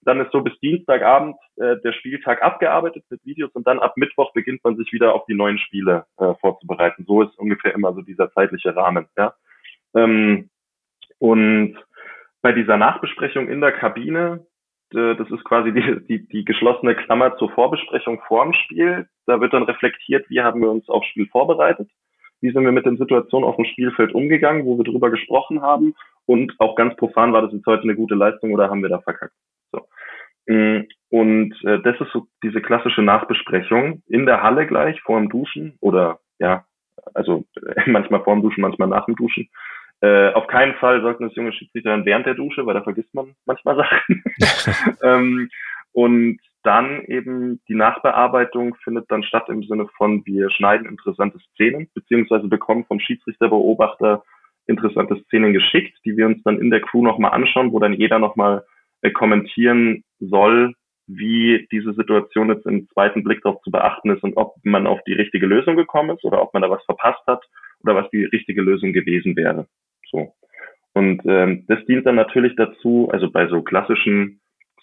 dann 0.06 0.20
ist 0.22 0.32
so 0.32 0.42
bis 0.42 0.58
Dienstagabend 0.60 1.38
äh, 1.58 1.78
der 1.84 1.94
Spieltag 1.94 2.42
abgearbeitet 2.42 3.04
mit 3.10 3.24
Videos 3.26 3.52
und 3.54 3.68
dann 3.68 3.80
ab 3.80 3.94
Mittwoch 3.98 4.34
beginnt 4.34 4.64
man 4.64 4.76
sich 4.78 4.92
wieder 4.92 5.14
auf 5.14 5.26
die 5.26 5.34
neuen 5.34 5.58
Spiele 5.58 6.06
äh, 6.18 6.34
vorzubereiten. 6.42 7.06
So 7.08 7.24
ist 7.24 7.38
ungefähr 7.38 7.74
immer 7.74 7.94
so 7.94 8.02
dieser 8.02 8.32
zeitliche 8.32 8.76
Rahmen. 8.76 9.08
Ja? 9.18 9.34
Ähm, 9.96 10.50
und 11.20 11.78
bei 12.42 12.52
dieser 12.52 12.78
Nachbesprechung 12.78 13.48
in 13.48 13.62
der 13.62 13.72
Kabine, 13.72 14.46
äh, 14.94 15.16
das 15.16 15.30
ist 15.32 15.44
quasi 15.44 15.74
die, 15.74 16.06
die, 16.08 16.28
die 16.28 16.46
geschlossene 16.46 16.96
Klammer 16.96 17.36
zur 17.38 17.50
Vorbesprechung 17.52 18.22
vorm 18.28 18.54
Spiel. 18.54 19.08
Da 19.26 19.40
wird 19.42 19.54
dann 19.54 19.64
reflektiert, 19.64 20.30
wie 20.30 20.42
haben 20.42 20.62
wir 20.62 20.72
uns 20.72 20.88
aufs 20.90 21.08
Spiel 21.08 21.28
vorbereitet, 21.28 21.90
wie 22.42 22.52
sind 22.52 22.64
wir 22.64 22.72
mit 22.72 22.86
den 22.86 22.98
Situationen 22.98 23.48
auf 23.48 23.56
dem 23.56 23.66
Spielfeld 23.66 24.14
umgegangen, 24.14 24.66
wo 24.66 24.78
wir 24.78 24.84
drüber 24.84 25.10
gesprochen 25.10 25.62
haben 25.62 25.96
und 26.26 26.54
auch 26.60 26.76
ganz 26.76 26.96
profan, 26.96 27.34
war 27.34 27.42
das 27.42 27.54
jetzt 27.54 27.66
heute 27.66 27.84
eine 27.84 27.96
gute 27.96 28.16
Leistung 28.16 28.54
oder 28.54 28.70
haben 28.70 28.82
wir 28.82 28.90
da 28.90 29.00
verkackt? 29.00 29.34
So. 29.72 29.82
Mm, 30.48 30.88
und 31.10 31.54
äh, 31.64 31.80
das 31.82 32.00
ist 32.02 32.12
so 32.12 32.28
diese 32.44 32.62
klassische 32.62 33.02
Nachbesprechung 33.02 34.02
in 34.08 34.26
der 34.26 34.42
Halle 34.42 34.68
gleich 34.68 35.00
vor 35.02 35.20
dem 35.20 35.30
Duschen 35.30 35.78
oder 35.80 36.20
ja, 36.40 36.66
also 37.14 37.46
manchmal 37.86 38.24
vor 38.24 38.36
dem 38.36 38.42
Duschen, 38.42 38.62
manchmal 38.62 38.88
nach 38.88 39.06
dem 39.06 39.16
Duschen. 39.16 39.50
Äh, 40.04 40.34
auf 40.34 40.48
keinen 40.48 40.74
Fall 40.76 41.02
sollten 41.02 41.24
das 41.24 41.36
junge 41.36 41.54
Schiedsrichter 41.54 42.04
während 42.04 42.26
der 42.26 42.34
Dusche, 42.34 42.66
weil 42.66 42.74
da 42.74 42.82
vergisst 42.84 43.14
man 43.14 43.36
manchmal 43.46 43.78
Sachen. 43.78 44.22
ähm, 45.02 45.50
und 45.94 46.40
dann 46.64 47.06
eben 47.06 47.62
die 47.70 47.76
Nachbearbeitung 47.76 48.76
findet 48.84 49.10
dann 49.10 49.24
statt 49.24 49.48
im 49.48 49.64
Sinne 49.64 49.88
von, 49.96 50.26
wir 50.26 50.50
schneiden 50.50 50.88
interessante 50.88 51.40
Szenen, 51.40 51.90
beziehungsweise 51.94 52.50
bekommen 52.50 52.84
vom 52.84 53.00
Schiedsrichterbeobachter 53.00 54.24
interessante 54.68 55.22
Szenen 55.24 55.54
geschickt, 55.54 55.98
die 56.04 56.18
wir 56.18 56.26
uns 56.26 56.44
dann 56.44 56.60
in 56.60 56.70
der 56.70 56.82
Crew 56.82 57.02
nochmal 57.02 57.32
anschauen, 57.32 57.72
wo 57.72 57.80
dann 57.80 57.94
jeder 57.94 58.20
nochmal 58.20 58.66
äh, 59.04 59.12
kommentieren 59.12 60.04
soll, 60.20 60.74
wie 61.08 61.66
diese 61.72 61.94
Situation 61.94 62.50
jetzt 62.50 62.66
im 62.66 62.90
zweiten 62.90 63.24
Blick 63.24 63.42
darauf 63.42 63.62
zu 63.62 63.72
beachten 63.72 64.10
ist 64.10 64.24
und 64.24 64.36
ob 64.36 64.56
man 64.64 64.86
auf 64.86 65.00
die 65.08 65.14
richtige 65.14 65.46
Lösung 65.46 65.78
gekommen 65.78 66.10
ist 66.10 66.26
oder 66.26 66.42
ob 66.42 66.54
man 66.54 66.62
da 66.62 66.70
was 66.70 66.84
verpasst 66.84 67.26
hat 67.26 67.42
oder 67.84 67.96
was 67.96 68.10
die 68.10 68.26
richtige 68.26 68.62
Lösung 68.62 68.92
gewesen 68.92 69.38
wäre. 69.38 69.66
So. 70.14 70.34
Und 70.94 71.22
ähm, 71.26 71.66
das 71.68 71.84
dient 71.86 72.06
dann 72.06 72.16
natürlich 72.16 72.56
dazu, 72.56 73.10
also 73.12 73.32
bei 73.32 73.48
so 73.48 73.64
klassischen 73.64 74.40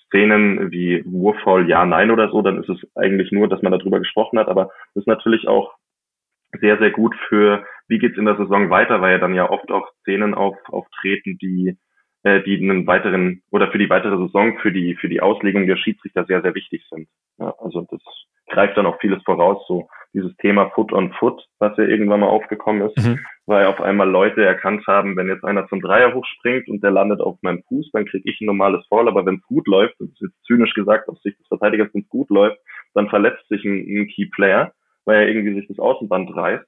Szenen 0.07 0.73
wie 0.73 1.05
Wurfvoll, 1.07 1.69
ja, 1.69 1.87
nein 1.87 2.11
oder 2.11 2.31
so, 2.31 2.43
dann 2.43 2.63
ist 2.63 2.69
es 2.69 2.79
eigentlich 2.97 3.31
nur, 3.31 3.49
dass 3.49 3.63
man 3.63 3.73
darüber 3.73 4.01
gesprochen 4.01 4.39
hat, 4.39 4.49
aber 4.49 4.71
das 4.95 5.03
ist 5.03 5.07
natürlich 5.07 5.47
auch 5.47 5.75
sehr, 6.61 6.79
sehr 6.79 6.91
gut 6.91 7.15
für, 7.29 7.65
wie 7.87 7.99
geht's 7.99 8.19
in 8.19 8.25
der 8.25 8.37
Saison 8.37 8.71
weiter, 8.71 9.01
weil 9.01 9.13
ja 9.13 9.19
dann 9.19 9.35
ja 9.35 9.49
oft 9.49 9.71
auch 9.71 9.89
Szenen 10.01 10.35
auf, 10.35 10.57
auftreten, 10.69 11.39
die 11.39 11.79
äh, 12.23 12.43
die 12.43 12.59
einen 12.59 12.87
weiteren 12.87 13.43
oder 13.51 13.71
für 13.71 13.79
die 13.79 13.89
weitere 13.89 14.17
Saison, 14.19 14.59
für 14.59 14.73
die, 14.73 14.97
für 14.97 15.09
die 15.09 15.23
Auslegung 15.23 15.67
der 15.67 15.77
Schiedsrichter 15.77 16.25
sehr, 16.27 16.43
sehr 16.43 16.55
wichtig 16.55 16.85
sind. 16.91 17.09
Ja, 17.39 17.55
also 17.59 17.87
das 17.91 18.01
greift 18.49 18.77
dann 18.77 18.87
auch 18.87 19.01
vieles 19.01 19.23
voraus, 19.23 19.65
so 19.69 19.89
dieses 20.13 20.37
Thema 20.39 20.71
Foot 20.71 20.93
on 20.93 21.13
Foot, 21.13 21.47
was 21.59 21.77
ja 21.77 21.85
irgendwann 21.85 22.21
mal 22.21 22.29
aufgekommen 22.29 22.89
ist, 22.89 22.99
mhm. 22.99 23.21
weil 23.47 23.67
auf 23.67 23.81
einmal 23.81 24.09
Leute 24.09 24.45
erkannt 24.45 24.87
haben, 24.87 25.17
wenn 25.17 25.29
jetzt 25.29 25.45
einer 25.45 25.69
zum 25.69 25.81
Dreier 25.81 26.15
hochspringt 26.15 26.69
und 26.69 26.83
der 26.83 26.91
landet 26.91 27.21
auf 27.21 27.39
meinem 27.43 27.63
Fuß, 27.69 27.91
dann 27.93 28.07
kriege 28.07 28.29
ich 28.29 28.41
ein 28.41 28.47
normales 28.47 28.85
Foul, 28.89 29.09
aber 29.09 29.25
wenn 29.27 29.37
es 29.37 29.43
gut 29.43 29.67
läuft, 29.67 29.95
das 30.01 30.09
ist 30.09 30.21
jetzt 30.21 30.45
zynisch 30.47 30.75
gesagt 30.75 31.09
aus 31.09 31.23
Sicht 31.23 31.39
des 31.39 31.47
Verteidigers, 31.49 31.89
wenn 31.93 32.03
es 32.03 32.09
gut 32.09 32.31
läuft, 32.31 32.59
dann 32.95 33.09
verletzt 33.09 33.47
sich 33.49 33.65
ein, 33.65 33.87
ein 33.87 34.09
Key 34.09 34.27
Player, 34.27 34.73
weil 35.05 35.23
er 35.23 35.29
irgendwie 35.29 35.55
sich 35.55 35.69
das 35.69 35.79
Außenband 35.79 36.35
reißt 36.35 36.67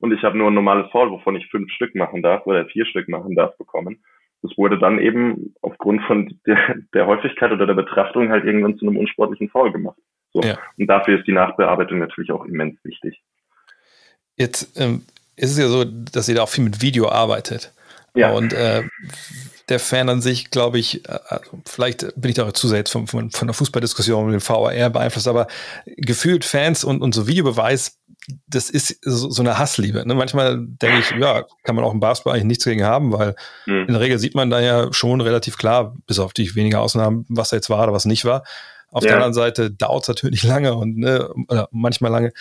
und 0.00 0.12
ich 0.12 0.22
habe 0.22 0.38
nur 0.38 0.50
ein 0.50 0.54
normales 0.54 0.90
Foul, 0.90 1.10
wovon 1.10 1.36
ich 1.36 1.50
fünf 1.50 1.70
Stück 1.72 1.94
machen 1.94 2.22
darf 2.22 2.46
oder 2.46 2.64
vier 2.66 2.86
Stück 2.86 3.08
machen 3.08 3.34
darf 3.34 3.56
bekommen 3.58 4.02
das 4.42 4.56
wurde 4.56 4.78
dann 4.78 4.98
eben 4.98 5.54
aufgrund 5.62 6.02
von 6.02 6.38
der, 6.46 6.76
der 6.94 7.06
Häufigkeit 7.06 7.52
oder 7.52 7.66
der 7.66 7.74
Betrachtung 7.74 8.30
halt 8.30 8.44
irgendwann 8.44 8.76
zu 8.78 8.86
einem 8.86 8.96
unsportlichen 8.96 9.48
Foul 9.48 9.72
gemacht. 9.72 9.98
So. 10.32 10.42
Ja. 10.42 10.58
Und 10.76 10.86
dafür 10.86 11.18
ist 11.18 11.26
die 11.26 11.32
Nachbearbeitung 11.32 11.98
natürlich 11.98 12.30
auch 12.30 12.44
immens 12.44 12.78
wichtig. 12.84 13.20
Jetzt 14.36 14.78
ähm, 14.80 15.04
ist 15.36 15.52
es 15.52 15.58
ja 15.58 15.68
so, 15.68 15.84
dass 15.84 16.28
ihr 16.28 16.36
da 16.36 16.42
auch 16.42 16.48
viel 16.48 16.64
mit 16.64 16.82
Video 16.82 17.08
arbeitet. 17.08 17.72
Ja. 18.14 18.32
Und 18.32 18.52
äh, 18.52 18.82
der 19.68 19.78
Fan 19.78 20.08
an 20.08 20.20
sich, 20.20 20.50
glaube 20.50 20.78
ich, 20.78 21.08
äh, 21.08 21.18
also 21.28 21.60
vielleicht 21.66 22.12
bin 22.16 22.30
ich 22.30 22.34
da 22.34 22.52
zu 22.52 22.68
sehr 22.68 22.78
jetzt 22.78 22.90
von, 22.90 23.06
von, 23.06 23.30
von 23.30 23.48
der 23.48 23.54
Fußballdiskussion 23.54 24.30
mit 24.30 24.40
dem 24.40 24.46
VAR 24.46 24.90
beeinflusst, 24.90 25.28
aber 25.28 25.46
gefühlt 25.86 26.44
Fans 26.44 26.84
und, 26.84 27.02
und 27.02 27.14
so 27.14 27.26
Videobeweis, 27.26 27.98
das 28.46 28.70
ist 28.70 28.98
so, 29.02 29.30
so 29.30 29.42
eine 29.42 29.58
Hassliebe. 29.58 30.06
Ne? 30.06 30.14
Manchmal 30.14 30.58
denke 30.58 30.98
ich, 30.98 31.10
ja, 31.18 31.44
kann 31.62 31.76
man 31.76 31.84
auch 31.84 31.92
im 31.92 32.00
Basketball 32.00 32.34
eigentlich 32.34 32.44
nichts 32.44 32.64
gegen 32.64 32.84
haben, 32.84 33.12
weil 33.12 33.34
mhm. 33.66 33.86
in 33.86 33.92
der 33.92 34.00
Regel 34.00 34.18
sieht 34.18 34.34
man 34.34 34.50
da 34.50 34.60
ja 34.60 34.92
schon 34.92 35.20
relativ 35.20 35.56
klar, 35.56 35.94
bis 36.06 36.18
auf 36.18 36.32
die 36.32 36.54
wenigen 36.54 36.76
Ausnahmen, 36.76 37.24
was 37.28 37.50
da 37.50 37.56
jetzt 37.56 37.70
war 37.70 37.82
oder 37.82 37.92
was 37.92 38.04
nicht 38.04 38.24
war. 38.24 38.44
Auf 38.90 39.02
ja. 39.02 39.08
der 39.08 39.16
anderen 39.16 39.34
Seite 39.34 39.70
dauert 39.70 40.02
es 40.02 40.08
natürlich 40.08 40.42
lange 40.44 40.74
und 40.74 40.98
ne, 40.98 41.32
oder 41.48 41.68
manchmal 41.70 42.10
lange. 42.10 42.32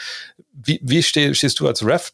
Wie, 0.54 0.80
wie 0.82 1.04
steh, 1.04 1.34
stehst 1.34 1.60
du 1.60 1.68
als 1.68 1.86
Ref 1.86 2.12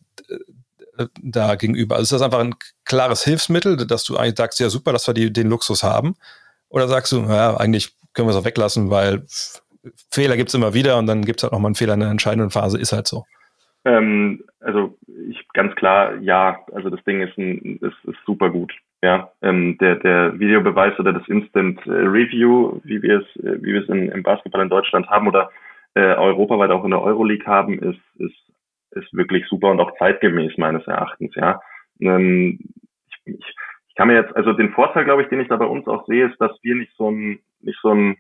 äh, 0.97 1.05
da 1.21 1.55
gegenüber? 1.55 1.95
Also 1.95 2.03
ist 2.03 2.11
das 2.11 2.21
einfach 2.21 2.39
ein 2.39 2.55
klares 2.85 3.23
Hilfsmittel, 3.23 3.87
dass 3.87 4.03
du 4.03 4.17
eigentlich 4.17 4.37
sagst, 4.37 4.59
ja 4.59 4.69
super, 4.69 4.91
dass 4.91 5.07
wir 5.07 5.13
die, 5.13 5.31
den 5.31 5.49
Luxus 5.49 5.83
haben? 5.83 6.15
Oder 6.69 6.87
sagst 6.87 7.11
du, 7.11 7.21
ja, 7.21 7.55
eigentlich 7.57 7.93
können 8.13 8.27
wir 8.27 8.31
es 8.31 8.37
auch 8.37 8.45
weglassen, 8.45 8.89
weil 8.89 9.23
Fehler 10.11 10.37
gibt 10.37 10.49
es 10.49 10.55
immer 10.55 10.73
wieder 10.73 10.97
und 10.97 11.07
dann 11.07 11.25
gibt 11.25 11.39
es 11.39 11.43
halt 11.43 11.53
nochmal 11.53 11.69
einen 11.69 11.75
Fehler 11.75 11.93
in 11.95 11.99
der 11.99 12.09
entscheidenden 12.09 12.51
Phase, 12.51 12.79
ist 12.79 12.93
halt 12.93 13.07
so. 13.07 13.25
Ähm, 13.85 14.43
also 14.59 14.97
ich 15.29 15.45
ganz 15.53 15.75
klar, 15.75 16.15
ja, 16.21 16.59
also 16.73 16.89
das 16.89 17.03
Ding 17.03 17.21
ist, 17.21 17.37
ein, 17.37 17.77
ist, 17.81 17.97
ist 18.05 18.19
super 18.25 18.49
gut. 18.49 18.73
Ja, 19.03 19.33
ähm, 19.41 19.77
der, 19.79 19.97
der 19.97 20.39
Videobeweis 20.39 20.97
oder 20.97 21.11
das 21.11 21.27
Instant 21.27 21.77
äh, 21.85 21.91
Review, 21.91 22.79
wie 22.85 23.01
wir 23.01 23.19
es, 23.19 23.43
äh, 23.43 23.61
wie 23.61 23.73
wir 23.73 23.81
es 23.81 23.89
in, 23.89 24.07
im 24.07 24.23
Basketball 24.23 24.61
in 24.61 24.69
Deutschland 24.69 25.09
haben 25.09 25.27
oder 25.27 25.51
äh, 25.93 26.15
europaweit 26.15 26.71
auch 26.71 26.85
in 26.85 26.91
der 26.91 27.01
Euroleague 27.01 27.45
haben, 27.45 27.79
ist, 27.79 27.99
ist, 28.15 28.53
ist 28.91 29.13
wirklich 29.13 29.45
super 29.49 29.71
und 29.71 29.81
auch 29.81 29.91
zeitgemäß 29.97 30.57
meines 30.57 30.87
Erachtens. 30.87 31.35
Ja, 31.35 31.59
ähm, 31.99 32.59
ich, 33.09 33.35
ich, 33.35 33.55
ich 33.89 33.95
kann 33.95 34.07
mir 34.07 34.15
jetzt, 34.15 34.33
also 34.37 34.53
den 34.53 34.71
Vorteil, 34.71 35.03
glaube 35.03 35.23
ich, 35.23 35.27
den 35.27 35.41
ich 35.41 35.49
da 35.49 35.57
bei 35.57 35.65
uns 35.65 35.85
auch 35.85 36.07
sehe, 36.07 36.27
ist, 36.27 36.39
dass 36.39 36.57
wir 36.61 36.75
nicht 36.75 36.95
so 36.95 37.11
ein, 37.11 37.39
nicht 37.59 37.79
so 37.81 37.89
ein 37.89 38.15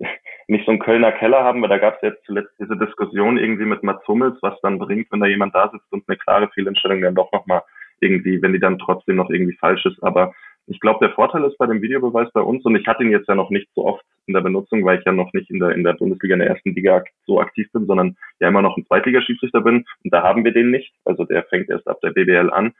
nicht 0.48 0.64
so 0.64 0.72
einen 0.72 0.80
Kölner 0.80 1.12
Keller 1.12 1.44
haben, 1.44 1.62
weil 1.62 1.68
da 1.68 1.78
gab 1.78 1.94
es 1.94 2.02
jetzt 2.02 2.24
zuletzt 2.24 2.52
diese 2.58 2.76
Diskussion 2.76 3.38
irgendwie 3.38 3.66
mit 3.66 3.84
Mats 3.84 4.04
Hummels, 4.08 4.36
was 4.42 4.60
dann 4.62 4.80
bringt, 4.80 5.12
wenn 5.12 5.20
da 5.20 5.26
jemand 5.26 5.54
da 5.54 5.70
sitzt 5.70 5.92
und 5.92 6.02
eine 6.08 6.18
klare 6.18 6.48
Fehlentstellung 6.48 7.02
dann 7.02 7.14
doch 7.14 7.30
nochmal 7.30 7.62
irgendwie, 8.00 8.40
wenn 8.42 8.52
die 8.52 8.60
dann 8.60 8.78
trotzdem 8.78 9.16
noch 9.16 9.30
irgendwie 9.30 9.56
falsch 9.56 9.84
ist. 9.86 10.02
Aber 10.02 10.34
ich 10.66 10.80
glaube, 10.80 11.04
der 11.06 11.14
Vorteil 11.14 11.44
ist 11.44 11.58
bei 11.58 11.66
dem 11.66 11.80
Videobeweis 11.80 12.28
bei 12.32 12.40
uns, 12.40 12.64
und 12.64 12.74
ich 12.76 12.86
hatte 12.86 13.04
ihn 13.04 13.10
jetzt 13.10 13.28
ja 13.28 13.34
noch 13.34 13.50
nicht 13.50 13.68
so 13.74 13.86
oft 13.86 14.04
in 14.26 14.34
der 14.34 14.40
Benutzung, 14.40 14.84
weil 14.84 14.98
ich 14.98 15.04
ja 15.04 15.12
noch 15.12 15.32
nicht 15.32 15.48
in 15.50 15.60
der, 15.60 15.70
in 15.70 15.84
der 15.84 15.92
Bundesliga 15.92 16.34
in 16.34 16.40
der 16.40 16.48
ersten 16.48 16.74
Liga 16.74 17.04
so 17.26 17.40
aktiv 17.40 17.70
bin, 17.72 17.86
sondern 17.86 18.16
ja 18.40 18.48
immer 18.48 18.62
noch 18.62 18.76
ein 18.76 18.84
Zweitligaschiedsrichter 18.86 19.60
bin. 19.60 19.84
Und 20.04 20.12
da 20.12 20.22
haben 20.22 20.44
wir 20.44 20.52
den 20.52 20.70
nicht. 20.70 20.92
Also 21.04 21.24
der 21.24 21.44
fängt 21.44 21.70
erst 21.70 21.86
ab 21.86 22.00
der 22.02 22.10
BBL 22.10 22.50
an. 22.50 22.72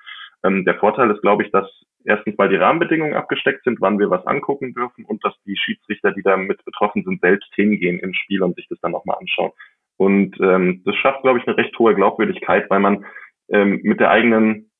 Ähm, 0.45 0.65
der 0.65 0.75
Vorteil 0.75 1.11
ist, 1.11 1.23
glaube 1.23 1.45
ich, 1.45 1.53
dass 1.53 1.69
erstens 2.05 2.37
mal 2.37 2.49
die 2.49 2.57
Rahmenbedingungen 2.57 3.15
abgesteckt 3.15 3.65
sind, 3.65 3.81
wann 3.81 3.99
wir 3.99 4.11
was 4.11 4.27
angucken 4.27 4.75
dürfen 4.75 5.05
und 5.05 5.25
dass 5.25 5.35
die 5.45 5.57
Schiedsrichter, 5.57 6.13
die 6.13 6.23
damit 6.23 6.65
betroffen 6.65 7.05
sind, 7.05 7.21
selbst 7.21 7.53
hingehen 7.55 8.01
im 8.01 8.15
Spiel 8.15 8.43
und 8.43 8.57
sich 8.57 8.67
das 8.69 8.81
dann 8.81 8.93
nochmal 8.93 9.19
anschauen. 9.19 9.53
Und 9.97 10.37
ähm, 10.41 10.83
das 10.85 10.95
schafft, 10.97 11.23
glaube 11.23 11.39
ich, 11.39 11.47
eine 11.47 11.57
recht 11.57 11.77
hohe 11.79 11.95
Glaubwürdigkeit, 11.95 12.69
weil 12.71 12.81
man 12.81 13.05
ähm, 13.49 13.81
mit 13.83 14.01
der 14.01 14.11
eigenen, 14.11 14.71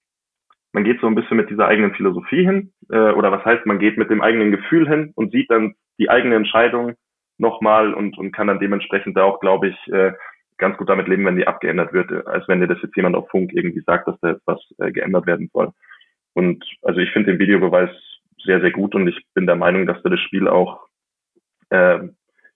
man 0.77 0.85
geht 0.85 1.01
so 1.01 1.07
ein 1.07 1.15
bisschen 1.15 1.39
mit 1.39 1.49
dieser 1.49 1.69
eigenen 1.69 1.95
Philosophie 1.95 2.45
hin, 2.45 2.71
äh, 2.91 3.11
oder 3.13 3.33
was 3.33 3.43
heißt, 3.47 3.65
man 3.65 3.79
geht 3.79 3.97
mit 3.97 4.11
dem 4.11 4.21
eigenen 4.21 4.51
Gefühl 4.51 4.87
hin 4.87 5.11
und 5.15 5.33
sieht 5.33 5.51
dann 5.51 5.75
die 5.99 6.11
eigene 6.11 6.35
Entscheidung 6.35 6.97
nochmal 7.39 7.95
und, 7.95 8.19
und 8.19 8.31
kann 8.33 8.47
dann 8.47 8.61
dementsprechend 8.61 9.17
da 9.17 9.25
auch, 9.25 9.41
glaube 9.41 9.69
ich, 9.69 9.93
äh, 9.93 10.13
ganz 10.59 10.77
gut 10.77 10.91
damit 10.91 11.09
leben, 11.09 11.25
wenn 11.25 11.37
die 11.37 11.47
abgeändert 11.47 11.95
wird, 11.95 12.27
als 12.27 12.47
wenn 12.47 12.61
dir 12.61 12.67
das 12.67 12.83
jetzt 12.83 12.95
jemand 12.95 13.17
auf 13.17 13.27
Funk 13.31 13.55
irgendwie 13.55 13.81
sagt, 13.87 14.07
dass 14.07 14.21
da 14.21 14.33
jetzt 14.33 14.47
was 14.47 14.61
äh, 14.77 14.93
geändert 14.93 15.27
werden 15.27 15.49
soll. 15.51 15.71
Und 16.35 16.63
also 16.83 17.01
ich 17.01 17.11
finde 17.11 17.31
den 17.31 17.39
Videobeweis 17.39 17.89
sehr, 18.45 18.61
sehr 18.61 18.71
gut 18.71 18.95
und 18.95 19.09
ich 19.09 19.19
bin 19.33 19.47
der 19.47 19.57
Meinung, 19.57 19.87
dass 19.87 20.05
er 20.05 20.11
das 20.11 20.21
Spiel 20.21 20.47
auch 20.47 20.89
äh, 21.71 22.01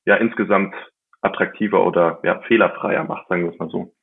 ja 0.05 0.17
insgesamt 0.17 0.75
attraktiver 1.23 1.87
oder 1.87 2.21
ja, 2.23 2.41
fehlerfreier 2.41 3.05
macht, 3.05 3.29
sagen 3.29 3.45
wir 3.45 3.53
es 3.53 3.59
mal 3.59 3.71
so. 3.71 3.95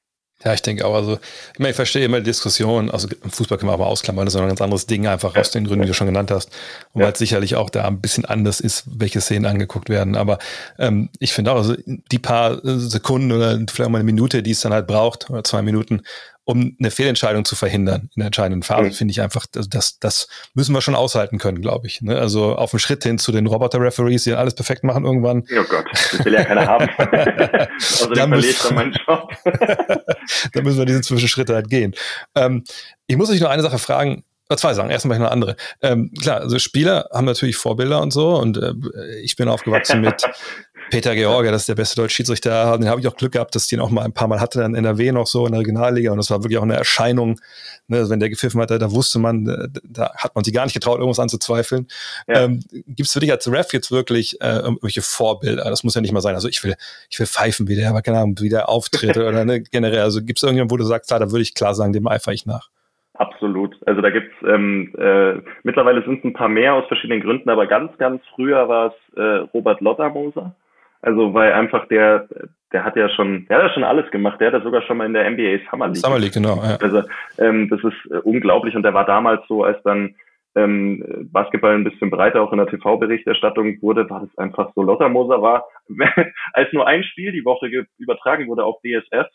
Ja, 0.44 0.54
ich 0.54 0.62
denke 0.62 0.86
auch. 0.86 0.94
Also, 0.94 1.20
ich 1.54 1.60
meine, 1.60 1.72
ich 1.72 1.76
verstehe 1.76 2.06
immer 2.06 2.20
die 2.20 2.26
Diskussion. 2.26 2.92
Also, 2.92 3.08
im 3.24 3.32
Fußball 3.32 3.58
können 3.58 3.70
wir 3.70 3.74
aber 3.74 3.88
ausklammern, 3.88 4.26
das 4.26 4.36
ist 4.36 4.40
ein 4.40 4.48
ganz 4.48 4.62
anderes 4.62 4.86
Ding, 4.86 5.08
einfach 5.08 5.36
aus 5.36 5.50
den 5.50 5.66
Gründen, 5.66 5.82
die 5.82 5.88
du 5.88 5.94
schon 5.96 6.08
genannt 6.08 6.30
hast. 6.30 6.52
Und 6.94 7.02
ja. 7.02 7.08
weil 7.08 7.14
es 7.14 7.20
sicherlich 7.20 7.56
auch 7.56 7.72
da 7.72 7.86
ein 7.86 8.02
bisschen 8.02 8.26
anders 8.26 8.60
ist, 8.60 8.84
welche 8.86 9.20
Szenen 9.20 9.46
angeguckt 9.46 9.90
werden. 9.90 10.16
Aber 10.16 10.38
ähm, 10.78 11.10
ich 11.20 11.34
finde 11.34 11.52
auch, 11.52 11.58
also 11.58 11.76
die 11.86 12.20
paar 12.20 12.60
Sekunden 12.64 13.32
oder 13.32 13.60
vielleicht 13.70 13.90
mal 13.90 13.98
eine 13.98 14.04
Minute, 14.04 14.44
die 14.44 14.52
es 14.52 14.62
dann 14.62 14.74
halt 14.74 14.86
braucht, 14.86 15.30
oder 15.32 15.44
zwei 15.44 15.64
Minuten, 15.64 16.04
um 16.48 16.78
eine 16.80 16.92
Fehlentscheidung 16.92 17.44
zu 17.44 17.58
verhindern 17.58 18.10
in 18.16 18.22
der 18.22 18.28
entscheidenden 18.28 18.64
Phase, 18.64 18.84
mhm. 18.84 18.94
finde 18.94 19.12
ich 19.12 19.20
einfach, 19.20 19.48
also 19.54 19.68
das, 19.70 20.00
das 20.00 20.30
müssen 20.54 20.74
wir 20.74 20.82
schon 20.82 20.96
aushalten 20.96 21.40
können, 21.40 21.60
glaube 21.60 21.88
ich. 21.88 22.02
Ne? 22.02 22.18
Also 22.18 22.56
auf 22.56 22.70
dem 22.70 22.80
Schritt 22.80 23.04
hin 23.04 23.20
zu 23.20 23.34
den 23.34 23.48
Roboter-Referees, 23.48 24.24
die 24.24 24.32
alles 24.32 24.56
perfekt 24.56 24.86
machen 24.86 25.04
irgendwann. 25.04 25.44
Oh 25.52 25.64
Gott, 25.70 25.86
das 25.92 26.24
will 26.24 26.34
ja 26.34 26.46
keiner 26.46 26.66
haben. 26.66 26.90
also 27.74 28.14
dann 28.14 28.30
verliere 28.30 28.52
ich 28.52 28.60
dann 28.60 28.76
meinen 28.76 28.94
Job. 28.94 29.30
dann 30.54 30.64
müssen 30.64 30.78
wir 30.78 30.86
diese 30.86 31.02
Zwischenschritte 31.02 31.54
halt 31.54 31.70
gehen. 31.70 31.94
Ähm, 32.34 32.64
ich 33.08 33.18
muss 33.18 33.30
euch 33.30 33.42
nur 33.42 33.50
eine 33.50 33.62
Sache 33.62 33.78
fragen, 33.78 34.24
oder 34.50 34.58
zwei 34.58 34.74
Sachen, 34.74 34.90
erstmal 34.90 35.18
eine 35.18 35.32
andere. 35.32 35.58
Ähm, 35.82 36.14
klar, 36.22 36.40
also 36.40 36.58
Spieler 36.60 37.10
haben 37.12 37.26
natürlich 37.26 37.58
Vorbilder 37.58 38.02
und 38.02 38.12
so 38.12 38.38
und 38.38 38.58
äh, 38.58 38.74
ich 39.22 39.36
bin 39.36 39.50
aufgewachsen 39.50 40.02
mit 40.02 40.24
Peter 40.90 41.16
George, 41.16 41.52
das 41.52 41.64
ist 41.64 41.70
der 41.70 41.76
beste 41.76 42.02
deutsche 42.02 42.16
Schiedsrichter, 42.16 42.78
den 42.78 42.90
habe 42.90 43.02
ich 43.02 43.08
auch 43.08 43.16
Glück 43.16 43.34
gehabt, 43.34 43.56
dass 43.56 43.64
ich 43.64 43.70
den 43.70 43.80
auch 43.80 43.90
mal 43.90 44.04
ein 44.04 44.14
paar 44.14 44.28
Mal 44.28 44.40
hatte, 44.40 44.60
dann 44.60 44.74
in 44.76 44.86
NRW 44.86 45.12
noch 45.12 45.28
so 45.28 45.46
in 45.46 45.52
der 45.52 45.60
Regionalliga 45.60 46.12
und 46.12 46.18
das 46.18 46.32
war 46.32 46.44
wirklich 46.44 46.58
auch 46.58 46.64
eine 46.64 46.76
Erscheinung. 46.76 47.40
Ne, 47.88 47.98
also 47.98 48.12
wenn 48.12 48.20
der 48.20 48.30
gepfiffen 48.30 48.62
hat, 48.62 48.70
da 48.70 48.92
wusste 48.92 49.20
man, 49.20 49.48
äh, 49.48 49.68
da 49.84 50.14
hat 50.16 50.36
man 50.36 50.44
sich 50.44 50.54
gar 50.54 50.64
nicht 50.66 50.74
getraut, 50.74 51.00
irgendwas 51.00 51.20
anzuzweifeln. 51.20 51.88
Ja. 52.28 52.44
Ähm, 52.44 52.64
Gibt 52.72 53.08
es 53.08 53.14
für 53.14 53.20
dich 53.20 53.32
als 53.32 53.52
Ref 53.52 53.74
jetzt 53.74 53.92
wirklich 53.92 54.42
äh, 54.42 54.60
irgendwelche 54.60 55.02
Vorbilder? 55.02 55.66
Das 55.66 55.84
muss 55.84 55.96
ja 55.96 56.02
nicht 56.02 56.12
mal 56.12 56.22
sein. 56.22 56.36
Also 56.36 56.48
ich 56.48 56.64
will, 56.64 56.76
ich 57.10 57.20
will 57.20 57.28
pfeifen, 57.28 57.68
wie 57.68 57.76
der, 57.76 57.90
aber 57.90 58.02
keine 58.02 58.20
Ahnung, 58.20 58.36
wie 58.40 58.50
der 58.50 58.70
auftritt 58.70 59.18
oder 59.18 59.46
ne, 59.46 59.62
generell. 59.72 60.02
Also 60.02 60.22
gibt 60.22 60.40
es 60.40 60.44
irgendjemanden, 60.44 60.72
wo 60.72 60.78
du 60.78 60.84
sagst, 60.84 61.10
klar, 61.10 61.20
da 61.20 61.32
würde 61.32 61.42
ich 61.42 61.54
klar 61.54 61.76
sagen, 61.76 61.94
dem 61.94 62.08
eifere 62.08 62.34
ich 62.34 62.46
nach. 62.46 62.70
Absolut. 63.18 63.76
Also 63.86 64.02
da 64.02 64.12
gibt's 64.12 64.36
ähm, 64.48 64.94
äh, 64.98 65.42
mittlerweile 65.64 66.04
sind 66.04 66.20
es 66.20 66.24
ein 66.24 66.34
paar 66.34 66.50
mehr 66.50 66.76
aus 66.76 66.86
verschiedenen 66.88 67.22
Gründen, 67.22 67.50
aber 67.50 67.66
ganz, 67.66 67.98
ganz 67.98 68.22
früher 68.36 68.68
war 68.70 68.88
es 68.88 69.18
äh, 69.18 69.48
Robert 69.54 69.82
Lottermoser. 69.82 70.56
Also 71.02 71.34
weil 71.34 71.54
einfach 71.54 71.88
der, 71.88 72.28
der 72.72 72.84
hat 72.84 72.96
ja 72.96 73.10
schon, 73.10 73.46
der 73.48 73.58
hat 73.58 73.64
ja 73.68 73.74
schon 73.74 73.84
alles 73.84 74.10
gemacht. 74.12 74.40
Der 74.40 74.48
hat 74.48 74.56
ja 74.56 74.62
sogar 74.62 74.82
schon 74.82 74.98
mal 74.98 75.06
in 75.06 75.14
der 75.14 75.30
NBA 75.30 75.70
Summer 75.70 75.88
League. 75.88 75.98
Summer 75.98 76.20
League, 76.20 76.34
genau. 76.34 76.56
Ja. 76.58 76.78
Also 76.82 77.04
ähm, 77.38 77.70
das 77.70 77.80
ist 77.84 78.12
äh, 78.12 78.18
unglaublich 78.20 78.76
und 78.76 78.84
der 78.84 78.94
war 78.94 79.06
damals 79.06 79.42
so, 79.48 79.64
als 79.64 79.82
dann 79.84 80.16
ähm, 80.56 81.30
Basketball 81.32 81.76
ein 81.76 81.84
bisschen 81.84 82.10
breiter 82.10 82.42
auch 82.42 82.52
in 82.52 82.58
der 82.58 82.68
TV-Berichterstattung 82.68 83.80
wurde, 83.82 84.10
war 84.10 84.22
das 84.22 84.38
einfach 84.38 84.72
so. 84.76 84.82
Lottermoser 84.82 85.42
war, 85.42 85.68
als 86.54 86.74
nur 86.74 86.88
ein 86.88 87.04
Spiel 87.04 87.32
die 87.32 87.46
Woche 87.46 87.70
übertragen 88.00 88.48
wurde 88.48 88.64
auf 88.64 88.80
DSF, 88.82 89.28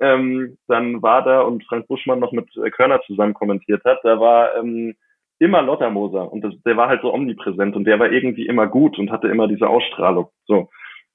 ähm, 0.00 0.58
dann 0.68 1.00
war 1.00 1.24
da 1.24 1.40
und 1.40 1.64
Frank 1.64 1.86
Buschmann 1.88 2.18
noch 2.18 2.32
mit 2.32 2.48
Körner 2.72 3.00
zusammen 3.06 3.34
kommentiert 3.34 3.82
hat, 3.84 4.00
da 4.02 4.20
war 4.20 4.56
ähm, 4.56 4.94
immer 5.38 5.62
Lottermoser 5.62 6.30
und 6.30 6.42
das, 6.42 6.54
der 6.64 6.76
war 6.76 6.88
halt 6.88 7.02
so 7.02 7.12
omnipräsent 7.12 7.74
und 7.74 7.84
der 7.84 7.98
war 7.98 8.10
irgendwie 8.10 8.46
immer 8.46 8.66
gut 8.66 8.98
und 8.98 9.10
hatte 9.10 9.28
immer 9.28 9.48
diese 9.48 9.68
Ausstrahlung. 9.68 10.28
So. 10.46 10.68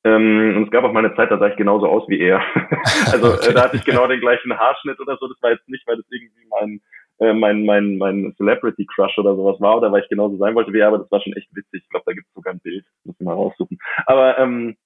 Ähm, 0.04 0.56
und 0.56 0.64
es 0.66 0.72
gab 0.72 0.84
auch 0.84 0.94
mal 0.94 1.04
eine 1.04 1.16
Zeit, 1.16 1.32
da 1.32 1.38
sah 1.38 1.48
ich 1.48 1.58
genauso 1.58 1.88
aus 1.88 2.08
wie 2.08 2.20
er. 2.20 2.42
also 3.12 3.34
okay. 3.34 3.50
äh, 3.50 3.54
da 3.54 3.64
hatte 3.64 3.78
ich 3.78 3.86
genau 3.86 4.08
den 4.08 4.20
gleichen 4.20 4.58
Haarschnitt 4.58 5.00
oder 5.00 5.18
so. 5.20 5.28
Das 5.28 5.42
war 5.42 5.52
jetzt 5.52 5.68
nicht, 5.68 5.86
weil 5.88 5.98
das 5.98 6.06
irgendwie 6.10 6.46
mein 6.50 6.82
äh, 7.20 7.34
mein 7.34 7.66
mein 7.66 7.98
mein 7.98 8.34
Celebrity 8.38 8.86
Crush 8.86 9.18
oder 9.18 9.36
sowas 9.36 9.60
war 9.60 9.78
oder 9.78 9.92
weil 9.92 10.04
ich 10.04 10.10
genauso 10.10 10.38
sein 10.38 10.56
wollte 10.56 10.72
wie 10.74 10.80
er, 10.80 10.90
aber 10.90 11.00
das 11.00 11.12
war 11.12 11.22
schon 11.22 11.34
echt 11.34 11.50
witzig. 11.56 11.84
Ich 11.84 11.90
glaube, 11.90 12.04
da 12.06 12.14
gibt 12.14 12.28
es 12.28 12.34
sogar 12.34 12.54
ein 12.54 12.60
Bild, 12.60 12.86
muss 13.04 13.16
ich 13.20 13.26
mal 13.26 13.34
raussuchen. 13.34 13.78
Aber 14.06 14.38
ähm, 14.38 14.78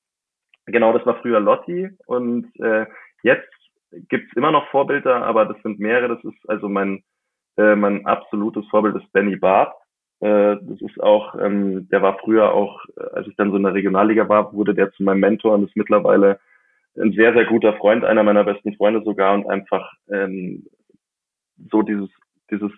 genau, 0.65 0.93
das 0.93 1.05
war 1.05 1.21
früher 1.21 1.39
Lotti 1.39 1.89
und 2.05 2.47
äh, 2.59 2.85
jetzt 3.23 3.49
gibt's 3.91 4.33
immer 4.35 4.51
noch 4.51 4.67
Vorbilder, 4.69 5.23
aber 5.23 5.45
das 5.45 5.61
sind 5.61 5.79
mehrere. 5.79 6.15
Das 6.15 6.23
ist 6.23 6.49
also 6.49 6.69
mein 6.69 7.03
äh, 7.57 7.75
mein 7.75 8.05
absolutes 8.05 8.65
Vorbild 8.69 8.95
ist 8.95 9.11
Benny 9.11 9.35
Barth. 9.35 9.73
Äh, 10.21 10.57
das 10.61 10.81
ist 10.81 11.01
auch, 11.01 11.35
ähm, 11.39 11.89
der 11.89 12.03
war 12.03 12.19
früher 12.19 12.53
auch, 12.53 12.85
äh, 12.95 13.03
als 13.13 13.27
ich 13.27 13.35
dann 13.35 13.49
so 13.49 13.57
in 13.57 13.63
der 13.63 13.73
Regionalliga 13.73 14.29
war, 14.29 14.53
wurde 14.53 14.75
der 14.75 14.91
zu 14.91 15.03
meinem 15.03 15.19
Mentor 15.19 15.55
und 15.55 15.65
ist 15.65 15.75
mittlerweile 15.75 16.39
ein 16.95 17.11
sehr, 17.13 17.33
sehr 17.33 17.45
guter 17.45 17.73
Freund, 17.73 18.05
einer 18.05 18.21
meiner 18.23 18.43
besten 18.43 18.75
Freunde 18.75 19.01
sogar 19.03 19.33
und 19.33 19.49
einfach 19.49 19.91
ähm, 20.09 20.67
so 21.71 21.81
dieses, 21.81 22.09
dieses, 22.51 22.71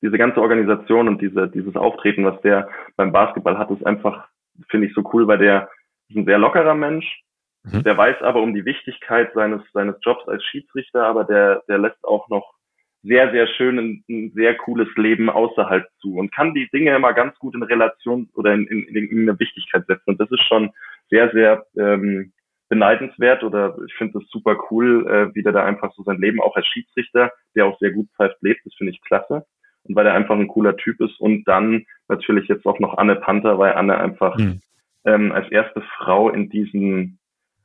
diese 0.00 0.18
ganze 0.18 0.40
Organisation 0.40 1.06
und 1.06 1.22
diese, 1.22 1.48
dieses 1.48 1.76
Auftreten, 1.76 2.24
was 2.24 2.40
der 2.40 2.68
beim 2.96 3.12
Basketball 3.12 3.58
hat, 3.58 3.70
ist 3.70 3.86
einfach, 3.86 4.26
finde 4.68 4.88
ich 4.88 4.94
so 4.94 5.08
cool, 5.12 5.28
weil 5.28 5.38
der 5.38 5.68
ist 6.08 6.16
ein 6.16 6.24
sehr 6.24 6.38
lockerer 6.38 6.74
Mensch, 6.74 7.22
mhm. 7.62 7.84
der 7.84 7.96
weiß 7.96 8.22
aber 8.22 8.40
um 8.40 8.54
die 8.54 8.64
Wichtigkeit 8.64 9.32
seines, 9.34 9.62
seines 9.72 9.96
Jobs 10.02 10.26
als 10.26 10.42
Schiedsrichter, 10.44 11.06
aber 11.06 11.24
der, 11.24 11.62
der 11.68 11.78
lässt 11.78 12.02
auch 12.04 12.28
noch 12.28 12.54
sehr, 13.02 13.30
sehr 13.32 13.46
schön 13.48 13.78
ein, 13.78 14.04
ein, 14.08 14.32
sehr 14.34 14.54
cooles 14.56 14.88
Leben 14.96 15.28
außerhalb 15.28 15.86
zu 16.00 16.16
und 16.16 16.32
kann 16.32 16.54
die 16.54 16.68
Dinge 16.70 16.94
immer 16.94 17.12
ganz 17.12 17.36
gut 17.38 17.54
in 17.54 17.62
Relation 17.62 18.28
oder 18.34 18.54
in, 18.54 18.66
in, 18.66 18.86
in 18.86 19.28
eine 19.28 19.38
Wichtigkeit 19.38 19.86
setzen. 19.86 20.10
Und 20.10 20.20
das 20.20 20.30
ist 20.30 20.42
schon 20.46 20.70
sehr, 21.10 21.30
sehr 21.32 21.66
ähm, 21.76 22.32
beneidenswert 22.68 23.42
oder 23.42 23.76
ich 23.86 23.94
finde 23.94 24.20
das 24.20 24.28
super 24.30 24.56
cool, 24.70 25.06
äh, 25.06 25.34
wie 25.34 25.42
der 25.42 25.52
da 25.52 25.64
einfach 25.64 25.92
so 25.94 26.02
sein 26.04 26.20
Leben 26.20 26.40
auch 26.40 26.56
als 26.56 26.66
Schiedsrichter, 26.66 27.32
der 27.54 27.66
auch 27.66 27.78
sehr 27.80 27.90
gut 27.90 28.08
pfeift, 28.16 28.36
lebt. 28.40 28.64
Das 28.64 28.74
finde 28.74 28.92
ich 28.92 29.02
klasse. 29.02 29.44
Und 29.84 29.96
weil 29.96 30.06
er 30.06 30.14
einfach 30.14 30.36
ein 30.36 30.48
cooler 30.48 30.76
Typ 30.76 31.00
ist. 31.00 31.20
Und 31.20 31.44
dann 31.44 31.84
natürlich 32.08 32.48
jetzt 32.48 32.64
auch 32.64 32.78
noch 32.78 32.96
Anne 32.98 33.16
Panther, 33.16 33.58
weil 33.58 33.74
Anne 33.74 33.98
einfach 33.98 34.38
mhm. 34.38 34.60
ähm, 35.04 35.32
als 35.32 35.50
erste 35.50 35.82
Frau 35.98 36.30
in 36.30 36.48
diesen, 36.50 37.18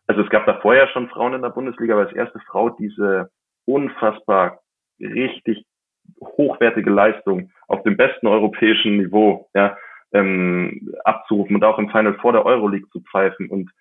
also 0.08 0.24
es 0.24 0.30
gab 0.30 0.46
da 0.48 0.60
vorher 0.62 0.88
schon 0.88 1.10
Frauen 1.10 1.36
in 1.36 1.44
der 1.44 1.52
Bundesliga, 1.52 1.94
aber 1.94 2.08
als 2.08 2.16
erste 2.16 2.40
Frau 2.40 2.72
diese 2.72 3.30
unfassbar 3.66 4.60
richtig 5.00 5.66
hochwertige 6.22 6.90
Leistung 6.90 7.52
auf 7.68 7.84
dem 7.84 7.98
besten 7.98 8.28
europäischen 8.28 8.98
Niveau 8.98 9.50
ja, 9.54 9.78
ähm, 10.14 10.94
abzurufen 11.04 11.56
und 11.56 11.64
auch 11.64 11.80
im 11.80 11.90
Final 11.90 12.16
vor 12.16 12.34
der 12.34 12.46
Euroleague 12.46 12.90
zu 12.92 13.02
pfeifen. 13.02 13.50
Und 13.50 13.72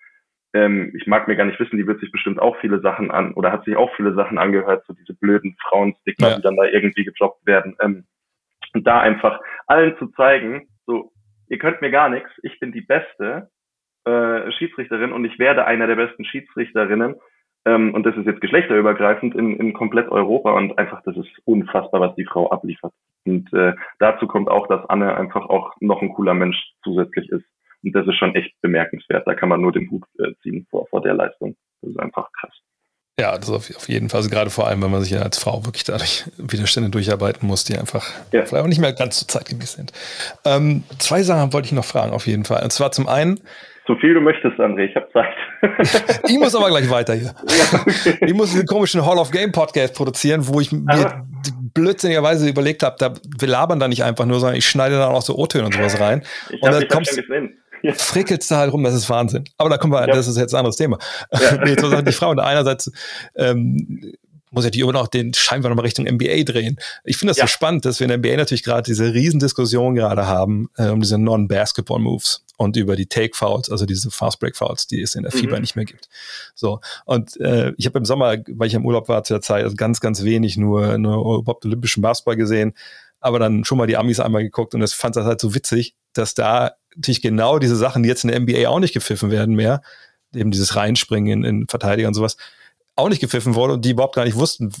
ähm, 0.53 0.93
ich 0.95 1.07
mag 1.07 1.27
mir 1.27 1.35
gar 1.35 1.45
nicht 1.45 1.59
wissen, 1.59 1.77
die 1.77 1.87
wird 1.87 1.99
sich 1.99 2.11
bestimmt 2.11 2.39
auch 2.39 2.57
viele 2.57 2.79
Sachen 2.81 3.11
an 3.11 3.33
oder 3.33 3.51
hat 3.51 3.65
sich 3.65 3.75
auch 3.75 3.93
viele 3.95 4.13
Sachen 4.13 4.37
angehört, 4.37 4.83
so 4.87 4.93
diese 4.93 5.13
blöden 5.13 5.55
Frauenstigma, 5.61 6.29
ja. 6.29 6.35
die 6.35 6.41
dann 6.41 6.57
da 6.57 6.65
irgendwie 6.65 7.05
gedroppt 7.05 7.45
werden. 7.45 7.75
Ähm, 7.81 8.05
und 8.73 8.85
da 8.85 8.99
einfach 8.99 9.39
allen 9.65 9.97
zu 9.97 10.07
zeigen, 10.07 10.67
so, 10.85 11.11
ihr 11.47 11.57
könnt 11.57 11.81
mir 11.81 11.91
gar 11.91 12.09
nichts, 12.09 12.29
ich 12.43 12.59
bin 12.59 12.71
die 12.71 12.81
beste 12.81 13.49
äh, 14.05 14.51
Schiedsrichterin 14.51 15.13
und 15.13 15.25
ich 15.25 15.39
werde 15.39 15.65
einer 15.65 15.87
der 15.87 15.95
besten 15.95 16.25
Schiedsrichterinnen 16.25 17.15
ähm, 17.67 17.93
und 17.93 18.05
das 18.05 18.15
ist 18.15 18.25
jetzt 18.25 18.39
geschlechterübergreifend 18.39 19.35
in, 19.35 19.57
in 19.57 19.73
komplett 19.73 20.09
Europa 20.09 20.51
und 20.51 20.77
einfach, 20.77 21.01
das 21.03 21.17
ist 21.17 21.29
unfassbar, 21.43 21.99
was 21.99 22.15
die 22.15 22.25
Frau 22.25 22.49
abliefert. 22.49 22.93
Und 23.25 23.51
äh, 23.51 23.73
dazu 23.99 24.25
kommt 24.25 24.49
auch, 24.49 24.67
dass 24.67 24.89
Anne 24.89 25.17
einfach 25.17 25.49
auch 25.49 25.73
noch 25.81 26.01
ein 26.01 26.13
cooler 26.13 26.33
Mensch 26.33 26.57
zusätzlich 26.81 27.29
ist. 27.29 27.43
Und 27.83 27.93
das 27.93 28.07
ist 28.07 28.15
schon 28.15 28.35
echt 28.35 28.53
bemerkenswert. 28.61 29.27
Da 29.27 29.35
kann 29.35 29.49
man 29.49 29.59
nur 29.59 29.73
den 29.73 29.91
Hut 29.91 30.03
äh, 30.17 30.31
ziehen 30.41 30.65
vor, 30.69 30.87
vor 30.87 31.01
der 31.01 31.13
Leistung. 31.13 31.57
Das 31.81 31.91
ist 31.91 31.99
einfach 31.99 32.31
krass. 32.39 32.53
Ja, 33.19 33.37
das 33.37 33.49
auf, 33.49 33.69
auf 33.75 33.89
jeden 33.89 34.09
Fall. 34.09 34.19
Also 34.19 34.29
gerade 34.29 34.49
vor 34.49 34.67
allem, 34.67 34.81
wenn 34.81 34.91
man 34.91 35.01
sich 35.01 35.11
ja 35.11 35.21
als 35.21 35.37
Frau 35.37 35.65
wirklich 35.65 35.83
dadurch 35.83 36.23
Widerstände 36.37 36.89
durcharbeiten 36.89 37.45
muss, 37.47 37.65
die 37.65 37.77
einfach 37.77 38.05
ja. 38.31 38.45
vielleicht 38.45 38.63
auch 38.63 38.67
nicht 38.67 38.79
mehr 38.79 38.93
ganz 38.93 39.19
so 39.19 39.25
zeitgemäß 39.25 39.73
sind. 39.73 39.91
Ähm, 40.45 40.83
zwei 40.99 41.21
Sachen 41.21 41.51
wollte 41.51 41.65
ich 41.65 41.73
noch 41.73 41.83
fragen, 41.83 42.13
auf 42.13 42.27
jeden 42.27 42.45
Fall. 42.45 42.63
Und 42.63 42.71
zwar 42.71 42.93
zum 42.93 43.09
einen, 43.09 43.41
so 43.87 43.95
viel 43.95 44.13
du 44.13 44.21
möchtest, 44.21 44.59
André, 44.59 44.85
ich 44.85 44.95
habe 44.95 45.07
Zeit. 45.13 46.21
ich 46.27 46.37
muss 46.37 46.53
aber 46.53 46.67
gleich 46.67 46.89
weiter 46.89 47.13
hier. 47.13 47.33
Ja, 47.47 47.79
okay. 47.79 48.17
Ich 48.21 48.33
muss 48.33 48.51
diesen 48.51 48.67
komischen 48.67 49.05
Hall 49.05 49.17
of 49.17 49.31
Game 49.31 49.51
Podcast 49.51 49.95
produzieren, 49.95 50.47
wo 50.47 50.59
ich 50.59 50.71
mir 50.71 51.25
blödsinnigerweise 51.73 52.49
überlegt 52.49 52.83
habe, 52.83 52.95
da, 52.99 53.13
wir 53.39 53.47
labern 53.47 53.79
da 53.79 53.87
nicht 53.87 54.03
einfach 54.03 54.25
nur, 54.25 54.39
sondern 54.39 54.57
ich 54.57 54.67
schneide 54.67 54.97
da 54.97 55.07
auch 55.07 55.21
so 55.21 55.37
O-Töne 55.37 55.65
und 55.65 55.73
sowas 55.73 55.99
rein. 55.99 56.23
Ich 56.49 56.61
und 56.61 56.69
hab, 56.69 56.79
dann 56.79 56.87
kommst, 56.87 57.19
ja. 57.81 57.93
frickelst 57.93 58.51
du 58.51 58.55
halt 58.55 58.73
rum, 58.73 58.83
das 58.83 58.93
ist 58.93 59.09
Wahnsinn. 59.09 59.45
Aber 59.57 59.69
da 59.69 59.77
kommen 59.77 59.93
wir, 59.93 60.07
ja. 60.07 60.13
das 60.13 60.27
ist 60.27 60.37
jetzt 60.37 60.53
ein 60.53 60.59
anderes 60.59 60.77
Thema. 60.77 60.97
Ja. 61.31 61.57
nee, 61.65 61.75
die 61.75 62.11
Frau 62.11 62.29
und 62.31 62.39
einerseits 62.39 62.91
ähm, 63.35 64.13
muss 64.57 64.65
ja 64.65 64.71
die 64.71 64.79
immer 64.79 64.91
noch 64.91 65.07
den 65.07 65.33
scheinbar 65.35 65.69
nochmal 65.69 65.85
Richtung 65.85 66.05
NBA 66.05 66.43
drehen. 66.43 66.77
Ich 67.03 67.17
finde 67.17 67.31
das 67.31 67.37
ja. 67.37 67.43
so 67.43 67.47
spannend, 67.47 67.85
dass 67.85 67.99
wir 67.99 68.05
in 68.05 68.09
der 68.09 68.17
NBA 68.17 68.37
natürlich 68.37 68.63
gerade 68.63 68.81
diese 68.81 69.13
Riesendiskussion 69.13 69.93
gerade 69.93 70.25
haben 70.25 70.69
äh, 70.77 70.89
um 70.89 70.99
diese 70.99 71.19
Non-Basketball-Moves 71.19 72.43
und 72.57 72.75
über 72.75 72.95
die 72.95 73.05
Take-Fouls, 73.05 73.69
also 73.69 73.85
diese 73.85 74.09
Fast-Break-Fouls, 74.09 74.87
die 74.87 75.01
es 75.01 75.13
in 75.13 75.23
der 75.23 75.33
mhm. 75.33 75.39
FIBA 75.39 75.59
nicht 75.59 75.75
mehr 75.75 75.85
gibt. 75.85 76.09
So. 76.55 76.81
Und 77.05 77.39
äh, 77.39 77.73
ich 77.77 77.85
habe 77.85 77.99
im 77.99 78.05
Sommer, 78.05 78.37
weil 78.47 78.67
ich 78.67 78.73
im 78.73 78.85
Urlaub 78.85 79.07
war 79.09 79.23
zu 79.23 79.35
der 79.35 79.41
Zeit, 79.41 79.63
also 79.63 79.75
ganz, 79.75 79.99
ganz 79.99 80.23
wenig 80.23 80.57
nur, 80.57 80.97
nur 80.97 81.37
überhaupt 81.37 81.65
olympischen 81.65 82.01
Basketball 82.01 82.35
gesehen, 82.35 82.73
aber 83.19 83.37
dann 83.37 83.63
schon 83.63 83.77
mal 83.77 83.87
die 83.87 83.97
Amis 83.97 84.19
einmal 84.19 84.43
geguckt 84.43 84.73
und 84.73 84.81
das 84.81 84.93
fand 84.93 85.15
das 85.15 85.25
halt 85.25 85.39
so 85.39 85.53
witzig, 85.53 85.95
dass 86.13 86.33
da 86.33 86.71
natürlich 86.95 87.21
genau 87.21 87.59
diese 87.59 87.75
Sachen, 87.75 88.01
die 88.01 88.09
jetzt 88.09 88.23
in 88.23 88.31
der 88.31 88.39
NBA 88.39 88.67
auch 88.67 88.79
nicht 88.79 88.93
gepfiffen 88.93 89.29
werden 89.29 89.55
mehr, 89.55 89.81
eben 90.33 90.49
dieses 90.49 90.75
Reinspringen 90.75 91.43
in, 91.43 91.59
in 91.61 91.67
Verteidiger 91.67 92.07
und 92.07 92.15
sowas, 92.15 92.37
auch 92.97 93.09
nicht 93.09 93.21
gepfiffen 93.21 93.55
wurde 93.55 93.73
und 93.73 93.85
die 93.85 93.91
überhaupt 93.91 94.15
gar 94.15 94.25
nicht 94.25 94.35
wussten, 94.35 94.71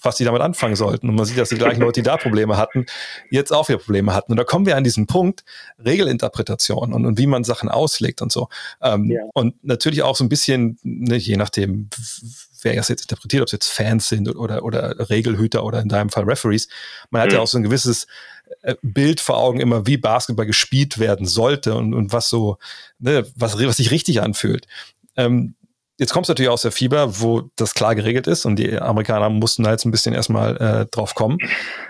was 0.00 0.16
die 0.16 0.24
damit 0.24 0.40
anfangen 0.42 0.76
sollten. 0.76 1.08
Und 1.08 1.16
man 1.16 1.24
sieht, 1.24 1.38
dass 1.38 1.48
die 1.48 1.56
gleichen 1.56 1.80
Leute, 1.80 2.00
die 2.00 2.04
da 2.04 2.16
Probleme 2.16 2.56
hatten, 2.56 2.86
jetzt 3.30 3.52
auch 3.52 3.68
wieder 3.68 3.78
Probleme 3.78 4.14
hatten. 4.14 4.32
Und 4.32 4.38
da 4.38 4.44
kommen 4.44 4.64
wir 4.64 4.76
an 4.76 4.84
diesen 4.84 5.06
Punkt, 5.06 5.44
Regelinterpretation 5.78 6.92
und, 6.92 7.04
und 7.04 7.18
wie 7.18 7.26
man 7.26 7.42
Sachen 7.42 7.68
auslegt 7.68 8.22
und 8.22 8.30
so. 8.30 8.48
Ähm, 8.80 9.10
ja. 9.10 9.22
Und 9.34 9.62
natürlich 9.64 10.02
auch 10.02 10.14
so 10.14 10.24
ein 10.24 10.28
bisschen, 10.28 10.78
ne, 10.82 11.16
je 11.16 11.36
nachdem, 11.36 11.88
wer 12.62 12.76
das 12.76 12.88
jetzt 12.88 13.02
interpretiert, 13.02 13.42
ob 13.42 13.46
es 13.48 13.52
jetzt 13.52 13.68
Fans 13.68 14.08
sind 14.08 14.28
oder, 14.28 14.64
oder 14.64 15.10
Regelhüter 15.10 15.64
oder 15.64 15.80
in 15.80 15.88
deinem 15.88 16.10
Fall 16.10 16.24
Referees. 16.24 16.68
Man 17.10 17.22
hat 17.22 17.30
mhm. 17.30 17.34
ja 17.34 17.40
auch 17.40 17.48
so 17.48 17.58
ein 17.58 17.64
gewisses 17.64 18.06
äh, 18.62 18.76
Bild 18.82 19.20
vor 19.20 19.38
Augen 19.38 19.60
immer, 19.60 19.86
wie 19.86 19.96
Basketball 19.96 20.46
gespielt 20.46 20.98
werden 20.98 21.26
sollte 21.26 21.74
und, 21.74 21.92
und 21.92 22.12
was 22.12 22.28
so, 22.28 22.58
ne, 23.00 23.26
was, 23.34 23.58
was 23.58 23.76
sich 23.78 23.90
richtig 23.90 24.22
anfühlt. 24.22 24.66
Ähm, 25.16 25.54
Jetzt 25.96 26.12
kommst 26.12 26.28
du 26.28 26.32
natürlich 26.32 26.50
aus 26.50 26.62
der 26.62 26.72
Fieber, 26.72 27.20
wo 27.20 27.50
das 27.54 27.74
klar 27.74 27.94
geregelt 27.94 28.26
ist 28.26 28.46
und 28.46 28.56
die 28.56 28.76
Amerikaner 28.78 29.30
mussten 29.30 29.62
da 29.62 29.70
jetzt 29.70 29.84
ein 29.84 29.92
bisschen 29.92 30.12
erstmal 30.12 30.56
äh, 30.56 30.86
drauf 30.86 31.14
kommen. 31.14 31.38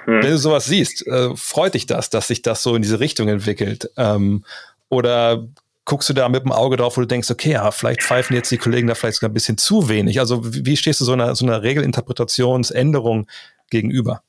Mhm. 0.07 0.23
Wenn 0.23 0.31
du 0.31 0.39
sowas 0.39 0.67
siehst, 0.67 1.07
äh, 1.07 1.35
freut 1.37 1.75
dich 1.75 1.87
das, 1.87 2.11
dass 2.11 2.29
sich 2.29 2.43
das 2.43 2.63
so 2.63 2.77
in 2.77 2.83
diese 2.83 3.01
Richtung 3.01 3.29
entwickelt? 3.29 3.91
Ähm, 3.97 4.45
oder 4.91 5.47
guckst 5.87 6.09
du 6.09 6.13
da 6.13 6.29
mit 6.29 6.45
dem 6.45 6.53
Auge 6.53 6.77
drauf, 6.77 6.97
wo 6.97 7.01
du 7.01 7.07
denkst, 7.07 7.31
okay, 7.31 7.53
ja, 7.53 7.71
vielleicht 7.71 8.03
pfeifen 8.03 8.37
jetzt 8.37 8.51
die 8.51 8.59
Kollegen 8.59 8.89
da 8.89 8.95
vielleicht 8.95 9.17
sogar 9.17 9.31
ein 9.31 9.35
bisschen 9.35 9.59
zu 9.59 9.89
wenig. 9.89 10.21
Also 10.21 10.41
wie 10.43 10.77
stehst 10.77 11.01
du 11.01 11.05
so 11.05 11.13
einer, 11.13 11.35
so 11.35 11.47
einer 11.47 11.63
Regelinterpretationsänderung 11.63 13.27
gegenüber? 13.71 14.23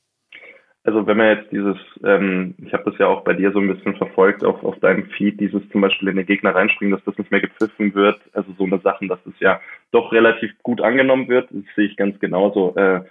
Also 0.86 1.08
wenn 1.08 1.18
man 1.18 1.36
jetzt 1.36 1.52
dieses, 1.52 1.78
ähm, 2.04 2.54
ich 2.64 2.72
habe 2.72 2.90
das 2.90 3.00
ja 3.00 3.08
auch 3.08 3.24
bei 3.24 3.34
dir 3.34 3.52
so 3.52 3.60
ein 3.60 3.68
bisschen 3.68 3.96
verfolgt 3.96 4.44
auf, 4.44 4.64
auf 4.64 4.80
deinem 4.82 5.06
Feed, 5.18 5.40
dieses 5.40 5.68
zum 5.70 5.82
Beispiel 5.82 6.10
in 6.10 6.16
den 6.16 6.28
Gegner 6.28 6.54
reinspringen, 6.54 6.96
dass 6.96 7.04
das 7.06 7.18
nicht 7.18 7.32
mehr 7.32 7.42
gepfiffen 7.42 7.96
wird, 7.96 8.22
also 8.34 8.52
so 8.56 8.66
eine 8.66 8.78
Sachen, 8.80 9.08
dass 9.08 9.20
es 9.26 9.34
ja 9.40 9.60
doch 9.92 10.12
relativ 10.12 10.52
gut 10.62 10.82
angenommen 10.82 11.28
wird, 11.28 11.50
das 11.50 11.64
sehe 11.76 11.88
ich 11.88 11.98
ganz 11.98 12.20
genauso. 12.20 12.76
Äh, 12.76 13.02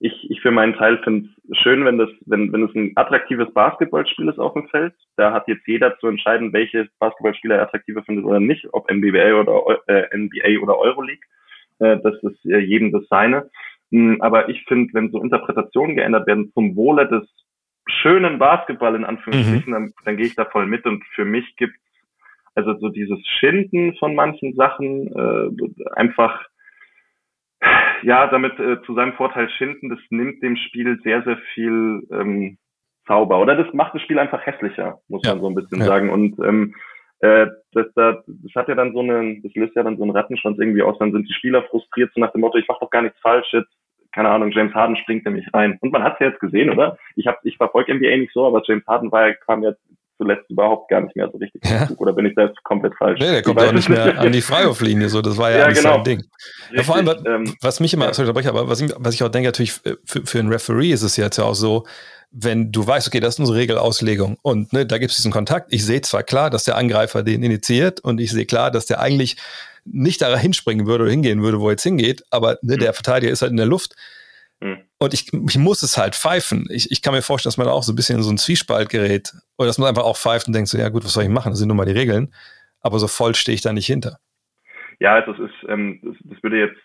ich, 0.00 0.28
ich 0.28 0.40
für 0.40 0.50
meinen 0.50 0.74
Teil 0.74 0.98
finde 1.04 1.28
es 1.50 1.58
schön, 1.58 1.84
wenn 1.84 1.98
das, 1.98 2.08
wenn, 2.26 2.52
wenn 2.52 2.64
es 2.64 2.74
ein 2.74 2.92
attraktives 2.96 3.52
Basketballspiel 3.54 4.28
ist 4.28 4.40
auf 4.40 4.54
dem 4.54 4.66
Feld. 4.68 4.94
Da 5.16 5.32
hat 5.32 5.46
jetzt 5.46 5.66
jeder 5.68 5.96
zu 5.98 6.08
entscheiden, 6.08 6.52
welches 6.52 6.88
Basketballspieler 6.98 7.56
er 7.56 7.62
attraktiver 7.62 8.02
findet 8.02 8.24
oder 8.24 8.40
nicht, 8.40 8.66
ob 8.72 8.90
NBA 8.90 9.34
oder 9.34 9.78
äh, 9.86 10.08
NBA 10.16 10.62
oder 10.62 10.78
Euroleague. 10.78 11.22
Äh, 11.78 11.98
das 12.02 12.14
ist 12.22 12.44
äh, 12.46 12.58
jedem 12.58 12.90
das 12.90 13.06
seine. 13.08 13.50
Hm, 13.90 14.20
aber 14.20 14.48
ich 14.48 14.64
finde, 14.66 14.92
wenn 14.94 15.10
so 15.10 15.20
Interpretationen 15.22 15.96
geändert 15.96 16.26
werden 16.26 16.52
zum 16.52 16.76
Wohle 16.76 17.08
des 17.08 17.28
schönen 17.86 18.38
Basketball 18.38 18.94
in 18.94 19.04
Anführungsstrichen, 19.04 19.70
mhm. 19.70 19.72
dann, 19.72 19.92
dann 20.04 20.16
gehe 20.16 20.26
ich 20.26 20.36
da 20.36 20.44
voll 20.44 20.66
mit. 20.66 20.86
Und 20.86 21.04
für 21.14 21.24
mich 21.24 21.56
gibt's 21.56 21.78
also 22.54 22.76
so 22.78 22.88
dieses 22.88 23.18
Schinden 23.38 23.94
von 23.96 24.14
manchen 24.14 24.54
Sachen 24.54 25.08
äh, 25.08 25.90
einfach 25.92 26.40
ja, 28.02 28.26
damit 28.28 28.58
äh, 28.58 28.80
zu 28.82 28.94
seinem 28.94 29.12
Vorteil 29.14 29.48
schinden, 29.50 29.90
das 29.90 29.98
nimmt 30.10 30.42
dem 30.42 30.56
Spiel 30.56 30.98
sehr, 31.02 31.22
sehr 31.22 31.38
viel 31.54 32.06
ähm, 32.10 32.58
Zauber. 33.06 33.40
Oder 33.40 33.56
das 33.56 33.72
macht 33.74 33.94
das 33.94 34.02
Spiel 34.02 34.18
einfach 34.18 34.44
hässlicher, 34.46 35.00
muss 35.08 35.22
ja. 35.24 35.32
man 35.32 35.40
so 35.42 35.48
ein 35.48 35.54
bisschen 35.54 35.80
ja. 35.80 35.86
sagen. 35.86 36.10
Und 36.10 36.38
ähm, 36.44 36.74
äh, 37.20 37.48
das, 37.72 37.86
das, 37.94 38.16
das 38.26 38.54
hat 38.54 38.68
ja 38.68 38.74
dann 38.74 38.92
so 38.92 39.00
eine, 39.00 39.40
das 39.42 39.54
löst 39.54 39.76
ja 39.76 39.82
dann 39.82 39.96
so 39.96 40.04
einen 40.04 40.16
Rattenschwanz 40.16 40.58
irgendwie 40.58 40.82
aus. 40.82 40.98
Dann 40.98 41.12
sind 41.12 41.28
die 41.28 41.34
Spieler 41.34 41.62
frustriert, 41.64 42.10
so 42.14 42.20
nach 42.20 42.32
dem 42.32 42.40
Motto, 42.40 42.58
ich 42.58 42.68
mache 42.68 42.80
doch 42.80 42.90
gar 42.90 43.02
nichts 43.02 43.20
falsch, 43.20 43.48
jetzt, 43.52 43.72
keine 44.12 44.28
Ahnung, 44.30 44.50
James 44.52 44.74
Harden 44.74 44.96
springt 44.96 45.24
nämlich 45.24 45.46
rein. 45.52 45.78
Und 45.80 45.92
man 45.92 46.02
hat 46.02 46.14
es 46.14 46.20
ja 46.20 46.26
jetzt 46.28 46.40
gesehen, 46.40 46.70
oder? 46.70 46.98
Ich 47.16 47.26
hab, 47.26 47.44
ich 47.44 47.56
verfolge 47.56 47.94
NBA 47.94 48.16
nicht 48.16 48.32
so, 48.32 48.46
aber 48.46 48.62
James 48.66 48.86
Harden 48.86 49.12
war 49.12 49.32
kam 49.34 49.62
ja 49.62 49.72
zuletzt 50.20 50.50
überhaupt 50.50 50.90
gar 50.90 51.00
nicht 51.00 51.16
mehr 51.16 51.30
so 51.32 51.38
richtig 51.38 51.62
ja. 51.64 51.88
Oder 51.96 52.12
bin 52.12 52.26
ich 52.26 52.34
selbst 52.34 52.62
komplett 52.62 52.94
falsch? 52.98 53.18
Nee, 53.20 53.30
der 53.30 53.42
kommt 53.42 53.58
auch 53.60 53.72
nicht 53.72 53.88
mehr 53.88 54.18
an 54.18 54.32
die 54.32 54.42
Freiwurflinie, 54.42 55.08
so, 55.08 55.22
das 55.22 55.38
war 55.38 55.50
ja, 55.50 55.58
ja 55.58 55.68
nicht 55.68 55.78
genau. 55.78 55.94
sein 55.94 56.04
Ding. 56.04 56.24
Ja, 56.72 56.82
vor 56.82 56.96
allem, 56.96 57.08
ähm, 57.24 57.54
was 57.62 57.80
mich 57.80 57.94
immer, 57.94 58.06
ja. 58.06 58.14
sorry, 58.14 58.28
aber 58.28 58.68
was 58.68 58.82
ich, 58.82 58.92
was 58.98 59.14
ich 59.14 59.22
auch 59.22 59.30
denke, 59.30 59.48
natürlich 59.48 59.80
äh, 59.86 59.94
für, 60.04 60.26
für 60.26 60.38
einen 60.38 60.52
Referee 60.52 60.90
ist 60.90 61.02
es 61.02 61.16
jetzt 61.16 61.38
ja 61.38 61.44
auch 61.44 61.54
so, 61.54 61.86
wenn 62.30 62.70
du 62.70 62.86
weißt, 62.86 63.08
okay, 63.08 63.18
das 63.18 63.34
ist 63.34 63.40
unsere 63.40 63.58
Regelauslegung 63.58 64.36
und 64.42 64.72
ne, 64.72 64.84
da 64.84 64.98
gibt 64.98 65.10
es 65.10 65.16
diesen 65.16 65.32
Kontakt. 65.32 65.72
Ich 65.72 65.84
sehe 65.84 66.02
zwar 66.02 66.22
klar, 66.22 66.50
dass 66.50 66.64
der 66.64 66.76
Angreifer 66.76 67.22
den 67.22 67.42
initiiert 67.42 68.00
und 68.00 68.20
ich 68.20 68.30
sehe 68.30 68.46
klar, 68.46 68.70
dass 68.70 68.86
der 68.86 69.00
eigentlich 69.00 69.36
nicht 69.84 70.22
da 70.22 70.36
hinspringen 70.36 70.86
würde 70.86 71.04
oder 71.04 71.10
hingehen 71.10 71.42
würde, 71.42 71.60
wo 71.60 71.68
er 71.68 71.72
jetzt 71.72 71.82
hingeht, 71.82 72.22
aber 72.30 72.58
ne, 72.62 72.76
mhm. 72.76 72.80
der 72.80 72.92
Verteidiger 72.92 73.32
ist 73.32 73.42
halt 73.42 73.50
in 73.50 73.56
der 73.56 73.66
Luft. 73.66 73.94
Mhm. 74.60 74.78
Und 74.98 75.14
ich, 75.14 75.32
ich 75.32 75.58
muss 75.58 75.82
es 75.82 75.96
halt 75.96 76.14
pfeifen. 76.14 76.66
Ich, 76.70 76.90
ich 76.90 77.02
kann 77.02 77.14
mir 77.14 77.22
vorstellen, 77.22 77.50
dass 77.50 77.58
man 77.58 77.68
auch 77.68 77.82
so 77.82 77.92
ein 77.92 77.96
bisschen 77.96 78.16
in 78.16 78.22
so 78.22 78.28
einen 78.28 78.38
Zwiespalt 78.38 78.90
gerät. 78.90 79.32
Oder 79.56 79.68
dass 79.68 79.78
man 79.78 79.88
einfach 79.88 80.04
auch 80.04 80.16
pfeift 80.16 80.46
und 80.46 80.52
denkt 80.52 80.68
so, 80.68 80.78
ja 80.78 80.90
gut, 80.90 81.04
was 81.04 81.14
soll 81.14 81.24
ich 81.24 81.30
machen? 81.30 81.50
Das 81.50 81.58
sind 81.58 81.68
nun 81.68 81.76
mal 81.76 81.86
die 81.86 81.92
Regeln. 81.92 82.32
Aber 82.82 82.98
so 82.98 83.08
voll 83.08 83.34
stehe 83.34 83.54
ich 83.54 83.62
da 83.62 83.72
nicht 83.72 83.86
hinter. 83.86 84.18
Ja, 84.98 85.14
also 85.14 85.32
es 85.32 85.50
ist, 85.50 85.68
ähm, 85.68 86.00
das, 86.02 86.16
das 86.24 86.42
würde 86.42 86.58
jetzt 86.58 86.80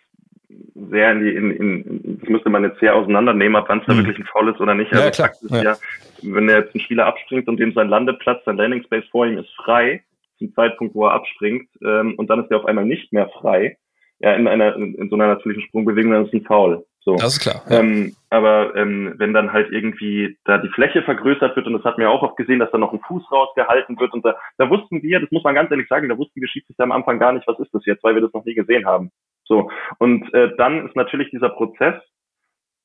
sehr 0.90 1.12
in 1.12 1.24
die, 1.24 1.36
in, 1.36 1.52
in, 1.52 2.20
das 2.22 2.30
müsste 2.30 2.50
man 2.50 2.64
jetzt 2.64 2.80
sehr 2.80 2.96
auseinandernehmen, 2.96 3.62
ob 3.62 3.68
wann 3.68 3.80
es 3.80 3.86
da 3.86 3.94
mhm. 3.94 3.98
wirklich 4.00 4.20
ein 4.20 4.26
Foul 4.32 4.50
ist 4.50 4.60
oder 4.60 4.74
nicht. 4.74 4.92
Also 4.94 5.04
ja, 5.04 5.12
klar. 5.12 5.32
Ja. 5.50 5.64
ja, 5.64 5.78
wenn 6.22 6.48
er 6.48 6.60
jetzt 6.60 6.76
ein 6.76 6.80
Spieler 6.80 7.06
abspringt 7.06 7.48
und 7.48 7.58
dem 7.58 7.74
sein 7.74 7.90
Landeplatz, 7.90 8.44
sein 8.46 8.58
Landing 8.58 8.84
Space 8.84 9.06
vor 9.12 9.26
ihm 9.26 9.38
ist 9.38 9.50
frei, 9.56 10.04
zum 10.38 10.54
Zeitpunkt, 10.54 10.96
wo 10.96 11.06
er 11.06 11.14
abspringt, 11.14 11.70
ähm, 11.84 12.16
und 12.18 12.30
dann 12.30 12.44
ist 12.44 12.52
er 12.52 12.58
auf 12.58 12.66
einmal 12.66 12.86
nicht 12.86 13.14
mehr 13.14 13.30
frei, 13.30 13.78
ja, 14.20 14.34
in 14.34 14.48
einer, 14.48 14.76
in, 14.76 15.10
so 15.10 15.16
einer 15.16 15.28
natürlichen 15.28 15.64
Sprungbewegung, 15.64 16.12
dann 16.12 16.26
ist 16.26 16.34
ein 16.34 16.46
Foul. 16.46 16.86
So. 17.02 17.16
Das 17.18 17.34
ist 17.34 17.40
klar. 17.40 17.62
Ja. 17.70 17.80
Ähm, 17.80 18.16
aber 18.32 18.76
ähm, 18.76 19.14
wenn 19.18 19.34
dann 19.34 19.54
halt 19.54 19.72
irgendwie 19.72 20.38
da 20.44 20.58
die 20.58 20.70
Fläche 20.70 21.04
vergrößert 21.04 21.56
wird, 21.56 21.68
und 21.68 21.74
das 21.74 21.84
hat 21.84 22.00
mir 22.00 22.10
auch 22.10 22.24
oft 22.24 22.36
gesehen, 22.36 22.60
dass 22.60 22.72
da 22.72 22.80
noch 22.80 22.94
ein 22.94 23.02
Fuß 23.08 23.32
rausgehalten 23.32 24.00
wird, 24.00 24.14
und 24.14 24.26
da, 24.26 24.36
da 24.58 24.70
wussten 24.70 25.04
wir, 25.04 25.20
das 25.20 25.32
muss 25.32 25.44
man 25.44 25.54
ganz 25.54 25.70
ehrlich 25.70 25.88
sagen, 25.88 26.10
da 26.10 26.18
wussten 26.18 26.42
wir 26.42 26.48
Schiedsrichter 26.48 26.84
am 26.84 26.92
Anfang 26.92 27.20
gar 27.20 27.32
nicht, 27.34 27.48
was 27.48 27.60
ist 27.60 27.74
das 27.74 27.86
jetzt, 27.86 28.04
weil 28.04 28.16
wir 28.16 28.22
das 28.22 28.34
noch 28.34 28.44
nie 28.46 28.56
gesehen 28.56 28.86
haben. 28.86 29.12
So. 29.44 29.70
Und 30.00 30.34
äh, 30.34 30.56
dann 30.58 30.88
ist 30.88 30.96
natürlich 30.96 31.30
dieser 31.30 31.50
Prozess, 31.50 31.94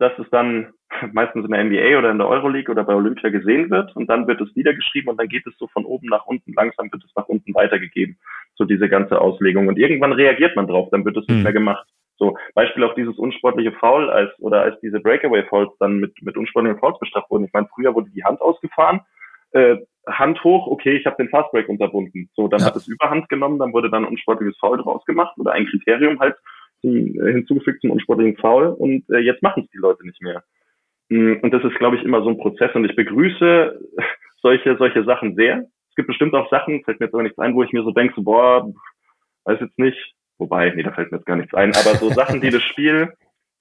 dass 0.01 0.19
es 0.19 0.29
dann 0.31 0.73
meistens 1.13 1.45
in 1.45 1.53
der 1.53 1.63
NBA 1.63 1.99
oder 1.99 2.11
in 2.11 2.19
der 2.19 2.29
Euroleague 2.29 2.73
oder 2.73 2.83
bei 2.85 2.95
Olympia 2.95 3.31
gesehen 3.31 3.71
wird 3.71 3.95
und 3.95 4.09
dann 4.09 4.27
wird 4.27 4.41
es 4.41 4.55
niedergeschrieben 4.57 5.11
und 5.11 5.21
dann 5.21 5.29
geht 5.29 5.47
es 5.47 5.57
so 5.59 5.69
von 5.69 5.85
oben 5.85 6.09
nach 6.09 6.27
unten, 6.27 6.53
langsam 6.55 6.91
wird 6.91 7.05
es 7.05 7.15
nach 7.15 7.29
unten 7.29 7.55
weitergegeben, 7.55 8.19
so 8.57 8.65
diese 8.65 8.89
ganze 8.89 9.21
Auslegung. 9.21 9.69
Und 9.69 9.79
irgendwann 9.79 10.13
reagiert 10.13 10.57
man 10.57 10.67
drauf, 10.67 10.89
dann 10.91 11.05
wird 11.05 11.17
es 11.17 11.29
nicht 11.29 11.39
mhm. 11.39 11.43
mehr 11.45 11.53
gemacht. 11.53 11.87
So, 12.17 12.37
Beispiel 12.55 12.85
auf 12.85 12.95
dieses 12.95 13.17
unsportliche 13.17 13.73
Foul 13.73 14.11
als 14.11 14.31
oder 14.41 14.63
als 14.63 14.79
diese 14.81 15.01
Breakaway 15.01 15.43
Fouls 15.45 15.71
dann 15.79 16.01
mit, 16.01 16.13
mit 16.21 16.37
unsportlichen 16.37 16.79
Fouls 16.79 16.99
bestraft 16.99 17.31
wurden. 17.31 17.45
Ich 17.45 17.53
meine, 17.53 17.69
früher 17.75 17.95
wurde 17.95 18.11
die 18.11 18.25
Hand 18.25 18.43
ausgefahren, 18.43 19.01
äh, 19.53 19.77
Hand 20.07 20.43
hoch, 20.45 20.67
okay, 20.67 20.97
ich 20.97 21.07
habe 21.07 21.17
den 21.17 21.29
Fastbreak 21.29 21.69
unterbunden. 21.69 22.29
So, 22.35 22.49
dann 22.49 22.61
ja. 22.61 22.67
hat 22.67 22.77
es 22.77 22.89
Überhand 22.89 23.29
genommen, 23.29 23.59
dann 23.59 23.73
wurde 23.73 23.91
dann 23.91 24.05
ein 24.05 24.11
unsportliches 24.11 24.59
Foul 24.59 24.79
draus 24.79 25.05
gemacht 25.05 25.37
oder 25.39 25.53
ein 25.53 25.67
Kriterium 25.67 26.21
halt 26.21 26.37
zum, 26.81 27.21
äh, 27.21 27.33
hinzugefügt 27.33 27.81
zum 27.81 27.91
unsportlichen 27.91 28.37
Foul 28.37 28.69
und 28.69 29.05
äh, 29.11 29.19
jetzt 29.19 29.43
machen 29.43 29.65
es 29.65 29.71
die 29.71 29.79
Leute 29.79 30.05
nicht 30.07 30.23
mehr. 30.23 30.43
Mm, 31.09 31.35
und 31.43 31.53
das 31.53 31.65
ist, 31.65 31.77
glaube 31.79 31.97
ich, 31.97 32.03
immer 32.03 32.23
so 32.23 32.31
ein 32.31 32.39
Prozess 32.39 32.75
und 32.75 32.85
ich 32.85 32.97
begrüße 32.97 33.81
solche, 34.43 34.77
solche 34.77 35.05
Sachen 35.05 35.35
sehr. 35.35 35.67
Es 35.89 35.97
gibt 35.97 36.09
bestimmt 36.09 36.35
auch 36.35 36.51
Sachen, 36.51 36.83
fällt 36.85 37.01
mir 37.01 37.07
jetzt 37.07 37.15
aber 37.15 37.23
nichts 37.23 37.39
ein, 37.39 37.55
wo 37.55 37.63
ich 37.63 37.73
mir 37.73 37.83
so 37.83 37.91
denke, 37.91 38.15
so, 38.17 38.23
boah, 38.23 38.73
weiß 39.45 39.61
jetzt 39.61 39.79
nicht, 39.79 40.15
Wobei, 40.41 40.71
nee, 40.71 40.83
da 40.83 40.91
fällt 40.93 41.13
mir 41.13 41.19
jetzt 41.19 41.27
gar 41.27 41.37
nichts 41.37 41.55
ein. 41.55 41.75
Aber 41.75 41.97
so 41.97 42.09
Sachen, 42.11 42.41
die 42.41 42.51
das 42.51 42.63
Spiel, 42.63 43.13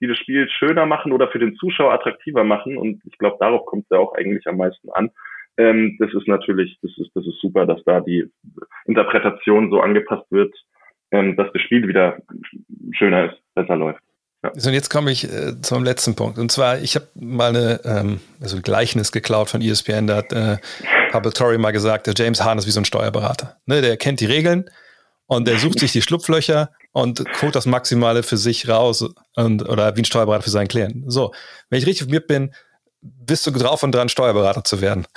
die 0.02 0.08
das 0.08 0.18
Spiel 0.18 0.50
schöner 0.50 0.86
machen 0.86 1.12
oder 1.12 1.28
für 1.28 1.38
den 1.38 1.56
Zuschauer 1.56 1.94
attraktiver 1.94 2.46
machen, 2.46 2.78
und 2.78 3.02
ich 3.06 3.18
glaube, 3.18 3.38
darauf 3.40 3.66
kommt 3.66 3.84
es 3.84 3.90
ja 3.92 3.98
auch 3.98 4.14
eigentlich 4.14 4.48
am 4.48 4.58
meisten 4.58 4.90
an. 4.92 5.12
Ähm, 5.58 5.98
das 6.00 6.14
ist 6.14 6.28
natürlich, 6.28 6.80
das 6.82 6.92
ist, 6.98 7.12
das 7.14 7.28
ist 7.28 7.42
super, 7.42 7.66
dass 7.66 7.84
da 7.84 8.00
die 8.00 8.32
Interpretation 8.86 9.70
so 9.70 9.82
angepasst 9.82 10.26
wird, 10.32 10.56
ähm, 11.12 11.36
dass 11.36 11.48
das 11.54 11.62
Spiel 11.62 11.88
wieder 11.88 12.18
schöner 12.92 13.32
ist, 13.32 13.38
besser 13.56 13.76
läuft. 13.76 14.02
Ja. 14.44 14.52
So, 14.56 14.70
und 14.70 14.74
jetzt 14.74 14.90
komme 14.90 15.12
ich 15.12 15.26
äh, 15.26 15.62
zum 15.62 15.84
letzten 15.84 16.16
Punkt. 16.16 16.38
Und 16.38 16.52
zwar, 16.52 16.80
ich 16.80 16.96
habe 16.96 17.08
mal 17.16 17.50
eine, 17.50 17.82
ähm, 17.84 18.20
also 18.42 18.56
ein 18.56 18.62
Gleichnis 18.62 19.12
geklaut 19.12 19.50
von 19.50 19.62
ESPN, 19.62 20.08
da 20.08 20.18
hat 20.18 20.32
äh, 20.32 20.58
Pablo 21.12 21.32
Torrey 21.32 21.58
mal 21.58 21.72
gesagt, 21.72 22.08
der 22.08 22.14
James 22.16 22.44
Hahn 22.44 22.58
ist 22.58 22.66
wie 22.66 22.72
so 22.72 22.80
ein 22.80 22.86
Steuerberater. 22.86 23.58
Ne, 23.66 23.82
der 23.82 23.98
kennt 23.98 24.22
die 24.22 24.26
Regeln, 24.26 24.70
und 25.30 25.48
er 25.48 25.60
sucht 25.60 25.80
sich 25.80 25.92
die 25.92 26.02
Schlupflöcher 26.02 26.72
und 26.92 27.24
holt 27.44 27.56
das 27.56 27.68
Maximale 27.68 28.24
für 28.24 28.38
sich 28.38 28.68
raus 28.68 29.08
und, 29.36 29.70
oder 29.70 29.96
wie 29.96 30.02
ein 30.02 30.06
Steuerberater 30.06 30.42
für 30.42 30.50
seinen 30.50 30.68
Klienten. 30.68 31.08
So, 31.08 31.34
wenn 31.70 31.78
ich 31.78 31.86
richtig 31.86 32.02
informiert 32.02 32.26
bin, 32.26 32.52
bist 33.02 33.48
du 33.48 33.52
drauf 33.52 33.84
und 33.84 33.94
dran, 33.94 34.10
Steuerberater 34.10 34.64
zu 34.64 34.82
werden. 34.82 35.08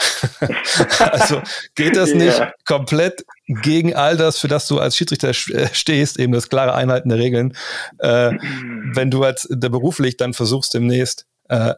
also 0.99 1.43
geht 1.75 1.97
das 1.97 2.15
nicht 2.15 2.39
ja. 2.39 2.53
komplett 2.65 3.25
gegen 3.47 3.95
all 3.95 4.17
das, 4.17 4.39
für 4.39 4.49
das 4.49 4.69
du 4.69 4.79
als 4.79 4.97
Schiedsrichter 4.97 5.31
äh, 5.31 5.69
stehst, 5.73 6.19
eben 6.19 6.33
das 6.33 6.49
klare 6.49 6.75
Einhalten 6.75 7.09
der 7.09 7.19
Regeln, 7.19 7.57
äh, 7.99 8.33
wenn 8.95 9.11
du 9.11 9.25
als 9.25 9.49
der 9.51 9.69
beruflich 9.69 10.17
dann 10.17 10.33
versuchst 10.33 10.75
demnächst 10.75 11.27
äh, 11.49 11.75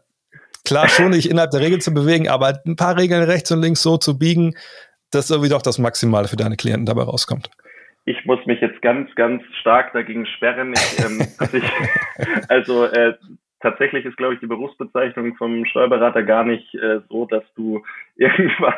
klar 0.65 0.89
schon 0.89 1.11
nicht 1.11 1.31
innerhalb 1.31 1.51
der 1.51 1.61
Regeln 1.61 1.81
zu 1.81 1.95
bewegen, 1.95 2.29
aber 2.29 2.61
ein 2.67 2.77
paar 2.77 2.97
Regeln 2.97 3.23
rechts 3.23 3.51
und 3.51 3.63
links 3.63 3.83
so 3.83 3.97
zu 3.97 4.19
biegen, 4.19 4.55
dass 5.11 5.31
irgendwie 5.31 5.51
doch 5.51 5.63
das 5.63 5.79
Maximale 5.79 6.29
für 6.29 6.37
deine 6.37 6.57
Klienten 6.57 6.87
dabei 6.87 7.03
rauskommt 7.03 7.51
ich 8.07 8.25
muss 8.27 8.45
mich 8.47 8.61
jetzt 8.61 8.83
ganz, 8.83 9.13
ganz 9.15 9.43
stark 9.61 9.93
dagegen 9.93 10.27
sperren. 10.27 10.75
Ich, 10.75 11.05
ähm, 11.05 11.27
ich, 11.53 11.65
also 12.49 12.85
äh, 12.85 13.15
tatsächlich 13.65 14.05
ist, 14.05 14.17
glaube 14.17 14.35
ich, 14.35 14.41
die 14.41 14.47
Berufsbezeichnung 14.47 15.35
vom 15.37 15.65
Steuerberater 15.65 16.23
gar 16.23 16.45
nicht 16.45 16.75
äh, 16.75 17.01
so, 17.09 17.25
dass 17.25 17.43
du 17.55 17.83
irgendwas, 18.17 18.75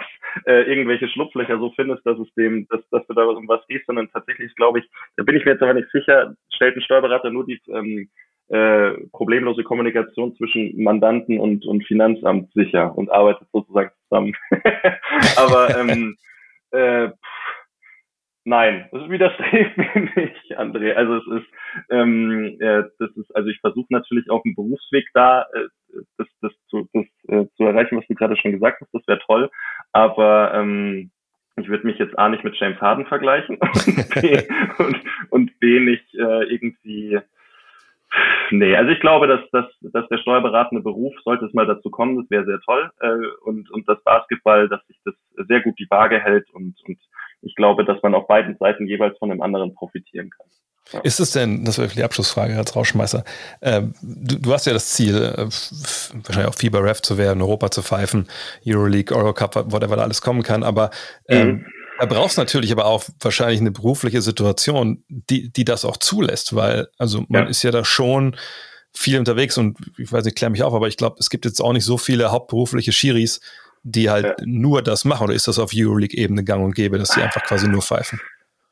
äh, 0.47 0.63
irgendwelche 0.63 1.09
Schlupflöcher 1.09 1.59
so 1.59 1.73
findest, 1.75 2.07
dass 2.07 2.19
es 2.19 2.33
dem, 2.35 2.67
dass, 2.69 2.81
dass 2.91 3.07
du 3.07 3.15
da 3.15 3.25
um 3.25 3.49
was 3.49 3.67
gehst, 3.67 3.87
sondern 3.87 4.11
tatsächlich 4.13 4.49
ist, 4.49 4.57
glaube 4.57 4.79
ich, 4.79 4.89
da 5.17 5.25
bin 5.25 5.37
ich 5.37 5.45
mir 5.45 5.53
jetzt 5.53 5.63
aber 5.63 5.75
nicht 5.75 5.91
sicher, 5.91 6.35
stellt 6.55 6.77
ein 6.77 6.83
Steuerberater 6.83 7.31
nur 7.31 7.45
die 7.45 7.61
ähm, 7.69 8.09
äh, 8.49 8.93
problemlose 9.11 9.65
Kommunikation 9.65 10.37
zwischen 10.37 10.81
Mandanten 10.81 11.41
und, 11.41 11.67
und 11.67 11.85
Finanzamt 11.85 12.53
sicher 12.53 12.97
und 12.97 13.11
arbeitet 13.11 13.49
sozusagen 13.53 13.91
zusammen. 14.05 14.35
aber 15.37 15.77
ähm, 15.77 16.17
äh, 16.71 17.09
Nein, 18.49 18.89
das 18.93 19.11
widerstrebt 19.11 19.77
mir 19.77 20.09
nicht, 20.15 20.57
André. 20.57 20.93
Also 20.93 21.17
es 21.17 21.43
ist, 21.43 21.51
ähm, 21.91 22.57
äh, 22.61 22.85
das 23.01 23.11
ist, 23.17 23.35
also 23.35 23.49
ich 23.49 23.59
versuche 23.59 23.89
natürlich 23.91 24.31
auf 24.31 24.45
dem 24.45 24.55
Berufsweg 24.55 25.05
da 25.15 25.47
äh, 25.53 25.67
das, 26.17 26.29
das, 26.43 26.53
zu, 26.69 26.89
das 26.93 27.07
äh, 27.27 27.47
zu 27.57 27.65
erreichen, 27.65 27.99
was 27.99 28.07
du 28.07 28.15
gerade 28.15 28.37
schon 28.37 28.53
gesagt 28.53 28.81
hast. 28.81 28.95
Das 28.95 29.07
wäre 29.09 29.19
toll. 29.27 29.51
Aber 29.91 30.53
ähm, 30.55 31.11
ich 31.57 31.67
würde 31.69 31.89
mich 31.89 31.99
jetzt 31.99 32.17
A 32.21 32.29
nicht 32.29 32.45
mit 32.45 32.55
James 32.55 32.81
Harden 32.81 33.07
vergleichen 33.07 33.57
und 33.61 34.11
B, 34.15 34.41
und, 34.79 35.01
und 35.31 35.59
B 35.59 35.81
nicht 35.81 36.15
äh, 36.15 36.45
irgendwie 36.45 37.19
Nee, 38.51 38.77
also 38.77 38.91
ich 38.91 39.01
glaube, 39.01 39.27
dass, 39.27 39.41
dass, 39.51 39.67
dass 39.81 40.09
der 40.09 40.19
steuerberatende 40.19 40.83
Beruf, 40.83 41.15
sollte 41.25 41.47
es 41.47 41.53
mal 41.53 41.67
dazu 41.67 41.91
kommen, 41.91 42.17
das 42.17 42.31
wäre 42.31 42.45
sehr 42.45 42.61
toll. 42.61 42.91
Äh, 43.01 43.45
und, 43.45 43.71
und 43.71 43.89
das 43.89 44.03
Basketball, 44.05 44.69
dass 44.69 44.87
sich 44.87 44.97
das 45.05 45.15
sehr 45.49 45.61
gut 45.61 45.79
die 45.79 45.89
Waage 45.91 46.21
hält 46.21 46.49
und, 46.53 46.77
und 46.87 46.99
ich 47.43 47.55
glaube, 47.55 47.85
dass 47.85 48.03
man 48.03 48.15
auf 48.15 48.27
beiden 48.27 48.57
Seiten 48.59 48.87
jeweils 48.87 49.19
von 49.19 49.31
dem 49.31 49.43
anderen 49.43 49.75
profitieren 49.75 50.31
kann. 50.31 50.47
Ja. 50.93 51.01
Ist 51.01 51.19
es 51.19 51.33
denn, 51.33 51.65
das 51.65 51.79
wäre 51.79 51.89
die 51.89 52.05
Abschlussfrage 52.05 52.57
als 52.57 52.77
Rauschmeißer, 52.77 53.25
äh, 53.61 53.83
du, 54.03 54.39
du, 54.39 54.53
hast 54.53 54.67
ja 54.67 54.73
das 54.73 54.91
Ziel, 54.91 55.17
äh, 55.17 55.47
wahrscheinlich 55.47 56.47
auch 56.47 56.55
FIBA-Ref 56.55 57.03
zu 57.03 57.19
werden, 57.19 57.43
Europa 57.43 57.73
zu 57.73 57.83
pfeifen, 57.83 58.29
Euroleague, 58.65 59.15
Eurocup, 59.17 59.73
whatever 59.73 59.97
da 59.97 60.03
alles 60.03 60.23
kommen 60.23 60.45
kann, 60.45 60.63
aber 60.63 60.91
ähm, 61.29 61.49
mhm. 61.49 61.67
Da 61.99 62.07
brauchst 62.07 62.39
natürlich 62.39 62.73
aber 62.73 62.87
auch 62.87 63.05
wahrscheinlich 63.21 63.61
eine 63.61 63.71
berufliche 63.71 64.21
Situation, 64.21 65.03
die, 65.09 65.51
die 65.51 65.65
das 65.65 65.85
auch 65.85 65.97
zulässt, 65.97 66.55
weil 66.55 66.89
also 66.99 67.25
man 67.29 67.45
ja. 67.45 67.49
ist 67.49 67.63
ja 67.63 67.71
da 67.71 67.85
schon 67.85 68.37
viel 68.93 69.19
unterwegs 69.19 69.59
und 69.59 69.79
ich 69.99 70.13
weiß 70.13 70.25
nicht, 70.25 70.37
klär 70.37 70.51
mich 70.51 70.63
auf, 70.63 70.75
aber 70.75 70.89
ich 70.89 70.97
glaube, 70.97 71.17
es 71.19 71.31
gibt 71.31 71.45
jetzt 71.45 71.61
auch 71.61 71.73
nicht 71.73 71.85
so 71.85 71.99
viele 71.99 72.33
hauptberufliche 72.33 72.93
Schiris, 72.93 73.41
die 73.83 74.11
halt 74.11 74.25
ja. 74.25 74.35
nur 74.45 74.83
das 74.83 75.05
machen. 75.05 75.25
Oder 75.25 75.35
ist 75.35 75.49
das 75.49 75.59
auf 75.59 75.71
Euroleague-Ebene 75.75 76.45
gang 76.45 76.65
und 76.65 76.75
gäbe, 76.75 76.99
dass 76.99 77.11
die 77.11 77.23
einfach 77.23 77.43
quasi 77.45 77.69
nur 77.69 77.83
pfeifen? 77.83 78.21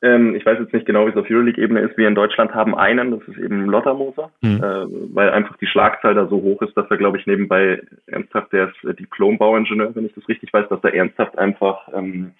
Ähm, 0.01 0.35
ich 0.35 0.45
weiß 0.45 0.59
jetzt 0.59 0.73
nicht 0.73 0.85
genau, 0.85 1.05
wie 1.05 1.11
es 1.11 1.15
auf 1.15 1.29
Euroleague-Ebene 1.29 1.79
ist. 1.79 1.97
Wir 1.97 2.07
in 2.07 2.15
Deutschland 2.15 2.53
haben 2.53 2.75
einen, 2.75 3.11
das 3.11 3.21
ist 3.27 3.37
eben 3.37 3.65
Lottermoser, 3.65 4.29
mhm. 4.41 4.57
äh, 4.57 5.15
weil 5.15 5.29
einfach 5.29 5.57
die 5.57 5.67
Schlagzahl 5.67 6.15
da 6.15 6.27
so 6.27 6.41
hoch 6.41 6.61
ist, 6.61 6.75
dass 6.75 6.89
er, 6.89 6.97
glaube 6.97 7.17
ich, 7.17 7.25
nebenbei 7.25 7.81
ernsthaft, 8.07 8.51
der 8.51 8.69
ist 8.69 8.99
Diplom-Bauingenieur, 8.99 9.95
wenn 9.95 10.05
ich 10.05 10.13
das 10.13 10.27
richtig 10.27 10.51
weiß, 10.51 10.67
dass 10.69 10.83
er 10.83 10.93
ernsthaft 10.93 11.37
einfach 11.37 11.87
ähm, 11.93 12.31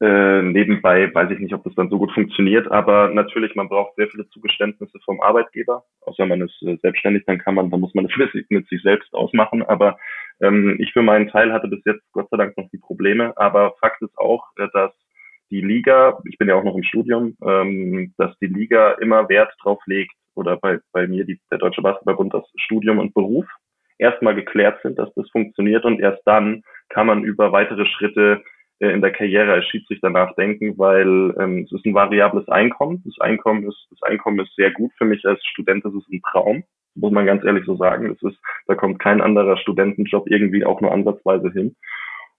äh, 0.00 0.42
nebenbei 0.42 1.12
weiß 1.14 1.30
ich 1.30 1.38
nicht, 1.38 1.54
ob 1.54 1.64
das 1.64 1.74
dann 1.74 1.88
so 1.88 1.98
gut 1.98 2.12
funktioniert, 2.12 2.70
aber 2.70 3.08
natürlich, 3.08 3.54
man 3.54 3.68
braucht 3.68 3.96
sehr 3.96 4.08
viele 4.08 4.28
Zugeständnisse 4.28 4.98
vom 5.04 5.20
Arbeitgeber. 5.20 5.84
Außer 6.02 6.26
man 6.26 6.42
ist 6.42 6.62
äh, 6.62 6.76
selbstständig, 6.82 7.24
dann 7.26 7.38
kann 7.38 7.54
man, 7.54 7.70
dann 7.70 7.80
muss 7.80 7.94
man 7.94 8.06
das 8.06 8.16
mit 8.50 8.68
sich 8.68 8.82
selbst 8.82 9.12
ausmachen. 9.14 9.62
Aber 9.62 9.98
ähm, 10.40 10.76
ich 10.78 10.92
für 10.92 11.02
meinen 11.02 11.28
Teil 11.28 11.52
hatte 11.52 11.68
bis 11.68 11.84
jetzt 11.84 12.02
Gott 12.12 12.28
sei 12.30 12.36
Dank 12.36 12.56
noch 12.56 12.68
die 12.70 12.78
Probleme. 12.78 13.32
Aber 13.36 13.74
Fakt 13.80 14.02
ist 14.02 14.16
auch, 14.18 14.44
äh, 14.58 14.68
dass 14.72 14.92
die 15.50 15.60
Liga, 15.60 16.18
ich 16.28 16.38
bin 16.38 16.48
ja 16.48 16.56
auch 16.56 16.64
noch 16.64 16.76
im 16.76 16.82
Studium, 16.82 17.36
ähm, 17.42 18.12
dass 18.18 18.36
die 18.38 18.48
Liga 18.48 18.92
immer 19.00 19.28
Wert 19.28 19.54
drauf 19.62 19.80
legt, 19.86 20.12
oder 20.36 20.56
bei, 20.56 20.78
bei 20.92 21.06
mir 21.06 21.24
die, 21.24 21.40
der 21.50 21.58
Deutsche 21.58 21.82
Basketballbund, 21.82 22.32
dass 22.34 22.44
Studium 22.56 22.98
und 22.98 23.14
Beruf 23.14 23.46
erstmal 23.98 24.34
geklärt 24.34 24.80
sind, 24.82 24.98
dass 24.98 25.12
das 25.14 25.28
funktioniert 25.30 25.84
und 25.84 26.00
erst 26.00 26.22
dann 26.26 26.62
kann 26.90 27.06
man 27.06 27.24
über 27.24 27.52
weitere 27.52 27.86
Schritte 27.86 28.42
äh, 28.78 28.90
in 28.90 29.00
der 29.00 29.12
Karriere 29.12 29.52
als 29.52 29.66
Schiedsrichter 29.66 30.10
nachdenken, 30.10 30.76
weil 30.78 31.34
ähm, 31.38 31.64
es 31.64 31.72
ist 31.72 31.86
ein 31.86 31.94
variables 31.94 32.48
Einkommen. 32.48 33.02
Das 33.04 33.18
Einkommen 33.20 33.68
ist, 33.68 33.86
das 33.90 34.02
Einkommen 34.02 34.40
ist 34.40 34.54
sehr 34.54 34.70
gut 34.70 34.92
für 34.98 35.04
mich 35.04 35.24
als 35.24 35.44
Student. 35.46 35.84
Das 35.84 35.94
ist 35.94 36.08
ein 36.10 36.22
Traum, 36.30 36.64
muss 36.94 37.12
man 37.12 37.26
ganz 37.26 37.44
ehrlich 37.44 37.64
so 37.64 37.76
sagen. 37.76 38.08
Das 38.08 38.32
ist, 38.32 38.38
da 38.66 38.74
kommt 38.74 38.98
kein 38.98 39.20
anderer 39.20 39.56
Studentenjob 39.56 40.28
irgendwie 40.28 40.64
auch 40.64 40.80
nur 40.80 40.92
ansatzweise 40.92 41.50
hin. 41.50 41.74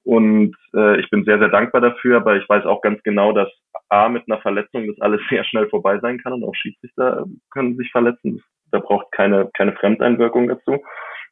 Und 0.04 0.56
äh, 0.74 1.00
ich 1.02 1.10
bin 1.10 1.26
sehr, 1.26 1.38
sehr 1.38 1.50
dankbar 1.50 1.82
dafür, 1.82 2.18
aber 2.18 2.38
ich 2.38 2.48
weiß 2.48 2.66
auch 2.66 2.82
ganz 2.82 3.04
genau, 3.04 3.34
dass 3.34 3.50
A, 3.90 4.08
mit 4.08 4.24
einer 4.28 4.40
Verletzung 4.42 4.88
das 4.88 5.02
alles 5.02 5.22
sehr 5.30 5.44
schnell 5.44 5.68
vorbei 5.70 6.00
sein 6.00 6.20
kann 6.20 6.34
und 6.34 6.44
auch 6.44 6.56
Schiedsrichter 6.56 7.26
können 7.52 7.76
sich 7.78 7.92
verletzen. 7.92 8.42
Da 8.72 8.80
braucht 8.80 9.12
keine, 9.12 9.50
keine 9.54 9.74
Fremdeinwirkung 9.74 10.48
dazu. 10.48 10.84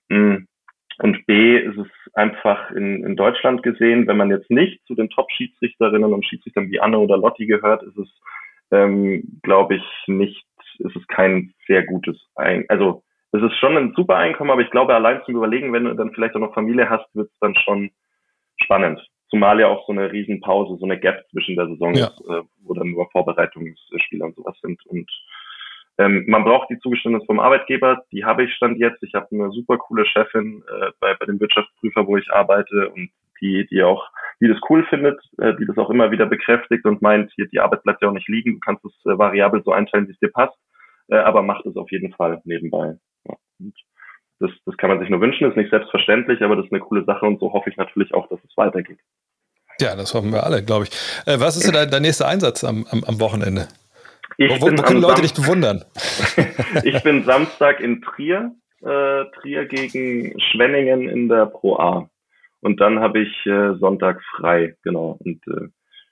Mm. 0.09 0.45
Und 0.99 1.25
B 1.25 1.57
ist 1.57 1.77
es 1.77 1.87
einfach 2.15 2.71
in, 2.71 3.03
in 3.03 3.15
Deutschland 3.15 3.61
gesehen, 3.61 4.07
wenn 4.07 4.17
man 4.17 4.31
jetzt 4.31 4.49
nicht 4.49 4.85
zu 4.87 4.95
den 4.95 5.09
Top-Schiedsrichterinnen 5.09 6.13
und 6.13 6.25
Schiedsrichtern 6.25 6.69
wie 6.71 6.79
Anne 6.79 6.97
oder 6.97 7.17
Lotti 7.17 7.45
gehört, 7.45 7.83
ist 7.83 7.97
es, 7.97 8.09
ähm, 8.71 9.39
glaube 9.43 9.75
ich, 9.75 9.83
nicht, 10.07 10.45
ist 10.79 10.95
es 10.95 11.07
kein 11.07 11.53
sehr 11.67 11.83
gutes 11.83 12.17
Ein 12.35 12.65
also 12.69 13.03
es 13.35 13.43
ist 13.43 13.57
schon 13.57 13.75
ein 13.75 13.93
super 13.95 14.15
Einkommen, 14.15 14.51
aber 14.51 14.61
ich 14.61 14.71
glaube, 14.71 14.95
allein 14.95 15.21
zum 15.25 15.35
Überlegen, 15.35 15.73
wenn 15.73 15.83
du 15.83 15.93
dann 15.93 16.13
vielleicht 16.13 16.35
auch 16.35 16.39
noch 16.39 16.53
Familie 16.53 16.89
hast, 16.89 17.05
wird 17.13 17.29
es 17.29 17.39
dann 17.39 17.55
schon 17.55 17.91
spannend. 18.61 19.05
Zumal 19.29 19.59
ja 19.59 19.67
auch 19.67 19.85
so 19.85 19.91
eine 19.91 20.11
Riesenpause, 20.11 20.77
so 20.79 20.85
eine 20.85 20.99
Gap 20.99 21.25
zwischen 21.31 21.55
der 21.55 21.67
Saison 21.67 21.93
ja. 21.95 22.07
ist, 22.07 22.21
äh, 22.29 22.41
wo 22.63 22.73
dann 22.73 22.91
nur 22.91 23.09
Vorbereitungsspiele 23.11 24.23
und 24.23 24.35
sowas 24.35 24.57
sind. 24.61 24.85
Und 24.85 25.11
ähm, 25.97 26.25
man 26.27 26.43
braucht 26.43 26.69
die 26.69 26.79
Zugeständnisse 26.79 27.25
vom 27.25 27.39
Arbeitgeber, 27.39 28.03
die 28.11 28.25
habe 28.25 28.43
ich 28.43 28.53
stand 28.53 28.77
jetzt. 28.77 29.01
Ich 29.01 29.13
habe 29.13 29.27
eine 29.31 29.51
super 29.51 29.77
coole 29.77 30.05
Chefin 30.05 30.63
äh, 30.67 30.91
bei, 30.99 31.15
bei 31.15 31.25
dem 31.25 31.39
Wirtschaftsprüfer, 31.39 32.05
wo 32.05 32.17
ich 32.17 32.31
arbeite 32.31 32.89
und 32.89 33.09
die, 33.41 33.65
die 33.67 33.83
auch, 33.83 34.03
die 34.41 34.47
das 34.47 34.57
cool 34.69 34.85
findet, 34.89 35.19
äh, 35.37 35.53
die 35.55 35.65
das 35.65 35.77
auch 35.77 35.89
immer 35.89 36.11
wieder 36.11 36.25
bekräftigt 36.25 36.85
und 36.85 37.01
meint, 37.01 37.31
hier, 37.35 37.47
die 37.47 37.59
Arbeit 37.59 37.83
bleibt 37.83 38.01
ja 38.01 38.09
auch 38.09 38.13
nicht 38.13 38.27
liegen, 38.27 38.53
du 38.53 38.59
kannst 38.59 38.83
es 38.85 38.93
äh, 39.05 39.17
variabel 39.17 39.63
so 39.63 39.71
einteilen, 39.71 40.07
wie 40.07 40.11
es 40.11 40.19
dir 40.19 40.31
passt, 40.31 40.57
äh, 41.09 41.15
aber 41.15 41.41
macht 41.41 41.65
es 41.65 41.77
auf 41.77 41.91
jeden 41.91 42.13
Fall 42.13 42.41
nebenbei. 42.43 42.97
Ja. 43.27 43.35
Das, 44.39 44.51
das 44.65 44.75
kann 44.77 44.89
man 44.89 44.99
sich 44.99 45.09
nur 45.09 45.21
wünschen, 45.21 45.47
ist 45.49 45.55
nicht 45.55 45.69
selbstverständlich, 45.69 46.41
aber 46.41 46.57
das 46.57 46.65
ist 46.65 46.73
eine 46.73 46.81
coole 46.81 47.05
Sache 47.05 47.25
und 47.25 47.39
so 47.39 47.53
hoffe 47.53 47.69
ich 47.69 47.77
natürlich 47.77 48.13
auch, 48.13 48.27
dass 48.27 48.39
es 48.43 48.57
weitergeht. 48.57 48.99
Ja, 49.79 49.95
das 49.95 50.13
hoffen 50.13 50.31
wir 50.31 50.43
alle, 50.43 50.63
glaube 50.63 50.85
ich. 50.85 50.91
Äh, 51.25 51.39
was 51.39 51.55
ist 51.55 51.67
denn 51.67 51.73
dein, 51.73 51.89
dein 51.89 52.01
nächster 52.01 52.27
Einsatz 52.27 52.63
am, 52.63 52.85
am, 52.91 53.03
am 53.05 53.19
Wochenende? 53.19 53.67
Ich 54.37 54.61
wo, 54.61 54.65
wo 54.65 54.75
können 54.81 55.01
Leute 55.01 55.21
dich 55.21 55.33
bewundern? 55.33 55.85
ich 56.83 57.01
bin 57.03 57.23
Samstag 57.23 57.79
in 57.79 58.01
Trier, 58.01 58.51
äh, 58.81 59.25
Trier 59.39 59.65
gegen 59.65 60.39
Schwenningen 60.51 61.07
in 61.07 61.29
der 61.29 61.45
Pro 61.45 61.77
A. 61.77 62.09
Und 62.61 62.81
dann 62.81 62.99
habe 62.99 63.19
ich 63.19 63.45
äh, 63.45 63.75
Sonntag 63.79 64.21
frei, 64.37 64.75
genau. 64.83 65.17
Und 65.23 65.41
äh, 65.47 65.67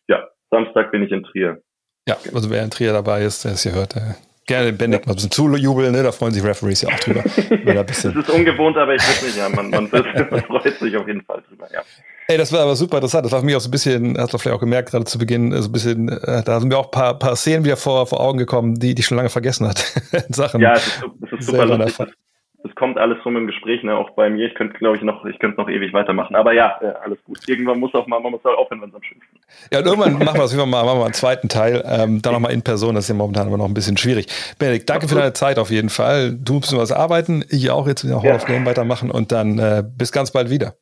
ja, 0.07 0.27
Samstag 0.51 0.91
bin 0.91 1.03
ich 1.03 1.11
in 1.11 1.23
Trier. 1.23 1.61
Ja, 2.07 2.17
also 2.33 2.49
wer 2.49 2.63
in 2.63 2.69
Trier 2.69 2.93
dabei 2.93 3.23
ist, 3.23 3.43
der 3.43 3.53
es 3.53 3.63
hier 3.63 3.73
hört, 3.73 3.95
der 3.95 4.15
gerne 4.45 4.71
den 4.71 4.77
Bendig 4.77 5.05
mal 5.05 5.13
ein 5.13 5.15
bisschen 5.15 5.31
zujubeln, 5.31 5.91
ne? 5.91 6.03
da 6.03 6.11
freuen 6.11 6.33
sich 6.33 6.43
Referees 6.43 6.81
ja 6.81 6.89
auch 6.89 6.99
drüber. 6.99 7.23
das 7.83 8.05
ist 8.05 8.29
ungewohnt, 8.29 8.77
aber 8.77 8.95
ich 8.95 9.01
würde 9.01 9.25
nicht, 9.25 9.37
ja, 9.37 9.49
man, 9.49 9.69
man, 9.69 9.89
man, 10.31 10.41
freut 10.43 10.79
sich 10.79 10.95
auf 10.97 11.07
jeden 11.07 11.21
Fall 11.21 11.41
drüber, 11.47 11.67
ja. 11.73 11.81
Ey, 12.27 12.37
das 12.37 12.53
war 12.53 12.61
aber 12.61 12.75
super 12.75 12.97
interessant. 12.97 13.25
Das 13.25 13.31
war 13.31 13.39
für 13.39 13.45
mich 13.45 13.55
auch 13.55 13.61
so 13.61 13.69
ein 13.69 13.71
bisschen, 13.71 14.17
hast 14.17 14.33
du 14.33 14.37
vielleicht 14.37 14.55
auch 14.55 14.61
gemerkt, 14.61 14.91
gerade 14.91 15.05
zu 15.05 15.17
Beginn, 15.17 15.51
so 15.61 15.69
ein 15.69 15.71
bisschen, 15.71 16.09
äh, 16.09 16.43
da 16.43 16.59
sind 16.59 16.69
mir 16.69 16.77
auch 16.77 16.85
ein 16.85 16.91
paar, 16.91 17.19
paar 17.19 17.35
Szenen 17.35 17.65
wieder 17.65 17.77
vor, 17.77 18.07
vor 18.07 18.19
Augen 18.19 18.37
gekommen, 18.37 18.75
die, 18.79 18.95
die 18.95 19.01
ich 19.01 19.05
schon 19.05 19.17
lange 19.17 19.29
vergessen 19.29 19.67
hat. 19.67 19.79
Sachen. 20.29 20.61
Ja, 20.61 20.73
es 20.73 20.87
ist, 20.87 21.03
es 21.21 21.39
ist 21.39 21.45
super 21.47 21.65
lustig 21.65 22.07
das 22.63 22.73
kommt 22.75 22.97
alles 22.97 23.23
rum 23.25 23.35
im 23.35 23.45
Gespräch, 23.45 23.83
ne? 23.83 23.95
Auch 23.95 24.11
bei 24.11 24.29
mir. 24.29 24.47
Ich 24.47 24.55
könnte, 24.55 24.77
glaube 24.77 24.95
ich, 24.95 25.03
noch, 25.03 25.25
ich 25.25 25.37
könnte 25.39 25.59
noch 25.59 25.69
ewig 25.69 25.91
weitermachen. 25.91 26.33
Aber 26.35 26.53
ja, 26.53 26.77
alles 27.03 27.21
gut. 27.25 27.37
Irgendwann 27.47 27.77
muss 27.77 27.93
auch 27.93 28.07
mal, 28.07 28.21
man 28.21 28.31
muss 28.31 28.43
halt 28.45 28.57
aufhören, 28.57 28.81
wenn 28.81 28.89
es 28.89 28.95
am 28.95 29.03
schönsten 29.03 29.35
ist. 29.35 29.71
Ja, 29.71 29.79
und 29.79 29.85
irgendwann 29.85 30.13
machen 30.13 30.37
wir 30.37 30.45
es 30.45 30.55
mal, 30.55 30.65
machen 30.65 30.99
wir 30.99 31.03
einen 31.03 31.13
zweiten 31.13 31.49
Teil. 31.49 31.83
Ähm, 31.85 32.21
dann 32.21 32.33
nochmal 32.33 32.53
in 32.53 32.61
Person. 32.61 32.95
Das 32.95 33.05
ist 33.05 33.09
ja 33.09 33.15
momentan 33.15 33.47
aber 33.47 33.57
noch 33.57 33.65
ein 33.65 33.73
bisschen 33.73 33.97
schwierig. 33.97 34.27
Benedikt, 34.59 34.89
danke 34.89 35.09
für 35.09 35.15
deine 35.15 35.33
Zeit 35.33 35.59
auf 35.59 35.71
jeden 35.71 35.89
Fall. 35.89 36.33
Du 36.33 36.53
musst 36.53 36.75
was 36.75 36.93
arbeiten. 36.93 37.43
Ich 37.49 37.69
auch 37.69 37.85
jetzt 37.85 38.03
in 38.03 38.11
der 38.11 38.19
Hall 38.19 38.29
ja. 38.29 38.35
of 38.35 38.45
Game 38.45 38.65
weitermachen 38.65 39.11
und 39.11 39.33
dann 39.33 39.59
äh, 39.59 39.83
bis 39.85 40.13
ganz 40.13 40.31
bald 40.31 40.49
wieder. 40.49 40.75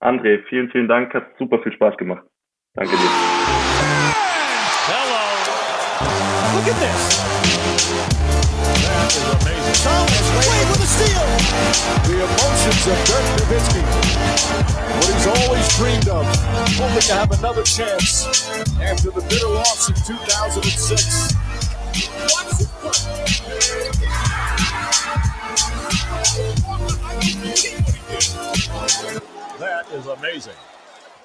André, 0.00 0.44
vielen, 0.48 0.70
vielen 0.70 0.86
Dank. 0.88 1.12
Hat 1.12 1.26
super 1.38 1.58
viel 1.62 1.72
Spaß 1.72 1.96
gemacht. 1.96 2.22
Danke 2.74 2.92
dir. 2.96 3.10
Hello. 4.86 5.18
Look 6.54 6.68
at 6.68 6.78
this. 6.78 7.18
That 8.86 9.10
is 9.10 9.26
amazing. 9.42 9.74
Thomas 9.82 10.28
Wade 10.38 10.68
with 10.70 10.82
a 10.82 10.86
steal. 10.86 11.26
The 12.06 12.22
emotions 12.22 12.86
of 12.86 12.98
Dirk 13.08 13.26
Nowitzki. 13.38 13.82
What 14.94 15.10
he's 15.12 15.26
always 15.26 15.66
dreamed 15.76 16.08
of. 16.08 16.24
Hoping 16.78 17.02
to 17.02 17.14
have 17.14 17.32
another 17.32 17.64
chance 17.64 18.26
after 18.80 19.10
the 19.10 19.22
bitter 19.28 19.48
loss 19.48 19.88
in 19.88 19.96
2006. 19.96 21.34
That 29.58 29.90
is 29.92 30.06
amazing. 30.06 30.54